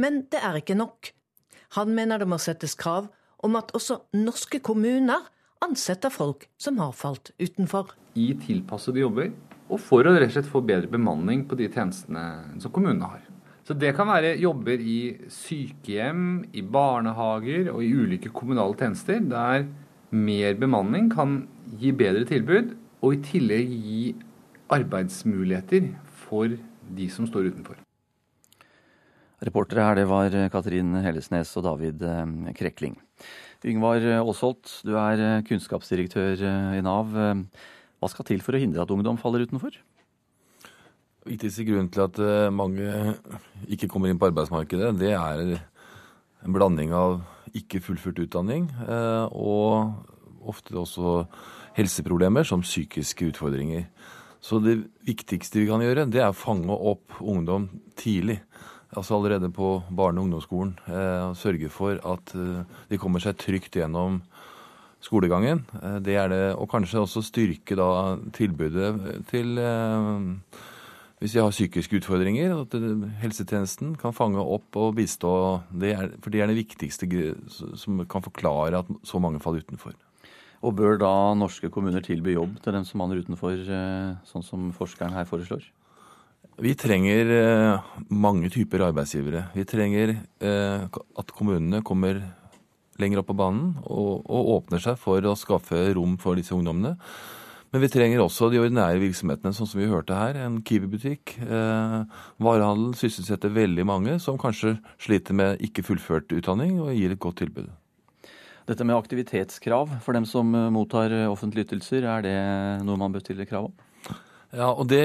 Men 0.00 0.24
det 0.32 0.40
er 0.40 0.62
ikke 0.62 0.78
nok. 0.78 1.12
Han 1.76 1.92
mener 1.92 2.22
det 2.22 2.30
må 2.30 2.40
settes 2.40 2.76
krav 2.78 3.10
om 3.44 3.58
at 3.58 3.74
også 3.76 4.00
norske 4.16 4.62
kommuner 4.64 5.26
ansetter 5.64 6.12
folk 6.12 6.46
som 6.60 6.78
har 6.82 6.92
falt 6.96 7.32
utenfor. 7.38 7.94
I 8.16 8.32
tilpassede 8.40 9.02
jobber, 9.02 9.32
og 9.66 9.80
for 9.82 10.06
å 10.06 10.14
rett 10.14 10.30
og 10.30 10.36
slett 10.36 10.50
få 10.50 10.62
bedre 10.64 10.90
bemanning 10.90 11.44
på 11.48 11.58
de 11.58 11.68
tjenestene 11.72 12.60
som 12.62 12.72
kommunene 12.72 13.08
har. 13.14 13.24
Så 13.66 13.74
Det 13.74 13.96
kan 13.96 14.06
være 14.06 14.36
jobber 14.38 14.78
i 14.78 15.26
sykehjem, 15.26 16.46
i 16.54 16.62
barnehager 16.62 17.72
og 17.72 17.82
i 17.82 17.90
ulike 17.90 18.30
kommunale 18.30 18.76
tjenester, 18.78 19.18
der 19.18 19.66
mer 20.14 20.54
bemanning 20.54 21.10
kan 21.10 21.48
gi 21.80 21.90
bedre 21.90 22.24
tilbud, 22.24 22.76
og 23.02 23.16
i 23.16 23.22
tillegg 23.26 23.72
gi 23.74 24.14
arbeidsmuligheter 24.70 25.90
for 26.28 26.54
de 26.96 27.08
som 27.10 27.26
står 27.26 27.50
utenfor. 27.50 27.82
Reportere 29.42 29.82
her, 29.82 29.98
det 29.98 30.06
var 30.08 30.30
Katrin 30.54 30.94
Hellesnes 31.02 31.50
og 31.58 31.66
David 31.66 32.06
eh, 32.06 32.54
Krekling. 32.56 32.94
Yngvar 33.66 34.04
Aasholt, 34.20 34.70
du 34.86 34.94
er 34.94 35.18
eh, 35.18 35.42
kunnskapsdirektør 35.48 36.38
eh, 36.38 36.76
i 36.78 36.82
Nav. 36.86 37.10
Hva 37.96 38.10
skal 38.12 38.28
til 38.28 38.42
for 38.44 38.54
å 38.54 38.60
hindre 38.62 38.84
at 38.84 38.92
ungdom 38.94 39.18
faller 39.18 39.42
utenfor? 39.46 39.74
Viktigste 41.26 41.64
grunnen 41.66 41.88
til 41.90 42.04
at 42.04 42.20
mange 42.54 43.16
ikke 43.66 43.88
kommer 43.90 44.12
inn 44.12 44.20
på 44.20 44.28
arbeidsmarkedet, 44.28 44.92
det 45.00 45.10
er 45.16 45.56
en 45.56 46.54
blanding 46.54 46.92
av 46.94 47.16
ikke 47.56 47.80
fullført 47.82 48.20
utdanning 48.22 48.68
og 49.34 50.46
ofte 50.46 50.76
også 50.78 51.24
helseproblemer 51.74 52.46
som 52.46 52.62
psykiske 52.62 53.32
utfordringer. 53.32 53.88
Så 54.38 54.60
det 54.62 54.76
viktigste 55.08 55.58
vi 55.58 55.66
kan 55.66 55.82
gjøre, 55.82 56.06
det 56.06 56.22
er 56.22 56.30
å 56.30 56.36
fange 56.36 56.70
opp 56.70 57.18
ungdom 57.18 57.66
tidlig. 57.98 58.38
Altså 58.94 59.16
allerede 59.16 59.50
på 59.50 59.82
barne- 59.90 60.20
og 60.20 60.26
ungdomsskolen, 60.26 60.78
eh, 60.86 61.34
sørge 61.34 61.68
for 61.68 61.98
at 62.04 62.34
eh, 62.34 62.64
de 62.90 62.98
kommer 62.98 63.20
seg 63.20 63.36
trygt 63.36 63.74
gjennom 63.74 64.22
skolegangen. 65.00 65.64
Eh, 65.82 65.98
det 65.98 66.16
er 66.16 66.28
det, 66.28 66.54
og 66.56 66.68
kanskje 66.70 67.02
også 67.02 67.24
styrke 67.24 67.76
da 67.76 68.16
tilbudet 68.32 69.26
til 69.30 69.58
hvis 71.18 71.32
de 71.32 71.40
har 71.40 71.50
psykiske 71.50 71.96
utfordringer, 71.96 72.52
at 72.60 72.74
helsetjenesten 73.22 73.94
kan 73.96 74.12
fange 74.12 74.36
opp 74.36 74.76
og 74.76 74.96
bistå. 74.98 75.62
Det 75.72 75.94
er, 75.96 76.10
for 76.20 76.28
det 76.30 76.42
er 76.42 76.46
det 76.46 76.58
viktigste 76.58 77.08
som 77.48 78.04
kan 78.04 78.20
forklare 78.20 78.82
at 78.82 78.90
så 79.02 79.18
mange 79.18 79.40
faller 79.40 79.64
utenfor. 79.64 79.94
Og 80.60 80.76
bør 80.76 80.98
da 81.00 81.32
norske 81.32 81.70
kommuner 81.72 82.04
tilby 82.04 82.34
jobb 82.34 82.60
til 82.60 82.76
dem 82.76 82.84
som 82.84 83.00
havner 83.00 83.24
utenfor, 83.24 83.56
sånn 84.28 84.44
som 84.44 84.68
forskeren 84.76 85.16
her 85.16 85.24
foreslår? 85.24 85.64
Vi 86.56 86.72
trenger 86.72 87.30
eh, 87.36 87.80
mange 88.08 88.48
typer 88.48 88.86
arbeidsgivere. 88.86 89.42
Vi 89.52 89.64
trenger 89.68 90.14
eh, 90.40 90.86
at 90.88 91.32
kommunene 91.36 91.82
kommer 91.84 92.22
lenger 92.96 93.20
opp 93.20 93.28
på 93.28 93.36
banen 93.36 93.74
og, 93.84 94.24
og 94.24 94.52
åpner 94.54 94.80
seg 94.80 94.96
for 94.96 95.20
å 95.20 95.34
skaffe 95.36 95.82
rom 95.98 96.14
for 96.20 96.40
disse 96.40 96.56
ungdommene. 96.56 96.94
Men 97.74 97.82
vi 97.82 97.90
trenger 97.92 98.22
også 98.24 98.48
de 98.48 98.62
ordinære 98.62 99.02
virksomhetene, 99.02 99.52
sånn 99.52 99.68
som 99.68 99.82
vi 99.82 99.90
hørte 99.90 100.16
her. 100.16 100.38
En 100.46 100.62
Kiwi-butikk. 100.64 101.34
Eh, 101.44 101.96
varehandel 102.40 102.94
sysselsetter 102.96 103.52
veldig 103.52 103.84
mange 103.84 104.16
som 104.22 104.40
kanskje 104.40 104.78
sliter 105.02 105.36
med 105.36 105.60
ikke 105.66 105.84
fullført 105.84 106.32
utdanning, 106.32 106.78
og 106.80 106.94
gir 106.96 107.12
et 107.12 107.20
godt 107.20 107.42
tilbud. 107.42 107.68
Dette 108.66 108.86
med 108.86 108.96
aktivitetskrav 108.96 109.98
for 110.00 110.16
dem 110.16 110.24
som 110.24 110.56
eh, 110.56 110.70
mottar 110.72 111.12
offentlige 111.28 111.68
ytelser, 111.68 112.08
er 112.08 112.24
det 112.24 112.38
noe 112.86 113.02
man 113.02 113.12
bør 113.12 113.26
stille 113.26 113.44
krav 113.50 113.68
om? 113.68 113.76
Ja, 114.56 114.70
og 114.72 114.86
det, 114.88 115.02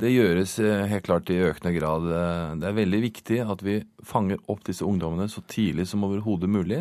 det, 0.00 0.14
gjøres 0.14 0.54
eh, 0.62 0.86
helt 0.88 1.04
klart 1.04 1.28
i 1.28 1.42
økende 1.44 1.74
grad. 1.76 2.08
Det 2.62 2.70
er 2.70 2.78
veldig 2.78 3.02
viktig 3.04 3.42
at 3.44 3.64
vi 3.66 3.82
fanger 4.06 4.40
opp 4.48 4.64
disse 4.64 4.86
ungdommene 4.86 5.28
så 5.28 5.44
tidlig 5.44 5.84
som 5.90 6.06
overhodet 6.08 6.48
mulig. 6.48 6.80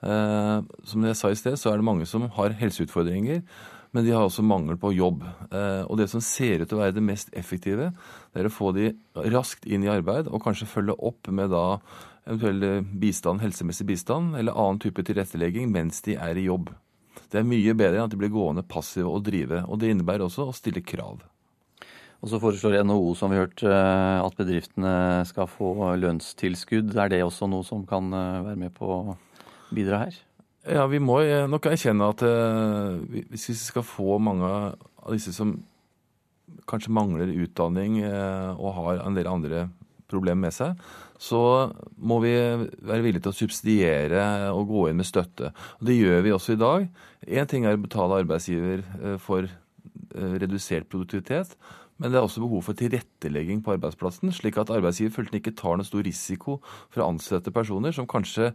Som 0.00 1.04
jeg 1.04 1.16
sa 1.18 1.28
i 1.28 1.36
sted, 1.36 1.58
så 1.60 1.74
er 1.74 1.80
det 1.80 1.84
mange 1.84 2.06
som 2.08 2.22
har 2.38 2.54
helseutfordringer 2.56 3.42
men 3.90 4.06
de 4.06 4.12
har 4.14 4.26
også 4.26 4.44
mangel 4.46 4.78
på 4.78 4.92
jobb. 4.94 5.24
Eh, 5.50 5.82
og 5.86 5.98
det 5.98 6.08
som 6.12 6.22
ser 6.22 6.62
ut 6.62 6.70
til 6.70 6.78
å 6.78 6.82
være 6.84 6.96
det 6.96 7.04
mest 7.04 7.32
effektive, 7.36 7.90
det 8.30 8.42
er 8.42 8.50
å 8.50 8.54
få 8.54 8.70
de 8.76 8.92
raskt 9.34 9.66
inn 9.66 9.84
i 9.86 9.90
arbeid, 9.90 10.30
og 10.30 10.42
kanskje 10.44 10.70
følge 10.70 10.96
opp 10.96 11.30
med 11.34 11.50
da 11.54 11.64
eventuell 12.28 12.84
bistand, 13.00 13.42
helsemessig 13.42 13.88
bistand 13.88 14.36
eller 14.38 14.54
annen 14.54 14.78
type 14.82 15.02
tilrettelegging 15.06 15.70
mens 15.72 16.02
de 16.06 16.14
er 16.20 16.38
i 16.38 16.46
jobb. 16.46 16.70
Det 17.30 17.40
er 17.40 17.46
mye 17.46 17.74
bedre 17.74 17.98
enn 17.98 18.06
at 18.06 18.12
de 18.12 18.18
blir 18.20 18.32
gående 18.34 18.66
passive 18.66 19.10
og 19.10 19.24
drive. 19.26 19.64
Og 19.70 19.78
det 19.80 19.90
innebærer 19.90 20.26
også 20.26 20.48
å 20.50 20.54
stille 20.54 20.82
krav. 20.86 21.22
Og 22.20 22.28
så 22.28 22.40
foreslår 22.40 22.82
NHO, 22.84 23.14
som 23.16 23.32
vi 23.32 23.38
har 23.38 23.46
hørt, 23.46 23.62
eh, 23.64 24.18
at 24.20 24.36
bedriftene 24.36 25.24
skal 25.28 25.48
få 25.48 25.72
lønnstilskudd. 25.96 26.92
Er 27.00 27.08
det 27.08 27.22
også 27.24 27.48
noe 27.48 27.64
som 27.64 27.86
kan 27.88 28.12
eh, 28.12 28.42
være 28.44 28.60
med 28.60 28.74
på 28.76 28.90
å 28.92 29.16
bidra 29.72 30.04
her? 30.04 30.18
Ja, 30.68 30.84
vi 30.92 31.00
må 31.00 31.22
nok 31.48 31.70
erkjenne 31.70 32.10
at 32.12 32.20
hvis 32.20 33.46
vi 33.48 33.54
skal 33.56 33.84
få 33.86 34.18
mange 34.20 34.44
av 34.44 35.14
disse 35.14 35.32
som 35.32 35.54
kanskje 36.68 36.92
mangler 36.92 37.32
utdanning 37.32 37.96
og 38.04 38.74
har 38.76 39.00
en 39.06 39.16
del 39.16 39.30
andre 39.30 39.62
problemer 40.10 40.50
med 40.50 40.52
seg, 40.52 40.76
så 41.16 41.40
må 41.96 42.18
vi 42.20 42.34
være 42.36 43.00
villige 43.06 43.24
til 43.24 43.32
å 43.32 43.38
subsidiere 43.38 44.26
og 44.52 44.68
gå 44.68 44.84
inn 44.90 45.00
med 45.00 45.08
støtte. 45.08 45.54
Og 45.80 45.88
Det 45.88 45.96
gjør 45.96 46.20
vi 46.28 46.36
også 46.36 46.58
i 46.58 46.60
dag. 46.60 46.86
Én 47.24 47.48
ting 47.48 47.64
er 47.64 47.80
å 47.80 47.80
betale 47.80 48.20
arbeidsgiver 48.20 48.84
for 49.24 49.48
redusert 50.12 50.92
produktivitet. 50.92 51.56
Men 52.00 52.14
det 52.14 52.16
er 52.16 52.24
også 52.24 52.40
behov 52.40 52.62
for 52.64 52.76
tilrettelegging 52.76 53.60
på 53.64 53.74
arbeidsplassen, 53.74 54.32
slik 54.32 54.56
at 54.60 54.70
arbeidsgiver 54.72 55.12
føler 55.18 55.36
ikke 55.36 55.52
tar 55.56 55.76
noen 55.76 55.86
stor 55.86 56.04
risiko 56.06 56.56
for 56.88 57.02
å 57.02 57.10
ansette 57.12 57.52
personer 57.52 57.92
som 57.92 58.08
kanskje 58.08 58.54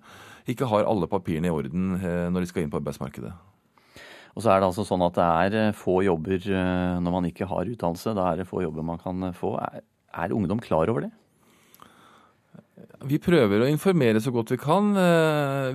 ikke 0.50 0.70
har 0.72 0.88
alle 0.90 1.10
papirene 1.10 1.52
i 1.52 1.54
orden 1.54 1.92
eh, 2.00 2.26
når 2.34 2.42
de 2.42 2.50
skal 2.50 2.66
inn 2.66 2.72
på 2.74 2.80
arbeidsmarkedet. 2.82 3.34
Og 4.36 4.44
så 4.44 4.52
er 4.52 4.60
det 4.60 4.68
altså 4.72 4.84
sånn 4.88 5.04
at 5.06 5.20
det 5.20 5.28
er 5.28 5.58
eh, 5.60 5.76
få 5.78 6.00
jobber 6.08 6.42
eh, 6.42 6.96
når 7.06 7.14
man 7.14 7.28
ikke 7.30 7.46
har 7.52 7.70
utdannelse. 7.70 8.16
Da 8.18 8.32
er 8.32 8.42
det 8.42 8.48
få 8.50 8.64
jobber 8.66 8.88
man 8.88 9.04
kan 9.04 9.30
få. 9.38 9.54
Er, 9.62 9.86
er 10.26 10.34
ungdom 10.34 10.64
klar 10.64 10.90
over 10.90 11.06
det? 11.06 11.12
Vi 13.06 13.20
prøver 13.22 13.62
å 13.62 13.70
informere 13.70 14.20
så 14.24 14.34
godt 14.34 14.56
vi 14.56 14.58
kan. 14.60 14.90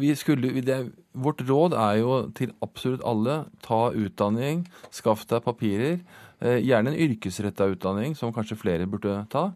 Vi 0.02 0.10
skulle, 0.18 0.50
det, 0.64 0.80
vårt 1.14 1.44
råd 1.46 1.76
er 1.78 2.00
jo 2.00 2.16
til 2.36 2.50
absolutt 2.64 3.04
alle 3.06 3.44
ta 3.62 3.92
utdanning, 3.94 4.64
skaff 4.94 5.22
deg 5.30 5.44
papirer. 5.46 6.00
Eh, 6.41 6.62
gjerne 6.64 6.95
en 6.95 7.03
yrkesretta 7.05 7.68
utdanning, 7.74 8.14
som 8.16 8.32
kanskje 8.32 8.57
flere 8.57 8.88
burde 8.88 9.12
ta. 9.32 9.51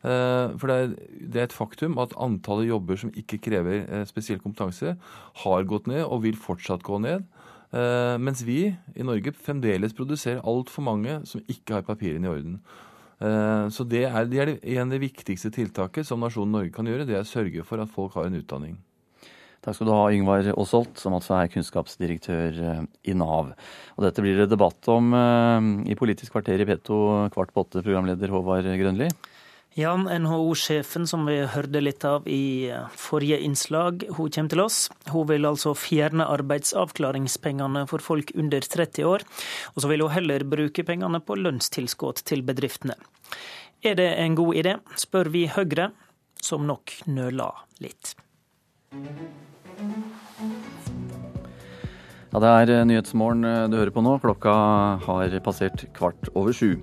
Eh, 0.00 0.56
for 0.56 0.70
det 0.72 1.36
er, 1.36 1.44
et 1.44 1.52
faktum 1.52 1.98
at 2.00 2.16
antallet 2.16 2.70
jobber 2.70 2.96
som 2.96 3.12
ikke 3.12 3.42
krever 3.44 3.84
eh, 3.84 4.06
spesiell 4.08 4.40
kompetanse, 4.40 4.96
har 5.44 5.68
gått 5.68 5.90
ned 5.90 6.06
og 6.06 6.24
vil 6.24 6.40
fortsatt 6.40 6.84
gå 6.86 7.00
ned. 7.04 7.28
Mens 7.70 8.40
vi 8.42 8.64
i 8.98 9.04
Norge 9.06 9.30
fremdeles 9.30 9.92
produserer 9.94 10.40
altfor 10.42 10.82
mange 10.82 11.20
som 11.22 11.44
ikke 11.46 11.76
har 11.76 11.84
papirene 11.86 12.26
i 12.26 12.32
orden. 12.32 12.56
Så 13.70 13.86
det 13.86 14.00
er, 14.08 14.26
det 14.26 14.40
er 14.42 14.50
en 14.56 14.88
av 14.88 14.96
de 14.96 15.04
viktigste 15.04 15.52
tiltaket 15.54 16.08
som 16.08 16.18
nasjonen 16.18 16.50
Norge 16.56 16.74
kan 16.74 16.90
gjøre, 16.90 17.06
det 17.06 17.14
er 17.14 17.22
å 17.22 17.30
sørge 17.30 17.62
for 17.62 17.78
at 17.78 17.92
folk 17.94 18.18
har 18.18 18.26
en 18.26 18.40
utdanning. 18.40 18.74
Takk 19.60 19.76
skal 19.76 19.90
du 19.90 19.92
ha, 19.92 20.04
Yngvar 20.08 20.46
Aasholt, 20.54 20.94
som 20.96 21.12
altså 21.12 21.34
er 21.36 21.50
kunnskapsdirektør 21.52 22.60
eh, 22.64 22.84
i 23.12 23.16
Nav. 23.16 23.50
Og 23.98 24.06
dette 24.06 24.24
blir 24.24 24.38
det 24.40 24.48
debatt 24.48 24.88
om 24.88 25.12
eh, 25.12 25.90
i 25.92 25.96
Politisk 26.00 26.32
kvarter 26.32 26.62
i 26.62 26.68
P2 26.68 26.96
kvart 27.34 27.52
på 27.52 27.66
åtte, 27.66 27.82
programleder 27.84 28.32
Håvard 28.32 28.70
Grønli. 28.80 29.10
Ja, 29.78 29.92
NHO-sjefen 29.94 31.04
som 31.06 31.28
vi 31.28 31.36
hørte 31.46 31.78
litt 31.78 32.02
av 32.08 32.24
i 32.24 32.70
eh, 32.72 32.88
forrige 32.96 33.36
innslag, 33.44 34.06
hun 34.16 34.32
kommer 34.32 34.50
til 34.50 34.62
oss. 34.64 34.78
Hun 35.12 35.28
vil 35.28 35.46
altså 35.46 35.76
fjerne 35.78 36.26
arbeidsavklaringspengene 36.38 37.84
for 37.92 38.02
folk 38.02 38.32
under 38.34 38.64
30 38.64 39.06
år. 39.06 39.26
Og 39.76 39.84
så 39.84 39.92
vil 39.92 40.06
hun 40.06 40.14
heller 40.16 40.46
bruke 40.48 40.86
pengene 40.88 41.20
på 41.20 41.36
lønnstilskudd 41.36 42.24
til 42.24 42.42
bedriftene. 42.48 42.96
Er 43.84 44.00
det 44.00 44.08
en 44.24 44.40
god 44.40 44.56
idé, 44.56 44.74
spør 44.98 45.30
vi 45.36 45.44
Høyre, 45.52 45.92
som 46.40 46.66
nok 46.68 46.96
nøler 47.12 47.62
litt. 47.84 48.16
Ja, 52.30 52.38
Det 52.38 52.50
er 52.50 52.70
eh, 52.70 52.86
Nyhetsmorgen 52.86 53.42
eh, 53.42 53.66
du 53.70 53.74
hører 53.80 53.90
på 53.94 54.02
nå. 54.06 54.14
Klokka 54.22 54.52
har 55.02 55.32
passert 55.42 55.82
kvart 55.96 56.30
over 56.38 56.54
sju. 56.54 56.76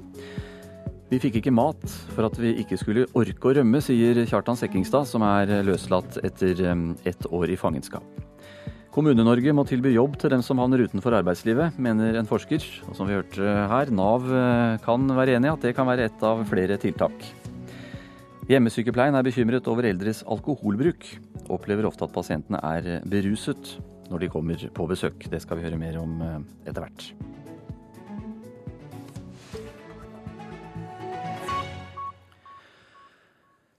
Vi 1.07 1.21
fikk 1.23 1.37
ikke 1.39 1.53
mat 1.55 1.83
for 2.11 2.27
at 2.27 2.35
vi 2.35 2.51
ikke 2.59 2.75
skulle 2.81 3.05
orke 3.15 3.47
å 3.47 3.53
rømme, 3.55 3.79
sier 3.79 4.19
Kjartan 4.27 4.59
Sekkingstad, 4.59 5.07
som 5.07 5.23
er 5.23 5.53
løslatt 5.63 6.19
etter 6.27 6.59
eh, 6.67 6.83
ett 7.07 7.29
år 7.31 7.53
i 7.53 7.59
fangenskap. 7.59 8.03
Kommune-Norge 8.91 9.53
må 9.53 9.63
tilby 9.69 9.93
jobb 9.93 10.17
til 10.19 10.33
dem 10.33 10.43
som 10.43 10.59
havner 10.59 10.81
utenfor 10.89 11.15
arbeidslivet, 11.19 11.77
mener 11.79 12.17
en 12.17 12.27
forsker. 12.27 12.63
Og 12.89 12.97
som 12.97 13.07
vi 13.07 13.13
hørte 13.13 13.45
her, 13.69 13.91
Nav 13.93 14.25
kan 14.81 15.05
være 15.13 15.37
enig 15.37 15.51
i 15.51 15.53
at 15.53 15.67
det 15.67 15.75
kan 15.77 15.85
være 15.85 16.09
ett 16.09 16.23
av 16.25 16.41
flere 16.49 16.79
tiltak. 16.81 17.13
Hjemmesykepleien 18.47 19.11
er 19.19 19.25
bekymret 19.27 19.65
over 19.67 19.83
eldres 19.89 20.21
alkoholbruk. 20.23 21.03
Opplever 21.51 21.89
ofte 21.89 22.05
at 22.07 22.13
pasientene 22.15 22.61
er 22.63 23.01
beruset 23.03 23.73
når 24.07 24.21
de 24.23 24.29
kommer 24.31 24.61
på 24.71 24.85
besøk. 24.87 25.25
Det 25.27 25.41
skal 25.43 25.59
vi 25.59 25.65
høre 25.65 25.79
mer 25.81 25.97
om 25.99 26.21
eh, 26.23 26.37
etter 26.69 26.85
hvert. 26.85 27.09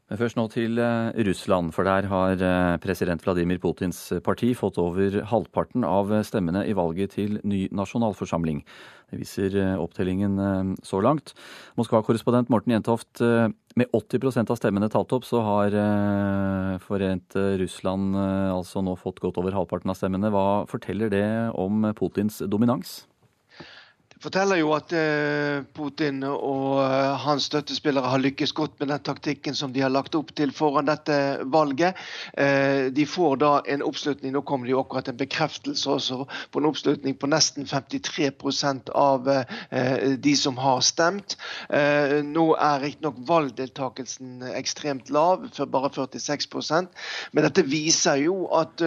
Men 0.09 0.21
først 0.21 0.39
nå 0.39 0.47
til 0.53 0.79
eh, 0.81 1.11
Russland, 1.29 1.75
for 1.77 1.85
der 1.85 2.09
har 2.09 2.41
eh, 2.41 2.77
president 2.81 3.25
Vladimir 3.25 3.61
Putins 3.61 3.99
parti 4.25 4.55
fått 4.57 4.81
over 4.81 5.21
halvparten 5.29 5.85
av 5.85 6.13
stemmene 6.25 6.65
i 6.65 6.77
valget 6.77 7.19
til 7.19 7.37
ny 7.45 7.67
nasjonalforsamling. 7.77 8.63
Det 9.09 9.21
viser 9.21 9.55
opptellingen 9.81 10.77
så 10.85 10.99
langt. 11.01 11.33
Moskva-korrespondent 11.81 12.51
Morten 12.53 12.75
Jentoft, 12.75 13.23
med 13.79 13.89
80% 13.97 14.53
av 14.53 14.59
stemmene 14.61 14.91
talt 14.93 15.15
opp, 15.17 15.25
så 15.25 15.41
har 15.47 15.73
Forente 16.85 17.09
Forent 17.09 17.37
Russland 17.61 18.17
eh, 18.17 18.53
altså 18.53 18.83
nå 18.85 18.97
fått 19.01 19.21
godt 19.21 19.39
over 19.41 19.57
halvparten 19.57 19.91
av 19.93 19.97
stemmene. 19.99 20.33
Hva 20.33 20.65
forteller 20.69 21.13
det 21.13 21.27
om 21.57 21.89
Putins 21.97 22.43
dominans? 22.47 23.08
Forteller 24.23 24.61
jo 24.61 24.73
at 24.77 24.93
eh, 24.97 25.63
Putin 25.77 26.23
og 26.27 26.81
eh, 26.83 27.15
hans 27.23 27.49
støttespillere 27.49 28.11
har 28.13 28.23
lykkes 28.23 28.53
godt 28.57 28.77
med 28.81 28.91
den 28.93 29.03
taktikken 29.07 29.57
som 29.57 29.73
de 29.75 29.83
har 29.85 29.93
lagt 29.93 30.17
opp 30.19 30.33
til 30.39 30.53
foran 30.55 30.89
dette 30.89 31.17
valget. 31.53 31.99
Eh, 32.35 32.89
de 32.95 33.07
får 33.09 33.39
da 33.43 33.53
en 33.71 33.85
oppslutning, 33.87 34.35
nå 34.35 34.43
kommer 34.49 34.69
det 34.69 34.75
jo 34.75 34.83
akkurat 34.83 35.11
en 35.13 35.21
bekreftelse 35.21 35.91
også 35.91 36.21
på 36.53 36.63
en 36.63 36.69
oppslutning 36.71 37.17
på 37.19 37.31
nesten 37.31 37.69
53% 37.69 38.93
av 38.99 39.29
de 40.19 40.35
som 40.39 40.57
har 40.61 40.81
stemt. 40.85 41.37
Nå 41.69 42.45
er 42.55 42.83
riktignok 42.83 43.19
valgdeltakelsen 43.29 44.43
ekstremt 44.53 45.11
lav, 45.15 45.47
for 45.55 45.71
bare 45.71 45.91
46% 45.95 46.89
men 47.33 47.45
dette 47.45 47.65
viser 47.69 48.21
jo 48.23 48.47
at 48.57 48.83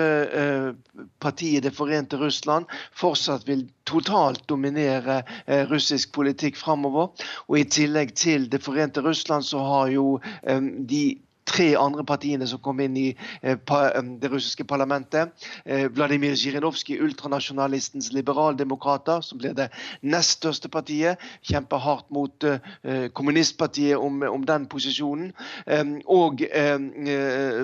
partiet 1.21 1.63
Det 1.65 1.73
forente 1.75 2.17
Russland 2.19 2.69
fortsatt 2.97 3.45
vil 3.47 3.65
totalt 3.89 4.43
dominere 4.49 5.21
eh, 5.45 5.65
russisk 5.69 6.13
politikk 6.15 6.57
framover. 6.59 7.11
Og 7.49 7.59
i 7.59 7.65
tillegg 7.65 8.15
til 8.15 8.49
Det 8.51 8.61
forente 8.63 9.01
Russland 9.01 9.45
så 9.47 9.63
har 9.65 9.91
jo 9.95 10.07
eh, 10.43 10.61
de 10.61 11.03
tre 11.45 11.73
andre 11.79 12.03
partiene 12.07 12.45
som 12.47 12.61
kom 12.63 12.79
inn 12.83 12.95
i 12.97 13.07
eh, 13.41 13.57
det 14.21 14.29
russiske 14.31 14.65
parlamentet. 14.67 15.31
Eh, 15.65 15.87
Vladimir 15.93 16.35
Zjirinovskij, 16.35 16.99
ultranasjonalistens 17.01 18.11
liberaldemokrater, 18.13 19.21
som 19.25 19.41
blir 19.41 19.55
det 19.57 19.69
nest 20.01 20.39
største 20.39 20.69
partiet. 20.71 21.21
Kjemper 21.47 21.81
hardt 21.81 22.09
mot 22.13 22.45
eh, 22.47 23.09
kommunistpartiet 23.17 23.97
om, 23.97 24.21
om 24.27 24.45
den 24.45 24.67
posisjonen. 24.71 25.31
Og 26.11 26.41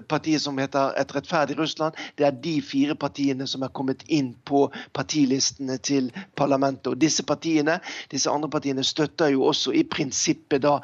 partiet 0.10 0.42
som 0.42 0.58
heter 0.60 0.94
Et 0.98 1.14
rettferdig 1.16 1.58
Russland. 1.58 1.96
Det 2.18 2.26
er 2.26 2.36
de 2.44 2.56
fire 2.62 2.96
partiene 2.96 3.48
som 3.48 3.64
er 3.64 3.72
kommet 3.74 4.04
inn 4.08 4.34
på 4.46 4.66
partilistene 4.94 5.78
til 5.78 6.10
parlamentet. 6.36 6.88
Og 6.92 7.00
disse 7.02 7.24
partiene, 7.28 7.80
disse 8.12 8.30
andre 8.32 8.50
partiene 8.50 8.84
støtter 8.86 9.32
jo 9.34 9.46
også 9.50 9.74
i 9.76 9.84
prinsippet 9.84 10.64
da 10.66 10.78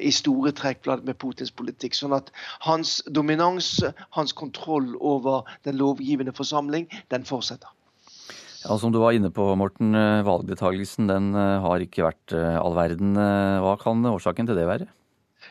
i 0.00 0.12
store 0.14 0.52
trekk 0.56 0.84
Vladimir 0.86 1.18
Putins 1.18 1.52
politikk. 1.54 1.96
sånn 1.96 2.16
at 2.16 2.30
hans 2.66 2.98
dominans, 3.06 3.80
hans 4.10 4.32
kontroll 4.36 4.94
over 5.00 5.46
den 5.64 5.78
lovgivende 5.80 6.34
forsamling, 6.36 6.88
den 7.12 7.24
fortsetter. 7.24 7.70
Ja, 8.66 8.78
Som 8.78 8.90
du 8.92 8.98
var 8.98 9.14
inne 9.14 9.30
på, 9.30 9.44
Morten. 9.54 9.94
Eh, 9.94 10.24
valgdeltakelsen 10.26 11.10
eh, 11.12 11.58
har 11.62 11.82
ikke 11.84 12.08
vært 12.08 12.34
eh, 12.34 12.56
all 12.58 12.74
verden. 12.74 13.14
Hva 13.14 13.76
kan 13.78 14.02
årsaken 14.10 14.48
til 14.48 14.58
det 14.58 14.66
være? 14.66 14.88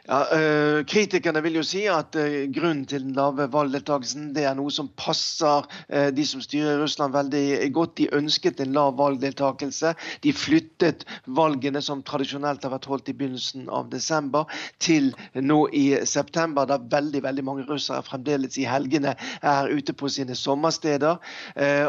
Ja, 0.05 0.37
øh, 0.37 0.85
Kritikerne 0.85 1.41
vil 1.41 1.55
jo 1.57 1.63
si 1.65 1.87
at 1.89 2.15
øh, 2.15 2.51
grunnen 2.53 2.85
til 2.85 3.01
den 3.01 3.15
lave 3.17 3.47
valgdeltakelsen 3.53 4.27
det 4.35 4.43
er 4.45 4.53
noe 4.53 4.69
som 4.69 4.91
passer 5.01 5.65
øh, 5.89 6.11
de 6.13 6.25
som 6.29 6.43
styrer 6.45 6.77
Russland 6.77 7.15
veldig 7.15 7.71
godt. 7.73 7.95
De 7.97 8.05
ønsket 8.13 8.61
en 8.61 8.75
lav 8.75 8.93
valgdeltakelse. 8.99 9.95
De 10.23 10.33
flyttet 10.33 11.07
valgene 11.25 11.81
som 11.81 12.03
tradisjonelt 12.05 12.63
har 12.63 12.75
vært 12.75 12.85
holdt 12.85 13.09
i 13.09 13.15
begynnelsen 13.17 13.65
av 13.73 13.89
desember, 13.89 14.45
til 14.79 15.09
nå 15.33 15.57
i 15.73 15.97
september, 16.05 16.69
da 16.69 16.77
veldig 16.77 17.23
veldig 17.25 17.45
mange 17.47 17.65
russere 17.65 18.03
fremdeles 18.05 18.59
i 18.61 18.67
helgene 18.69 19.15
er 19.41 19.71
ute 19.73 19.93
på 19.93 20.09
sine 20.09 20.35
sommersteder. 20.37 21.17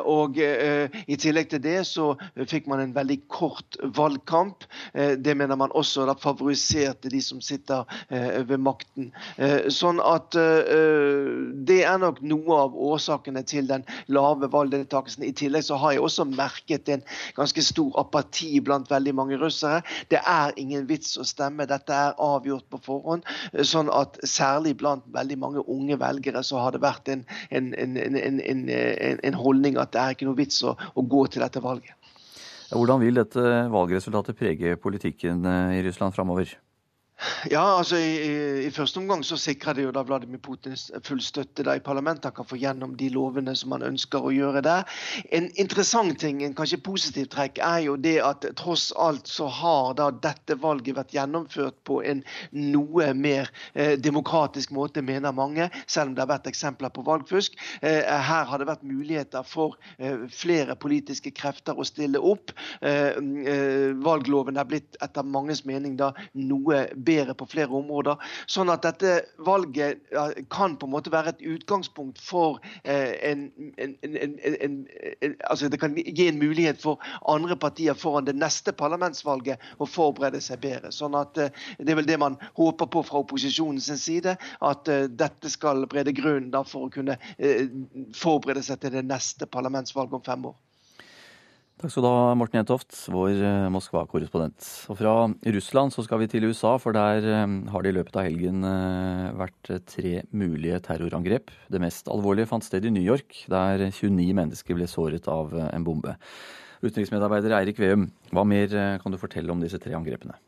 og 0.08 0.38
I 0.38 1.16
tillegg 1.20 1.50
til 1.50 1.62
det 1.62 1.78
så 1.88 2.14
fikk 2.48 2.68
man 2.70 2.80
en 2.80 2.94
veldig 2.96 3.18
kort 3.28 3.76
valgkamp. 3.96 4.64
det 4.94 5.36
mener 5.36 5.56
man 5.56 5.74
også 5.74 6.06
da 6.06 6.14
favoriserte 6.14 7.12
de 7.12 7.20
som 7.20 7.40
sitter 7.40 7.84
ved 8.08 8.60
makten. 8.62 9.10
Eh, 9.36 9.66
sånn 9.72 9.98
at 10.04 10.36
eh, 10.38 10.68
det 11.66 11.80
er 11.88 11.98
nok 12.00 12.20
noe 12.22 12.58
av 12.66 12.76
årsakene 12.88 13.42
til 13.48 13.66
den 13.68 13.84
lave 14.12 14.48
valgdeltakelsen. 14.52 15.24
I 15.26 15.34
tillegg 15.36 15.66
så 15.66 15.78
har 15.80 15.96
jeg 15.96 16.04
også 16.06 16.26
merket 16.30 16.90
en 16.92 17.04
ganske 17.38 17.64
stor 17.66 17.98
apati 18.00 18.60
blant 18.64 18.90
veldig 18.92 19.14
mange 19.18 19.40
russere. 19.40 19.82
Det 20.12 20.20
er 20.22 20.54
ingen 20.60 20.86
vits 20.90 21.16
å 21.18 21.26
stemme, 21.26 21.66
dette 21.66 21.94
er 21.94 22.16
avgjort 22.22 22.68
på 22.70 22.82
forhånd. 22.86 23.26
Sånn 23.66 23.90
at 23.92 24.20
særlig 24.26 24.76
blant 24.80 25.06
veldig 25.14 25.38
mange 25.42 25.64
unge 25.66 25.98
velgere 26.00 26.44
så 26.46 26.62
har 26.62 26.76
det 26.76 26.84
vært 26.84 27.10
en, 27.12 27.24
en, 27.50 27.72
en, 27.76 28.68
en 28.70 29.40
holdning 29.40 29.80
at 29.80 29.94
det 29.94 30.02
er 30.02 30.16
ikke 30.16 30.28
noe 30.28 30.38
vits 30.38 30.62
å, 30.66 30.76
å 30.76 31.02
gå 31.06 31.26
til 31.32 31.44
dette 31.44 31.62
valget. 31.64 31.94
Hvordan 32.66 32.98
vil 32.98 33.14
dette 33.14 33.42
valgresultatet 33.70 34.38
prege 34.38 34.72
politikken 34.82 35.44
i 35.46 35.82
Russland 35.86 36.16
framover? 36.16 36.56
Ja, 37.50 37.78
altså 37.78 37.96
i, 37.96 38.66
i, 38.66 38.70
første 38.70 39.00
omgang 39.00 39.22
så 39.24 39.38
sikrer 39.40 39.78
det 39.78 39.86
jo 39.86 39.92
da 39.94 40.02
Vladimir 40.04 40.40
Putins 40.44 40.90
full 41.06 41.22
støtte 41.24 41.64
da 41.64 41.72
i 41.78 41.80
parlamentet. 41.80 42.28
Han 42.28 42.34
kan 42.36 42.48
få 42.48 42.58
gjennom 42.60 42.92
de 43.00 43.08
lovene 43.14 43.54
som 43.56 43.72
han 43.72 43.86
ønsker 43.86 44.20
å 44.20 44.32
gjøre 44.34 44.60
der. 44.66 44.84
En 45.32 45.48
interessant 45.56 46.18
ting, 46.20 46.42
en 46.44 46.54
kanskje 46.56 46.78
positiv 46.84 47.30
trekk, 47.32 47.62
er 47.64 47.86
jo 47.86 47.94
det 47.96 48.18
at 48.20 48.44
tross 48.60 48.90
alt 49.00 49.30
så 49.32 49.48
har 49.48 49.94
da 49.96 50.10
dette 50.12 50.58
valget 50.60 50.98
vært 50.98 51.14
gjennomført 51.16 51.78
på 51.88 52.02
en 52.04 52.20
noe 52.52 53.08
mer 53.16 53.48
eh, 53.72 53.94
demokratisk 53.96 54.74
måte, 54.76 55.00
mener 55.00 55.32
mange, 55.32 55.70
selv 55.86 56.12
om 56.12 56.18
det 56.18 56.24
har 56.26 56.32
vært 56.34 56.50
eksempler 56.52 56.92
på 56.92 57.06
valgfusk. 57.06 57.56
Eh, 57.80 58.04
her 58.04 58.44
har 58.50 58.60
det 58.60 58.68
vært 58.68 58.84
muligheter 58.84 59.46
for 59.48 59.78
eh, 59.96 60.28
flere 60.28 60.76
politiske 60.76 61.32
krefter 61.32 61.80
å 61.80 61.88
stille 61.88 62.20
opp. 62.20 62.52
Eh, 62.84 63.16
eh, 63.16 63.96
valgloven 64.04 64.60
er 64.60 64.68
blitt 64.68 65.00
etter 65.00 65.24
manges 65.24 65.64
mening 65.64 65.96
da 65.96 66.12
noe 66.36 66.84
bedre 66.92 67.05
på 67.06 67.46
flere 67.50 67.72
områder. 67.76 68.18
Sånn 68.50 68.70
at 68.72 68.84
dette 68.86 69.20
valget 69.46 70.02
kan 70.52 70.76
på 70.78 70.88
en 70.88 70.94
måte 70.94 71.12
være 71.12 71.34
et 71.34 71.44
utgangspunkt 71.56 72.20
for 72.22 72.60
eh, 72.84 73.14
en, 73.30 73.46
en, 73.78 73.96
en, 74.02 74.36
en 74.66 74.76
altså 75.48 75.68
Det 75.72 75.80
kan 75.80 75.96
gi 75.96 76.28
en 76.28 76.38
mulighet 76.40 76.80
for 76.82 77.02
andre 77.28 77.56
partier 77.56 77.94
foran 77.94 78.26
det 78.28 78.36
neste 78.36 78.74
parlamentsvalget 78.76 79.62
å 79.78 79.88
forberede 79.88 80.40
seg 80.44 80.60
bedre. 80.64 80.92
Sånn 80.94 81.16
at 81.18 81.38
eh, 81.38 81.64
Det 81.78 81.94
er 81.94 82.00
vel 82.00 82.08
det 82.08 82.20
man 82.20 82.38
håper 82.58 82.90
på 82.90 83.04
fra 83.06 83.22
opposisjonens 83.24 83.90
side. 84.02 84.36
At 84.60 84.88
eh, 84.92 85.08
dette 85.08 85.50
skal 85.52 85.86
brede 85.90 86.14
grunnen 86.16 86.54
for 86.66 86.86
å 86.86 86.92
kunne 86.92 87.18
forberede 88.16 88.62
seg 88.64 88.80
til 88.82 88.94
det 88.96 89.04
neste 89.06 89.46
parlamentsvalget 89.50 90.16
om 90.18 90.24
fem 90.26 90.48
år. 90.50 90.56
Takk 91.76 91.92
skal 91.92 92.06
du 92.06 92.08
ha, 92.08 92.32
Morten 92.40 92.56
Jentoft, 92.56 92.94
vår 93.12 93.34
eh, 93.36 93.66
Moskva-korrespondent. 93.68 94.64
Og 94.88 94.96
fra 94.96 95.10
Russland 95.28 95.92
så 95.92 96.06
skal 96.06 96.22
vi 96.22 96.28
til 96.32 96.46
USA, 96.48 96.70
for 96.80 96.96
der 96.96 97.26
eh, 97.28 97.42
har 97.68 97.84
det 97.84 97.90
i 97.92 97.96
løpet 97.98 98.16
av 98.16 98.24
helgen 98.24 98.64
eh, 98.64 99.26
vært 99.36 99.70
tre 99.92 100.12
mulige 100.32 100.78
terrorangrep. 100.86 101.52
Det 101.68 101.82
mest 101.82 102.08
alvorlige 102.08 102.48
fant 102.48 102.64
sted 102.64 102.88
i 102.88 102.94
New 102.94 103.04
York, 103.04 103.42
der 103.52 103.84
29 103.90 104.24
mennesker 104.40 104.78
ble 104.78 104.88
såret 104.88 105.28
av 105.28 105.52
en 105.66 105.84
bombe. 105.84 106.16
Utenriksmedarbeider 106.80 107.58
Eirik 107.58 107.84
Veum, 107.84 108.08
hva 108.32 108.46
mer 108.48 108.72
kan 109.02 109.12
du 109.12 109.20
fortelle 109.20 109.52
om 109.52 109.60
disse 109.60 109.76
tre 109.82 109.92
angrepene? 110.00 110.40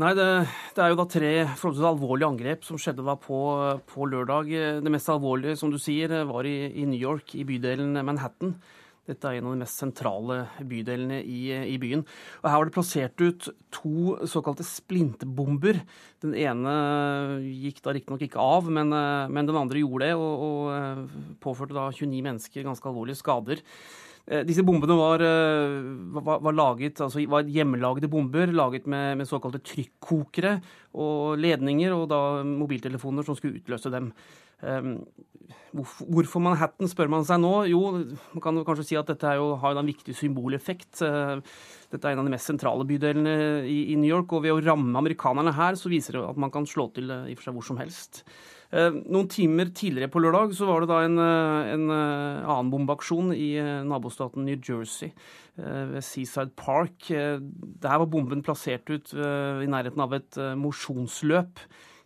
Nei, 0.00 0.10
det, 0.18 0.26
det, 0.74 0.82
er 0.82 0.90
jo 0.90 0.98
da 0.98 1.06
tre 1.12 1.32
forholdsvis 1.52 1.86
alvorlige 1.86 2.32
angrep 2.32 2.66
som 2.66 2.82
skjedde 2.82 3.06
da 3.06 3.14
på, 3.14 3.38
på, 3.86 4.10
lørdag. 4.10 4.50
Det 4.82 4.90
mest 4.90 5.14
alvorlige, 5.14 5.54
som 5.60 5.70
du 5.70 5.78
sier, 5.78 6.18
var 6.26 6.50
i, 6.50 6.58
i 6.82 6.90
New 6.90 6.98
York, 6.98 7.38
i 7.38 7.46
bydelen 7.46 7.94
Manhattan. 8.02 8.56
Dette 9.10 9.28
er 9.28 9.40
en 9.40 9.50
av 9.50 9.56
de 9.56 9.62
mest 9.64 9.82
sentrale 9.82 10.40
bydelene 10.70 11.20
i, 11.20 11.40
i, 11.74 11.78
byen. 11.82 12.04
Og 12.40 12.50
Her 12.50 12.60
var 12.60 12.70
det 12.70 12.76
plassert 12.76 13.24
ut 13.24 13.48
to 13.74 14.18
såkalte 14.30 14.66
splintebomber. 14.66 15.80
Den 16.22 16.36
ene 16.38 16.74
gikk 17.44 17.82
da 17.84 17.96
riktignok 17.96 18.22
ikke 18.26 18.42
av, 18.42 18.70
men, 18.70 18.94
men, 18.94 19.48
den 19.48 19.58
andre 19.58 19.82
gjorde 19.82 20.10
det, 20.10 20.14
og, 20.18 20.44
og 20.46 20.70
eh, 20.76 21.02
påførte 21.42 21.76
da 21.76 21.88
29 21.90 22.22
mennesker 22.28 22.66
ganske 22.66 22.88
alvorlige 22.90 23.20
skader. 23.20 23.64
Eh, 24.30 24.44
disse 24.46 24.62
bombene 24.62 24.94
var, 24.94 25.22
eh, 25.24 25.80
var, 26.20 26.38
var, 26.38 26.54
laget, 26.54 27.00
altså 27.00 27.24
var 27.26 27.48
hjemmelagde 27.48 28.08
bomber 28.08 28.52
laget 28.52 28.86
med, 28.86 29.18
med 29.18 29.26
såkalte 29.26 29.62
trykkokere 29.64 30.60
og 30.94 31.40
ledninger 31.40 31.94
og 31.96 32.08
da 32.12 32.20
mobiltelefoner 32.46 33.26
som 33.26 33.34
skulle 33.38 33.58
utløse 33.58 33.90
dem. 33.90 34.12
Ehm, 34.66 34.98
hvorfor 35.72 36.42
Manhattan, 36.42 36.88
spør 36.90 37.10
man 37.10 37.24
seg 37.26 37.40
nå. 37.42 37.52
Jo, 37.70 37.80
man 38.34 38.44
kan 38.44 38.60
kanskje 38.66 38.86
si 38.90 38.98
at 38.98 39.10
dette 39.10 39.34
jo, 39.38 39.54
har 39.62 39.78
en 39.78 39.88
viktig 39.88 40.14
symboleffekt. 40.18 41.02
Eh, 41.06 41.40
dette 41.90 42.06
er 42.06 42.14
en 42.14 42.22
av 42.22 42.28
de 42.28 42.34
mest 42.34 42.50
sentrale 42.50 42.86
bydelene 42.86 43.66
i, 43.66 43.96
New 43.98 44.10
York, 44.10 44.32
og 44.36 44.44
ved 44.46 44.54
å 44.54 44.62
ramme 44.62 44.94
amerikanerne 44.98 45.54
her, 45.56 45.78
så 45.78 45.90
viser 45.92 46.18
det 46.18 46.24
at 46.28 46.40
man 46.40 46.52
kan 46.54 46.68
slå 46.68 46.90
til 46.94 47.10
i 47.10 47.34
og 47.34 47.36
for 47.38 47.48
seg 47.48 47.58
hvor 47.58 47.68
som 47.70 47.82
helst. 47.82 48.24
Ehm, 48.70 49.00
noen 49.10 49.30
timer 49.30 49.72
tidligere 49.74 50.10
på 50.12 50.22
lørdag 50.22 50.54
så 50.54 50.68
var 50.68 50.84
det 50.84 50.90
da 50.92 51.00
en, 51.02 51.18
eh, 51.18 51.74
en 51.74 51.86
eh, 51.90 52.46
annen 52.46 52.72
bombeaksjon 52.74 53.34
i 53.34 53.52
nabostaten 53.86 54.44
New 54.46 54.58
Jersey, 54.58 55.14
ved 55.60 56.00
Seaside 56.00 56.54
Park. 56.56 57.10
Der 57.10 57.98
var 58.00 58.06
bomben 58.08 58.40
plassert 58.40 58.88
ut 58.88 59.10
i 59.12 59.68
nærheten 59.68 60.00
av 60.00 60.14
et 60.16 60.38
mosjonsløp 60.56 61.60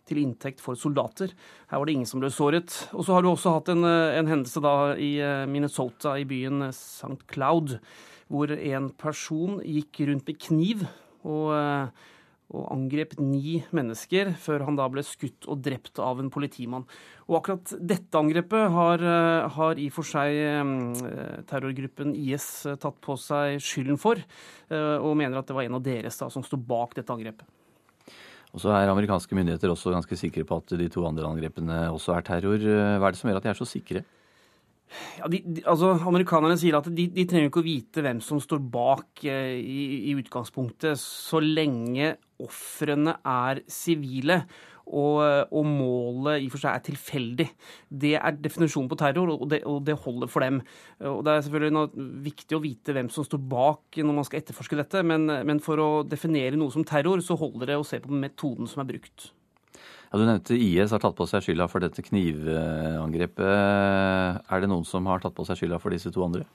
til 0.09 0.21
inntekt 0.21 0.63
for 0.63 0.77
soldater. 0.79 1.33
Her 1.71 1.81
var 1.81 1.89
det 1.89 1.97
ingen 1.97 2.09
som 2.09 2.21
ble 2.23 2.31
såret. 2.33 2.73
Og 2.93 3.05
så 3.05 3.15
har 3.15 3.25
du 3.25 3.31
også 3.31 3.55
hatt 3.57 3.71
en, 3.73 3.85
eh, 3.85 4.17
en 4.19 4.29
hendelse 4.29 4.61
da 4.63 4.95
i 4.95 5.15
eh, 5.19 5.45
Minnesota, 5.49 6.17
i 6.17 6.27
byen 6.29 6.69
eh, 6.69 6.75
St. 6.75 7.25
Cloud, 7.31 7.79
hvor 8.31 8.51
en 8.51 8.89
person 8.97 9.61
gikk 9.61 10.05
rundt 10.09 10.25
med 10.25 10.39
kniv 10.41 10.85
og, 11.25 11.51
og 12.49 12.63
angrep 12.73 13.13
ni 13.21 13.59
mennesker, 13.69 14.31
før 14.41 14.65
han 14.65 14.79
da 14.79 14.87
ble 14.89 15.03
skutt 15.05 15.45
og 15.45 15.61
drept 15.65 16.01
av 16.01 16.21
en 16.21 16.31
politimann. 16.33 16.87
Og 17.29 17.37
akkurat 17.37 17.75
dette 17.77 18.17
angrepet 18.17 18.73
har, 18.73 19.05
har 19.57 19.81
i 19.81 19.91
for 19.93 20.09
seg 20.09 21.45
terrorgruppen 21.49 22.17
IS 22.17 22.49
tatt 22.81 22.97
på 23.05 23.13
seg 23.21 23.61
skylden 23.61 24.01
for, 24.01 24.21
og 24.73 25.17
mener 25.21 25.37
at 25.37 25.49
det 25.49 25.57
var 25.57 25.69
en 25.69 25.77
av 25.77 25.85
deres 25.85 26.17
da, 26.21 26.33
som 26.33 26.45
sto 26.45 26.57
bak 26.57 26.97
dette 26.97 27.13
angrepet. 27.13 27.45
Og 28.55 28.61
så 28.63 28.71
er 28.71 28.87
amerikanske 28.87 29.35
myndigheter 29.35 29.71
også 29.71 29.91
ganske 29.91 30.15
sikre 30.15 30.45
på 30.47 30.61
at 30.61 30.77
de 30.79 30.87
to 30.91 31.03
andre 31.03 31.27
angrepene 31.27 31.89
også 31.91 32.15
er 32.15 32.23
terror. 32.23 32.61
Hva 32.63 33.09
er 33.09 33.15
det 33.15 33.19
som 33.19 33.29
gjør 33.29 33.41
at 33.41 33.47
de 33.47 33.51
er 33.51 33.59
så 33.59 33.67
sikre? 33.67 34.05
Ja, 35.17 35.27
de, 35.31 35.41
de, 35.43 35.63
altså, 35.67 35.93
Amerikanerne 36.07 36.55
sier 36.59 36.77
at 36.77 36.87
de, 36.93 37.07
de, 37.11 37.25
trenger 37.27 37.49
ikke 37.49 37.63
å 37.63 37.65
vite 37.65 38.03
hvem 38.05 38.21
som 38.23 38.39
står 38.39 38.61
bak 38.71 39.23
eh, 39.27 39.57
i, 39.57 39.81
i, 40.11 40.15
utgangspunktet, 40.19 40.99
så 41.01 41.41
lenge 41.41 42.13
ofrene 42.43 43.17
er 43.19 43.63
sivile 43.71 44.43
og, 44.85 45.21
og, 45.49 45.65
målet 45.65 46.43
i 46.43 46.49
og 46.49 46.55
for 46.55 46.61
seg 46.61 46.75
er 46.77 46.83
tilfeldig. 46.85 47.47
Det 47.89 48.13
er 48.19 48.41
definisjonen 48.41 48.89
på 48.91 48.97
terror, 48.99 49.31
og 49.33 49.47
det, 49.51 49.61
og 49.65 49.81
det 49.87 49.97
holder 50.05 50.31
for 50.31 50.45
dem. 50.45 50.61
Og 51.01 51.23
Det 51.25 51.33
er 51.33 51.45
selvfølgelig 51.47 52.11
viktig 52.25 52.57
å 52.57 52.63
vite 52.63 52.95
hvem 52.95 53.09
som 53.13 53.25
står 53.25 53.41
bak 53.51 54.01
når 54.01 54.19
man 54.19 54.27
skal 54.27 54.41
etterforske 54.41 54.77
dette, 54.79 55.01
men, 55.07 55.25
men 55.47 55.63
for 55.63 55.81
å 55.81 55.89
definere 56.07 56.59
noe 56.59 56.73
som 56.73 56.85
terror, 56.87 57.23
så 57.25 57.37
holder 57.39 57.73
det 57.73 57.79
å 57.79 57.87
se 57.87 58.01
på 58.03 58.13
metoden 58.13 58.69
som 58.69 58.83
er 58.83 58.91
brukt. 58.93 59.31
Ja, 60.11 60.19
du 60.21 60.25
nevnte 60.27 60.55
IS 60.55 60.93
har 60.95 61.01
tatt 61.03 61.17
på 61.17 61.25
seg 61.27 61.43
skylda 61.43 61.65
for 61.67 61.83
dette 61.83 62.03
knivangrepet. 62.05 63.43
Er 64.47 64.61
det 64.61 64.69
noen 64.71 64.85
som 64.87 65.09
har 65.09 65.23
tatt 65.23 65.35
på 65.35 65.43
seg 65.47 65.59
skylda 65.59 65.81
for 65.81 65.95
disse 65.95 66.13
to 66.13 66.23
andre? 66.23 66.45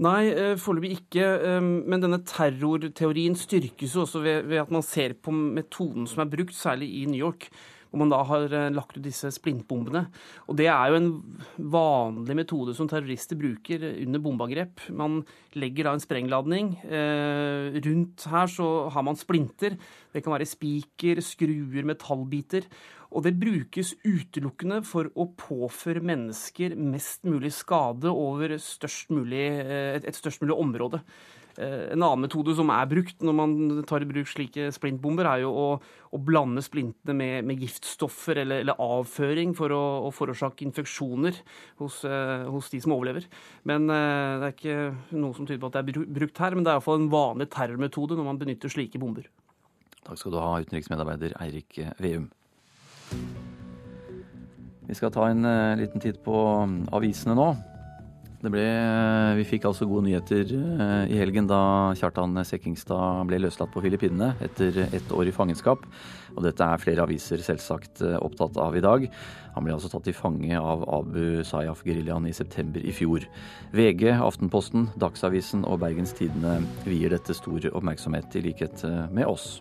Nei, 0.00 0.30
eh, 0.32 0.56
foreløpig 0.56 0.96
ikke. 0.96 1.26
eh, 1.44 1.60
Men 1.60 2.00
denne 2.00 2.22
terrorteorien 2.24 3.34
styrkes 3.36 3.94
jo 3.94 4.06
også 4.06 4.22
ved, 4.22 4.46
ved 4.48 4.58
at 4.62 4.70
man 4.70 4.82
ser 4.82 5.14
på 5.14 5.30
metoden 5.30 6.06
som 6.06 6.20
er 6.20 6.30
brukt, 6.30 6.54
særlig 6.54 6.88
i 7.02 7.06
New 7.06 7.20
York. 7.20 7.50
Hvor 7.90 7.98
man 7.98 8.08
da 8.08 8.22
har 8.24 8.48
eh, 8.48 8.70
lagt 8.72 8.96
ut 8.96 9.04
disse 9.04 9.28
splintbombene. 9.30 10.06
Og 10.48 10.56
det 10.56 10.66
er 10.66 10.88
jo 10.88 10.94
en 10.96 11.10
vanlig 11.58 12.36
metode 12.36 12.74
som 12.74 12.88
terrorister 12.88 13.36
bruker 13.36 13.84
under 14.06 14.18
bombeangrep. 14.18 14.80
Man 14.90 15.26
legger 15.54 15.84
da 15.84 15.92
en 15.92 16.00
sprengladning. 16.00 16.78
Rundt 16.88 18.24
her 18.32 18.46
så 18.48 18.88
har 18.88 19.02
man 19.02 19.14
splinter. 19.14 19.76
Det 20.10 20.24
kan 20.24 20.32
være 20.32 20.48
spiker, 20.48 21.20
skruer, 21.20 21.84
metallbiter. 21.84 22.64
Og 23.12 23.26
det 23.26 23.36
brukes 23.40 23.92
utelukkende 24.06 24.80
for 24.88 25.10
å 25.12 25.28
påføre 25.36 26.02
mennesker 26.04 26.74
mest 26.80 27.26
mulig 27.28 27.52
skade 27.54 28.08
over 28.08 28.56
størst 28.60 29.12
mulig, 29.12 29.44
eh, 29.60 30.00
et, 30.00 30.16
størst 30.16 30.42
mulig 30.42 30.56
område. 30.56 31.02
Eh, 31.58 31.92
En 31.92 32.02
annen 32.02 32.24
metode 32.24 32.54
som 32.56 32.70
er 32.70 32.88
brukt 32.88 33.20
når 33.20 33.34
man 33.36 33.84
tar 33.84 34.00
i 34.00 34.08
bruk 34.08 34.26
slike 34.26 34.72
splintbomber, 34.72 35.28
er 35.28 35.42
jo 35.44 35.52
å, 35.52 35.68
å 36.12 36.18
blande 36.18 36.64
splintene 36.64 37.14
med, 37.14 37.44
med 37.44 37.60
giftstoffer 37.60 38.40
eller, 38.40 38.64
eller 38.64 38.80
avføring 38.80 39.52
for 39.54 39.68
å, 39.68 40.08
å 40.08 40.10
forårsake 40.10 40.64
infeksjoner 40.64 41.36
hos, 41.76 42.04
eh, 42.08 42.48
hos, 42.48 42.72
de 42.72 42.80
som 42.80 42.96
overlever. 42.96 43.28
Men 43.64 43.86
Det 43.92 44.48
er 44.48 44.52
ikke 44.56 45.16
noe 45.20 45.36
som 45.36 45.44
tyder 45.44 45.60
på 45.60 45.68
at 45.68 45.84
det 45.84 45.96
er 45.98 46.06
brukt 46.06 46.38
her, 46.38 46.54
men 46.56 46.64
det 46.64 46.72
er 46.72 46.80
iallfall 46.80 47.02
en 47.02 47.12
vanlig 47.12 47.50
terrormetode 47.52 48.16
når 48.16 48.24
man 48.24 48.40
benytter 48.40 48.72
slike 48.72 48.98
bomber. 48.98 49.28
Takk 50.02 50.18
skal 50.18 50.32
du 50.32 50.40
ha, 50.40 50.54
utenriksmedarbeider 50.64 51.36
Eirik 51.44 51.76
Veum. 52.00 52.30
Vi 54.88 54.96
skal 54.98 55.12
ta 55.14 55.28
en 55.30 55.44
eh, 55.48 55.76
liten 55.80 56.02
titt 56.02 56.22
på 56.24 56.38
mm, 56.68 56.80
avisene 56.92 57.36
nå. 57.38 57.52
Ble, 58.42 58.62
vi 59.38 59.44
fikk 59.46 59.68
altså 59.68 59.86
gode 59.86 60.08
nyheter 60.08 60.48
eh, 60.50 61.12
i 61.14 61.18
helgen 61.20 61.46
da 61.46 61.94
Kjartan 61.94 62.34
Sekkingstad 62.42 63.28
ble 63.28 63.38
løslatt 63.38 63.70
på 63.70 63.84
Filippinene 63.84 64.32
etter 64.42 64.80
ett 64.88 65.12
år 65.14 65.30
i 65.30 65.34
fangenskap. 65.34 65.84
Og 66.34 66.42
dette 66.42 66.66
er 66.66 66.82
flere 66.82 67.04
aviser 67.06 67.44
selvsagt 67.44 68.02
eh, 68.02 68.18
opptatt 68.18 68.58
av 68.58 68.74
i 68.74 68.82
dag. 68.82 69.06
Han 69.54 69.68
ble 69.68 69.76
altså 69.76 69.92
tatt 69.92 70.08
til 70.08 70.16
fange 70.18 70.58
av 70.58 70.82
Abu 70.90 71.44
Sayyaf-geriljaen 71.46 72.26
i 72.26 72.34
september 72.34 72.82
i 72.82 72.94
fjor. 72.96 73.28
VG, 73.76 74.08
Aftenposten, 74.16 74.88
Dagsavisen 74.98 75.62
og 75.68 75.78
Bergens 75.84 76.16
Tidende 76.18 76.58
vier 76.88 77.14
dette 77.14 77.38
stor 77.38 77.70
oppmerksomhet, 77.70 78.34
i 78.40 78.46
likhet 78.48 78.82
eh, 78.88 79.06
med 79.14 79.30
oss. 79.30 79.60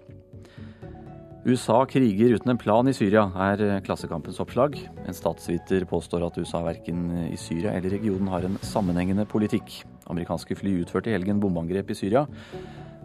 USA 1.42 1.80
kriger 1.90 2.36
uten 2.36 2.52
en 2.54 2.60
plan 2.62 2.86
i 2.86 2.94
Syria, 2.94 3.24
er 3.34 3.82
Klassekampens 3.82 4.38
oppslag. 4.44 4.76
En 5.10 5.16
statsviter 5.18 5.88
påstår 5.90 6.28
at 6.28 6.36
USA 6.38 6.60
verken 6.62 7.08
i 7.32 7.38
Syria 7.40 7.74
eller 7.74 7.96
regionen 7.96 8.30
har 8.30 8.46
en 8.46 8.60
sammenhengende 8.62 9.26
politikk. 9.26 9.80
Amerikanske 10.12 10.54
fly 10.60 10.76
utførte 10.84 11.10
i 11.10 11.16
helgen 11.16 11.40
bombeangrep 11.42 11.90
i 11.90 11.98
Syria, 11.98 12.28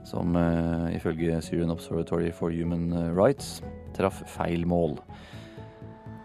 som 0.05 0.37
uh, 0.37 0.93
ifølge 0.93 1.41
Syrian 1.47 1.73
Observatory 1.73 2.29
for 2.37 2.53
Human 2.53 2.93
Rights 3.17 3.63
traff 3.97 4.21
feil 4.35 4.67
mål. 4.69 4.99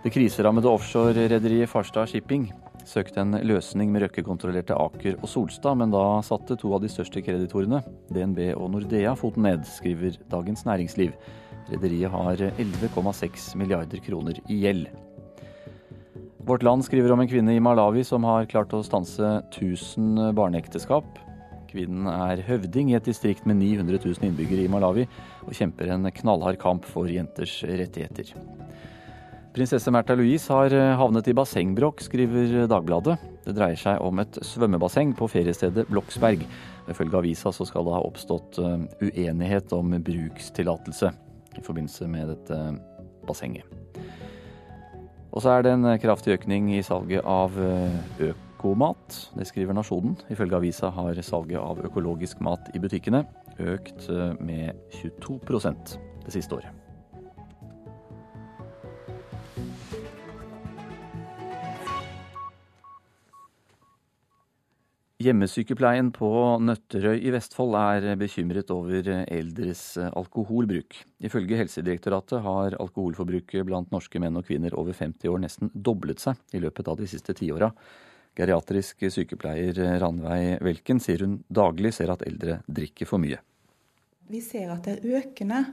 Det 0.04 0.12
kriserammede 0.12 0.68
offshorerederiet 0.68 1.72
Farstad 1.72 2.12
Shipping 2.12 2.50
søkte 2.88 3.22
en 3.24 3.38
løsning 3.46 3.92
med 3.94 4.04
Røkke-kontrollerte 4.04 4.76
Aker 4.76 5.16
og 5.22 5.30
Solstad, 5.32 5.78
men 5.80 5.94
da 5.94 6.04
satte 6.28 6.58
to 6.60 6.74
av 6.76 6.84
de 6.84 6.92
største 6.92 7.24
kreditorene, 7.24 7.80
DNB 8.12 8.50
og 8.58 8.74
Nordea, 8.74 9.16
foten 9.16 9.48
ned, 9.48 9.64
skriver 9.70 10.20
Dagens 10.34 10.66
Næringsliv. 10.68 11.16
Rederiet 11.72 12.12
har 12.12 12.36
11,6 12.60 13.56
milliarder 13.56 14.04
kroner 14.04 14.40
i 14.50 14.60
gjeld. 14.66 14.90
Vårt 16.44 16.64
Land 16.64 16.86
skriver 16.86 17.12
om 17.14 17.22
en 17.22 17.30
kvinne 17.30 17.54
i 17.56 17.62
Malawi 17.64 18.04
som 18.04 18.26
har 18.26 18.48
klart 18.50 18.74
å 18.74 18.82
stanse 18.84 19.28
1000 19.54 20.34
barneekteskap. 20.36 21.20
Kvinnen 21.70 22.10
er 22.12 22.42
høvding 22.44 22.92
i 22.92 22.98
et 22.98 23.08
distrikt 23.08 23.46
med 23.48 23.62
900 23.62 24.02
000 24.02 24.28
innbyggere 24.28 24.66
i 24.66 24.72
Malawi, 24.72 25.06
og 25.46 25.56
kjemper 25.56 25.94
en 25.94 26.10
knallhard 26.18 26.60
kamp 26.60 26.88
for 26.90 27.08
jenters 27.08 27.62
rettigheter. 27.64 28.34
Prinsesse 29.56 29.92
Märtha 29.94 30.16
Louise 30.16 30.52
har 30.52 30.74
havnet 31.00 31.30
i 31.32 31.36
bassengbrokk, 31.36 32.04
skriver 32.04 32.66
Dagbladet. 32.72 33.18
Det 33.46 33.56
dreier 33.56 33.80
seg 33.80 34.04
om 34.04 34.20
et 34.24 34.44
svømmebasseng 34.48 35.16
på 35.16 35.32
feriestedet 35.32 35.88
Bloksberg. 35.92 36.44
Ifølge 36.92 37.20
avisa 37.22 37.52
så 37.56 37.68
skal 37.68 37.88
det 37.88 37.96
ha 37.96 38.06
oppstått 38.08 38.60
uenighet 38.60 39.76
om 39.78 39.94
brukstillatelse 40.04 41.12
i 41.58 41.64
forbindelse 41.66 42.08
med 42.12 42.32
dette 42.34 42.60
bassenget. 43.28 43.68
Og 45.32 45.44
så 45.44 45.56
er 45.56 45.64
det 45.64 45.72
en 45.78 45.88
kraftig 46.02 46.36
økning 46.36 46.74
i 46.76 46.82
salget 46.84 47.24
av 47.24 47.56
økomat. 48.20 49.20
Det 49.38 49.48
skriver 49.48 49.78
Nasjonen. 49.78 50.18
Ifølge 50.34 50.60
avisa 50.60 50.92
har 50.92 51.22
salget 51.24 51.62
av 51.62 51.80
økologisk 51.88 52.44
mat 52.44 52.68
i 52.76 52.84
butikkene 52.84 53.24
økt 53.62 54.10
med 54.44 54.76
22% 55.00 55.98
det 56.26 56.36
siste 56.36 56.60
året. 56.60 56.81
Hjemmesykepleien 65.22 66.08
på 66.16 66.30
Nøtterøy 66.64 67.20
i 67.22 67.32
Vestfold 67.34 67.76
er 67.78 68.06
bekymret 68.18 68.72
over 68.74 69.06
eldres 69.22 69.84
alkoholbruk. 70.02 70.96
Ifølge 71.22 71.60
Helsedirektoratet 71.60 72.42
har 72.42 72.78
alkoholforbruket 72.82 73.68
blant 73.68 73.92
norske 73.94 74.22
menn 74.24 74.40
og 74.40 74.48
kvinner 74.48 74.74
over 74.80 74.98
50 74.98 75.30
år 75.30 75.44
nesten 75.44 75.70
doblet 75.76 76.24
seg 76.24 76.40
i 76.56 76.64
løpet 76.64 76.90
av 76.90 76.98
de 76.98 77.10
siste 77.12 77.36
tiåra. 77.38 77.70
Geriatrisk 78.40 79.06
sykepleier 79.14 79.78
Ranveig 80.02 80.64
Welken 80.66 81.04
sier 81.04 81.28
hun 81.28 81.42
daglig 81.52 81.94
ser 82.00 82.16
at 82.16 82.26
eldre 82.26 82.62
drikker 82.66 83.10
for 83.10 83.22
mye. 83.22 83.38
Vi 84.32 84.42
ser 84.42 84.72
at 84.74 84.88
det 84.88 84.98
er 84.98 85.22
økende. 85.22 85.66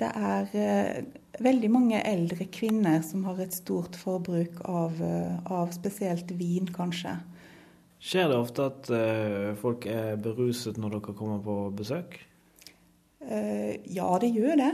Det 0.00 0.10
er 0.10 1.04
veldig 1.40 1.72
mange 1.72 2.04
eldre 2.04 2.50
kvinner 2.52 3.00
som 3.06 3.24
har 3.30 3.40
et 3.40 3.56
stort 3.56 3.96
forbruk 3.96 4.60
av, 4.68 5.00
av 5.46 5.72
spesielt 5.76 6.34
vin, 6.36 6.68
kanskje. 6.74 7.16
Skjer 8.00 8.30
det 8.32 8.36
ofte 8.40 8.66
at 8.70 8.88
uh, 8.88 9.50
folk 9.60 9.84
er 9.90 10.14
beruset 10.20 10.78
når 10.80 10.96
dere 10.96 11.16
kommer 11.16 11.42
på 11.44 11.56
besøk? 11.76 12.16
Uh, 13.20 13.76
ja, 13.84 14.08
det 14.22 14.32
gjør 14.32 14.56
det. 14.56 14.70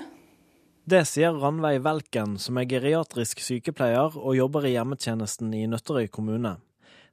Det 0.87 1.03
sier 1.11 1.35
Ranveig 1.35 1.81
Velken, 1.83 2.37
som 2.39 2.61
er 2.61 2.69
geriatrisk 2.71 3.43
sykepleier 3.43 4.15
og 4.15 4.37
jobber 4.39 4.69
i 4.69 4.77
hjemmetjenesten 4.77 5.51
i 5.59 5.65
Nøtterøy 5.67 6.07
kommune. 6.07 6.55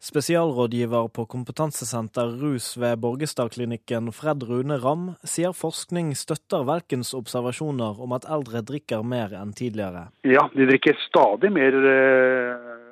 Spesialrådgiver 0.03 1.07
på 1.15 1.25
kompetansesenter 1.31 2.35
rus 2.41 2.73
ved 2.77 2.99
Borgestadklinikken 3.01 4.11
Fred 4.13 4.43
Rune 4.45 4.77
Ramm 4.83 5.07
sier 5.25 5.55
forskning 5.57 6.11
støtter 6.19 6.67
Velkens 6.67 7.15
observasjoner 7.17 8.03
om 8.03 8.13
at 8.13 8.27
eldre 8.29 8.61
drikker 8.67 9.01
mer 9.01 9.33
enn 9.39 9.55
tidligere. 9.57 10.09
Ja, 10.27 10.45
de 10.53 10.69
drikker 10.69 10.99
stadig 11.07 11.53
mer 11.55 11.81
uh 11.81 12.82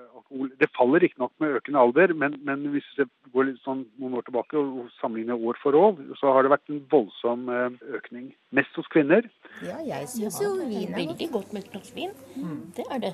det 0.59 0.69
faller 0.77 1.03
riktignok 1.03 1.34
med 1.43 1.57
økende 1.59 1.82
alder, 1.82 2.13
men, 2.17 2.38
men, 2.47 2.63
hvis 2.73 2.88
vi 2.97 3.05
går 3.34 3.49
litt 3.49 3.59
sånn 3.65 3.84
noen 3.99 4.19
år 4.19 4.27
tilbake 4.27 4.59
og 4.59 4.88
sammenligner 4.99 5.39
år 5.39 5.59
for 5.61 5.77
år, 5.77 5.99
så 6.19 6.32
har 6.36 6.45
det 6.45 6.53
vært 6.53 6.71
en 6.71 6.79
voldsom 6.91 7.49
økning. 7.99 8.32
Mest 8.55 8.79
hos 8.79 8.88
kvinner. 8.93 9.27
Ja, 9.65 9.82
jeg 9.86 10.07
syns 10.13 10.39
jo 10.43 10.55
vin 10.61 10.88
er 10.88 10.97
veldig 11.01 11.29
godt 11.34 11.53
med 11.55 11.65
et 11.65 11.75
glass 11.75 11.93
vin. 11.97 12.15
Det 12.77 12.88
er 12.88 13.05
det. 13.09 13.13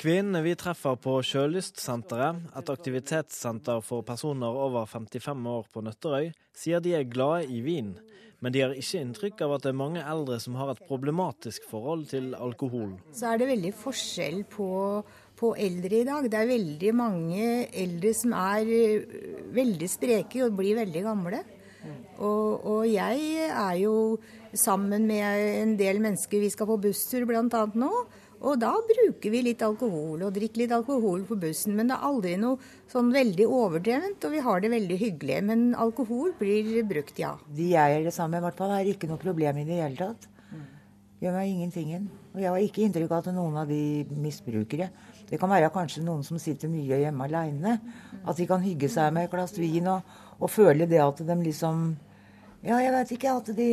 Kvinnene 0.00 0.40
vi 0.40 0.54
treffer 0.56 0.94
på 0.96 1.18
Sjølystsenteret, 1.28 2.46
et 2.56 2.70
aktivitetssenter 2.72 3.82
for 3.84 4.00
personer 4.08 4.48
over 4.48 4.86
55 4.88 5.48
år 5.52 5.66
på 5.68 5.82
Nøtterøy, 5.84 6.30
sier 6.56 6.80
de 6.80 6.94
er 6.96 7.04
glade 7.04 7.50
i 7.52 7.60
vin. 7.60 7.90
Men 8.40 8.54
de 8.54 8.62
har 8.64 8.72
ikke 8.72 9.02
inntrykk 9.04 9.42
av 9.44 9.58
at 9.58 9.66
det 9.66 9.74
er 9.74 9.76
mange 9.76 10.00
eldre 10.00 10.38
som 10.40 10.56
har 10.56 10.72
et 10.72 10.80
problematisk 10.88 11.66
forhold 11.68 12.06
til 12.14 12.32
alkohol. 12.32 12.94
Så 13.12 13.28
er 13.28 13.42
det 13.42 13.50
veldig 13.50 13.74
forskjell 13.76 14.40
på 14.48 14.68
på 15.40 15.54
eldre 15.56 16.02
i 16.02 16.06
dag. 16.06 16.28
Det 16.28 16.36
er 16.36 16.50
veldig 16.50 16.92
mange 16.96 17.46
eldre 17.72 18.12
som 18.16 18.36
er 18.36 18.68
veldig 19.56 19.88
spreke 19.90 20.44
og 20.46 20.58
blir 20.60 20.78
veldig 20.78 21.04
gamle. 21.06 21.42
Og, 22.20 22.66
og, 22.68 22.82
jeg 22.84 23.46
er 23.48 23.76
jo 23.80 23.94
sammen 24.52 25.06
med 25.08 25.44
en 25.62 25.76
del 25.78 26.00
mennesker, 26.02 26.42
vi 26.42 26.50
skal 26.52 26.68
på 26.68 26.80
busstur 26.82 27.24
bl.a. 27.28 27.62
nå. 27.72 27.92
Og 28.40 28.56
da 28.56 28.72
bruker 28.72 29.32
vi 29.32 29.42
litt 29.44 29.60
alkohol 29.64 30.22
og 30.24 30.32
drikker 30.32 30.62
litt 30.62 30.72
alkohol 30.72 31.26
på 31.28 31.36
bussen. 31.40 31.74
Men 31.76 31.90
det 31.90 31.98
er 31.98 32.06
aldri 32.08 32.34
noe 32.40 32.56
sånn 32.88 33.10
veldig 33.12 33.46
overdrevent, 33.48 34.24
og 34.24 34.32
vi 34.32 34.44
har 34.46 34.62
det 34.64 34.72
veldig 34.72 34.96
hyggelig. 35.00 35.40
Men 35.48 35.66
alkohol 35.76 36.32
blir 36.38 36.80
brukt, 36.88 37.20
ja. 37.20 37.34
De 37.56 37.72
jeg 37.74 37.98
er 37.98 38.06
det 38.06 38.16
samme 38.16 38.38
med, 38.38 38.44
i 38.44 38.48
hvert 38.48 38.60
fall, 38.60 38.72
har 38.72 38.88
ikke 38.88 39.10
noe 39.10 39.20
problem 39.20 39.60
i 39.60 39.66
det 39.68 39.80
hele 39.82 40.00
tatt. 40.00 40.28
Gjør 41.20 41.36
meg 41.36 41.52
ingentingen. 41.52 42.08
Og 42.32 42.40
jeg 42.40 42.48
har 42.48 42.64
ikke 42.64 42.84
inntrykk 42.86 43.12
av 43.12 43.26
at 43.26 43.34
noen 43.36 43.60
av 43.60 43.68
de 43.68 44.06
misbrukere 44.24 44.88
det 45.30 45.38
kan 45.38 45.50
være 45.50 45.70
kanskje 45.70 46.02
noen 46.02 46.24
som 46.26 46.40
sitter 46.42 46.70
mye 46.70 46.98
hjemme 47.04 47.26
aleine. 47.28 47.76
At 48.26 48.36
de 48.36 48.46
kan 48.50 48.62
hygge 48.64 48.90
seg 48.90 49.12
med 49.14 49.28
et 49.28 49.34
glass 49.34 49.54
vin 49.58 49.86
og, 49.92 50.16
og 50.40 50.50
føle 50.50 50.88
det 50.90 51.02
at 51.02 51.22
de 51.26 51.36
liksom 51.44 51.92
Ja, 52.60 52.76
jeg 52.76 52.92
vet 52.92 53.12
ikke. 53.16 53.36
At 53.38 53.46
de 53.56 53.70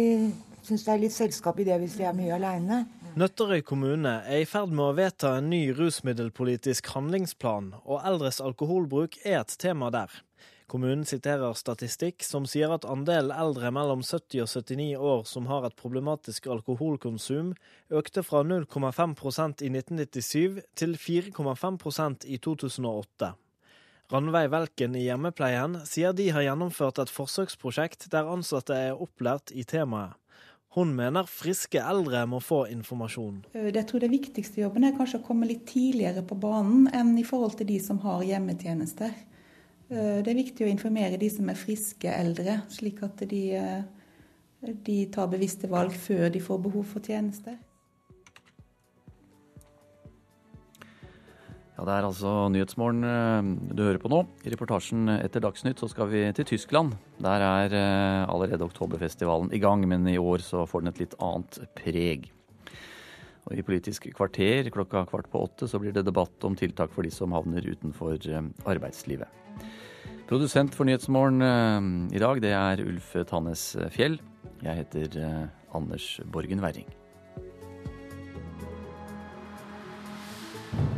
syns 0.63 0.85
det 0.85 0.93
er 0.93 1.01
litt 1.01 1.15
selskap 1.15 1.57
i 1.59 1.65
det 1.67 1.79
hvis 1.81 1.97
de 1.99 2.05
er 2.07 2.15
mye 2.15 2.35
aleine. 2.37 2.85
Nøtterøy 3.17 3.63
kommune 3.65 4.11
er 4.29 4.43
i 4.43 4.45
ferd 4.45 4.69
med 4.69 4.85
å 4.85 4.93
vedta 4.93 5.33
en 5.39 5.49
ny 5.49 5.71
rusmiddelpolitisk 5.73 6.91
handlingsplan, 6.93 7.71
og 7.89 8.05
eldres 8.05 8.37
alkoholbruk 8.45 9.17
er 9.25 9.39
et 9.39 9.55
tema 9.57 9.89
der. 9.89 10.11
Kommunen 10.67 11.05
siterer 11.07 11.53
statistikk 11.55 12.25
som 12.27 12.43
sier 12.43 12.73
at 12.75 12.83
andelen 12.91 13.31
eldre 13.31 13.69
mellom 13.71 14.01
70 14.03 14.41
og 14.43 14.49
79 14.51 14.87
år 14.99 15.21
som 15.29 15.45
har 15.47 15.63
et 15.63 15.75
problematisk 15.79 16.49
alkoholkonsum, 16.51 17.53
økte 17.87 18.23
fra 18.27 18.41
0,5% 18.43 19.63
i 19.63 19.69
1997 19.71 20.59
til 20.75 20.97
4,5% 20.99 22.27
i 22.27 22.39
2008. 22.43 23.29
Ranveig 24.11 24.51
Velken 24.51 24.95
i 24.95 25.05
Hjemmepleien 25.05 25.81
sier 25.87 26.11
de 26.15 26.27
har 26.35 26.43
gjennomført 26.49 26.99
et 26.99 27.15
forsøksprosjekt 27.15 28.09
der 28.11 28.27
ansatte 28.31 28.75
er 28.75 28.99
opplært 28.99 29.55
i 29.55 29.63
temaet. 29.67 30.19
Hun 30.75 30.91
mener 30.95 31.27
friske 31.31 31.79
eldre 31.79 32.25
må 32.27 32.41
få 32.43 32.65
informasjon. 32.69 33.39
Eh, 33.55 33.71
jeg 33.71 33.87
tror 33.87 34.03
Det 34.03 34.11
viktigste 34.11 34.61
jobben 34.61 34.83
er 34.83 34.95
kanskje 34.99 35.21
å 35.21 35.25
komme 35.25 35.47
litt 35.47 35.63
tidligere 35.71 36.27
på 36.27 36.35
banen 36.35 36.91
enn 36.91 37.15
i 37.17 37.23
forhold 37.23 37.55
til 37.57 37.71
de 37.71 37.79
som 37.79 38.03
har 38.03 38.27
hjemmetjenester. 38.27 39.15
Eh, 39.87 40.19
det 40.19 40.33
er 40.33 40.41
viktig 40.41 40.65
å 40.65 40.71
informere 40.71 41.19
de 41.19 41.29
som 41.31 41.47
er 41.47 41.59
friske 41.59 42.11
eldre, 42.11 42.59
slik 42.73 42.99
at 43.07 43.23
de, 43.29 43.43
eh, 43.55 43.83
de 44.83 44.97
tar 45.13 45.29
bevisste 45.31 45.69
valg 45.71 45.95
før 45.95 46.27
de 46.33 46.43
får 46.43 46.59
behov 46.61 46.85
for 46.85 46.99
tjenester. 46.99 47.55
Ja, 51.77 51.85
Det 51.85 51.93
er 51.93 52.03
altså 52.03 52.49
Nyhetsmorgen 52.49 53.03
eh, 53.05 53.75
du 53.75 53.83
hører 53.83 54.01
på 54.01 54.09
nå. 54.09 54.25
I 54.43 54.49
reportasjen 54.49 55.07
etter 55.23 55.39
Dagsnytt 55.39 55.79
så 55.79 55.87
skal 55.87 56.09
vi 56.09 56.33
til 56.33 56.43
Tyskland. 56.43 56.97
Der 57.21 57.39
er 57.39 58.27
allerede 58.27 58.65
Oktoberfestivalen 58.65 59.53
i 59.53 59.59
gang, 59.59 59.87
men 59.87 60.05
i 60.07 60.17
år 60.17 60.39
så 60.39 60.67
får 60.67 60.81
den 60.81 60.89
et 60.89 60.99
litt 60.99 61.15
annet 61.21 61.61
preg. 61.75 62.31
Og 63.47 63.55
I 63.55 63.63
Politisk 63.63 64.09
kvarter 64.15 64.67
klokka 64.73 65.05
kvart 65.07 65.29
på 65.31 65.41
åtte 65.47 65.69
så 65.71 65.79
blir 65.79 65.95
det 65.95 66.05
debatt 66.07 66.43
om 66.43 66.55
tiltak 66.59 66.91
for 66.91 67.07
de 67.07 67.11
som 67.13 67.35
havner 67.35 67.63
utenfor 67.63 68.19
arbeidslivet. 68.67 69.31
Produsent 70.27 70.75
for 70.75 70.83
Nyhetsmorgen 70.87 71.41
eh, 71.41 72.15
i 72.17 72.19
dag, 72.19 72.41
det 72.43 72.51
er 72.51 72.83
Ulf 72.83 73.13
Tannes 73.29 73.69
Fjell. 73.95 74.19
Jeg 74.59 74.83
heter 74.83 75.19
eh, 75.23 75.43
Anders 75.77 76.17
Borgen 76.27 76.63
Werring. 76.63 76.87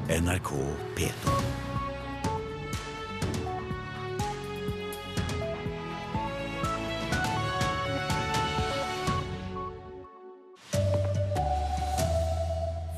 NRK 0.09 0.49
P2. 0.97 1.68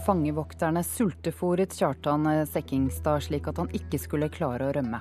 Fangevokterne 0.06 0.82
sultefòret 0.84 1.76
Kjartan 1.78 2.26
Sekkingstad 2.50 3.22
slik 3.28 3.50
at 3.52 3.60
han 3.62 3.70
ikke 3.78 4.00
skulle 4.02 4.32
klare 4.34 4.70
å 4.70 4.74
rømme. 4.74 4.98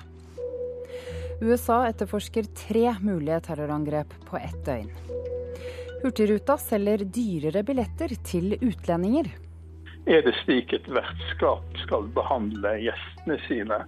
USA 1.41 1.87
etterforsker 1.89 2.51
tre 2.53 2.91
mulige 3.01 3.39
terrorangrep 3.47 4.13
på 4.27 4.37
ett 4.37 4.59
døgn. 4.65 4.91
Hurtigruta 6.03 6.57
selger 6.61 7.05
dyrere 7.05 7.63
billetter 7.65 8.13
til 8.25 8.53
utlendinger. 8.59 9.31
Er 10.05 10.21
det 10.25 10.35
slik 10.43 10.73
et 10.73 10.85
vertskap 10.89 11.81
skal 11.81 12.05
behandle 12.13 12.75
gjestene 12.81 13.39
sine? 13.47 13.81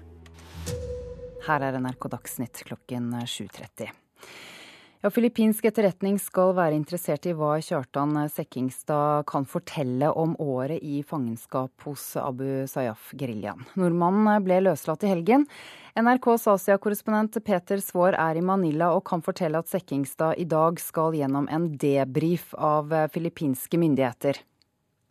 Her 1.43 1.67
er 1.67 1.77
NRK 1.77 2.09
Dagsnytt 2.13 2.65
klokken 2.65 3.11
7.30. 3.21 3.93
Ja, 5.03 5.09
Filippinsk 5.11 5.65
etterretning 5.67 6.15
skal 6.15 6.53
være 6.55 6.77
interessert 6.77 7.25
i 7.27 7.33
hva 7.35 7.57
Kjartan 7.59 8.15
Sekkingstad 8.31 9.25
kan 9.27 9.43
fortelle 9.43 10.07
om 10.15 10.37
året 10.39 10.79
i 10.79 11.01
fangenskap 11.03 11.83
hos 11.83 12.05
Abu 12.21 12.63
Sayyaf-geriljaen. 12.71 13.65
Nordmannen 13.75 14.45
ble 14.45 14.61
løslatt 14.63 15.03
i 15.03 15.11
helgen. 15.11 15.43
NRKs 15.99 16.47
Asia-korrespondent 16.53 17.35
Peter 17.43 17.83
Svaar 17.83 18.15
er 18.15 18.39
i 18.39 18.45
Manila 18.47 18.93
og 18.95 19.03
kan 19.11 19.25
fortelle 19.25 19.59
at 19.59 19.67
Sekkingstad 19.73 20.39
i 20.39 20.47
dag 20.47 20.79
skal 20.79 21.19
gjennom 21.19 21.51
en 21.51 21.67
debrief 21.83 22.55
av 22.55 22.95
filippinske 23.11 23.83
myndigheter. 23.83 24.39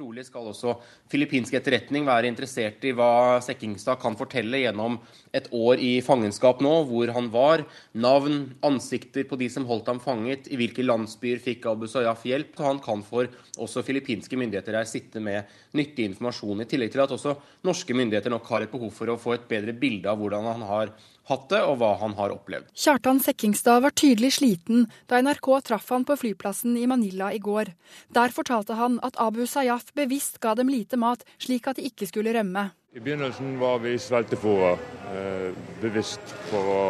Trolig 0.01 0.23
skal 0.25 0.47
også 0.49 0.73
filippinsk 1.13 1.53
etterretning 1.59 2.07
være 2.09 2.25
interessert 2.31 2.81
i 2.89 2.95
hva 2.97 3.37
Sekkingstad 3.45 3.99
kan 4.01 4.17
fortelle 4.17 4.63
gjennom 4.63 4.97
et 5.37 5.51
år 5.53 5.83
i 5.85 5.91
fangenskap 6.01 6.63
nå, 6.65 6.73
hvor 6.89 7.13
han 7.13 7.29
var. 7.35 7.67
Navn, 7.93 8.39
ansikter 8.65 9.29
på 9.29 9.37
de 9.37 9.51
som 9.53 9.67
holdt 9.69 9.91
ham 9.93 10.01
fanget, 10.01 10.49
i 10.49 10.57
hvilke 10.57 10.87
landsbyer 10.87 11.43
fikk 11.45 11.69
Abu 11.69 11.85
Sayyaf 11.93 12.25
hjelp. 12.25 12.57
Han 12.65 12.81
kan 12.81 13.05
for 13.05 13.29
også 13.61 13.85
filippinske 13.85 14.41
myndigheter 14.41 14.81
her 14.81 14.89
sitte 14.89 15.21
med 15.21 15.53
nyttig 15.77 16.09
informasjon, 16.09 16.65
i 16.65 16.71
tillegg 16.73 16.97
til 16.97 17.05
at 17.05 17.13
også 17.13 17.37
norske 17.69 17.93
myndigheter 17.93 18.33
nok 18.33 18.49
har 18.49 18.65
et 18.65 18.73
behov 18.73 18.97
for 18.97 19.13
å 19.13 19.21
få 19.21 19.37
et 19.37 19.49
bedre 19.51 19.77
bilde 19.77 20.09
av 20.09 20.25
hvordan 20.25 20.55
han 20.55 20.71
har 20.73 20.97
hatt 21.31 21.49
det, 21.53 21.63
og 21.63 21.79
hva 21.81 21.95
han 22.01 22.17
har 22.19 22.35
opplevd. 22.35 22.71
Kjartan 22.75 23.21
Sekkingstad 23.23 23.83
var 23.85 23.95
tydelig 23.95 24.35
sliten 24.39 24.87
da 25.11 25.21
NRK 25.23 25.49
traff 25.69 25.91
han 25.95 26.07
på 26.09 26.17
flyplassen 26.19 26.77
i 26.81 26.87
Manila 26.91 27.31
i 27.33 27.41
går. 27.43 27.73
Der 28.15 28.35
fortalte 28.35 28.79
han 28.79 28.99
at 29.07 29.19
Abu 29.23 29.45
Sayyaf 29.47 29.93
bevisst 29.99 30.41
ga 30.43 30.57
dem 30.59 30.73
lite 30.73 30.99
mat, 30.99 31.25
slik 31.39 31.69
at 31.71 31.79
de 31.79 31.87
ikke 31.91 32.09
skulle 32.11 32.35
rømme. 32.35 32.71
I 32.93 33.01
begynnelsen 33.01 33.55
var 33.61 33.79
vi 33.81 33.95
sveltefòra, 33.97 34.73
eh, 35.17 35.55
bevisst 35.81 36.35
for 36.51 36.73
å 36.73 36.83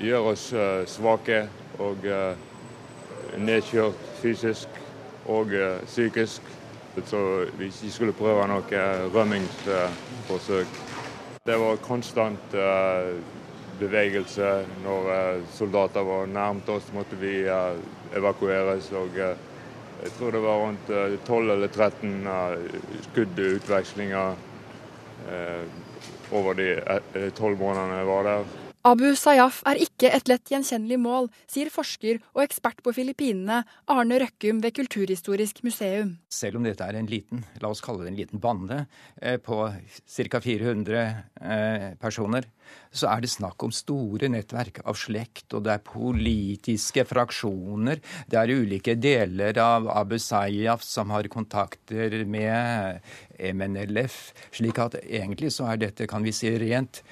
gjøre 0.00 0.30
oss 0.32 0.46
eh, 0.56 0.86
svake 0.88 1.42
og 1.84 2.06
eh, 2.08 2.32
nedkjørt 3.36 4.06
fysisk 4.22 4.78
og 5.28 5.52
psykisk. 5.84 6.40
Så 7.06 7.20
vi 7.58 7.68
ikke 7.68 7.90
skulle 7.92 8.16
prøve 8.16 8.46
noe 8.50 8.80
rømmingsforsøk. 9.14 10.80
Det 11.46 11.58
var 11.60 11.78
konstant 11.84 12.56
bevegelse. 13.80 14.50
Når 14.84 15.10
eh, 15.14 15.42
soldater 15.56 16.06
var 16.06 16.30
nærmt 16.30 16.68
oss, 16.72 16.90
måtte 16.94 17.18
vi 17.20 17.40
eh, 17.48 17.80
evakueres. 18.18 18.90
og 18.96 19.16
eh, 19.18 19.46
Jeg 20.00 20.12
tror 20.16 20.32
det 20.32 20.40
var 20.40 20.60
rundt 20.62 20.86
12 21.26 21.50
eller 21.52 21.68
13 21.68 22.28
skuddutvekslinger 23.10 24.38
over 26.32 26.56
de 26.56 26.68
tolv 27.36 27.60
månedene 27.60 27.98
jeg 27.98 28.08
var 28.08 28.24
der. 28.24 28.46
Abu 28.80 29.10
Sayyaf 29.12 29.58
er 29.68 29.76
ikke 29.84 30.08
et 30.08 30.30
lett 30.30 30.48
gjenkjennelig 30.48 30.96
mål, 31.02 31.26
sier 31.44 31.68
forsker 31.68 32.16
og 32.32 32.40
ekspert 32.46 32.78
på 32.80 32.94
Filippinene 32.96 33.58
Arne 33.92 34.20
Røkkum 34.22 34.62
ved 34.64 34.72
Kulturhistorisk 34.78 35.60
museum. 35.66 36.14
Selv 36.32 36.56
om 36.56 36.64
dette 36.64 36.86
er 36.88 36.96
en 36.96 37.10
liten, 37.10 37.44
la 37.60 37.68
oss 37.68 37.84
kalle 37.84 38.06
det 38.06 38.14
en 38.14 38.16
liten 38.22 38.40
bande 38.40 38.86
eh, 39.20 39.36
på 39.36 39.60
ca. 39.68 40.40
400 40.40 40.96
eh, 40.96 41.86
personer, 42.00 42.48
så 42.88 43.12
er 43.12 43.20
det 43.20 43.34
snakk 43.34 43.60
om 43.68 43.74
store 43.74 44.32
nettverk 44.32 44.80
av 44.88 44.96
slekt, 44.96 45.50
og 45.52 45.68
det 45.68 45.76
er 45.76 45.84
politiske 45.84 47.04
fraksjoner. 47.04 48.00
Det 48.32 48.40
er 48.40 48.56
ulike 48.56 48.96
deler 48.96 49.60
av 49.60 49.92
Abu 49.92 50.16
Sayyaf 50.16 50.88
som 50.88 51.12
har 51.12 51.28
kontakter 51.28 52.22
med 52.24 53.04
MNLF. 53.36 54.30
slik 54.56 54.80
at 54.80 55.02
egentlig 55.04 55.52
så 55.52 55.68
er 55.68 55.84
dette, 55.84 56.08
kan 56.08 56.24
vi 56.24 56.32
si, 56.32 56.48
rent 56.56 57.04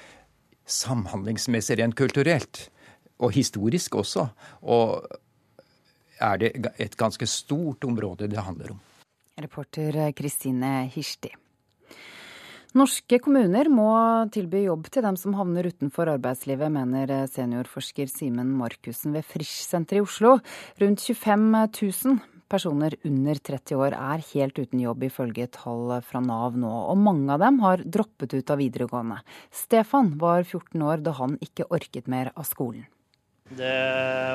samhandlingsmessig, 0.69 1.79
rent 1.81 1.97
kulturelt, 1.97 2.67
og 3.19 3.33
historisk 3.35 3.97
også, 3.99 4.29
og 4.61 5.03
er 6.19 6.39
det 6.39 6.53
et 6.79 6.95
ganske 6.99 7.27
stort 7.27 7.83
område 7.87 8.29
det 8.31 8.39
handler 8.43 8.75
om. 8.75 8.79
Reporter 9.39 10.11
Kristine 10.15 10.85
Hirsti. 10.91 11.31
Norske 12.77 13.17
kommuner 13.17 13.65
må 13.73 13.89
tilby 14.29 14.59
jobb 14.67 14.91
til 14.93 15.01
dem 15.01 15.15
som 15.17 15.33
havner 15.33 15.71
utenfor 15.71 16.11
arbeidslivet, 16.11 16.69
mener 16.69 17.25
seniorforsker 17.25 18.11
Simen 18.11 18.51
Markussen 18.59 19.15
ved 19.15 19.25
Frisch-senteret 19.25 20.03
i 20.03 20.05
Oslo. 20.05 20.35
Rundt 20.77 21.01
25 21.01 21.63
000 21.81 22.19
personer 22.49 22.95
under 23.07 23.39
30 23.49 23.79
år 23.79 23.95
er 23.97 24.25
helt 24.33 24.59
uten 24.59 24.83
jobb, 24.83 25.05
ifølge 25.07 25.47
tall 25.55 25.95
fra 26.05 26.21
Nav 26.25 26.57
nå. 26.59 26.69
Og 26.91 26.97
mange 26.99 27.31
av 27.33 27.43
dem 27.43 27.59
har 27.63 27.83
droppet 27.85 28.33
ut 28.35 28.53
av 28.53 28.61
videregående. 28.61 29.21
Stefan 29.53 30.15
var 30.21 30.43
14 30.43 30.81
år 30.81 31.03
da 31.05 31.15
han 31.21 31.37
ikke 31.45 31.69
orket 31.69 32.09
mer 32.11 32.33
av 32.35 32.47
skolen. 32.49 32.87
Det 33.49 33.73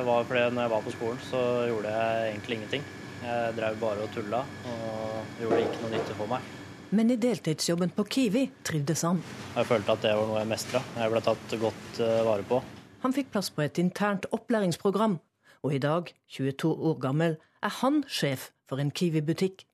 var 0.07 0.27
fordi 0.27 0.49
når 0.51 0.65
jeg 0.65 0.73
var 0.73 0.85
på 0.85 0.93
skolen, 0.97 1.21
så 1.23 1.41
gjorde 1.71 1.95
jeg 1.95 2.31
egentlig 2.33 2.59
ingenting. 2.59 2.87
Jeg 3.25 3.57
drev 3.57 3.77
bare 3.81 4.05
og 4.05 4.11
tulla, 4.13 4.41
og 4.69 5.41
gjorde 5.41 5.61
ikke 5.65 5.83
noe 5.85 5.93
nytte 5.95 6.17
for 6.19 6.31
meg. 6.35 6.55
Men 6.95 7.11
i 7.11 7.19
deltidsjobben 7.19 7.95
på 7.95 8.05
Kiwi 8.07 8.45
trivdes 8.67 9.03
han. 9.07 9.23
Jeg 9.55 9.67
følte 9.71 9.95
at 9.95 10.03
det 10.05 10.17
var 10.19 10.29
noe 10.31 10.43
jeg 10.43 10.51
mestra. 10.51 10.83
Jeg 10.99 11.13
ble 11.15 11.23
tatt 11.27 11.55
godt 11.63 12.03
eh, 12.05 12.21
vare 12.27 12.47
på. 12.47 12.61
Han 13.05 13.15
fikk 13.15 13.33
plass 13.35 13.51
på 13.55 13.65
et 13.65 13.81
internt 13.83 14.29
opplæringsprogram, 14.35 15.17
og 15.65 15.75
i 15.75 15.81
dag, 15.81 16.13
22 16.29 16.71
år 16.71 16.99
gammel, 17.01 17.37
er 17.65 17.73
han 17.81 18.03
sjef 18.09 18.51
for 18.69 18.81
en 18.83 18.93
Kiwi-butikk. 18.93 19.65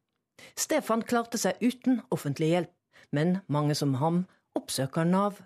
Stefan 0.56 1.02
klarte 1.02 1.38
seg 1.40 1.58
uten 1.60 2.00
offentlig 2.14 2.52
hjelp, 2.54 2.74
men 3.12 3.40
mange 3.50 3.74
som 3.74 3.96
ham 4.00 4.24
oppsøker 4.56 5.08
Nav. 5.08 5.40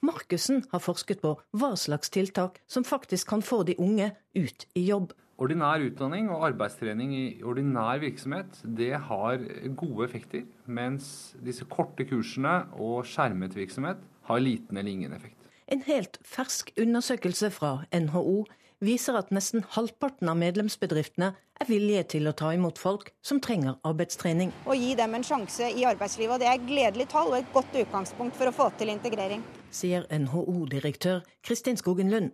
Markussen 0.00 0.62
har 0.70 0.82
forsket 0.82 1.20
på 1.22 1.34
hva 1.58 1.72
slags 1.78 2.12
tiltak 2.14 2.60
som 2.70 2.86
faktisk 2.86 3.28
kan 3.32 3.42
få 3.42 3.62
de 3.66 3.76
unge 3.82 4.12
ut 4.38 4.66
i 4.78 4.86
jobb. 4.86 5.12
Ordinær 5.42 5.82
utdanning 5.82 6.28
og 6.30 6.44
arbeidstrening 6.52 7.14
i 7.16 7.24
ordinær 7.42 7.98
virksomhet 8.02 8.60
det 8.62 8.92
har 9.08 9.42
gode 9.74 10.06
effekter, 10.06 10.44
mens 10.66 11.34
disse 11.42 11.66
korte 11.66 12.06
kursene 12.06 12.60
og 12.78 13.02
skjermet 13.10 13.56
virksomhet 13.58 14.02
har 14.28 14.44
liten 14.44 14.78
eller 14.78 14.92
ingen 14.92 15.16
effekt. 15.16 15.38
En 15.66 15.82
helt 15.86 16.18
fersk 16.26 16.70
undersøkelse 16.78 17.50
fra 17.50 17.80
NHO 17.96 18.44
viser 18.82 19.16
at 19.18 19.30
nesten 19.34 19.64
halvparten 19.76 20.30
av 20.32 20.38
medlemsbedriftene 20.40 21.32
er 21.62 21.70
villige 21.70 22.04
til 22.16 22.28
å 22.28 22.34
ta 22.36 22.50
imot 22.56 22.80
folk 22.82 23.12
som 23.24 23.40
trenger 23.42 23.78
arbeidstrening. 23.86 24.52
Og 24.66 24.76
gi 24.76 24.92
dem 24.98 25.14
en 25.14 25.26
sjanse 25.26 25.70
i 25.70 25.86
arbeidslivet. 25.88 26.34
og 26.34 26.42
Det 26.42 26.50
er 26.50 26.58
et 26.58 26.68
gledelig 26.68 27.08
tall 27.14 27.30
og 27.32 27.40
et 27.40 27.54
godt 27.54 27.80
utgangspunkt 27.84 28.38
for 28.38 28.50
å 28.50 28.56
få 28.56 28.70
til 28.78 28.92
integrering. 28.92 29.44
Sier 29.70 30.06
NHO-direktør 30.10 31.22
Kristin 31.46 31.78
Skogen 31.80 32.10
Lund. 32.12 32.32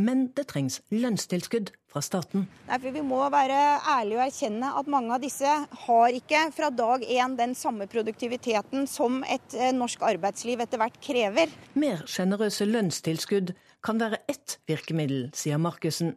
Men 0.00 0.30
det 0.32 0.46
trengs 0.48 0.78
lønnstilskudd 0.94 1.74
fra 1.90 2.00
staten. 2.04 2.46
Nei, 2.68 2.78
for 2.80 2.94
Vi 2.94 3.02
må 3.04 3.20
være 3.32 3.58
ærlige 3.84 4.16
og 4.16 4.22
erkjenne 4.24 4.70
at 4.80 4.88
mange 4.88 5.12
av 5.12 5.20
disse 5.20 5.50
har 5.84 6.16
ikke 6.16 6.46
fra 6.56 6.70
dag 6.72 7.04
én 7.04 7.36
den 7.36 7.52
samme 7.58 7.88
produktiviteten 7.90 8.86
som 8.88 9.20
et 9.28 9.56
eh, 9.58 9.74
norsk 9.76 10.04
arbeidsliv 10.08 10.62
etter 10.64 10.80
hvert 10.80 10.96
krever. 11.04 11.52
Mer 11.74 12.04
sjenerøse 12.08 12.68
lønnstilskudd 12.68 13.52
kan 13.84 14.00
være 14.00 14.20
ett 14.30 14.58
virkemiddel, 14.68 15.30
sier 15.36 15.60
Markussen. 15.60 16.14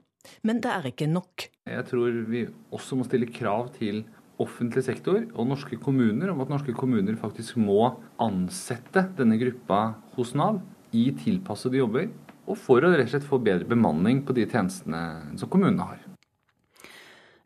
Men 0.48 0.62
det 0.64 0.72
er 0.72 0.88
ikke 0.88 1.08
nok. 1.12 1.48
Jeg 1.68 1.88
tror 1.90 2.20
vi 2.30 2.46
også 2.72 2.98
må 3.00 3.08
stille 3.08 3.28
krav 3.32 3.74
til 3.76 4.04
offentlig 4.42 4.84
sektor 4.86 5.20
og 5.36 5.50
norske 5.50 5.78
kommuner 5.82 6.32
om 6.34 6.42
at 6.44 6.52
norske 6.52 6.74
kommuner 6.76 7.18
faktisk 7.20 7.60
må 7.62 7.94
ansette 8.24 9.06
denne 9.20 9.38
gruppa 9.42 9.84
hos 10.16 10.34
Nav 10.38 10.62
i 10.96 11.10
tilpassede 11.24 11.80
jobber 11.80 12.10
og 12.44 12.58
for 12.60 12.84
å 12.84 12.92
rett 12.92 13.08
og 13.08 13.14
slett 13.14 13.28
få 13.28 13.40
bedre 13.44 13.70
bemanning 13.70 14.24
på 14.26 14.36
de 14.36 14.48
tjenestene 14.50 15.38
som 15.40 15.52
kommunene 15.52 15.92
har. 15.92 16.02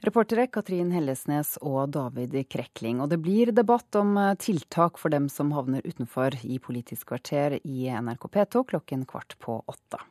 Reportere 0.06 0.46
Katrin 0.54 0.92
Hellesnes 0.94 1.56
og 1.66 1.90
David 1.96 2.36
Krekling. 2.54 3.00
Og 3.02 3.10
det 3.10 3.18
blir 3.24 3.50
debatt 3.50 3.98
om 3.98 4.14
eh, 4.22 4.36
tiltak 4.38 5.00
for 5.02 5.10
dem 5.10 5.26
som 5.34 5.50
havner 5.56 5.82
utenfor 5.88 6.38
i 6.46 6.60
Politisk 6.62 7.10
kvarter 7.10 7.58
i 7.64 7.88
NRK 7.90 8.30
P2 8.30 8.62
klokken 8.76 9.08
kvart 9.10 9.34
på 9.42 9.58
åtte. 9.66 10.04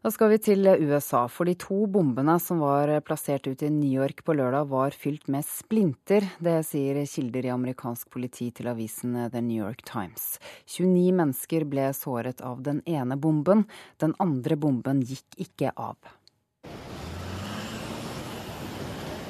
Da 0.00 0.08
skal 0.08 0.30
vi 0.32 0.38
til 0.40 0.64
USA, 0.64 1.26
for 1.28 1.44
de 1.44 1.52
to 1.60 1.84
bombene 1.92 2.38
som 2.40 2.62
var 2.64 2.88
plassert 3.04 3.44
ut 3.46 3.62
i 3.62 3.68
New 3.68 4.00
York 4.00 4.22
på 4.24 4.32
lørdag, 4.32 4.70
var 4.72 4.96
fylt 4.96 5.28
med 5.28 5.44
splinter. 5.44 6.24
Det 6.40 6.54
sier 6.64 7.02
kilder 7.04 7.46
i 7.46 7.52
amerikansk 7.52 8.08
politi 8.10 8.48
til 8.56 8.70
avisen 8.72 9.18
The 9.28 9.42
New 9.44 9.60
York 9.60 9.84
Times. 9.84 10.38
29 10.64 11.12
mennesker 11.20 11.68
ble 11.68 11.90
såret 11.94 12.40
av 12.40 12.64
den 12.64 12.80
ene 12.88 13.20
bomben. 13.20 13.66
Den 14.00 14.16
andre 14.24 14.56
bomben 14.56 15.04
gikk 15.04 15.36
ikke 15.44 15.76
av. 15.76 16.00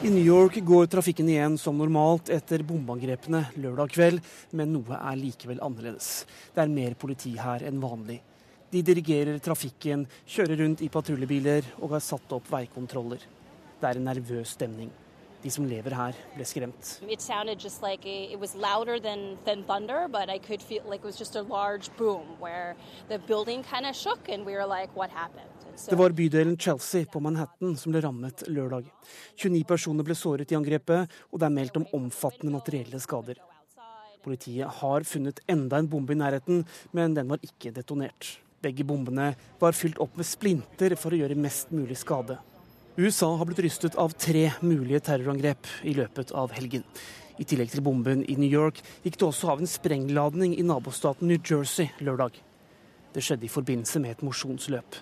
I 0.00 0.08
New 0.08 0.24
York 0.24 0.54
går 0.64 0.86
trafikken 0.88 1.28
igjen 1.28 1.58
som 1.60 1.76
normalt 1.76 2.30
etter 2.32 2.62
bombeangrepene 2.64 3.42
lørdag 3.60 3.90
kveld, 3.92 4.22
men 4.56 4.70
noe 4.72 4.96
er 4.96 5.18
likevel 5.20 5.58
annerledes. 5.60 6.22
Det 6.54 6.62
er 6.62 6.72
mer 6.72 6.94
politi 6.96 7.34
her 7.36 7.60
enn 7.68 7.82
vanlig. 7.82 8.16
De 8.72 8.80
dirigerer 8.80 9.36
trafikken, 9.44 10.06
kjører 10.24 10.62
rundt 10.62 10.80
i 10.80 10.88
patruljebiler 10.88 11.68
og 11.82 11.92
har 11.98 12.04
satt 12.06 12.32
opp 12.32 12.48
veikontroller. 12.48 13.26
Det 13.76 13.90
er 13.90 14.00
en 14.00 14.08
nervøs 14.08 14.54
stemning. 14.56 14.88
De 15.44 15.52
som 15.52 15.68
lever 15.68 15.92
her, 15.92 16.16
ble 16.32 16.48
skremt. 16.48 16.96
Det 25.76 25.96
var 25.96 26.10
bydelen 26.10 26.56
Chelsea 26.58 27.06
på 27.06 27.20
Manhattan 27.20 27.76
som 27.76 27.92
ble 27.92 28.02
rammet 28.04 28.42
lørdag. 28.48 28.88
29 29.36 29.64
personer 29.68 30.06
ble 30.06 30.16
såret 30.18 30.52
i 30.52 30.58
angrepet, 30.58 31.08
og 31.30 31.40
det 31.40 31.48
er 31.48 31.54
meldt 31.54 31.78
om 31.80 31.86
omfattende 31.96 32.52
materielle 32.54 33.00
skader. 33.00 33.40
Politiet 34.24 34.68
har 34.80 35.06
funnet 35.08 35.40
enda 35.48 35.78
en 35.80 35.88
bombe 35.88 36.12
i 36.12 36.20
nærheten, 36.20 36.64
men 36.92 37.16
den 37.16 37.30
var 37.30 37.40
ikke 37.46 37.72
detonert. 37.76 38.36
Begge 38.60 38.84
bombene 38.84 39.32
var 39.60 39.76
fylt 39.76 40.00
opp 40.04 40.18
med 40.20 40.28
splinter 40.28 40.94
for 41.00 41.14
å 41.14 41.22
gjøre 41.22 41.38
mest 41.38 41.72
mulig 41.72 41.96
skade. 42.02 42.36
USA 43.00 43.30
har 43.38 43.48
blitt 43.48 43.62
rystet 43.64 43.96
av 43.96 44.12
tre 44.12 44.50
mulige 44.60 45.00
terrorangrep 45.06 45.68
i 45.88 45.94
løpet 45.96 46.34
av 46.36 46.52
helgen. 46.52 46.84
I 47.40 47.46
tillegg 47.48 47.70
til 47.72 47.80
bomben 47.86 48.20
i 48.28 48.36
New 48.36 48.50
York 48.50 48.82
gikk 49.00 49.16
det 49.16 49.28
også 49.30 49.54
av 49.54 49.62
en 49.62 49.70
sprengladning 49.70 50.52
i 50.58 50.66
nabostaten 50.66 51.30
New 51.30 51.40
Jersey 51.40 51.88
lørdag. 52.04 52.34
Det 53.14 53.24
skjedde 53.24 53.48
i 53.48 53.50
forbindelse 53.50 54.02
med 54.02 54.12
et 54.12 54.24
mosjonsløp. 54.26 54.98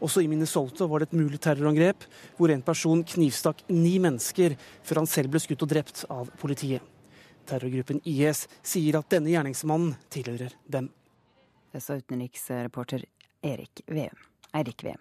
Også 0.00 0.22
i 0.24 0.28
Minnesota 0.30 0.86
var 0.88 1.02
det 1.02 1.10
et 1.10 1.18
mulig 1.18 1.40
terrorangrep, 1.44 2.06
hvor 2.38 2.52
en 2.52 2.64
person 2.64 3.02
knivstakk 3.04 3.62
ni 3.68 3.98
mennesker 4.02 4.56
før 4.86 5.02
han 5.02 5.10
selv 5.10 5.32
ble 5.34 5.42
skutt 5.42 5.66
og 5.66 5.72
drept 5.72 6.04
av 6.08 6.30
politiet. 6.40 6.80
Terrorgruppen 7.48 8.00
IS 8.08 8.46
sier 8.62 9.00
at 9.00 9.10
denne 9.12 9.32
gjerningsmannen 9.32 9.94
tilhører 10.12 10.54
dem. 10.70 10.88
Det 11.70 11.82
sa 11.84 11.98
utenriksreporter 11.98 13.04
Erik 13.46 13.82
Veum. 13.86 14.26
Eirik 14.56 14.84
Veum. 14.84 15.00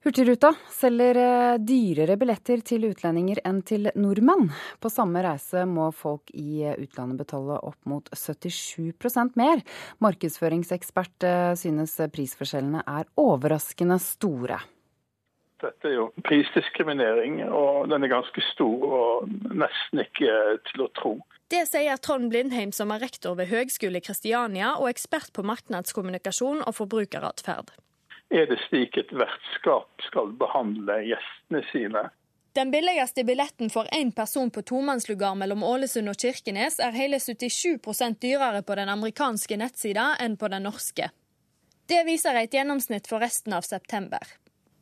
Hurtigruta 0.00 0.54
selger 0.72 1.18
eh, 1.20 1.58
dyrere 1.60 2.14
billetter 2.16 2.62
til 2.64 2.86
utlendinger 2.88 3.42
enn 3.44 3.58
til 3.68 3.90
nordmenn. 4.00 4.46
På 4.80 4.88
samme 4.88 5.20
reise 5.26 5.66
må 5.68 5.90
folk 5.92 6.32
i 6.32 6.64
utlandet 6.70 7.20
betale 7.20 7.58
opp 7.68 7.76
mot 7.84 8.08
77 8.16 9.36
mer. 9.36 9.60
Markedsføringsekspert 10.00 11.26
eh, 11.28 11.52
synes 11.60 11.98
prisforskjellene 12.14 12.80
er 12.88 13.10
overraskende 13.20 13.98
store. 14.00 14.62
Dette 15.60 15.90
er 15.90 15.98
jo 15.98 16.06
prisdiskriminering, 16.24 17.42
og 17.52 17.92
den 17.92 18.06
er 18.06 18.14
ganske 18.14 18.40
stor 18.54 18.86
og 18.88 19.28
nesten 19.52 20.00
ikke 20.00 20.32
til 20.70 20.86
å 20.86 20.88
tro. 20.96 21.12
Det 21.52 21.66
sier 21.68 22.00
Trond 22.00 22.32
Blindheim, 22.32 22.72
som 22.72 22.96
er 22.96 23.04
rektor 23.04 23.36
ved 23.36 23.52
Høgskole 23.52 24.00
Kristiania 24.00 24.78
og 24.78 24.88
ekspert 24.94 25.34
på 25.36 25.44
markedskommunikasjon 25.44 26.64
og 26.64 26.78
forbrukeratferd. 26.80 27.76
Er 28.30 28.46
det 28.46 28.60
slik 28.68 28.96
et 28.96 29.10
vertskap 29.10 30.02
skal 30.06 30.32
behandle 30.38 31.00
gjestene 31.02 31.62
sine? 31.72 32.02
Den 32.54 32.70
billigste 32.70 33.24
billetten 33.24 33.70
for 33.70 33.86
én 33.94 34.10
person 34.14 34.50
på 34.50 34.62
tomannslugar 34.62 35.34
mellom 35.38 35.62
Ålesund 35.62 36.10
og 36.10 36.18
Kirkenes 36.18 36.78
er 36.82 36.94
hele 36.94 37.18
77 37.18 37.78
dyrere 38.22 38.62
på 38.62 38.74
den 38.74 38.88
amerikanske 38.88 39.56
nettsida 39.56 40.16
enn 40.18 40.36
på 40.36 40.48
den 40.48 40.66
norske. 40.66 41.10
Det 41.86 42.04
viser 42.06 42.34
et 42.38 42.54
gjennomsnitt 42.54 43.06
for 43.10 43.18
resten 43.18 43.52
av 43.52 43.62
september. 43.66 44.22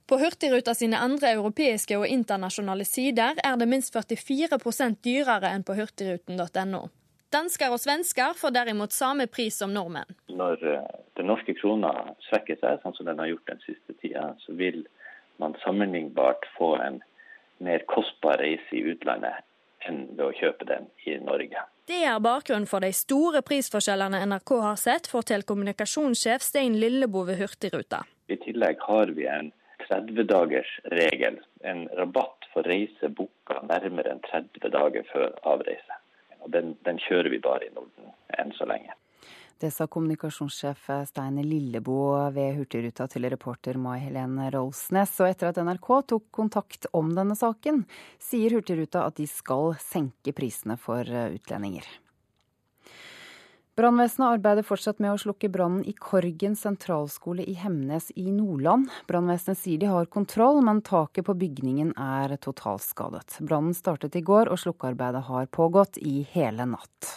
På 0.09 0.17
Hurtigruta 0.21 0.75
sine 0.75 1.01
andre 1.01 1.35
europeiske 1.37 1.97
og 1.97 2.09
internasjonale 2.09 2.85
sider 2.85 3.41
er 3.45 3.57
det 3.61 3.69
minst 3.69 3.93
44 3.93 4.61
dyrere 5.05 5.53
enn 5.53 5.65
på 5.65 5.77
hurtigruten.no. 5.77 6.89
Dansker 7.29 7.75
og 7.75 7.81
svensker 7.83 8.33
får 8.41 8.55
derimot 8.57 8.95
samme 8.97 9.27
pris 9.29 9.59
som 9.61 9.75
nordmenn. 9.75 10.09
Når 10.33 10.63
eh, 10.65 10.87
den 11.21 11.29
norske 11.29 11.53
krona 11.59 11.91
svekker 12.31 12.57
seg, 12.57 12.81
sånn 12.81 12.97
som 12.97 13.09
den 13.11 13.21
har 13.21 13.29
gjort 13.29 13.51
den 13.51 13.61
siste 13.67 13.97
tida, 14.01 14.31
så 14.47 14.57
vil 14.57 14.87
man 15.43 15.57
sammenlignbart 15.65 16.49
få 16.57 16.71
en 16.81 17.03
mer 17.61 17.85
kostbar 17.91 18.41
reise 18.41 18.73
i 18.73 18.81
utlandet 18.95 19.45
enn 19.85 20.07
ved 20.17 20.25
å 20.25 20.33
kjøpe 20.41 20.71
den 20.71 20.89
i 21.05 21.19
Norge. 21.21 21.67
Det 21.89 22.01
er 22.09 22.17
bakgrunnen 22.25 22.69
for 22.69 22.85
de 22.85 22.91
store 22.97 23.45
prisforskjellene 23.45 24.25
NRK 24.25 24.55
har 24.65 24.81
sett, 24.81 25.13
forteller 25.13 25.47
kommunikasjonssjef 25.49 26.43
Stein 26.45 26.81
Lillebo 26.81 27.27
ved 27.29 27.43
Hurtigruta. 27.43 28.03
I 28.33 28.41
tillegg 28.41 28.81
har 28.89 29.13
vi 29.17 29.29
en 29.29 29.53
30-dagers 29.85 30.75
regel. 30.97 31.39
En 31.61 31.87
rabatt 31.97 32.49
for 32.55 32.65
reise 32.69 33.13
booka 33.13 33.61
nærmere 33.69 34.17
enn 34.17 34.25
30 34.27 34.73
dager 34.73 35.09
før 35.13 35.33
avreise. 35.45 36.03
Og 36.45 36.53
den, 36.55 36.77
den 36.87 37.01
kjører 37.03 37.31
vi 37.33 37.43
bare 37.43 37.69
i 37.69 37.75
Norden 37.75 38.15
enn 38.39 38.55
så 38.57 38.69
lenge. 38.69 38.95
Det 39.59 39.73
sa 39.75 39.89
kommunikasjonssjef 39.91 40.85
Stein 41.09 41.41
Lilleboe 41.43 42.29
ved 42.31 42.61
Hurtigruta 42.61 43.09
til 43.11 43.27
reporter 43.27 43.75
Mai 43.75 43.97
Helene 44.05 44.53
Rolsnes. 44.55 45.17
Og 45.19 45.33
etter 45.33 45.51
at 45.51 45.59
NRK 45.59 45.89
tok 46.15 46.29
kontakt 46.31 46.87
om 46.95 47.11
denne 47.17 47.35
saken, 47.35 47.83
sier 48.23 48.55
Hurtigruta 48.55 49.03
at 49.09 49.19
de 49.19 49.27
skal 49.27 49.73
senke 49.83 50.37
prisene 50.37 50.79
for 50.79 51.03
utlendinger. 51.03 51.89
Brannvesenet 53.79 54.27
arbeider 54.27 54.65
fortsatt 54.67 54.99
med 54.99 55.13
å 55.15 55.19
slukke 55.23 55.47
brannen 55.55 55.85
i 55.87 55.93
Korgen 55.95 56.57
sentralskole 56.59 57.45
i 57.47 57.53
Hemnes 57.55 58.09
i 58.19 58.25
Nordland. 58.35 58.89
Brannvesenet 59.07 59.61
sier 59.61 59.79
de 59.79 59.87
har 59.87 60.09
kontroll, 60.11 60.59
men 60.67 60.81
taket 60.83 61.29
på 61.29 61.37
bygningen 61.39 61.93
er 61.95 62.35
totalskadet. 62.43 63.39
Brannen 63.39 63.79
startet 63.79 64.19
i 64.19 64.25
går, 64.27 64.51
og 64.51 64.59
slukkearbeidet 64.59 65.23
har 65.31 65.47
pågått 65.55 66.03
i 66.03 66.25
hele 66.35 66.67
natt. 66.67 67.13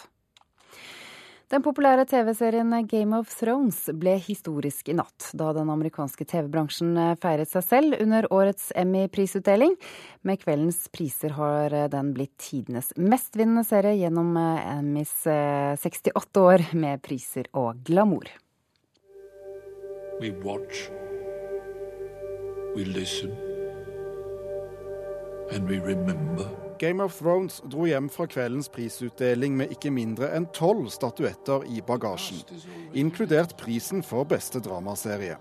Den 1.52 1.60
populære 1.60 2.06
TV-serien 2.08 2.72
Game 2.88 3.12
of 3.18 3.28
Thrones 3.36 3.84
ble 4.00 4.14
historisk 4.24 4.88
i 4.88 4.94
natt, 4.96 5.26
da 5.36 5.50
den 5.52 5.68
amerikanske 5.68 6.24
TV-bransjen 6.24 6.96
feiret 7.20 7.50
seg 7.50 7.66
selv 7.66 7.98
under 8.00 8.24
årets 8.32 8.70
Emmy-prisutdeling. 8.80 9.76
Med 10.24 10.40
kveldens 10.40 10.86
priser 10.88 11.36
har 11.36 11.76
den 11.92 12.14
blitt 12.16 12.32
tidenes 12.40 12.94
mestvinnende 12.96 13.66
serie 13.68 13.98
gjennom 14.00 14.32
Emmys 14.40 15.12
68 15.28 16.16
eh, 16.16 16.42
år 16.42 16.66
med 16.72 17.04
priser 17.04 17.52
og 17.52 17.84
glamour. 17.84 18.32
We 20.22 20.32
watch. 20.40 20.88
We 22.72 22.84
listen. 22.88 23.36
and 25.52 25.68
we 25.68 25.78
remember. 25.78 26.71
Game 26.82 27.04
of 27.04 27.18
Thrones 27.18 27.62
dro 27.64 27.84
hjem 27.86 28.08
fra 28.10 28.24
kveldens 28.26 28.66
prisutdeling 28.74 29.54
med 29.54 29.70
ikke 29.70 29.90
mindre 29.94 30.32
enn 30.34 30.48
tolv 30.50 30.88
statuetter 30.90 31.62
i 31.70 31.78
bagasjen, 31.86 32.40
inkludert 32.98 33.52
prisen 33.60 34.00
for 34.02 34.26
beste 34.26 34.58
dramaserie. 34.58 35.36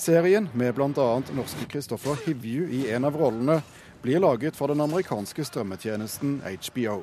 Serien, 0.00 0.48
med 0.56 0.72
bl.a. 0.78 1.08
norske 1.36 1.68
Christopher 1.68 2.16
Hivju 2.24 2.70
i 2.72 2.86
en 2.96 3.04
av 3.04 3.18
rollene, 3.20 3.58
blir 4.00 4.22
laget 4.24 4.56
for 4.56 4.72
den 4.72 4.80
amerikanske 4.80 5.44
strømmetjenesten 5.44 6.38
HBO. 6.40 7.02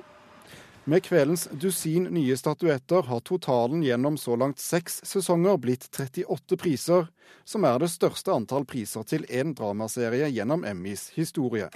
Med 0.89 1.05
kveldens 1.05 1.45
dusin 1.53 2.09
nye 2.09 2.33
statuetter 2.37 3.05
har 3.05 3.21
totalen 3.21 3.85
gjennom 3.85 4.17
så 4.17 4.33
langt 4.33 4.57
seks 4.65 4.97
sesonger 5.05 5.61
blitt 5.61 5.85
38 5.93 6.57
priser, 6.57 7.05
som 7.45 7.69
er 7.69 7.77
det 7.85 7.93
største 7.93 8.33
antall 8.33 8.65
priser 8.65 9.05
til 9.05 9.29
én 9.29 9.53
dramaserie 9.53 10.33
gjennom 10.33 10.65
Emmys 10.65 11.11
historie. 11.13 11.69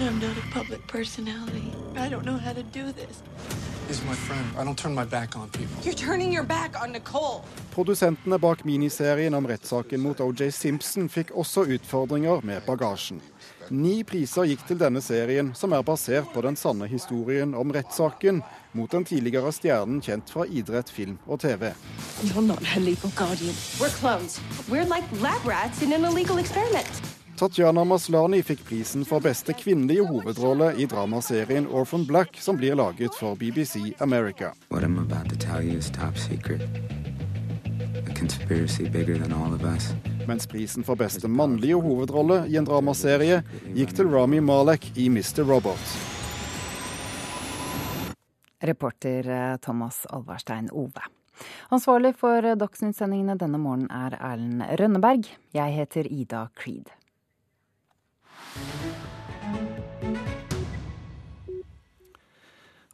I'm 0.00 0.18
not 0.18 0.36
a 0.38 0.58
public 0.58 0.86
personality. 0.86 1.72
I 1.96 2.08
don't 2.08 2.24
know 2.24 2.38
how 2.38 2.52
to 2.54 2.62
do 2.62 2.92
this. 2.92 3.22
He's 3.86 4.02
my 4.04 4.14
friend. 4.14 4.46
I 4.56 4.64
don't 4.64 4.78
turn 4.78 4.94
my 4.94 5.04
back 5.04 5.36
on 5.36 5.50
people. 5.50 5.76
You're 5.82 5.94
turning 5.94 6.32
your 6.32 6.44
back 6.44 6.80
on 6.82 6.92
Nicole. 6.92 7.44
Produsentene 7.74 8.38
bak 8.38 8.64
miniserien 8.64 9.34
om 9.34 9.46
rettssaken 9.46 10.00
mot 10.00 10.20
OJ 10.20 10.50
Simpson 10.52 11.08
fikk 11.08 11.34
også 11.34 11.66
utfordringer 11.74 12.40
med 12.46 12.62
bagasjen. 12.66 13.20
Ni 13.70 14.00
priser 14.02 14.48
gikk 14.48 14.64
til 14.66 14.80
denne 14.80 15.02
serien, 15.04 15.52
som 15.54 15.72
er 15.72 15.82
basert 15.82 16.32
på 16.32 16.40
den 16.42 16.56
sanne 16.56 16.88
historien 16.90 17.54
om 17.54 17.70
rettssaken 17.70 18.42
mot 18.72 18.90
den 18.90 19.04
tidligere 19.04 19.52
stjernen 19.52 20.00
kjent 20.00 20.30
fra 20.32 20.46
idrett, 20.46 20.90
film 20.90 21.18
og 21.26 21.42
TV. 21.44 21.74
You're 22.24 22.46
not 22.46 22.62
her 22.64 22.80
legal 22.80 23.12
guardian. 23.16 23.54
We're 23.78 23.94
clones. 24.00 24.40
We're 24.70 24.88
like 24.88 25.04
lab 25.20 25.44
rats 25.44 25.82
in 25.82 25.92
an 25.92 26.04
illegal 26.04 26.38
experiment. 26.38 27.19
Tatjana 27.40 27.86
Maslani 27.88 28.42
fikk 28.44 28.66
prisen 28.68 29.04
for 29.08 29.24
beste 29.24 29.54
kvinnelige 29.56 30.02
hovedrolle 30.04 30.74
i 30.76 30.84
dramaserien 30.84 31.64
Orphan 31.72 32.02
Black, 32.04 32.36
som 32.36 32.58
blir 32.60 32.74
laget 32.76 33.16
for 33.16 33.32
BBC 33.32 33.94
America. 34.04 34.50
What 34.68 34.84
I'm 34.84 34.98
about 35.00 35.30
to 35.30 35.36
tell 35.36 35.64
you 35.64 35.78
is 35.78 35.88
top 35.90 36.18
secret. 36.20 36.60
A 38.10 38.12
conspiracy 38.18 38.90
bigger 38.90 39.16
than 39.16 39.32
all 39.32 39.54
of 39.54 39.64
us. 39.64 39.94
Mens 40.28 40.46
prisen 40.46 40.84
for 40.84 41.00
beste 41.00 41.28
mannlige 41.28 41.80
hovedrolle 41.80 42.42
i 42.44 42.60
en 42.60 42.68
dramaserie 42.68 43.40
gikk 43.72 43.96
til 43.96 44.12
Rami 44.12 44.44
Malek 44.44 44.90
i 45.00 45.08
Mr. 45.08 45.40
Robot. 45.48 45.96
Reporter 48.60 49.32
eh, 49.32 49.56
Thomas 49.64 50.04
Alvarstein 50.12 50.68
Ove. 50.72 51.08
Ansvarlig 51.72 52.18
for 52.20 52.44
Dagsnytt-sendingene 52.44 53.40
denne 53.40 53.56
morgenen 53.56 53.88
er 53.88 54.20
Erlend 54.20 54.68
Rønneberg. 54.76 55.36
Jeg 55.56 55.78
heter 55.80 56.04
Ida 56.12 56.50
Creed. 56.52 56.99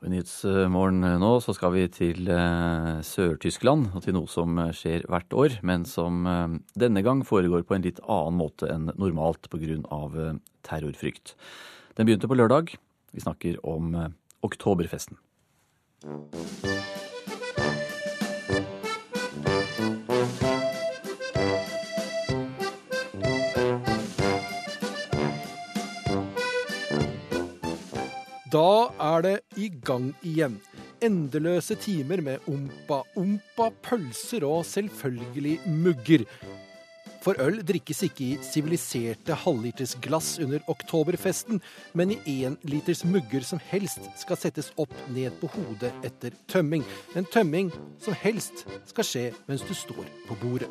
I 0.06 0.10
Nyhetsmorgen 0.12 1.00
nå 1.18 1.30
så 1.42 1.54
skal 1.56 1.72
vi 1.74 1.86
til 1.90 2.28
eh, 2.30 2.98
Sør-Tyskland 3.02 3.88
og 3.96 4.04
til 4.04 4.14
noe 4.14 4.28
som 4.30 4.54
eh, 4.62 4.70
skjer 4.76 5.06
hvert 5.10 5.34
år, 5.34 5.56
men 5.66 5.82
som 5.88 6.20
eh, 6.30 6.58
denne 6.78 7.02
gang 7.02 7.24
foregår 7.26 7.64
på 7.66 7.74
en 7.74 7.86
litt 7.88 7.98
annen 8.04 8.38
måte 8.38 8.70
enn 8.70 8.92
normalt 8.94 9.50
pga. 9.50 9.80
Eh, 9.80 10.38
terrorfrykt. 10.66 11.34
Den 11.98 12.06
begynte 12.06 12.30
på 12.30 12.38
lørdag. 12.38 12.76
Vi 13.16 13.24
snakker 13.24 13.58
om 13.66 13.94
oktoberfesten. 14.46 15.18
oktoberfesten. 16.06 17.15
Da 28.56 28.88
er 29.02 29.24
det 29.24 29.34
i 29.60 29.66
gang 29.84 30.14
igjen. 30.24 30.54
Endeløse 31.04 31.74
timer 31.76 32.22
med 32.24 32.46
ompa-ompa, 32.48 33.66
pølser 33.84 34.46
og 34.48 34.62
selvfølgelig 34.64 35.58
mugger. 35.68 36.24
For 37.20 37.36
øl 37.42 37.58
drikkes 37.68 38.00
ikke 38.06 38.24
i 38.24 38.38
siviliserte 38.46 39.36
halvliters 39.42 39.92
glass 40.00 40.38
under 40.40 40.64
oktoberfesten, 40.72 41.60
men 41.92 42.14
i 42.16 42.36
énliters 42.48 43.04
mugger 43.04 43.44
som 43.44 43.60
helst 43.68 44.08
skal 44.16 44.40
settes 44.40 44.72
opp 44.80 44.94
ned 45.12 45.36
på 45.42 45.50
hodet 45.52 45.92
etter 46.06 46.32
tømming. 46.48 46.86
En 47.18 47.28
tømming 47.28 47.74
som 48.00 48.16
helst 48.22 48.64
skal 48.86 49.10
skje 49.10 49.26
mens 49.50 49.66
du 49.68 49.74
står 49.76 50.06
på 50.30 50.40
bordet. 50.40 50.70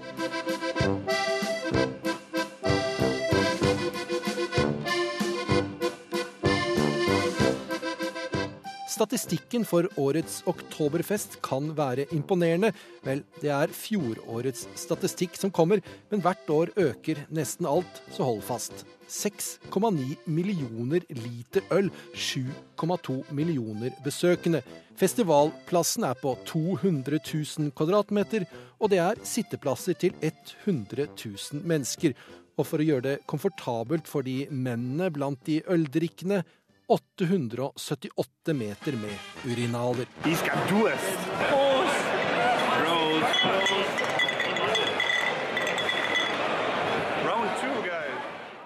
Statistikken 8.96 9.66
for 9.68 9.90
årets 10.00 10.38
oktoberfest 10.48 11.42
kan 11.44 11.74
være 11.76 12.06
imponerende. 12.16 12.70
Vel, 13.04 13.26
det 13.42 13.50
er 13.52 13.74
fjorårets 13.76 14.70
statistikk 14.80 15.36
som 15.36 15.52
kommer, 15.52 15.82
men 16.14 16.24
hvert 16.24 16.48
år 16.48 16.72
øker 16.80 17.26
nesten 17.36 17.68
alt, 17.68 18.00
så 18.16 18.24
hold 18.24 18.40
fast. 18.48 18.86
6,9 19.12 20.16
millioner 20.32 21.04
liter 21.12 21.68
øl, 21.76 21.92
7,2 22.16 23.18
millioner 23.36 23.92
besøkende. 24.06 24.64
Festivalplassen 24.96 26.08
er 26.08 26.16
på 26.16 26.38
200 26.48 27.20
000 27.20 27.76
kvadratmeter, 27.76 28.48
og 28.80 28.96
det 28.96 29.04
er 29.04 29.24
sitteplasser 29.28 30.00
til 30.00 30.16
100 30.24 31.10
000 31.20 31.68
mennesker. 31.68 32.16
Og 32.56 32.64
for 32.64 32.80
å 32.80 32.88
gjøre 32.88 33.10
det 33.10 33.24
komfortabelt 33.28 34.08
for 34.08 34.24
de 34.24 34.46
mennene 34.48 35.12
blant 35.12 35.44
de 35.44 35.60
øldrikkende, 35.68 36.46
878 36.88 38.54
meter 38.54 38.92
med 38.92 39.18
urinaler. 39.46 40.06
Skal. 40.36 40.58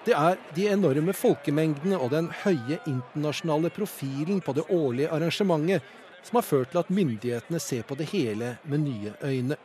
Det 0.04 0.16
er 0.16 0.36
de 0.56 0.66
enorme 0.72 1.12
folkemengdene 1.12 1.98
og 2.00 2.10
den 2.10 2.30
høye 2.42 2.78
internasjonale 2.88 3.70
profilen 3.70 4.40
på 4.40 4.54
det 4.56 4.64
årlige 4.72 5.10
arrangementet 5.12 5.96
som 6.22 6.40
har 6.40 6.46
ført 6.46 6.72
til 6.72 6.80
at 6.80 6.92
myndighetene 6.92 7.60
ser 7.60 7.84
på 7.88 7.96
det 8.00 8.08
hele 8.12 8.54
med 8.64 8.84
nye 8.84 9.12
øyne. 9.24 9.56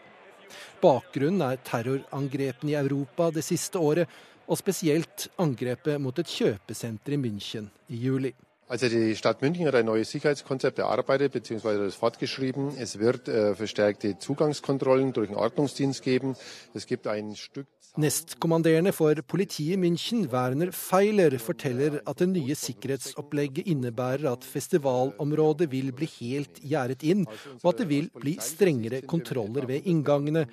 Bakgrunnen 0.84 1.41
er 1.41 1.60
terrorangrepene 1.66 2.72
i 2.72 2.80
Europa 2.80 3.32
det 3.34 3.43
siste 3.47 3.80
året, 3.80 4.08
og 4.45 4.60
spesielt 4.60 5.28
angrepet 5.41 5.97
mot 6.01 6.20
et 6.22 6.30
kjøpesenter 6.30 7.16
i 7.16 7.18
München 7.18 7.72
i 7.89 7.97
juli. 8.06 8.36
Also 8.68 8.89
die 8.89 9.16
Stadt 9.16 9.41
München 9.41 9.68
hat 9.68 9.76
ein 9.76 9.86
neues 9.86 10.09
Sicherheitskonzept 10.09 10.80
erarbeitet 10.80 11.34
bzw. 11.34 11.78
das 11.78 11.95
fortgeschrieben. 11.95 12.76
Es 12.80 12.97
wird 12.97 13.28
äh, 13.28 13.53
verstärkte 13.53 14.18
Zugangskontrollen 14.18 15.13
durch 15.13 15.28
den 15.28 15.38
Ordnungsdienst 15.38 16.01
geben. 16.01 16.36
Es 16.74 16.88
gibt 16.88 17.05
ein 17.05 17.36
Stück 17.36 17.68
Nestkommanderende 17.97 18.91
for 18.91 19.16
politiet 19.26 19.76
i 19.76 19.78
München, 19.78 20.30
Werner 20.30 20.74
Feiler, 20.74 21.39
forteller 21.39 22.02
at 22.03 22.19
det 22.19 22.27
nye 22.27 22.56
sikkerhetsopplegget 22.60 23.69
innebærer 23.72 24.34
at 24.34 24.44
festivalområdet 24.44 25.69
vil 25.72 25.94
bli 25.95 26.10
helt 26.18 26.60
gjerdet 26.60 27.06
inn, 27.07 27.23
og 27.61 27.69
at 27.72 27.80
det 27.80 27.88
vil 27.88 28.10
bli 28.11 28.35
strengere 28.44 28.99
kontroller 29.07 29.64
ved 29.69 29.88
inngangene. 29.88 30.44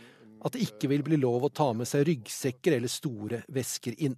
At 0.45 0.55
det 0.55 0.69
ikke 0.69 0.93
vil 0.93 1.03
bli 1.03 1.19
lov 1.19 1.49
å 1.49 1.51
ta 1.51 1.73
med 1.75 1.91
seg 1.91 2.07
ryggsekker 2.07 2.77
eller 2.79 2.91
store 2.91 3.43
vesker 3.51 3.99
inn. 3.99 4.15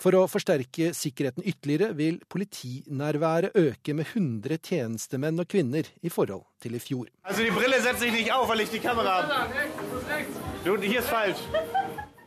For 0.00 0.16
å 0.16 0.22
forsterke 0.32 0.94
sikkerheten 0.96 1.44
ytterligere 1.44 1.92
vil 1.92 2.22
politinærværet 2.32 3.56
øke 3.60 3.92
med 3.98 4.06
100 4.08 4.56
tjenestemenn 4.64 5.42
og 5.42 5.48
-kvinner 5.48 5.84
i 6.02 6.08
forhold 6.08 6.44
til 6.62 6.74
i 6.74 6.78
fjor. 6.80 7.06
Altså, 7.24 7.42
de 7.44 7.50
brillene 7.50 7.82
setter 7.82 8.06
ich 8.06 8.12
nicht 8.12 8.32
auf, 8.32 8.48
weil 8.48 8.60
ich 8.60 8.70
die 8.70 8.80
Kamera. 8.80 9.46
Du, 10.64 10.76
hier 10.80 11.00
ist 11.00 11.08
falsch. 11.08 11.40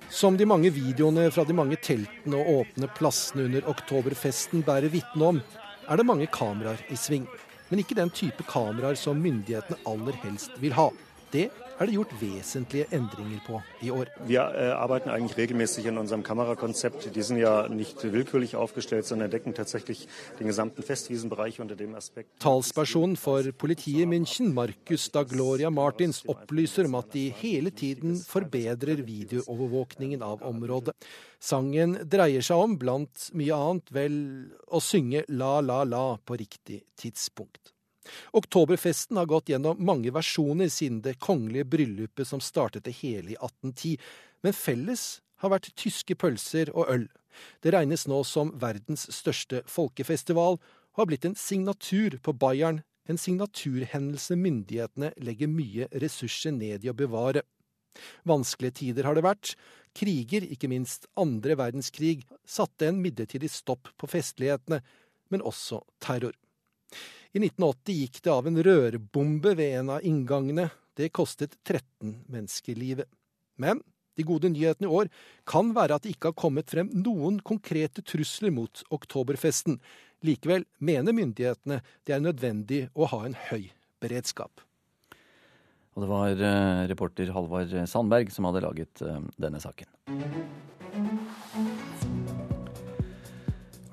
Som 0.09 0.37
de 0.37 0.45
mange 0.45 0.69
videoene 0.69 1.31
fra 1.31 1.43
de 1.43 1.53
mange 1.53 1.75
teltene 1.75 2.37
og 2.37 2.47
åpne 2.47 2.87
plassene 2.93 3.45
under 3.45 3.65
oktoberfesten 3.67 4.63
bærer 4.63 4.91
vitne 4.91 5.25
om, 5.25 5.41
er 5.89 5.97
det 5.97 6.05
mange 6.05 6.27
kameraer 6.27 6.77
i 6.91 6.95
sving. 6.95 7.27
Men 7.69 7.79
ikke 7.79 7.95
den 7.95 8.09
type 8.09 8.43
kameraer 8.43 8.95
som 8.95 9.17
myndighetene 9.17 9.79
aller 9.87 10.13
helst 10.21 10.51
vil 10.61 10.73
ha. 10.73 10.91
Det 11.31 11.49
er 11.79 11.85
det 11.89 11.95
gjort 11.95 12.13
vesentlige 12.21 12.85
endringer 12.91 13.39
på 13.47 13.61
i 13.81 13.89
år. 13.91 14.09
Vi 14.27 14.35
äh, 14.35 14.71
arbeiten 14.71 15.09
eigentlich 15.09 15.37
regelmäßig 15.37 15.85
in 15.85 15.97
unserem 15.97 16.23
Kamerakonzept. 16.23 17.15
Die 17.15 17.21
sind 17.21 17.37
ja 17.37 17.67
nicht 17.67 18.03
willkürlich 18.03 18.55
aufgestellt, 18.55 19.05
sondern 19.05 19.31
decken 19.31 19.53
tatsächlich 19.53 20.07
den 20.39 20.47
gesamten 20.47 20.83
Festwiesenbereich 20.83 21.59
unter 21.59 21.75
dem 21.75 21.95
Aspekt. 21.95 22.39
Talspersonen 22.39 23.15
for 23.17 23.43
politiet 23.51 24.03
i 24.03 24.05
München, 24.05 24.53
Markus 24.53 25.11
da 25.11 25.23
Gloria 25.23 25.69
Martins, 25.69 26.23
opplyser 26.27 26.85
om 26.85 26.95
at 26.95 27.13
de 27.13 27.29
hele 27.29 27.71
tiden 27.71 28.15
forbedrer 28.15 29.05
videoovervåkningen 29.05 30.21
av 30.21 30.43
området. 30.43 30.95
Sangen 31.39 31.97
dreier 32.07 32.45
seg 32.45 32.57
om, 32.57 32.77
blant 32.79 33.29
mye 33.35 33.55
annet, 33.55 33.91
vel 33.91 34.17
å 34.67 34.79
synge 34.79 35.25
La 35.27 35.57
La 35.59 35.83
La 35.83 36.05
på 36.23 36.37
riktig 36.39 36.83
tidspunkt. 36.95 37.72
Oktoberfesten 38.35 39.17
har 39.17 39.29
gått 39.31 39.51
gjennom 39.51 39.79
mange 39.79 40.11
versjoner 40.13 40.71
siden 40.71 41.01
det 41.05 41.19
kongelige 41.23 41.69
bryllupet 41.75 42.27
som 42.27 42.41
startet 42.43 42.85
det 42.87 42.95
hele 42.99 43.33
i 43.33 43.39
1810, 43.39 43.97
men 44.43 44.57
felles 44.57 45.05
har 45.43 45.53
vært 45.53 45.73
tyske 45.79 46.15
pølser 46.19 46.71
og 46.75 46.89
øl. 46.91 47.05
Det 47.63 47.73
regnes 47.73 48.05
nå 48.07 48.21
som 48.27 48.53
verdens 48.61 49.07
største 49.11 49.63
folkefestival, 49.69 50.59
og 50.93 51.01
har 51.01 51.09
blitt 51.09 51.25
en 51.25 51.39
signatur 51.39 52.19
på 52.21 52.35
Bayern, 52.37 52.83
en 53.09 53.19
signaturhendelse 53.19 54.37
myndighetene 54.39 55.09
legger 55.25 55.49
mye 55.51 55.89
ressurser 55.99 56.53
ned 56.55 56.85
i 56.85 56.91
å 56.91 56.95
bevare. 56.95 57.43
Vanskelige 58.27 58.79
tider 58.79 59.07
har 59.07 59.17
det 59.17 59.25
vært. 59.25 59.55
Kriger, 59.93 60.45
ikke 60.45 60.69
minst 60.71 61.09
andre 61.19 61.57
verdenskrig, 61.59 62.23
satte 62.45 62.87
en 62.87 63.01
midlertidig 63.03 63.51
stopp 63.51 63.91
på 63.99 64.09
festlighetene, 64.09 64.79
men 65.33 65.43
også 65.45 65.81
terror. 66.01 66.33
I 67.33 67.41
1980 67.41 67.95
gikk 67.97 68.19
det 68.21 68.29
av 68.29 68.47
en 68.47 68.59
rørbombe 68.65 69.55
ved 69.57 69.79
en 69.79 69.89
av 69.95 70.03
inngangene. 70.05 70.67
Det 70.93 71.09
kostet 71.09 71.55
13 71.65 72.19
mennesker 72.29 72.77
livet. 72.77 73.09
Men 73.57 73.81
de 74.13 74.25
gode 74.27 74.51
nyhetene 74.53 74.85
i 74.85 74.93
år 74.93 75.09
kan 75.49 75.71
være 75.73 75.97
at 75.97 76.05
det 76.05 76.13
ikke 76.13 76.29
har 76.29 76.37
kommet 76.37 76.69
frem 76.69 76.91
noen 76.93 77.39
konkrete 77.41 78.05
trusler 78.05 78.53
mot 78.53 78.83
oktoberfesten. 78.93 79.79
Likevel 80.21 80.67
mener 80.77 81.15
myndighetene 81.17 81.81
det 82.05 82.13
er 82.13 82.21
nødvendig 82.21 82.83
å 82.93 83.09
ha 83.09 83.23
en 83.25 83.37
høy 83.49 83.71
beredskap. 84.03 84.61
Og 85.93 86.05
det 86.05 86.09
var 86.09 86.37
eh, 86.37 86.85
reporter 86.89 87.33
Halvard 87.33 87.73
Sandberg 87.89 88.29
som 88.33 88.45
hadde 88.49 88.63
laget 88.65 89.01
eh, 89.05 89.21
denne 89.41 89.61
saken. 89.61 89.89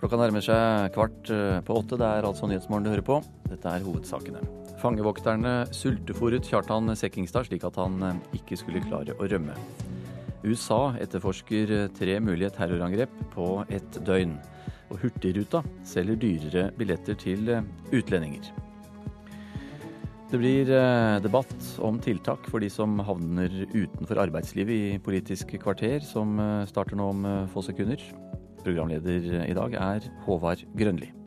Klokka 0.01 0.17
nærmer 0.17 0.45
seg 0.45 0.95
kvart 0.95 1.29
eh, 1.35 1.59
på 1.65 1.77
åtte. 1.77 1.99
Det 2.01 2.07
er 2.09 2.27
altså 2.27 2.49
Nyhetsmorgen 2.49 2.87
du 2.87 2.93
hører 2.95 3.05
på. 3.05 3.19
Dette 3.51 3.69
er 3.69 3.85
hovedsakene. 3.85 4.41
Fangevokterne 4.81 5.53
sultefòret 5.77 6.49
Kjartan 6.49 6.89
Sekkingstad 6.97 7.51
slik 7.51 7.67
at 7.69 7.77
han 7.77 8.23
ikke 8.37 8.57
skulle 8.57 8.81
klare 8.87 9.13
å 9.21 9.29
rømme. 9.29 9.57
USA 10.41 10.95
etterforsker 11.05 11.91
tre 11.99 12.17
mulige 12.25 12.49
terrorangrep 12.57 13.13
på 13.35 13.51
ett 13.69 14.01
døgn. 14.09 14.39
Og 14.89 15.05
Hurtigruta 15.05 15.61
selger 15.87 16.17
dyrere 16.25 16.71
billetter 16.81 17.21
til 17.21 17.53
utlendinger. 17.93 18.49
Det 20.31 20.39
blir 20.39 20.69
eh, 20.71 21.17
debatt 21.19 21.65
om 21.83 21.97
tiltak 21.99 22.45
for 22.53 22.63
de 22.63 22.69
som 22.71 23.01
havner 23.03 23.51
utenfor 23.73 24.21
arbeidslivet 24.23 24.93
i 24.95 24.99
Politisk 25.03 25.57
kvarter, 25.59 25.99
som 26.07 26.39
eh, 26.39 26.69
starter 26.71 26.95
nå 26.95 27.09
om 27.11 27.25
eh, 27.27 27.49
få 27.51 27.65
sekunder. 27.67 28.05
Programleder 28.65 29.45
i 29.47 29.57
dag 29.57 29.73
er 29.73 30.11
Håvard 30.27 30.65
Grønli. 30.77 31.20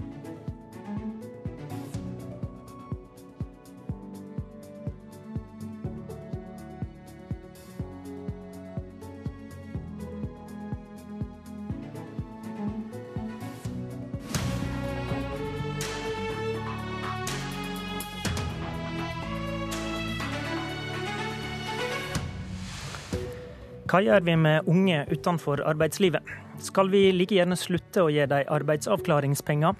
Hva 23.94 23.99
gjør 24.02 24.24
vi 24.26 24.34
med 24.41 24.65
unge 24.65 25.03
utenfor 25.06 25.61
arbeidslivet? 25.70 26.26
Skal 26.65 26.88
vi 26.90 27.11
like 27.14 27.36
gjerne 27.36 27.53
slutte 27.53 28.02
å 28.02 28.10
gi 28.10 28.24
dem 28.26 28.48
arbeidsavklaringspenger? 28.49 29.76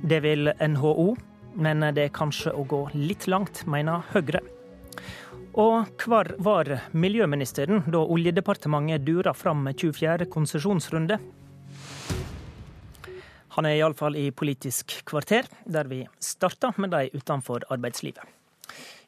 Det 0.00 0.20
vil 0.24 0.48
NHO, 0.48 1.10
men 1.60 1.84
det 1.92 2.06
er 2.06 2.14
kanskje 2.16 2.54
å 2.56 2.62
gå 2.64 2.78
litt 2.96 3.26
langt, 3.28 3.60
mener 3.68 4.00
Høyre. 4.14 4.40
Og 5.60 5.92
hvor 6.00 6.30
var 6.46 6.70
miljøministeren 6.96 7.84
da 7.84 8.00
Oljedepartementet 8.00 9.04
dura 9.04 9.34
fram 9.36 9.68
24. 9.68 10.24
konsesjonsrunde? 10.32 11.18
Han 13.58 13.68
er 13.68 13.76
iallfall 13.76 14.16
i 14.16 14.30
Politisk 14.32 15.02
kvarter, 15.04 15.52
der 15.68 15.92
vi 15.92 16.00
starter 16.16 16.80
med 16.80 16.96
de 16.96 17.12
utenfor 17.12 17.68
arbeidslivet. 17.68 18.24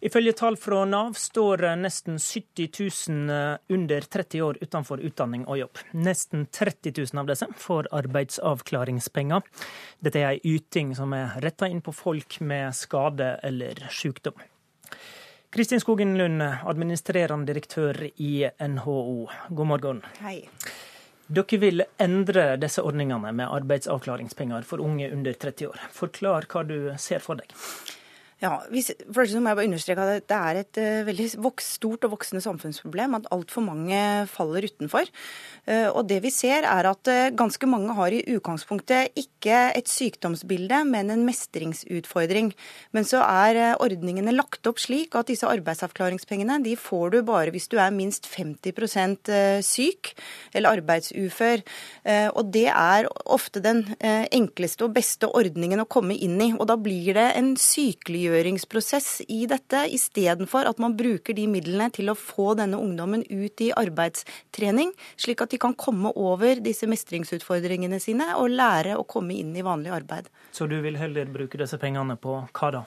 Ifølge 0.07 0.33
tall 0.39 0.55
fra 0.57 0.85
Nav 0.87 1.17
står 1.19 1.65
nesten 1.81 2.19
70 2.23 2.69
000 3.09 3.31
eh, 3.31 3.57
under 3.75 4.01
30 4.01 4.43
år 4.43 4.59
utenfor 4.61 5.01
utdanning 5.03 5.43
og 5.51 5.59
jobb. 5.59 5.81
Nesten 5.99 6.45
30 6.47 6.93
000 7.01 7.23
av 7.23 7.27
disse 7.27 7.49
får 7.59 7.89
arbeidsavklaringspenger. 7.91 9.43
Dette 9.99 10.23
er 10.23 10.37
ei 10.37 10.53
yting 10.55 10.93
som 10.95 11.17
er 11.17 11.35
retta 11.43 11.67
inn 11.67 11.83
på 11.83 11.95
folk 11.97 12.39
med 12.39 12.77
skade 12.79 13.33
eller 13.51 13.83
sykdom. 13.91 14.39
Kristin 15.51 15.83
Skogen 15.83 16.15
Lund, 16.19 16.43
administrerende 16.43 17.51
direktør 17.51 18.05
i 18.07 18.47
NHO, 18.63 19.27
god 19.49 19.73
morgen. 19.75 20.03
Hei. 20.23 20.45
Dere 21.27 21.59
vil 21.59 21.83
endre 21.99 22.53
disse 22.63 22.87
ordningene 22.87 23.35
med 23.35 23.51
arbeidsavklaringspenger 23.51 24.71
for 24.71 24.87
unge 24.87 25.11
under 25.11 25.35
30 25.35 25.73
år. 25.75 25.87
Forklar 25.91 26.47
hva 26.53 26.63
du 26.69 26.77
ser 27.03 27.25
for 27.25 27.43
deg. 27.43 27.51
Ja, 28.37 28.59
hvis, 28.69 28.91
for 29.17 29.25
det 29.25 29.41
må 29.41 29.49
jeg 29.49 29.57
bare 29.57 29.65
understreke 29.71 30.05
at 30.05 30.27
Det 30.29 30.37
er 30.37 30.59
et 30.61 30.79
uh, 30.83 31.07
veldig 31.09 31.27
vokst, 31.41 31.79
stort 31.79 32.03
og 32.05 32.13
voksende 32.19 32.43
samfunnsproblem 32.45 33.15
at 33.17 33.29
altfor 33.33 33.65
mange 33.65 33.97
faller 34.29 34.67
utenfor. 34.69 35.09
Uh, 35.65 35.89
og 35.97 36.03
det 36.11 36.19
vi 36.21 36.29
ser 36.35 36.67
er 36.69 36.85
at 36.91 37.09
uh, 37.09 37.33
ganske 37.33 37.65
mange 37.67 37.95
har 37.97 38.13
i 38.13 38.21
utgangspunktet 38.35 39.17
ikke 39.17 39.73
et 39.79 39.89
sykdomsbilde, 39.89 40.83
men 40.85 41.15
en 41.15 41.25
mestringsutfordring. 41.25 42.51
Men 42.93 43.09
så 43.09 43.23
er 43.25 43.81
ordningene 43.81 44.37
lagt 44.37 44.69
opp 44.69 44.85
slik 44.85 45.17
at 45.17 45.33
disse 45.33 45.49
arbeidsavklaringspengene 45.49 46.61
de 46.67 46.77
får 46.77 47.17
du 47.17 47.19
bare 47.25 47.55
hvis 47.55 47.71
du 47.73 47.79
er 47.81 47.95
minst 47.95 48.29
50% 48.29 49.33
syk 49.65 50.13
eller 50.53 50.77
arbeidsufør. 50.77 51.65
Og 52.37 52.53
det 52.53 52.67
er 52.69 53.09
ofte 53.25 53.63
den 53.65 53.83
enkleste 54.03 54.87
og 54.87 54.95
beste 54.97 55.31
ordningen 55.31 55.81
å 55.83 55.89
komme 55.89 56.17
inn 56.17 56.37
i. 56.43 56.53
Og 56.57 56.67
da 56.69 56.77
blir 56.81 57.17
det 57.17 57.31
en 57.39 57.55
sykeliggjøring 57.61 58.26
frigjøringsprosess 58.27 59.23
i 59.29 59.47
dette, 59.47 59.85
istedenfor 59.95 60.67
at 60.69 60.81
man 60.83 60.97
bruker 60.99 61.35
de 61.37 61.47
midlene 61.51 61.89
til 61.95 62.11
å 62.11 62.17
få 62.19 62.55
denne 62.59 62.79
ungdommen 62.79 63.23
ut 63.31 63.63
i 63.63 63.71
arbeidstrening, 63.77 64.93
slik 65.17 65.43
at 65.43 65.55
de 65.55 65.61
kan 65.63 65.75
komme 65.75 66.13
over 66.17 66.61
disse 66.63 66.89
mestringsutfordringene 66.91 68.01
sine 68.03 68.33
og 68.37 68.51
lære 68.51 68.97
å 68.99 69.07
komme 69.07 69.37
inn 69.37 69.55
i 69.57 69.65
vanlig 69.67 69.95
arbeid. 69.95 70.31
Så 70.53 70.67
du 70.67 70.81
vil 70.83 70.99
heller 70.99 71.31
bruke 71.31 71.59
disse 71.61 71.79
pengene 71.79 72.19
på 72.19 72.41
hva 72.51 72.73
da? 72.81 72.87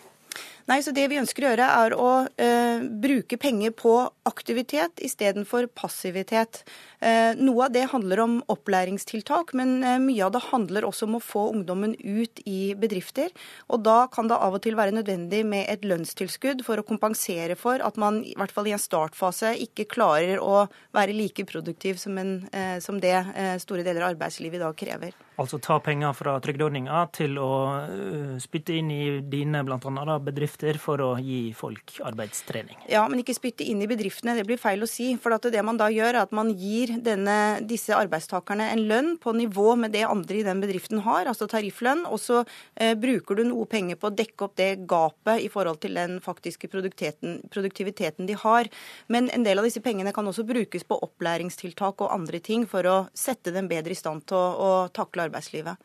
Nei, 0.69 0.83
så 0.85 0.91
Det 0.93 1.07
vi 1.09 1.17
ønsker 1.17 1.41
å 1.41 1.49
gjøre, 1.49 1.67
er 1.81 1.93
å 1.97 2.09
eh, 2.37 2.83
bruke 3.01 3.39
penger 3.41 3.71
på 3.73 3.93
aktivitet 4.29 5.01
istedenfor 5.01 5.65
passivitet. 5.73 6.61
Eh, 7.01 7.33
noe 7.41 7.65
av 7.65 7.73
det 7.73 7.87
handler 7.89 8.21
om 8.21 8.35
opplæringstiltak, 8.53 9.55
men 9.57 9.79
eh, 9.81 9.97
mye 10.03 10.27
av 10.27 10.35
det 10.35 10.43
handler 10.51 10.85
også 10.85 11.07
om 11.07 11.17
å 11.17 11.23
få 11.25 11.47
ungdommen 11.55 11.95
ut 11.97 12.43
i 12.45 12.75
bedrifter. 12.77 13.33
Og 13.73 13.81
Da 13.87 14.03
kan 14.13 14.29
det 14.29 14.37
av 14.37 14.59
og 14.59 14.61
til 14.61 14.77
være 14.77 14.93
nødvendig 14.93 15.41
med 15.47 15.65
et 15.73 15.87
lønnstilskudd 15.89 16.61
for 16.67 16.77
å 16.77 16.85
kompensere 16.85 17.57
for 17.57 17.81
at 17.81 17.97
man 17.97 18.21
i 18.21 18.35
hvert 18.37 18.53
fall 18.53 18.69
i 18.69 18.75
en 18.75 18.83
startfase 18.83 19.55
ikke 19.65 19.87
klarer 19.89 20.37
å 20.37 20.67
være 20.93 21.17
like 21.17 21.47
produktiv 21.49 21.97
som, 21.97 22.21
en, 22.21 22.43
eh, 22.53 22.77
som 22.77 23.01
det 23.01 23.15
eh, 23.17 23.55
store 23.57 23.81
deler 23.87 24.05
av 24.05 24.13
arbeidslivet 24.13 24.61
i 24.61 24.63
dag 24.67 24.77
krever. 24.77 25.17
Altså 25.39 25.55
ta 25.63 25.77
penger 25.79 26.11
fra 26.17 26.33
trygdeordninga 26.43 27.05
til 27.15 27.37
å 27.39 27.51
uh, 27.87 28.33
spytte 28.43 28.75
inn 28.75 28.89
i 28.91 29.03
dine 29.23 29.61
blant 29.63 29.85
annet, 29.87 30.25
bedrifter 30.25 30.59
for 30.81 31.02
å 31.02 31.10
gi 31.23 31.53
folk 31.56 31.99
arbeidstrening. 32.06 32.77
Ja, 32.91 33.06
men 33.10 33.22
ikke 33.22 33.36
spytte 33.38 33.65
inn 33.68 33.81
i 33.84 33.88
bedriftene. 33.90 34.36
Det 34.38 34.45
blir 34.48 34.60
feil 34.60 34.84
å 34.84 34.90
si. 34.90 35.11
For 35.22 35.36
det 35.40 35.64
man 35.65 35.80
da 35.80 35.88
gjør, 35.94 36.14
er 36.14 36.22
at 36.23 36.36
man 36.36 36.52
gir 36.57 36.95
denne, 37.06 37.60
disse 37.68 37.95
arbeidstakerne 37.95 38.69
en 38.73 38.84
lønn 38.90 39.11
på 39.22 39.34
nivå 39.38 39.76
med 39.80 39.94
det 39.95 40.03
andre 40.07 40.41
i 40.41 40.45
den 40.45 40.61
bedriften 40.64 41.03
har, 41.06 41.30
altså 41.31 41.48
tarifflønn. 41.49 42.06
Og 42.10 42.19
så 42.22 42.41
eh, 42.76 42.95
bruker 42.99 43.40
du 43.40 43.45
noe 43.48 43.69
penger 43.69 43.99
på 43.99 44.11
å 44.11 44.15
dekke 44.15 44.48
opp 44.48 44.57
det 44.60 44.69
gapet 44.90 45.45
i 45.45 45.49
forhold 45.52 45.81
til 45.84 45.95
den 45.99 46.19
faktiske 46.23 46.69
produktiviteten 46.72 48.30
de 48.30 48.38
har. 48.44 48.69
Men 49.07 49.31
en 49.34 49.48
del 49.48 49.61
av 49.61 49.68
disse 49.68 49.84
pengene 49.86 50.14
kan 50.15 50.27
også 50.27 50.48
brukes 50.48 50.86
på 50.88 50.99
opplæringstiltak 51.07 52.03
og 52.03 52.14
andre 52.14 52.44
ting 52.44 52.68
for 52.69 52.86
å 52.90 53.02
sette 53.18 53.56
dem 53.56 53.72
bedre 53.72 53.95
i 53.95 53.99
stand 53.99 54.27
til 54.30 54.40
å, 54.40 54.48
å 54.60 54.72
takle 54.94 55.30
arbeidslivet. 55.30 55.80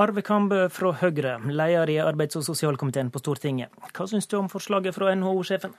Arve 0.00 0.22
Kambe 0.24 0.70
fra 0.72 0.94
Høyre, 0.96 1.34
leder 1.44 1.90
i 1.92 1.98
arbeids- 2.00 2.38
og 2.38 2.44
sosialkomiteen 2.46 3.10
på 3.12 3.20
Stortinget. 3.20 3.68
Hva 3.92 4.06
syns 4.08 4.26
du 4.30 4.38
om 4.38 4.46
forslaget 4.48 4.96
fra 4.96 5.10
NHO-sjefen? 5.12 5.74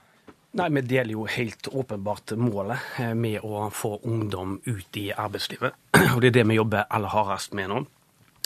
Nei, 0.60 0.68
Vi 0.70 0.82
deler 0.82 1.12
jo 1.16 1.26
helt 1.26 1.68
åpenbart 1.72 2.36
målet 2.38 2.78
eh, 3.00 3.16
med 3.16 3.40
å 3.42 3.72
få 3.74 3.98
ungdom 4.04 4.60
ut 4.66 4.98
i 4.98 5.10
arbeidslivet. 5.12 5.74
Og 6.14 6.22
Det 6.22 6.28
er 6.28 6.38
det 6.38 6.46
vi 6.52 6.60
jobber 6.60 6.86
aller 6.90 7.10
hardest 7.10 7.54
med 7.58 7.70
nå. 7.70 7.82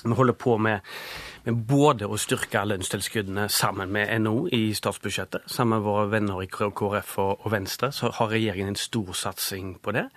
Vi 0.05 0.13
holder 0.15 0.33
på 0.33 0.57
med, 0.57 0.79
med, 1.43 1.55
både 1.67 2.07
å 2.07 2.15
styrke 2.15 2.63
lønnstilskuddene 2.63 3.49
sammen 3.49 3.91
med 3.91 4.21
NHO 4.21 4.47
i 4.55 4.71
statsbudsjettet. 4.73 5.49
Sammen 5.51 5.81
med 5.81 5.87
våre 5.89 6.07
venner 6.07 6.43
i 6.43 6.47
KrF 6.47 7.17
og 7.19 7.51
Venstre 7.51 7.91
så 7.91 8.13
har 8.15 8.31
regjeringen 8.31 8.71
en 8.71 8.79
stor 8.79 9.11
satsing 9.11 9.75
på 9.81 9.91
det. 9.91 10.07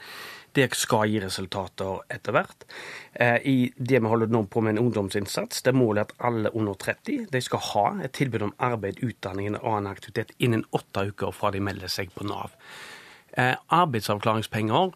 Det 0.58 0.74
skal 0.74 1.06
gi 1.06 1.20
resultater 1.22 2.00
etter 2.10 2.34
hvert. 2.34 2.64
Eh, 3.12 3.36
I 3.46 3.56
det 3.76 4.00
vi 4.02 4.10
holder 4.10 4.32
nå 4.32 4.42
på 4.50 4.62
med 4.64 4.74
en 4.74 4.88
ungdomsinnsats, 4.88 5.62
det 5.62 5.74
målet 5.76 6.00
er 6.00 6.08
at 6.08 6.26
alle 6.30 6.50
under 6.50 6.74
30 6.74 7.28
de 7.30 7.42
skal 7.44 7.62
ha 7.70 7.84
et 8.02 8.16
tilbud 8.18 8.48
om 8.48 8.54
arbeid, 8.58 8.98
utdanning 9.06 9.52
eller 9.52 9.62
annen 9.62 9.92
aktivitet 9.92 10.34
innen 10.42 10.66
åtte 10.74 11.06
uker 11.12 11.30
fra 11.36 11.52
de 11.54 11.62
melder 11.62 11.92
seg 11.92 12.10
på 12.14 12.26
Nav. 12.26 12.56
Eh, 13.38 13.54
arbeidsavklaringspenger 13.54 14.94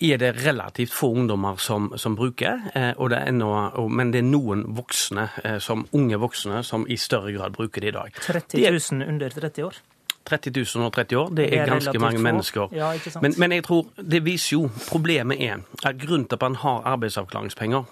er 0.00 0.20
det 0.22 0.32
relativt 0.44 0.94
få 0.94 1.10
ungdommer 1.18 1.58
som, 1.60 1.90
som 1.98 2.14
bruker, 2.16 2.70
eh, 2.78 3.06
det 3.10 3.22
ennå, 3.26 3.50
men 3.90 4.14
det 4.14 4.22
er 4.22 4.30
noen 4.30 4.68
voksne, 4.78 5.26
som, 5.60 5.88
unge 5.90 6.22
voksne 6.22 6.62
som 6.64 6.86
i 6.86 6.96
større 6.96 7.34
grad 7.34 7.58
bruker 7.58 7.82
det 7.82 7.90
i 7.90 7.98
dag. 7.98 8.22
30 8.30 8.62
000 8.78 9.08
under 9.08 9.40
30 9.42 9.72
år? 9.72 9.82
30 10.26 10.52
000 10.76 10.86
og 10.86 10.92
30 10.92 11.18
år, 11.18 11.30
det 11.36 11.44
er, 11.44 11.50
det 11.50 11.60
er 11.60 11.66
ganske 11.66 11.98
mange 11.98 12.18
få. 12.18 12.22
mennesker. 12.22 12.74
Ja, 12.76 12.92
men, 13.22 13.34
men, 13.38 13.52
jeg 13.52 13.64
tror 13.64 13.86
det 13.96 14.24
viser 14.24 14.56
jo 14.56 14.68
Problemet 14.88 15.40
er 15.42 15.62
at 15.86 15.98
grunnen 15.98 16.26
til 16.28 16.36
at 16.36 16.42
man 16.42 16.58
har 16.60 16.82
arbeidsavklaringspenger, 16.92 17.84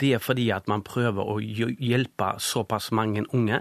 det 0.00 0.14
er 0.14 0.22
fordi 0.22 0.48
at 0.54 0.68
man 0.68 0.82
prøver 0.86 1.26
å 1.26 1.38
hjelpe 1.40 2.32
såpass 2.38 2.92
mange 2.92 3.24
unge. 3.34 3.60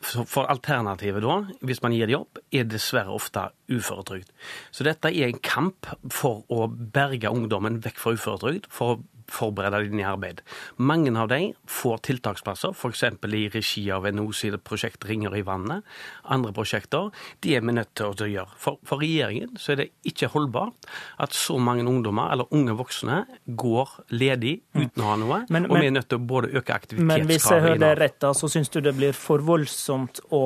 For 0.00 0.46
alternativet 0.46 1.24
da, 1.24 1.40
hvis 1.66 1.82
man 1.82 1.94
gir 1.96 2.06
dem 2.06 2.22
opp, 2.22 2.38
er 2.52 2.68
dessverre 2.68 3.14
ofte 3.14 3.48
uføretrygd. 3.72 4.30
Så 4.70 4.86
dette 4.86 5.10
er 5.10 5.30
en 5.30 5.42
kamp 5.42 5.88
for 6.12 6.44
å 6.52 6.68
berge 6.68 7.32
ungdommen 7.32 7.80
vekk 7.84 7.98
fra 8.02 8.14
uføretrygd, 8.14 8.68
for 8.70 8.94
å 8.94 9.00
forberede 9.32 9.82
dem 9.86 10.00
i 10.00 10.06
arbeid. 10.06 10.42
Mange 10.76 11.12
av 11.18 11.30
dem 11.30 11.52
får 11.70 12.02
tiltaksplasser, 12.08 12.74
f.eks. 12.74 13.02
i 13.26 13.48
regi 13.52 13.84
av 13.94 14.06
NO 14.14 14.30
sitt 14.36 14.58
prosjekt 14.66 15.04
Ringer 15.06 15.36
i 15.36 15.42
vannet. 15.46 15.84
Andre 16.24 16.52
prosjekter. 16.56 17.10
De 17.44 17.56
er 17.56 17.64
vi 17.64 17.74
nødt 17.76 17.94
til 17.98 18.12
å 18.12 18.30
gjøre. 18.30 18.58
For, 18.60 18.80
for, 18.86 19.02
regjeringen 19.02 19.56
så 19.60 19.74
er 19.74 19.82
det 19.82 19.88
ikke 20.08 20.30
holdbart 20.32 20.88
at 21.22 21.34
så 21.36 21.58
mange 21.58 21.86
ungdommer, 21.86 22.30
eller 22.32 22.50
unge 22.54 22.76
voksne, 22.78 23.24
går 23.46 23.98
ledig 24.14 24.60
uten 24.76 25.04
å 25.04 25.10
ha 25.10 25.18
noe. 25.20 25.42
Men, 25.52 25.68
og 25.70 25.80
vi 25.80 25.90
er 25.90 25.96
nødt 25.96 26.10
til 26.10 26.20
å 26.20 26.26
både 26.26 26.52
øke 26.54 26.74
aktivitetskravet 26.76 27.26
Men 27.26 27.30
hvis 27.30 27.50
jeg 27.50 27.66
hører 27.66 27.82
deg 27.82 27.98
rett, 28.00 28.18
da, 28.22 28.32
så 28.36 28.50
syns 28.50 28.72
du 28.72 28.80
det 28.84 28.96
blir 28.96 29.16
for 29.16 29.44
voldsomt 29.44 30.22
å 30.34 30.44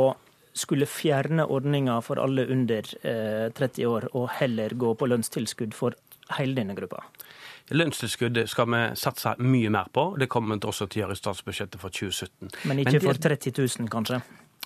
skulle 0.53 0.87
fjerne 0.87 1.47
ordninga 1.47 2.01
for 2.03 2.21
alle 2.23 2.47
under 2.51 2.87
eh, 3.03 3.49
30 3.55 3.87
år, 3.87 4.09
og 4.17 4.31
heller 4.41 4.75
gå 4.75 4.95
på 4.95 5.09
lønnstilskudd 5.11 5.75
for 5.77 5.97
hele 6.37 6.57
denne 6.59 6.77
gruppa? 6.79 7.05
Lønnstilskudd 7.71 8.41
skal 8.51 8.67
vi 8.73 8.83
satse 8.99 9.37
mye 9.39 9.71
mer 9.71 9.91
på. 9.95 10.09
Det 10.19 10.27
kommer 10.31 10.57
vi 10.57 10.67
også 10.67 10.89
til 10.91 11.03
å 11.03 11.05
gjøre 11.05 11.19
i 11.19 11.21
statsbudsjettet 11.21 11.83
for 11.83 11.95
2017. 11.95 12.51
Men 12.67 12.83
ikke 12.83 12.97
Men 12.97 12.99
det, 12.99 13.07
for 13.07 13.23
30 13.29 13.55
000, 13.85 13.91
kanskje? 13.93 14.23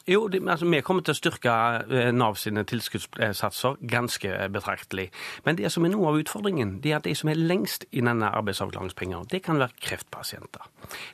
Jo, 0.07 0.29
det, 0.29 0.43
altså, 0.49 0.67
vi 0.69 0.81
kommer 0.85 1.05
til 1.05 1.15
å 1.15 1.17
styrke 1.17 1.53
eh, 1.89 2.11
Nav 2.13 2.37
sine 2.37 2.65
tilskuddssatser 2.69 3.79
ganske 3.89 4.35
betraktelig. 4.53 5.07
Men 5.47 5.57
det 5.57 5.71
som 5.73 5.87
er 5.87 5.95
noe 5.95 6.11
av 6.11 6.21
utfordringen, 6.21 6.77
det 6.85 6.93
er 6.93 6.99
at 6.99 7.09
de 7.09 7.15
som 7.17 7.31
er 7.33 7.41
lengst 7.41 7.87
i 7.89 8.05
denne 8.05 8.29
arbeidsavklaringspenger, 8.37 9.25
det 9.33 9.41
kan 9.47 9.63
være 9.63 9.73
kreftpasienter. 9.81 10.69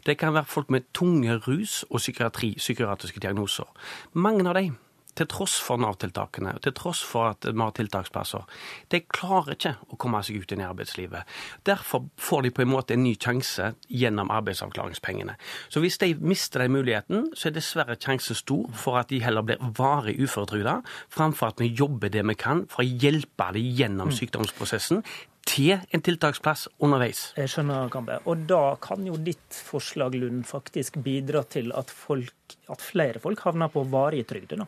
Det 0.07 0.19
kan 0.19 0.35
være 0.35 0.51
folk 0.51 0.75
med 0.75 0.91
tunge 0.97 1.39
rus- 1.47 1.85
og 1.91 2.03
psykiatri, 2.03 2.57
psykiatriske 2.59 3.23
diagnoser. 3.23 3.71
Mange 4.19 4.49
av 4.49 4.59
dem 4.59 4.75
til 5.19 5.29
tross 5.31 5.57
for 5.63 5.81
Nav-tiltakene, 5.81 6.55
til 6.65 6.75
tross 6.77 7.03
for 7.07 7.33
at 7.33 7.47
vi 7.49 7.59
har 7.61 7.75
tiltaksplasser, 7.77 8.45
de 8.93 9.03
klarer 9.07 9.57
ikke 9.57 9.75
å 9.91 9.99
komme 10.01 10.23
seg 10.27 10.43
ut 10.43 10.55
i 10.55 10.61
arbeidslivet. 10.65 11.39
Derfor 11.67 12.07
får 12.21 12.47
de 12.47 12.53
på 12.55 12.65
en 12.65 12.73
måte 12.73 12.97
en 12.97 13.05
ny 13.05 13.15
sjanse 13.21 13.73
gjennom 13.89 14.33
arbeidsavklaringspengene. 14.35 15.37
Så 15.69 15.83
hvis 15.85 15.99
de 16.03 16.13
mister 16.21 16.65
den 16.65 16.77
muligheten, 16.77 17.31
så 17.35 17.51
er 17.51 17.57
dessverre 17.57 17.99
sjansen 18.01 18.39
stor 18.39 18.71
for 18.77 19.01
at 19.01 19.11
de 19.13 19.23
heller 19.25 19.47
blir 19.47 19.61
varig 19.79 20.19
uføretrygda, 20.21 20.81
framfor 21.13 21.55
at 21.55 21.63
vi 21.63 21.73
jobber 21.75 22.13
det 22.13 22.25
vi 22.31 22.39
kan 22.39 22.67
for 22.71 22.85
å 22.85 22.89
hjelpe 22.89 23.53
dem 23.57 23.75
gjennom 23.81 24.11
mm. 24.11 24.17
sykdomsprosessen 24.19 25.05
til 25.49 25.79
en 25.79 26.03
tiltaksplass 26.05 26.67
underveis. 26.85 27.31
Jeg 27.39 27.51
skjønner, 27.51 27.89
Kambe. 27.93 28.21
Og 28.31 28.45
da 28.49 28.77
kan 28.83 29.07
jo 29.07 29.17
ditt 29.21 29.57
forslag, 29.67 30.15
Lund, 30.21 30.45
faktisk 30.49 31.01
bidra 31.05 31.43
til 31.49 31.73
at, 31.77 31.91
folk, 31.91 32.57
at 32.71 32.85
flere 32.85 33.23
folk 33.23 33.43
havner 33.47 33.73
på 33.73 33.87
varig 33.91 34.27
trygd? 34.29 34.59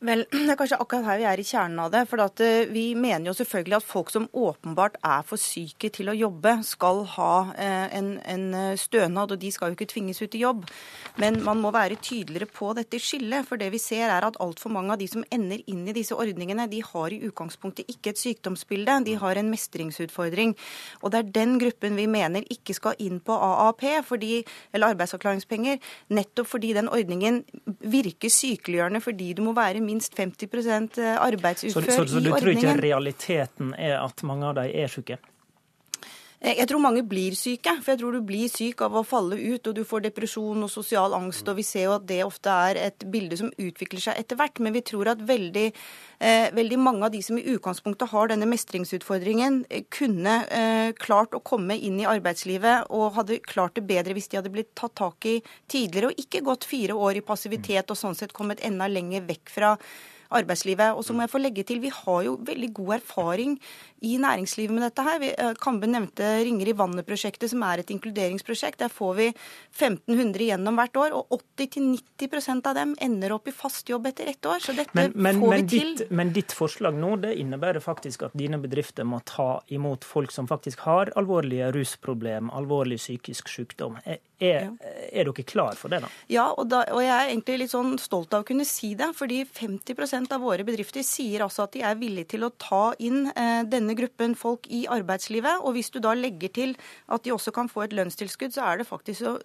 Vel, 0.00 0.24
Det 0.48 0.52
er 0.52 0.56
kanskje 0.56 0.78
akkurat 0.80 1.06
her 1.10 1.18
vi 1.20 1.26
er 1.28 1.40
i 1.40 1.44
kjernen 1.46 1.80
av 1.82 1.90
det. 1.92 2.04
for 2.08 2.22
eh, 2.22 2.68
Vi 2.72 2.94
mener 2.94 3.28
jo 3.28 3.36
selvfølgelig 3.36 3.76
at 3.76 3.86
folk 3.86 4.10
som 4.10 4.28
åpenbart 4.32 4.96
er 5.04 5.24
for 5.28 5.40
syke 5.40 5.90
til 5.92 6.08
å 6.08 6.16
jobbe, 6.16 6.58
skal 6.64 7.02
ha 7.16 7.32
eh, 7.52 7.96
en, 7.98 8.14
en, 8.24 8.46
eh, 8.54 8.76
stønad, 8.80 9.32
og 9.34 9.40
de 9.42 9.50
skal 9.52 9.70
jo 9.72 9.78
ikke 9.78 9.90
tvinges 9.92 10.22
ut 10.22 10.34
i 10.34 10.42
jobb. 10.44 10.64
Men 11.20 11.42
man 11.44 11.60
må 11.60 11.72
være 11.74 11.98
tydeligere 12.00 12.48
på 12.48 12.72
dette 12.78 13.00
skillet. 13.02 13.44
For 13.48 13.60
det 13.60 13.70
vi 13.74 13.80
ser 13.82 14.08
er 14.08 14.24
at 14.24 14.38
altfor 14.40 14.72
mange 14.72 14.94
av 14.94 15.02
de 15.02 15.08
som 15.10 15.26
ender 15.34 15.60
inn 15.66 15.84
i 15.88 15.96
disse 15.96 16.16
ordningene, 16.16 16.68
de 16.70 16.80
har 16.84 17.12
i 17.12 17.20
utgangspunktet 17.28 17.90
ikke 17.92 18.14
et 18.14 18.22
sykdomsbilde, 18.22 19.00
de 19.04 19.18
har 19.20 19.36
en 19.36 19.52
mestringsutfordring. 19.52 20.54
Og 21.02 21.12
det 21.12 21.20
er 21.20 21.34
den 21.42 21.58
gruppen 21.60 21.98
vi 21.98 22.08
mener 22.10 22.46
ikke 22.48 22.76
skal 22.76 22.96
inn 23.02 23.20
på 23.20 23.36
AAP, 23.36 23.84
fordi, 24.08 24.40
eller 24.72 24.94
arbeidsavklaringspenger, 24.94 25.82
nettopp 26.14 26.48
fordi 26.48 26.72
den 26.78 26.88
ordningen 26.88 27.42
virker 27.84 28.32
sykeliggjørende 28.32 29.02
fordi 29.04 29.32
du 29.36 29.42
må 29.44 29.57
være 29.58 29.82
minst 29.84 30.16
50 30.16 30.98
eh, 30.98 31.16
arbeidsufør 31.16 31.80
så, 31.80 31.90
så, 31.90 32.04
så, 32.04 32.14
så 32.14 32.22
du 32.24 32.30
tror 32.34 32.54
ikke 32.54 32.76
realiteten 32.82 33.74
er 33.78 33.98
at 34.00 34.24
mange 34.26 34.48
av 34.48 34.56
de 34.60 34.70
er 34.72 34.90
syke? 34.92 35.18
Eh, 36.38 36.54
jeg 36.60 36.68
tror 36.70 36.78
mange 36.78 37.02
blir 37.02 37.34
syke, 37.34 37.72
for 37.82 37.92
jeg 37.92 37.98
tror 37.98 38.14
du 38.14 38.22
blir 38.26 38.50
syk 38.52 38.84
av 38.86 38.94
å 38.94 39.02
falle 39.06 39.34
ut, 39.34 39.66
og 39.66 39.74
du 39.74 39.82
får 39.86 40.04
depresjon 40.04 40.62
og 40.62 40.70
sosial 40.70 41.16
angst. 41.16 41.48
og 41.48 41.56
Vi 41.58 41.64
ser 41.66 41.88
jo 41.88 41.94
at 41.96 42.06
det 42.06 42.20
ofte 42.22 42.46
er 42.46 42.78
et 42.78 43.06
bilde 43.10 43.36
som 43.36 43.50
utvikler 43.58 44.00
seg 44.00 44.20
etter 44.20 44.38
hvert. 44.38 44.60
Men 44.60 44.72
vi 44.72 44.82
tror 44.86 45.10
at 45.10 45.18
veldig, 45.18 45.72
eh, 46.20 46.50
veldig 46.54 46.78
mange 46.78 47.04
av 47.04 47.10
de 47.10 47.22
som 47.22 47.36
i 47.38 47.42
utgangspunktet 47.42 48.10
har 48.10 48.28
denne 48.28 48.46
mestringsutfordringen, 48.46 49.64
eh, 49.68 49.82
kunne 49.90 50.46
eh, 50.48 50.92
klart 50.92 51.34
å 51.34 51.42
komme 51.42 51.74
inn 51.74 51.98
i 51.98 52.06
arbeidslivet 52.06 52.86
og 52.90 53.14
hadde 53.14 53.40
klart 53.40 53.74
det 53.74 53.86
bedre 53.86 54.14
hvis 54.14 54.28
de 54.28 54.36
hadde 54.36 54.52
blitt 54.52 54.74
tatt 54.76 54.94
tak 54.94 55.26
i 55.26 55.42
tidligere, 55.68 56.06
og 56.06 56.18
ikke 56.18 56.44
gått 56.44 56.64
fire 56.64 56.94
år 56.94 57.16
i 57.16 57.20
passivitet 57.20 57.90
og 57.90 57.96
sånn 57.96 58.16
sett 58.16 58.32
kommet 58.32 58.60
enda 58.60 58.86
lenger 58.86 59.26
vekk 59.26 59.50
fra 59.50 59.76
arbeidslivet. 60.30 60.96
Og 60.96 61.04
så 61.06 61.14
må 61.14 61.24
jeg 61.24 61.32
få 61.32 61.42
legge 61.42 61.64
til, 61.64 61.80
Vi 61.80 61.92
har 61.94 62.22
jo 62.24 62.38
veldig 62.42 62.72
god 62.74 62.94
erfaring 62.98 63.58
i 64.02 64.16
næringslivet 64.18 64.74
med 64.74 64.82
dette. 64.82 65.02
her. 65.02 65.18
Vi, 65.18 65.32
Kambe 65.60 65.86
nevnte 65.86 66.44
Ringer 66.44 66.68
i 66.68 66.76
vannet-prosjektet, 66.76 67.50
som 67.50 67.62
er 67.62 67.78
et 67.78 67.90
inkluderingsprosjekt. 67.90 68.78
Der 68.78 68.88
får 68.88 69.14
vi 69.14 69.26
1500 69.28 70.44
gjennom 70.44 70.76
hvert 70.76 70.96
år, 70.96 71.12
og 71.12 71.40
80-90% 71.58 72.66
av 72.66 72.74
dem 72.74 72.94
ender 73.00 73.32
opp 73.32 73.48
i 73.48 73.52
fast 73.52 73.88
jobb 73.88 74.06
etter 74.06 74.26
ett 74.26 74.46
år. 74.46 74.60
Så 74.60 74.72
dette 74.76 74.94
men, 74.94 75.12
men, 75.14 75.40
får 75.40 75.52
vi 75.52 75.56
men 75.56 75.68
til. 75.68 75.96
Ditt, 75.96 76.10
men 76.10 76.32
ditt 76.32 76.52
forslag 76.52 76.94
nå 76.94 77.16
det 77.16 77.34
innebærer 77.40 77.80
faktisk 77.80 78.28
at 78.28 78.36
dine 78.38 78.58
bedrifter 78.58 79.04
må 79.04 79.20
ta 79.24 79.60
imot 79.68 80.04
folk 80.04 80.32
som 80.34 80.48
faktisk 80.48 80.84
har 80.86 81.12
alvorlige 81.16 81.72
rusproblem, 81.74 82.50
alvorlig 82.54 82.98
psykisk 82.98 83.48
sykdom. 83.48 83.98
Er, 84.04 84.20
er, 84.38 84.70
er 85.10 85.26
dere 85.26 85.44
klar 85.46 85.74
for 85.78 85.90
det, 85.90 86.02
da? 86.04 86.10
Ja, 86.30 86.46
og, 86.52 86.68
da, 86.70 86.84
og 86.94 87.02
jeg 87.02 87.14
er 87.14 87.32
egentlig 87.32 87.58
litt 87.64 87.74
sånn 87.74 87.96
stolt 87.98 88.34
av 88.36 88.44
å 88.44 88.48
kunne 88.48 88.66
si 88.68 88.94
det. 88.98 89.10
fordi 89.18 89.42
50 89.44 89.98
av 90.34 90.42
våre 90.42 90.64
bedrifter 90.66 91.04
sier 91.06 91.44
altså 91.44 91.64
at 91.64 91.76
de 91.76 91.82
er 91.86 91.98
villige 92.00 92.32
til 92.34 92.46
å 92.46 92.50
ta 92.58 92.90
inn 92.98 93.28
eh, 93.30 93.62
denne 93.68 93.94
gruppen 93.98 94.34
folk 94.38 94.66
i 94.74 94.82
arbeidslivet. 94.90 95.62
Og 95.62 95.76
hvis 95.76 95.92
du 95.94 96.00
da 96.02 96.14
legger 96.18 96.52
til 96.54 96.74
at 97.06 97.24
de 97.24 97.34
også 97.34 97.54
kan 97.54 97.70
få 97.70 97.84
et 97.86 97.94
lønnstilskudd, 97.96 98.52
så 98.54 98.66
er 98.66 98.80
det 98.80 98.88
faktisk 98.88 99.22
så 99.22 99.36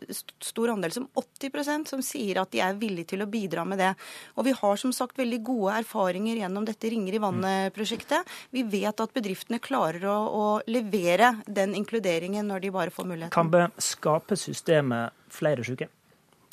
stor 0.43 0.73
andel 0.73 0.95
som 0.95 1.07
80% 1.19 1.93
som 1.93 2.03
sier 2.05 2.41
at 2.41 2.51
de 2.53 2.63
er 2.65 2.77
villige 2.81 3.13
til 3.13 3.25
å 3.25 3.29
bidra 3.29 3.65
med 3.67 3.81
det. 3.83 3.93
Og 4.37 4.47
vi 4.49 4.55
har 4.57 4.81
som 4.81 4.93
sagt 4.95 5.19
veldig 5.21 5.41
gode 5.45 5.77
erfaringer 5.83 6.41
gjennom 6.41 6.67
dette 6.67 6.91
Ringer 6.93 7.15
i 7.15 7.23
vannet-prosjektet. 7.23 8.29
Vi 8.53 8.65
vet 8.67 8.99
at 9.03 9.15
bedriftene 9.15 9.61
klarer 9.63 10.09
å, 10.09 10.17
å 10.27 10.45
levere 10.69 11.35
den 11.47 11.77
inkluderingen 11.77 12.49
når 12.49 12.65
de 12.65 12.73
bare 12.73 12.93
får 12.93 13.09
muligheten. 13.09 13.35
Kan 13.35 13.53
det 13.53 13.69
skape 13.81 14.37
systemet 14.39 15.13
flere 15.33 15.65
syke? 15.65 15.89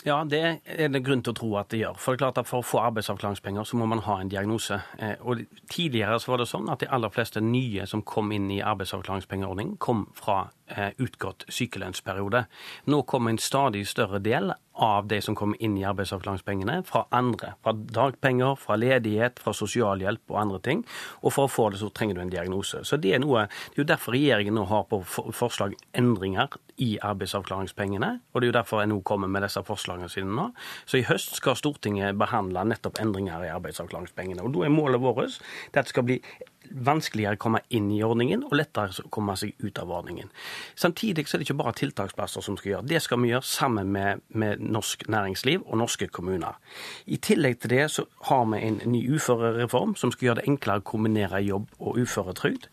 Ja, 0.06 0.22
det 0.24 0.40
er 0.64 0.88
det 0.88 1.02
grunn 1.04 1.20
til 1.20 1.34
å 1.34 1.36
tro 1.36 1.48
at 1.60 1.72
det 1.72 1.82
gjør. 1.82 1.98
For 2.00 2.14
det 2.14 2.20
er 2.20 2.22
klart 2.22 2.38
at 2.40 2.48
for 2.48 2.62
å 2.62 2.66
få 2.66 2.80
arbeidsavklaringspenger, 2.86 3.66
så 3.68 3.76
må 3.76 3.88
man 3.90 4.00
ha 4.06 4.16
en 4.20 4.30
diagnose. 4.32 4.80
Eh, 4.96 5.20
og 5.20 5.42
Tidligere 5.68 6.16
så 6.22 6.32
var 6.32 6.40
det 6.40 6.48
sånn 6.48 6.70
at 6.72 6.80
de 6.80 6.88
aller 6.88 7.12
fleste 7.12 7.42
nye 7.44 7.84
som 7.88 8.04
kom 8.06 8.32
inn 8.32 8.48
i 8.54 8.62
arbeidsavklaringspengeordningen, 8.64 9.76
kom 9.82 10.06
fra 10.16 10.46
utgått 10.98 11.46
sykelønnsperiode. 11.50 12.44
Nå 12.90 13.02
kommer 13.08 13.34
en 13.34 13.42
stadig 13.42 13.86
større 13.88 14.20
del 14.22 14.52
av 14.80 15.06
de 15.06 15.18
som 15.20 15.34
kommer 15.36 15.60
inn 15.62 15.74
i 15.76 15.84
arbeidsavklaringspengene, 15.84 16.78
fra 16.88 17.02
andre. 17.14 17.52
Fra 17.64 17.74
dagpenger, 17.74 18.54
fra 18.56 18.78
ledighet, 18.80 19.40
fra 19.42 19.52
sosialhjelp 19.56 20.32
og 20.32 20.38
andre 20.40 20.60
ting. 20.64 20.84
Og 21.20 21.34
for 21.34 21.46
å 21.46 21.52
få 21.52 21.68
det, 21.72 21.80
så 21.82 21.90
trenger 21.92 22.16
du 22.16 22.22
en 22.24 22.32
diagnose. 22.32 22.80
Så 22.88 22.96
det 22.96 23.12
er 23.16 23.20
noe, 23.20 23.44
det 23.70 23.80
er 23.80 23.82
jo 23.82 23.88
derfor 23.90 24.16
regjeringen 24.16 24.56
nå 24.56 24.64
har 24.70 24.86
på 24.88 25.02
forslag 25.36 25.76
endringer 25.96 26.56
i 26.80 26.94
arbeidsavklaringspengene. 27.04 28.12
Og 28.32 28.40
det 28.40 28.48
er 28.48 28.52
jo 28.52 28.58
derfor 28.60 28.80
jeg 28.80 28.92
nå 28.94 29.00
kommer 29.04 29.28
med 29.28 29.44
disse 29.44 29.62
forslagene 29.66 30.08
sine 30.12 30.32
nå. 30.32 30.48
Så 30.88 31.00
i 31.00 31.04
høst 31.10 31.36
skal 31.36 31.58
Stortinget 31.60 32.16
behandle 32.20 32.64
nettopp 32.72 33.02
endringer 33.02 33.44
i 33.44 33.52
arbeidsavklaringspengene. 33.52 34.46
Og 34.46 34.56
da 34.56 34.64
er 34.64 34.74
målet 34.74 35.02
vårt 35.02 35.26
at 35.26 35.76
det 35.76 35.90
skal 35.90 36.06
bli 36.08 36.20
vanskeligere 36.70 37.38
å 37.38 37.40
komme 37.40 37.62
inn 37.74 37.90
i 37.92 38.00
ordningen 38.06 38.44
og 38.46 38.54
lettere 38.58 39.04
å 39.04 39.10
komme 39.12 39.36
seg 39.38 39.54
ut 39.62 39.78
av 39.82 39.90
ordningen. 39.90 40.30
Samtidig 40.78 41.26
så 41.26 41.36
er 41.36 41.42
det 41.42 41.48
ikke 41.48 41.58
bare 41.60 41.76
tiltaksplasser 41.80 42.44
som 42.44 42.56
skal 42.58 42.74
gjøre. 42.74 42.88
Det 42.90 43.02
skal 43.02 43.20
vi 43.22 43.32
gjøre 43.32 43.46
sammen 43.46 43.92
med, 43.94 44.22
med 44.28 44.62
norsk 44.62 45.06
næringsliv 45.10 45.64
og 45.66 45.80
norske 45.82 46.08
kommuner. 46.12 46.58
I 47.06 47.18
tillegg 47.22 47.60
til 47.60 47.74
det 47.74 47.88
så 47.94 48.06
har 48.28 48.46
vi 48.52 48.62
en 48.66 48.80
ny 48.90 49.02
uførereform 49.16 49.96
som 49.98 50.12
skal 50.14 50.30
gjøre 50.30 50.40
det 50.40 50.48
enklere 50.50 50.84
å 50.84 50.88
kombinere 50.92 51.42
jobb 51.44 51.68
og 51.78 52.00
uføretrygd. 52.00 52.68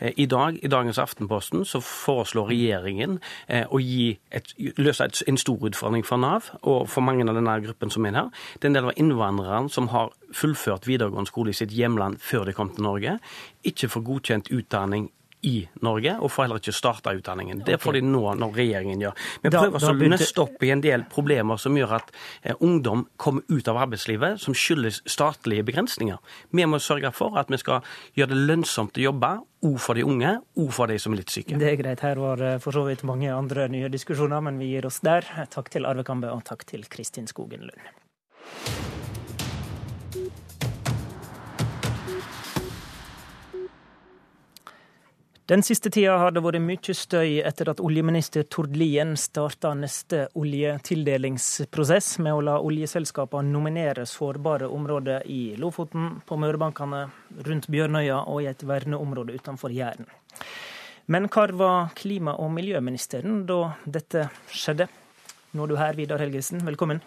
Eh, 0.00 0.12
I 0.16 0.26
dag, 0.26 0.58
i 0.62 0.72
dagens 0.72 1.00
Aftenposten 1.02 1.66
så 1.68 1.82
foreslår 1.84 2.50
regjeringen 2.52 3.18
eh, 3.48 3.66
å 3.68 3.80
et, 3.82 4.54
løse 4.78 5.04
et, 5.04 5.22
en 5.28 5.40
stor 5.40 5.68
utfordring 5.68 6.06
for 6.06 6.20
Nav 6.22 6.52
og 6.62 6.88
for 6.90 7.04
mange 7.04 7.26
av 7.28 7.36
denne 7.36 7.58
gruppen 7.64 7.92
som 7.92 8.06
er 8.06 8.16
her. 8.16 8.32
Det 8.58 8.68
er 8.68 8.72
en 8.72 8.78
del 8.78 8.90
av 8.90 8.98
innvandrerne 9.00 9.72
som 9.72 9.90
har 9.92 10.12
fullført 10.34 10.86
videregående 10.88 11.28
skole 11.30 11.50
i 11.50 11.58
sitt 11.58 11.70
hjemland 11.72 12.18
før 12.20 12.46
de 12.46 12.52
kom 12.56 12.70
til 12.74 12.82
Norge, 12.88 13.18
ikke 13.64 13.88
får 13.92 14.02
godkjent 14.10 14.52
utdanning 14.52 15.10
i 15.44 15.64
Norge, 15.82 16.12
og 16.22 16.30
får 16.30 16.44
heller 16.44 16.60
ikke 16.60 16.70
starta 16.70 17.10
utdanningen. 17.18 17.64
Det 17.66 17.74
får 17.82 17.96
de 17.96 18.00
nå 18.06 18.20
når 18.38 18.52
regjeringen 18.54 19.00
gjør. 19.02 19.14
Vi 19.42 19.50
Da- 19.50 19.58
prøver 19.64 19.80
da 19.80 19.88
å 19.88 19.96
begynte- 19.98 20.20
nøste 20.20 20.38
opp 20.44 20.62
i 20.62 20.70
en 20.70 20.80
del 20.80 21.02
problemer 21.10 21.58
som 21.58 21.74
gjør 21.74 21.94
at 21.96 22.12
eh, 22.44 22.54
ungdom 22.60 23.08
kommer 23.18 23.42
ut 23.50 23.66
av 23.66 23.76
arbeidslivet, 23.76 24.38
som 24.38 24.54
skyldes 24.54 25.00
statlige 25.04 25.64
begrensninger. 25.64 26.18
Vi 26.52 26.62
må 26.62 26.78
sørge 26.78 27.12
for 27.12 27.36
at 27.36 27.48
vi 27.50 27.56
skal 27.58 27.82
gjøre 28.16 28.28
det 28.28 28.38
lønnsomt 28.46 28.92
å 28.92 29.02
jobbe, 29.02 29.32
òg 29.64 29.80
for 29.80 29.94
de 29.94 30.04
unge, 30.04 30.38
òg 30.56 30.70
for 30.72 30.86
de 30.86 30.98
som 30.98 31.12
er 31.12 31.16
litt 31.16 31.30
syke. 31.30 31.58
Det 31.58 31.72
er 31.72 31.82
greit. 31.82 31.98
Her 32.06 32.14
var 32.14 32.40
eh, 32.40 32.58
for 32.58 32.70
så 32.70 32.86
vidt 32.86 33.02
mange 33.02 33.26
andre 33.28 33.66
nye 33.68 33.88
diskusjoner, 33.90 34.40
men 34.40 34.60
vi 34.60 34.70
gir 34.76 34.86
oss 34.86 35.00
der. 35.00 35.22
Takk 35.50 35.70
til 35.70 35.84
Arve 35.86 36.04
Kambe, 36.04 36.30
og 36.32 36.44
takk 36.44 36.64
til 36.66 36.82
Kristin 36.84 37.26
Skogen 37.26 37.62
Lund. 37.62 39.01
Den 45.52 45.62
siste 45.62 45.90
tida 45.92 46.14
har 46.16 46.32
det 46.32 46.40
vært 46.40 46.62
mye 46.64 46.94
støy 46.96 47.42
etter 47.44 47.68
at 47.68 47.80
oljeminister 47.84 48.46
Tord 48.48 48.72
Lien 48.72 49.10
starta 49.20 49.74
neste 49.76 50.22
oljetildelingsprosess 50.40 52.08
med 52.24 52.32
å 52.32 52.44
la 52.46 52.54
oljeselskapene 52.64 53.52
nominere 53.52 54.06
sårbare 54.08 54.70
områder 54.72 55.26
i 55.28 55.52
Lofoten, 55.60 56.22
på 56.24 56.40
Mørebankene, 56.40 57.02
rundt 57.44 57.68
Bjørnøya 57.68 58.22
og 58.32 58.40
i 58.40 58.48
et 58.48 58.64
verneområde 58.64 59.36
utenfor 59.36 59.76
Jæren. 59.76 60.08
Men 61.12 61.28
hvor 61.28 61.52
var 61.60 61.92
klima- 62.00 62.38
og 62.40 62.48
miljøministeren 62.56 63.44
da 63.44 63.60
dette 63.84 64.30
skjedde? 64.48 64.88
Nå 65.52 65.68
er 65.68 65.74
du 65.74 65.80
her, 65.82 66.00
Vidar 66.00 66.24
Helgesen. 66.24 66.64
Velkommen. 66.64 67.04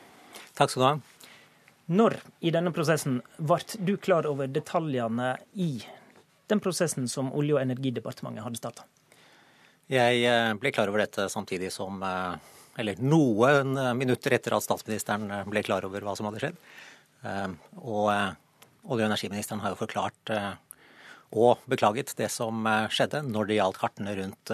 Takk 0.53 0.69
skal 0.69 0.83
du 0.83 0.89
ha. 0.91 0.95
Når 1.97 2.21
i 2.45 2.53
denne 2.53 2.77
prosessen 2.77 3.23
ble 3.41 3.63
du 3.81 3.97
klar 3.97 4.29
over 4.29 4.45
detaljene 4.45 5.33
i 5.57 5.79
den 6.51 6.61
prosessen 6.63 7.07
som 7.11 7.31
Olje- 7.33 7.57
og 7.57 7.61
energidepartementet 7.63 8.45
hadde 8.45 8.61
starta? 8.61 8.85
Jeg 9.91 10.23
eh, 10.25 10.51
ble 10.57 10.73
klar 10.73 10.89
over 10.89 11.03
dette 11.03 11.27
samtidig 11.29 11.69
som 11.73 12.01
eh, 12.01 12.53
Eller 12.81 12.99
noen 12.99 13.77
eh, 13.77 13.93
minutter 13.97 14.33
etter 14.35 14.55
at 14.57 14.65
statsministeren 14.65 15.29
ble 15.47 15.61
klar 15.63 15.85
over 15.85 16.03
hva 16.03 16.15
som 16.17 16.27
hadde 16.29 16.41
skjedd. 16.43 16.57
Og 17.79 18.09
olje- 18.11 18.35
og 18.85 19.01
energiministeren 19.01 19.63
har 19.63 19.73
jo 19.73 19.79
forklart 19.79 20.29
og 21.33 21.63
beklaget 21.65 22.11
det 22.19 22.27
som 22.29 22.67
skjedde 22.93 23.23
når 23.25 23.47
det 23.49 23.55
gjaldt 23.57 23.79
kartene 23.81 24.13
rundt 24.19 24.51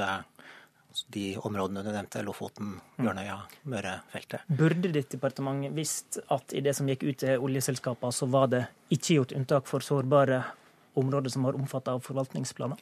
de 1.12 1.26
områdene 1.44 1.84
du 1.84 1.90
nevnte, 1.92 2.24
Lofoten, 2.24 2.78
Bjørnøya, 2.96 3.36
Mørefeltet. 3.68 4.48
Burde 4.48 4.94
ditt 4.96 5.12
departement 5.12 5.68
visst 5.76 6.22
at 6.32 6.56
i 6.56 6.64
det 6.64 6.78
som 6.78 6.88
gikk 6.88 7.04
ut 7.10 7.20
til 7.26 7.44
oljeselskapene, 7.44 8.16
så 8.16 8.30
var 8.32 8.48
det 8.54 8.64
ikke 8.92 9.18
gjort 9.18 9.36
unntak 9.36 9.68
for 9.68 9.84
sårbare 9.84 10.40
områder 10.94 11.30
som 11.34 11.44
var 11.48 11.58
omfattet 11.60 11.94
av 11.94 12.04
forvaltningsplaner? 12.06 12.78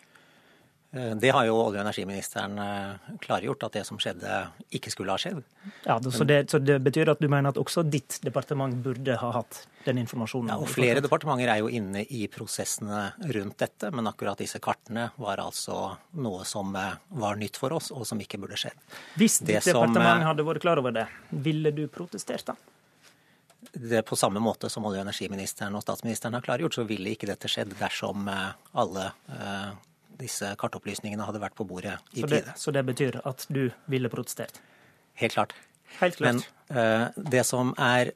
Eh, 0.92 1.16
Det 1.16 1.30
har 1.30 1.46
jo 1.46 1.54
olje- 1.54 1.78
og 1.80 1.86
energiministeren 1.86 2.58
eh, 2.58 3.18
klargjort, 3.22 3.64
at 3.64 3.74
det 3.78 3.86
som 3.86 4.00
skjedde, 4.02 4.48
ikke 4.74 4.90
skulle 4.90 5.14
ha 5.14 5.18
skjedd. 5.22 5.44
Ja, 5.86 6.00
så 6.02 6.26
det, 6.26 6.50
så 6.50 6.58
det 6.58 6.80
betyr 6.82 7.12
at 7.14 7.20
du 7.22 7.28
mener 7.30 7.50
at 7.54 7.60
også 7.62 7.84
ditt 7.86 8.18
departement 8.26 8.74
burde 8.84 9.18
ha 9.22 9.32
hatt 9.36 9.68
den 9.86 10.02
informasjonen? 10.02 10.50
Ja, 10.50 10.58
og 10.58 10.72
Flere 10.72 11.04
departementer 11.06 11.52
er 11.54 11.62
jo 11.62 11.70
inne 11.70 12.02
i 12.10 12.26
prosessene 12.28 13.12
rundt 13.22 13.60
dette, 13.62 13.92
men 13.94 14.10
akkurat 14.10 14.42
disse 14.42 14.60
kartene 14.60 15.12
var 15.22 15.38
altså 15.44 15.98
noe 16.18 16.42
som 16.46 16.74
eh, 16.76 16.98
var 17.22 17.38
nytt 17.38 17.62
for 17.62 17.78
oss, 17.78 17.92
og 17.94 18.08
som 18.10 18.20
ikke 18.20 18.42
burde 18.42 18.58
skjedd. 18.58 18.82
Hvis 19.20 19.40
ditt 19.44 19.60
det 19.60 19.64
departement 19.70 20.24
som, 20.24 20.28
hadde 20.32 20.50
vært 20.50 20.66
klar 20.66 20.82
over 20.82 20.96
det, 20.96 21.06
ville 21.30 21.70
du 21.76 21.86
protestert 21.88 22.50
da? 22.50 22.58
Det 23.74 24.02
på 24.08 24.16
samme 24.16 24.40
måte 24.40 24.70
som 24.72 24.86
olje- 24.88 25.02
og 25.02 25.06
energiministeren 25.08 25.76
og 25.76 25.84
statsministeren 25.84 26.34
har 26.38 26.42
klargjort, 26.46 26.74
så 26.78 26.86
ville 26.88 27.12
ikke 27.14 27.28
dette 27.30 27.50
skjedd 27.52 27.74
dersom 27.80 28.28
eh, 28.32 28.52
alle 28.80 29.10
eh, 29.36 29.72
disse 30.20 30.54
kartopplysningene 30.60 31.26
hadde 31.28 31.42
vært 31.44 31.56
på 31.60 31.68
bordet 31.68 31.98
i 32.14 32.22
Så 32.24 32.28
det, 32.32 32.42
tide. 32.44 32.54
så 32.60 32.72
det 32.76 32.86
betyr 32.88 33.20
at 33.28 33.46
du 33.50 33.70
ville 33.92 34.10
protestert? 34.12 34.60
Helt 35.20 35.34
klart. 35.36 35.54
Helt 36.00 36.16
klart. 36.20 36.46
Men 36.70 36.78
eh, 36.78 37.08
det 37.36 37.46
som 37.46 37.74
er 37.78 38.14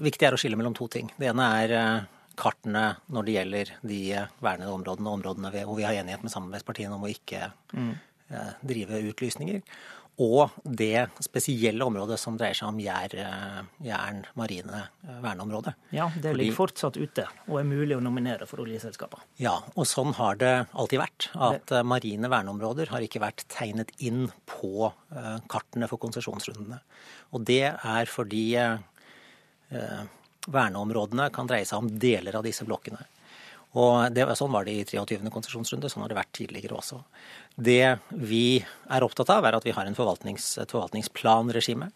viktig, 0.00 0.22
er 0.28 0.36
å 0.36 0.38
skille 0.40 0.56
mellom 0.60 0.74
to 0.76 0.86
ting. 0.92 1.08
Det 1.18 1.26
ene 1.32 1.46
er 1.64 2.06
kartene 2.38 2.96
når 3.14 3.26
det 3.26 3.34
gjelder 3.36 3.72
de 3.82 3.98
vernede 4.42 4.70
områdene, 4.74 5.10
områdene 5.18 5.50
hvor 5.64 5.76
vi 5.78 5.86
har 5.86 5.96
enighet 5.98 6.22
med 6.22 6.32
samarbeidspartiene 6.34 6.94
om 6.96 7.04
å 7.06 7.10
ikke 7.10 7.50
Mm. 7.74 7.94
drive 8.62 8.98
utlysninger. 9.10 9.60
Og 10.22 10.52
det 10.62 11.08
spesielle 11.24 11.82
området 11.82 12.20
som 12.22 12.36
dreier 12.38 12.54
seg 12.54 12.68
om 12.68 12.76
Jær, 12.78 13.14
eh, 13.18 13.62
Jæren 13.82 14.20
marine 14.38 14.84
eh, 15.02 15.16
verneområde. 15.24 15.72
Ja, 15.90 16.06
det 16.14 16.30
Fordi- 16.30 16.38
ligger 16.38 16.54
fortsatt 16.54 16.96
ute 16.96 17.24
og 17.48 17.58
er 17.58 17.64
mulig 17.66 17.96
å 17.96 18.02
nominere 18.04 18.46
for 18.46 18.62
oljeselskapene. 18.62 19.24
Ja, 19.42 19.56
og 19.74 19.88
sånn 19.90 20.14
har 20.14 20.36
det 20.38 20.52
alltid 20.72 21.00
vært. 21.02 21.28
At 21.34 21.72
eh, 21.72 21.82
marine 21.82 22.30
verneområder 22.30 22.92
har 22.94 23.00
ikke 23.02 23.24
vært 23.24 23.42
tegnet 23.48 23.90
inn 23.98 24.28
på 24.46 24.92
kartene 25.48 25.88
for 25.90 25.98
konsesjonsrundene. 25.98 26.78
Og 27.34 27.44
det 27.44 27.64
er 27.74 28.06
fordi 28.06 28.54
eh, 28.54 30.04
verneområdene 30.46 31.30
kan 31.34 31.50
dreie 31.50 31.66
seg 31.66 31.82
om 31.82 31.90
deler 31.98 32.38
av 32.38 32.46
disse 32.46 32.64
blokkene. 32.66 33.02
Og 33.74 34.14
det, 34.14 34.22
Sånn 34.38 34.52
var 34.54 34.66
det 34.66 34.74
i 34.78 34.84
23. 34.86 35.18
konsesjonsrunde, 35.34 35.88
sånn 35.90 36.04
har 36.04 36.12
det 36.12 36.18
vært 36.20 36.34
tidligere 36.38 36.76
også. 36.78 37.00
Det 37.54 37.98
vi 38.10 38.64
er 38.90 39.04
opptatt 39.06 39.30
av, 39.30 39.44
er 39.46 39.54
at 39.54 39.66
vi 39.66 39.74
har 39.74 39.90
forvaltnings, 39.94 40.56
et 40.58 40.72
forvaltningsplanregime. 40.74 41.92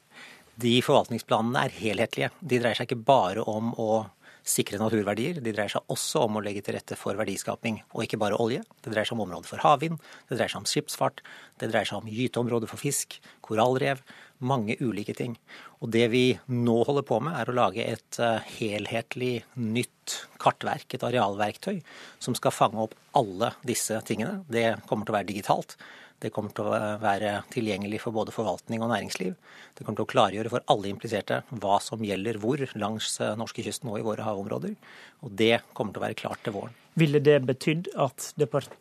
De 0.58 0.78
forvaltningsplanene 0.82 1.64
er 1.66 1.74
helhetlige. 1.80 2.30
De 2.40 2.60
dreier 2.60 2.78
seg 2.78 2.88
ikke 2.88 3.06
bare 3.08 3.42
om 3.42 3.72
å 3.78 4.06
sikre 4.48 4.78
naturverdier, 4.80 5.42
de 5.42 5.52
dreier 5.52 5.72
seg 5.72 5.90
også 5.92 6.22
om 6.24 6.38
å 6.38 6.42
legge 6.44 6.62
til 6.64 6.76
rette 6.78 6.96
for 6.96 7.18
verdiskaping, 7.18 7.82
og 7.92 8.04
ikke 8.04 8.20
bare 8.20 8.38
olje. 8.40 8.62
Det 8.80 8.92
dreier 8.92 9.08
seg 9.08 9.18
om 9.18 9.26
områder 9.26 9.50
for 9.50 9.62
havvind, 9.64 9.98
det 10.30 10.38
dreier 10.38 10.52
seg 10.54 10.62
om 10.62 10.68
skipsfart, 10.68 11.20
det 11.60 11.68
dreier 11.72 11.90
seg 11.90 12.00
om 12.00 12.08
gyteområder 12.08 12.70
for 12.70 12.80
fisk, 12.80 13.18
korallrev, 13.44 14.00
mange 14.38 14.76
ulike 14.80 15.14
ting. 15.16 15.36
Og 15.82 15.92
det 15.94 16.06
vi 16.12 16.24
nå 16.50 16.76
holder 16.86 17.06
på 17.06 17.20
med, 17.24 17.36
er 17.38 17.50
å 17.50 17.56
lage 17.56 17.84
et 17.84 18.18
eh, 18.22 18.50
helhetlig 18.58 19.32
nytt 19.58 20.18
kartverk, 20.40 20.94
et 20.94 21.06
arealverktøy, 21.06 21.80
som 22.22 22.36
skal 22.38 22.54
fange 22.54 22.84
opp 22.86 22.96
alle 23.18 23.52
disse 23.66 23.98
tingene. 24.08 24.42
Det 24.50 24.70
kommer 24.88 25.06
til 25.06 25.14
å 25.14 25.18
være 25.18 25.30
digitalt. 25.32 25.76
Det 26.18 26.32
kommer 26.34 26.50
til 26.50 26.66
å 26.66 26.78
være 26.98 27.36
tilgjengelig 27.52 28.00
for 28.02 28.14
både 28.14 28.34
forvaltning 28.34 28.82
og 28.82 28.90
næringsliv. 28.90 29.36
Det 29.78 29.84
kommer 29.84 30.00
til 30.00 30.08
å 30.08 30.12
klargjøre 30.14 30.50
for 30.50 30.64
alle 30.72 30.90
impliserte 30.90 31.44
hva 31.62 31.78
som 31.82 32.02
gjelder 32.02 32.40
hvor 32.42 32.64
langs 32.78 33.20
eh, 33.22 33.36
norskekysten 33.38 33.90
og 33.92 34.00
i 34.00 34.06
våre 34.06 34.26
havområder. 34.26 34.74
Og 35.22 35.34
det 35.38 35.60
kommer 35.74 35.94
til 35.94 36.02
å 36.02 36.06
være 36.08 36.18
klart 36.18 36.42
til 36.46 36.56
våren. 36.58 36.74
Ville 36.98 37.20
det 37.22 37.38
betydd 37.46 37.92
at 37.94 38.32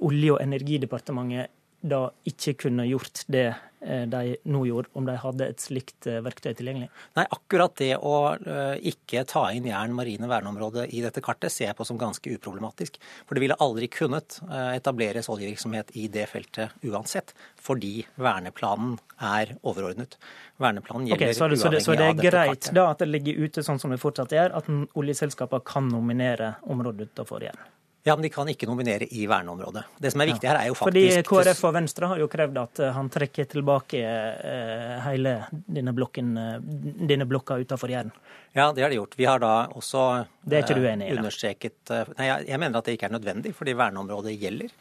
Olje- 0.02 0.34
og 0.34 0.42
energidepartementet 0.42 1.54
da 1.86 2.08
ikke 2.28 2.56
kunne 2.64 2.86
gjort 2.88 3.22
det 3.30 3.46
eh, 3.86 4.06
de 4.10 4.36
nå 4.50 4.64
gjorde, 4.66 4.90
om 4.98 5.06
de 5.06 5.14
hadde 5.22 5.46
et 5.52 5.62
slikt 5.62 6.08
eh, 6.10 6.20
verktøy 6.26 6.50
tilgjengelig? 6.58 6.90
Nei, 7.18 7.26
akkurat 7.36 7.76
det 7.78 7.92
å 8.02 8.16
eh, 8.34 8.80
ikke 8.92 9.24
ta 9.30 9.46
inn 9.54 9.68
Jæren 9.70 9.94
marine 9.98 10.30
verneområde 10.30 10.88
i 10.90 11.04
dette 11.06 11.22
kartet 11.24 11.54
ser 11.54 11.70
jeg 11.70 11.78
på 11.78 11.86
som 11.88 12.00
ganske 12.02 12.34
uproblematisk. 12.34 12.98
For 13.30 13.38
det 13.38 13.46
ville 13.46 13.60
aldri 13.64 13.90
kunnet 13.94 14.40
etableres 14.50 15.30
oljevirksomhet 15.32 15.94
i 16.00 16.08
det 16.12 16.26
feltet 16.32 16.74
uansett, 16.88 17.36
fordi 17.62 18.02
verneplanen 18.18 18.98
er 19.22 19.56
overordnet. 19.62 20.18
Verneplanen 20.62 21.12
Ok, 21.12 21.20
okay, 21.20 21.38
så, 21.38 21.48
det, 21.52 21.62
så, 21.62 21.72
det, 21.74 21.84
så 21.86 21.98
det 21.98 22.10
er 22.10 22.20
greit 22.20 22.72
da 22.74 22.90
at 22.92 23.02
det 23.04 23.12
ligger 23.12 23.46
ute 23.46 23.64
sånn 23.66 23.80
som 23.82 23.94
det 23.94 24.02
fortsatt 24.02 24.34
gjør, 24.34 24.58
at 24.58 24.70
oljeselskapene 24.98 25.66
kan 25.68 25.90
nominere 25.94 26.56
området 26.66 27.12
utenfor 27.12 27.46
igjen? 27.46 27.68
Ja, 28.08 28.16
men 28.16 28.24
de 28.24 28.30
kan 28.32 28.48
ikke 28.48 28.68
nominere 28.70 29.04
i 29.12 29.26
verneområdet. 29.28 29.82
Det 30.00 30.14
som 30.14 30.22
er 30.24 30.30
viktig 30.30 30.48
her, 30.48 30.62
er 30.62 30.70
jo 30.70 30.76
faktisk... 30.80 31.18
Fordi 31.18 31.24
KrF 31.28 31.64
og 31.68 31.74
Venstre 31.76 32.08
har 32.08 32.22
jo 32.22 32.30
krevd 32.32 32.60
at 32.62 32.80
eh, 32.80 32.94
han 32.96 33.10
trekker 33.12 33.50
tilbake 33.52 34.00
eh, 34.00 34.94
hele 35.04 35.34
denne, 35.52 35.92
blokken, 35.98 36.30
eh, 36.40 36.70
denne 37.12 37.28
blokka 37.28 37.58
utenfor 37.60 37.92
Jæren. 37.92 38.14
Ja, 38.56 38.70
det 38.72 38.86
har 38.86 38.96
de 38.96 39.02
gjort. 39.02 39.20
Vi 39.20 39.28
har 39.28 39.44
da 39.44 39.52
også 39.76 40.06
Det 40.40 40.56
er 40.56 40.64
ikke 40.64 40.80
du 40.80 40.88
enig 40.88 41.12
i, 41.12 41.18
understreket 41.20 41.92
Nei, 42.16 42.32
jeg, 42.48 42.62
mener 42.64 42.80
at 42.80 42.88
det 42.88 42.96
ikke 42.96 43.12
er 43.12 43.18
nødvendig, 43.18 43.52
fordi 43.60 43.76
verneområdet 43.76 44.40
gjelder. 44.40 44.72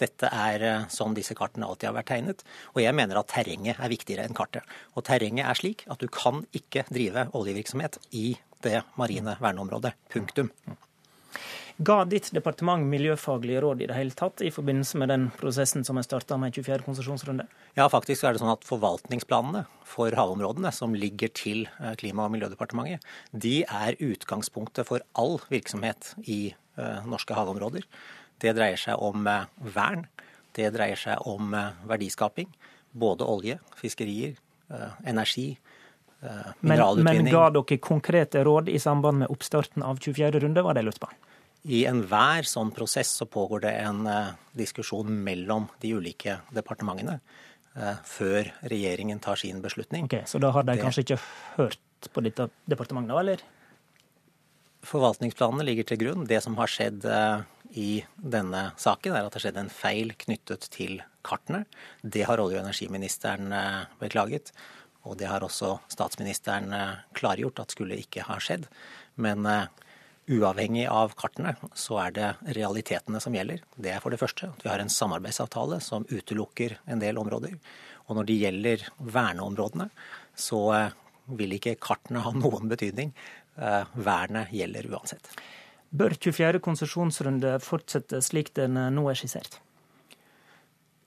Dette 0.00 0.32
er 0.32 0.68
sånn 0.88 1.12
disse 1.12 1.36
kartene 1.36 1.68
alltid 1.68 1.90
har 1.90 1.98
vært 2.00 2.14
tegnet. 2.14 2.44
Og 2.72 2.80
jeg 2.80 2.96
mener 2.96 3.20
at 3.20 3.28
terrenget 3.28 3.76
er 3.76 3.92
viktigere 3.92 4.24
enn 4.24 4.40
kartet. 4.40 4.64
Og 4.96 5.04
terrenget 5.04 5.52
er 5.52 5.60
slik 5.60 5.84
at 5.92 6.00
du 6.00 6.08
kan 6.08 6.46
ikke 6.56 6.88
drive 6.88 7.28
oljevirksomhet 7.36 8.00
i 8.16 8.30
det 8.64 8.80
marine 8.96 9.36
verneområdet. 9.36 9.98
Punktum. 10.08 10.48
Ga 11.80 12.02
ditt 12.04 12.26
departement 12.36 12.84
miljøfaglige 12.92 13.60
råd 13.64 13.80
i 13.80 13.86
det 13.88 13.94
hele 13.96 14.12
tatt 14.12 14.42
i 14.44 14.50
forbindelse 14.52 14.98
med 15.00 15.08
den 15.08 15.22
prosessen 15.40 15.84
som 15.86 15.96
er 15.96 16.04
starta 16.04 16.36
med 16.36 16.52
24. 16.52 16.82
konsesjonsrunde? 16.84 17.46
Ja, 17.78 17.86
faktisk 17.88 18.26
er 18.28 18.36
det 18.36 18.42
sånn 18.42 18.52
at 18.52 18.66
forvaltningsplanene 18.68 19.62
for 19.88 20.12
havområdene 20.12 20.74
som 20.76 20.92
ligger 20.92 21.32
til 21.32 21.62
eh, 21.78 21.94
Klima- 21.96 22.26
og 22.26 22.34
miljødepartementet, 22.34 23.06
de 23.32 23.62
er 23.64 23.96
utgangspunktet 23.96 24.90
for 24.90 25.00
all 25.16 25.38
virksomhet 25.48 26.10
i 26.26 26.52
eh, 26.52 27.08
norske 27.08 27.38
havområder. 27.38 27.88
Det 28.44 28.52
dreier 28.60 28.82
seg 28.82 29.00
om 29.00 29.24
eh, 29.24 29.48
vern, 29.72 30.04
det 30.58 30.68
dreier 30.76 31.00
seg 31.00 31.24
om 31.32 31.56
verdiskaping. 31.88 32.52
Både 32.92 33.24
olje, 33.24 33.56
fiskerier, 33.78 34.34
energi, 35.06 35.54
mineralutvinning. 36.58 37.22
Men, 37.22 37.28
men 37.30 37.32
ga 37.32 37.44
dere 37.54 37.78
konkrete 37.80 38.42
råd 38.44 38.68
i 38.68 38.80
samband 38.82 39.22
med 39.22 39.30
oppstarten 39.30 39.86
av 39.86 40.02
24. 40.02 40.42
runde, 40.42 40.64
var 40.66 40.74
det 40.74 40.82
jeg 40.82 40.90
lurte 40.90 41.06
på? 41.06 41.12
I 41.68 41.82
enhver 41.84 42.46
sånn 42.48 42.70
prosess 42.72 43.12
så 43.20 43.26
pågår 43.28 43.66
det 43.66 43.74
en 43.82 44.06
uh, 44.08 44.32
diskusjon 44.56 45.12
mellom 45.24 45.68
de 45.82 45.92
ulike 45.92 46.38
departementene 46.56 47.18
uh, 47.76 47.98
før 48.08 48.48
regjeringen 48.72 49.20
tar 49.20 49.36
sin 49.40 49.60
beslutning. 49.60 50.06
Okay, 50.08 50.24
så 50.26 50.40
da 50.40 50.54
har 50.56 50.64
de 50.64 50.78
det... 50.78 50.84
kanskje 50.84 51.04
ikke 51.04 51.20
hørt 51.58 52.08
på 52.14 52.24
dette 52.24 52.48
departementet, 52.70 53.12
eller? 53.20 53.44
Forvaltningsplanene 54.88 55.66
ligger 55.68 55.90
til 55.90 56.00
grunn. 56.00 56.24
Det 56.24 56.40
som 56.40 56.56
har 56.56 56.72
skjedd 56.72 57.04
uh, 57.04 57.44
i 57.76 58.00
denne 58.16 58.70
saken, 58.80 59.12
er 59.12 59.28
at 59.28 59.34
det 59.34 59.42
har 59.42 59.46
skjedd 59.50 59.60
en 59.60 59.74
feil 59.74 60.14
knyttet 60.24 60.64
til 60.72 61.02
kartene. 61.28 61.66
Det 62.00 62.24
har 62.24 62.40
olje- 62.40 62.56
og 62.56 62.64
energiministeren 62.64 63.52
beklaget. 64.00 64.48
Og 65.04 65.20
det 65.20 65.28
har 65.28 65.44
også 65.44 65.76
statsministeren 65.92 66.72
klargjort 67.16 67.60
at 67.62 67.76
skulle 67.76 68.00
ikke 68.00 68.24
ha 68.26 68.40
skjedd. 68.42 68.66
Men 69.20 69.46
Uavhengig 70.30 70.84
av 70.86 71.16
kartene 71.18 71.56
så 71.74 71.96
er 72.04 72.12
det 72.14 72.26
realitetene 72.54 73.18
som 73.22 73.34
gjelder. 73.34 73.64
Det 73.74 73.90
er 73.90 74.02
for 74.02 74.14
det 74.14 74.20
første 74.20 74.46
at 74.52 74.62
vi 74.62 74.70
har 74.70 74.82
en 74.82 74.92
samarbeidsavtale 74.92 75.80
som 75.82 76.06
utelukker 76.06 76.76
en 76.86 77.02
del 77.02 77.18
områder. 77.18 77.56
Og 78.06 78.18
når 78.18 78.28
det 78.28 78.36
gjelder 78.38 78.84
verneområdene, 79.02 79.88
så 80.38 80.60
eh, 80.76 80.94
vil 81.34 81.56
ikke 81.56 81.78
kartene 81.82 82.22
ha 82.22 82.34
noen 82.44 82.70
betydning. 82.70 83.10
Eh, 83.58 83.96
vernet 84.06 84.54
gjelder 84.54 84.86
uansett. 84.92 85.32
Bør 85.90 86.14
24. 86.14 86.62
konsesjonsrunde 86.62 87.56
fortsette 87.66 88.22
slik 88.22 88.54
den 88.58 88.78
eh, 88.78 88.92
nå 88.94 89.08
er 89.10 89.18
skissert? 89.18 89.58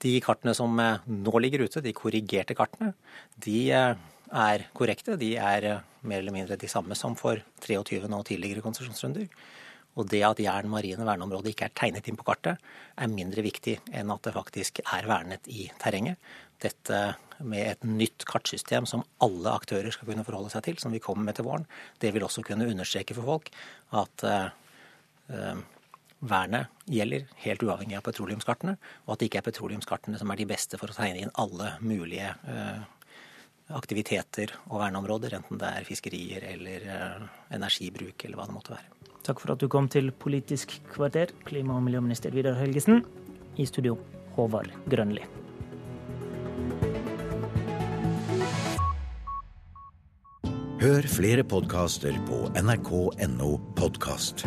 De 0.04 0.18
kartene 0.20 0.52
som 0.52 0.76
nå 0.76 1.40
ligger 1.40 1.64
ute, 1.64 1.80
de 1.80 1.94
korrigerte 1.96 2.52
kartene, 2.58 2.90
de 3.40 3.70
er 4.34 4.66
korrekte. 4.76 5.18
De 5.20 5.34
er 5.40 5.68
eh, 5.68 5.82
mer 6.08 6.22
eller 6.22 6.34
mindre 6.34 6.58
de 6.60 6.70
samme 6.70 6.96
som 6.98 7.16
for 7.18 7.40
23. 7.64 8.02
og 8.08 8.24
tidligere 8.28 8.64
konsesjonsrunder. 8.64 9.28
Og 9.94 10.08
det 10.10 10.24
at 10.26 10.40
Jæren 10.42 10.72
marine 10.72 11.06
verneområde 11.06 11.52
ikke 11.52 11.68
er 11.68 11.76
tegnet 11.78 12.08
inn 12.10 12.18
på 12.18 12.26
kartet, 12.26 12.58
er 12.98 13.12
mindre 13.12 13.44
viktig 13.46 13.76
enn 13.94 14.10
at 14.10 14.24
det 14.26 14.34
faktisk 14.34 14.80
er 14.82 15.06
vernet 15.06 15.46
i 15.46 15.68
terrenget. 15.78 16.18
Dette 16.62 17.02
med 17.44 17.68
et 17.68 17.86
nytt 17.86 18.26
kartsystem 18.26 18.88
som 18.90 19.04
alle 19.22 19.52
aktører 19.54 19.94
skal 19.94 20.10
kunne 20.10 20.26
forholde 20.26 20.50
seg 20.50 20.66
til, 20.66 20.80
som 20.82 20.94
vi 20.94 21.02
kommer 21.02 21.26
med 21.28 21.38
til 21.38 21.46
våren, 21.46 21.66
det 22.02 22.10
vil 22.14 22.26
også 22.26 22.42
kunne 22.46 22.66
understreke 22.70 23.14
for 23.14 23.26
folk 23.26 23.50
at 23.94 24.26
uh, 24.26 25.58
vernet 26.24 26.70
gjelder 26.90 27.26
helt 27.42 27.64
uavhengig 27.66 27.98
av 27.98 28.04
petroleumskartene, 28.06 28.76
og 29.04 29.14
at 29.14 29.20
det 29.20 29.28
ikke 29.28 29.42
er 29.42 29.48
petroleumskartene 29.50 30.20
som 30.20 30.30
er 30.30 30.40
de 30.40 30.48
beste 30.48 30.78
for 30.80 30.90
å 30.90 30.96
tegne 30.96 31.26
inn 31.26 31.34
alle 31.42 31.74
mulige 31.82 32.30
uh, 32.46 32.86
aktiviteter 33.72 34.52
og 34.68 34.80
verneområder, 34.82 35.38
enten 35.38 35.60
det 35.60 35.70
er 35.70 35.86
fiskerier 35.88 36.44
eller 36.50 36.84
uh, 36.88 37.28
energibruk 37.54 38.26
eller 38.26 38.40
hva 38.40 38.48
det 38.48 38.56
måtte 38.56 38.74
være. 38.74 38.90
Takk 39.24 39.40
for 39.40 39.54
at 39.54 39.62
du 39.62 39.70
kom 39.72 39.88
til 39.88 40.10
Politisk 40.12 40.76
kvarter, 40.92 41.32
klima- 41.48 41.78
og 41.78 41.86
miljøminister 41.86 42.34
Vidar 42.34 42.58
Helgesen. 42.60 43.00
I 43.56 43.64
studio, 43.70 43.96
Håvard 44.36 44.74
Grønli. 44.90 45.24
Hør 50.84 51.06
flere 51.08 51.46
podkaster 51.48 52.12
på 52.28 52.42
nrk.no 52.60 53.54
podkast. 53.78 54.44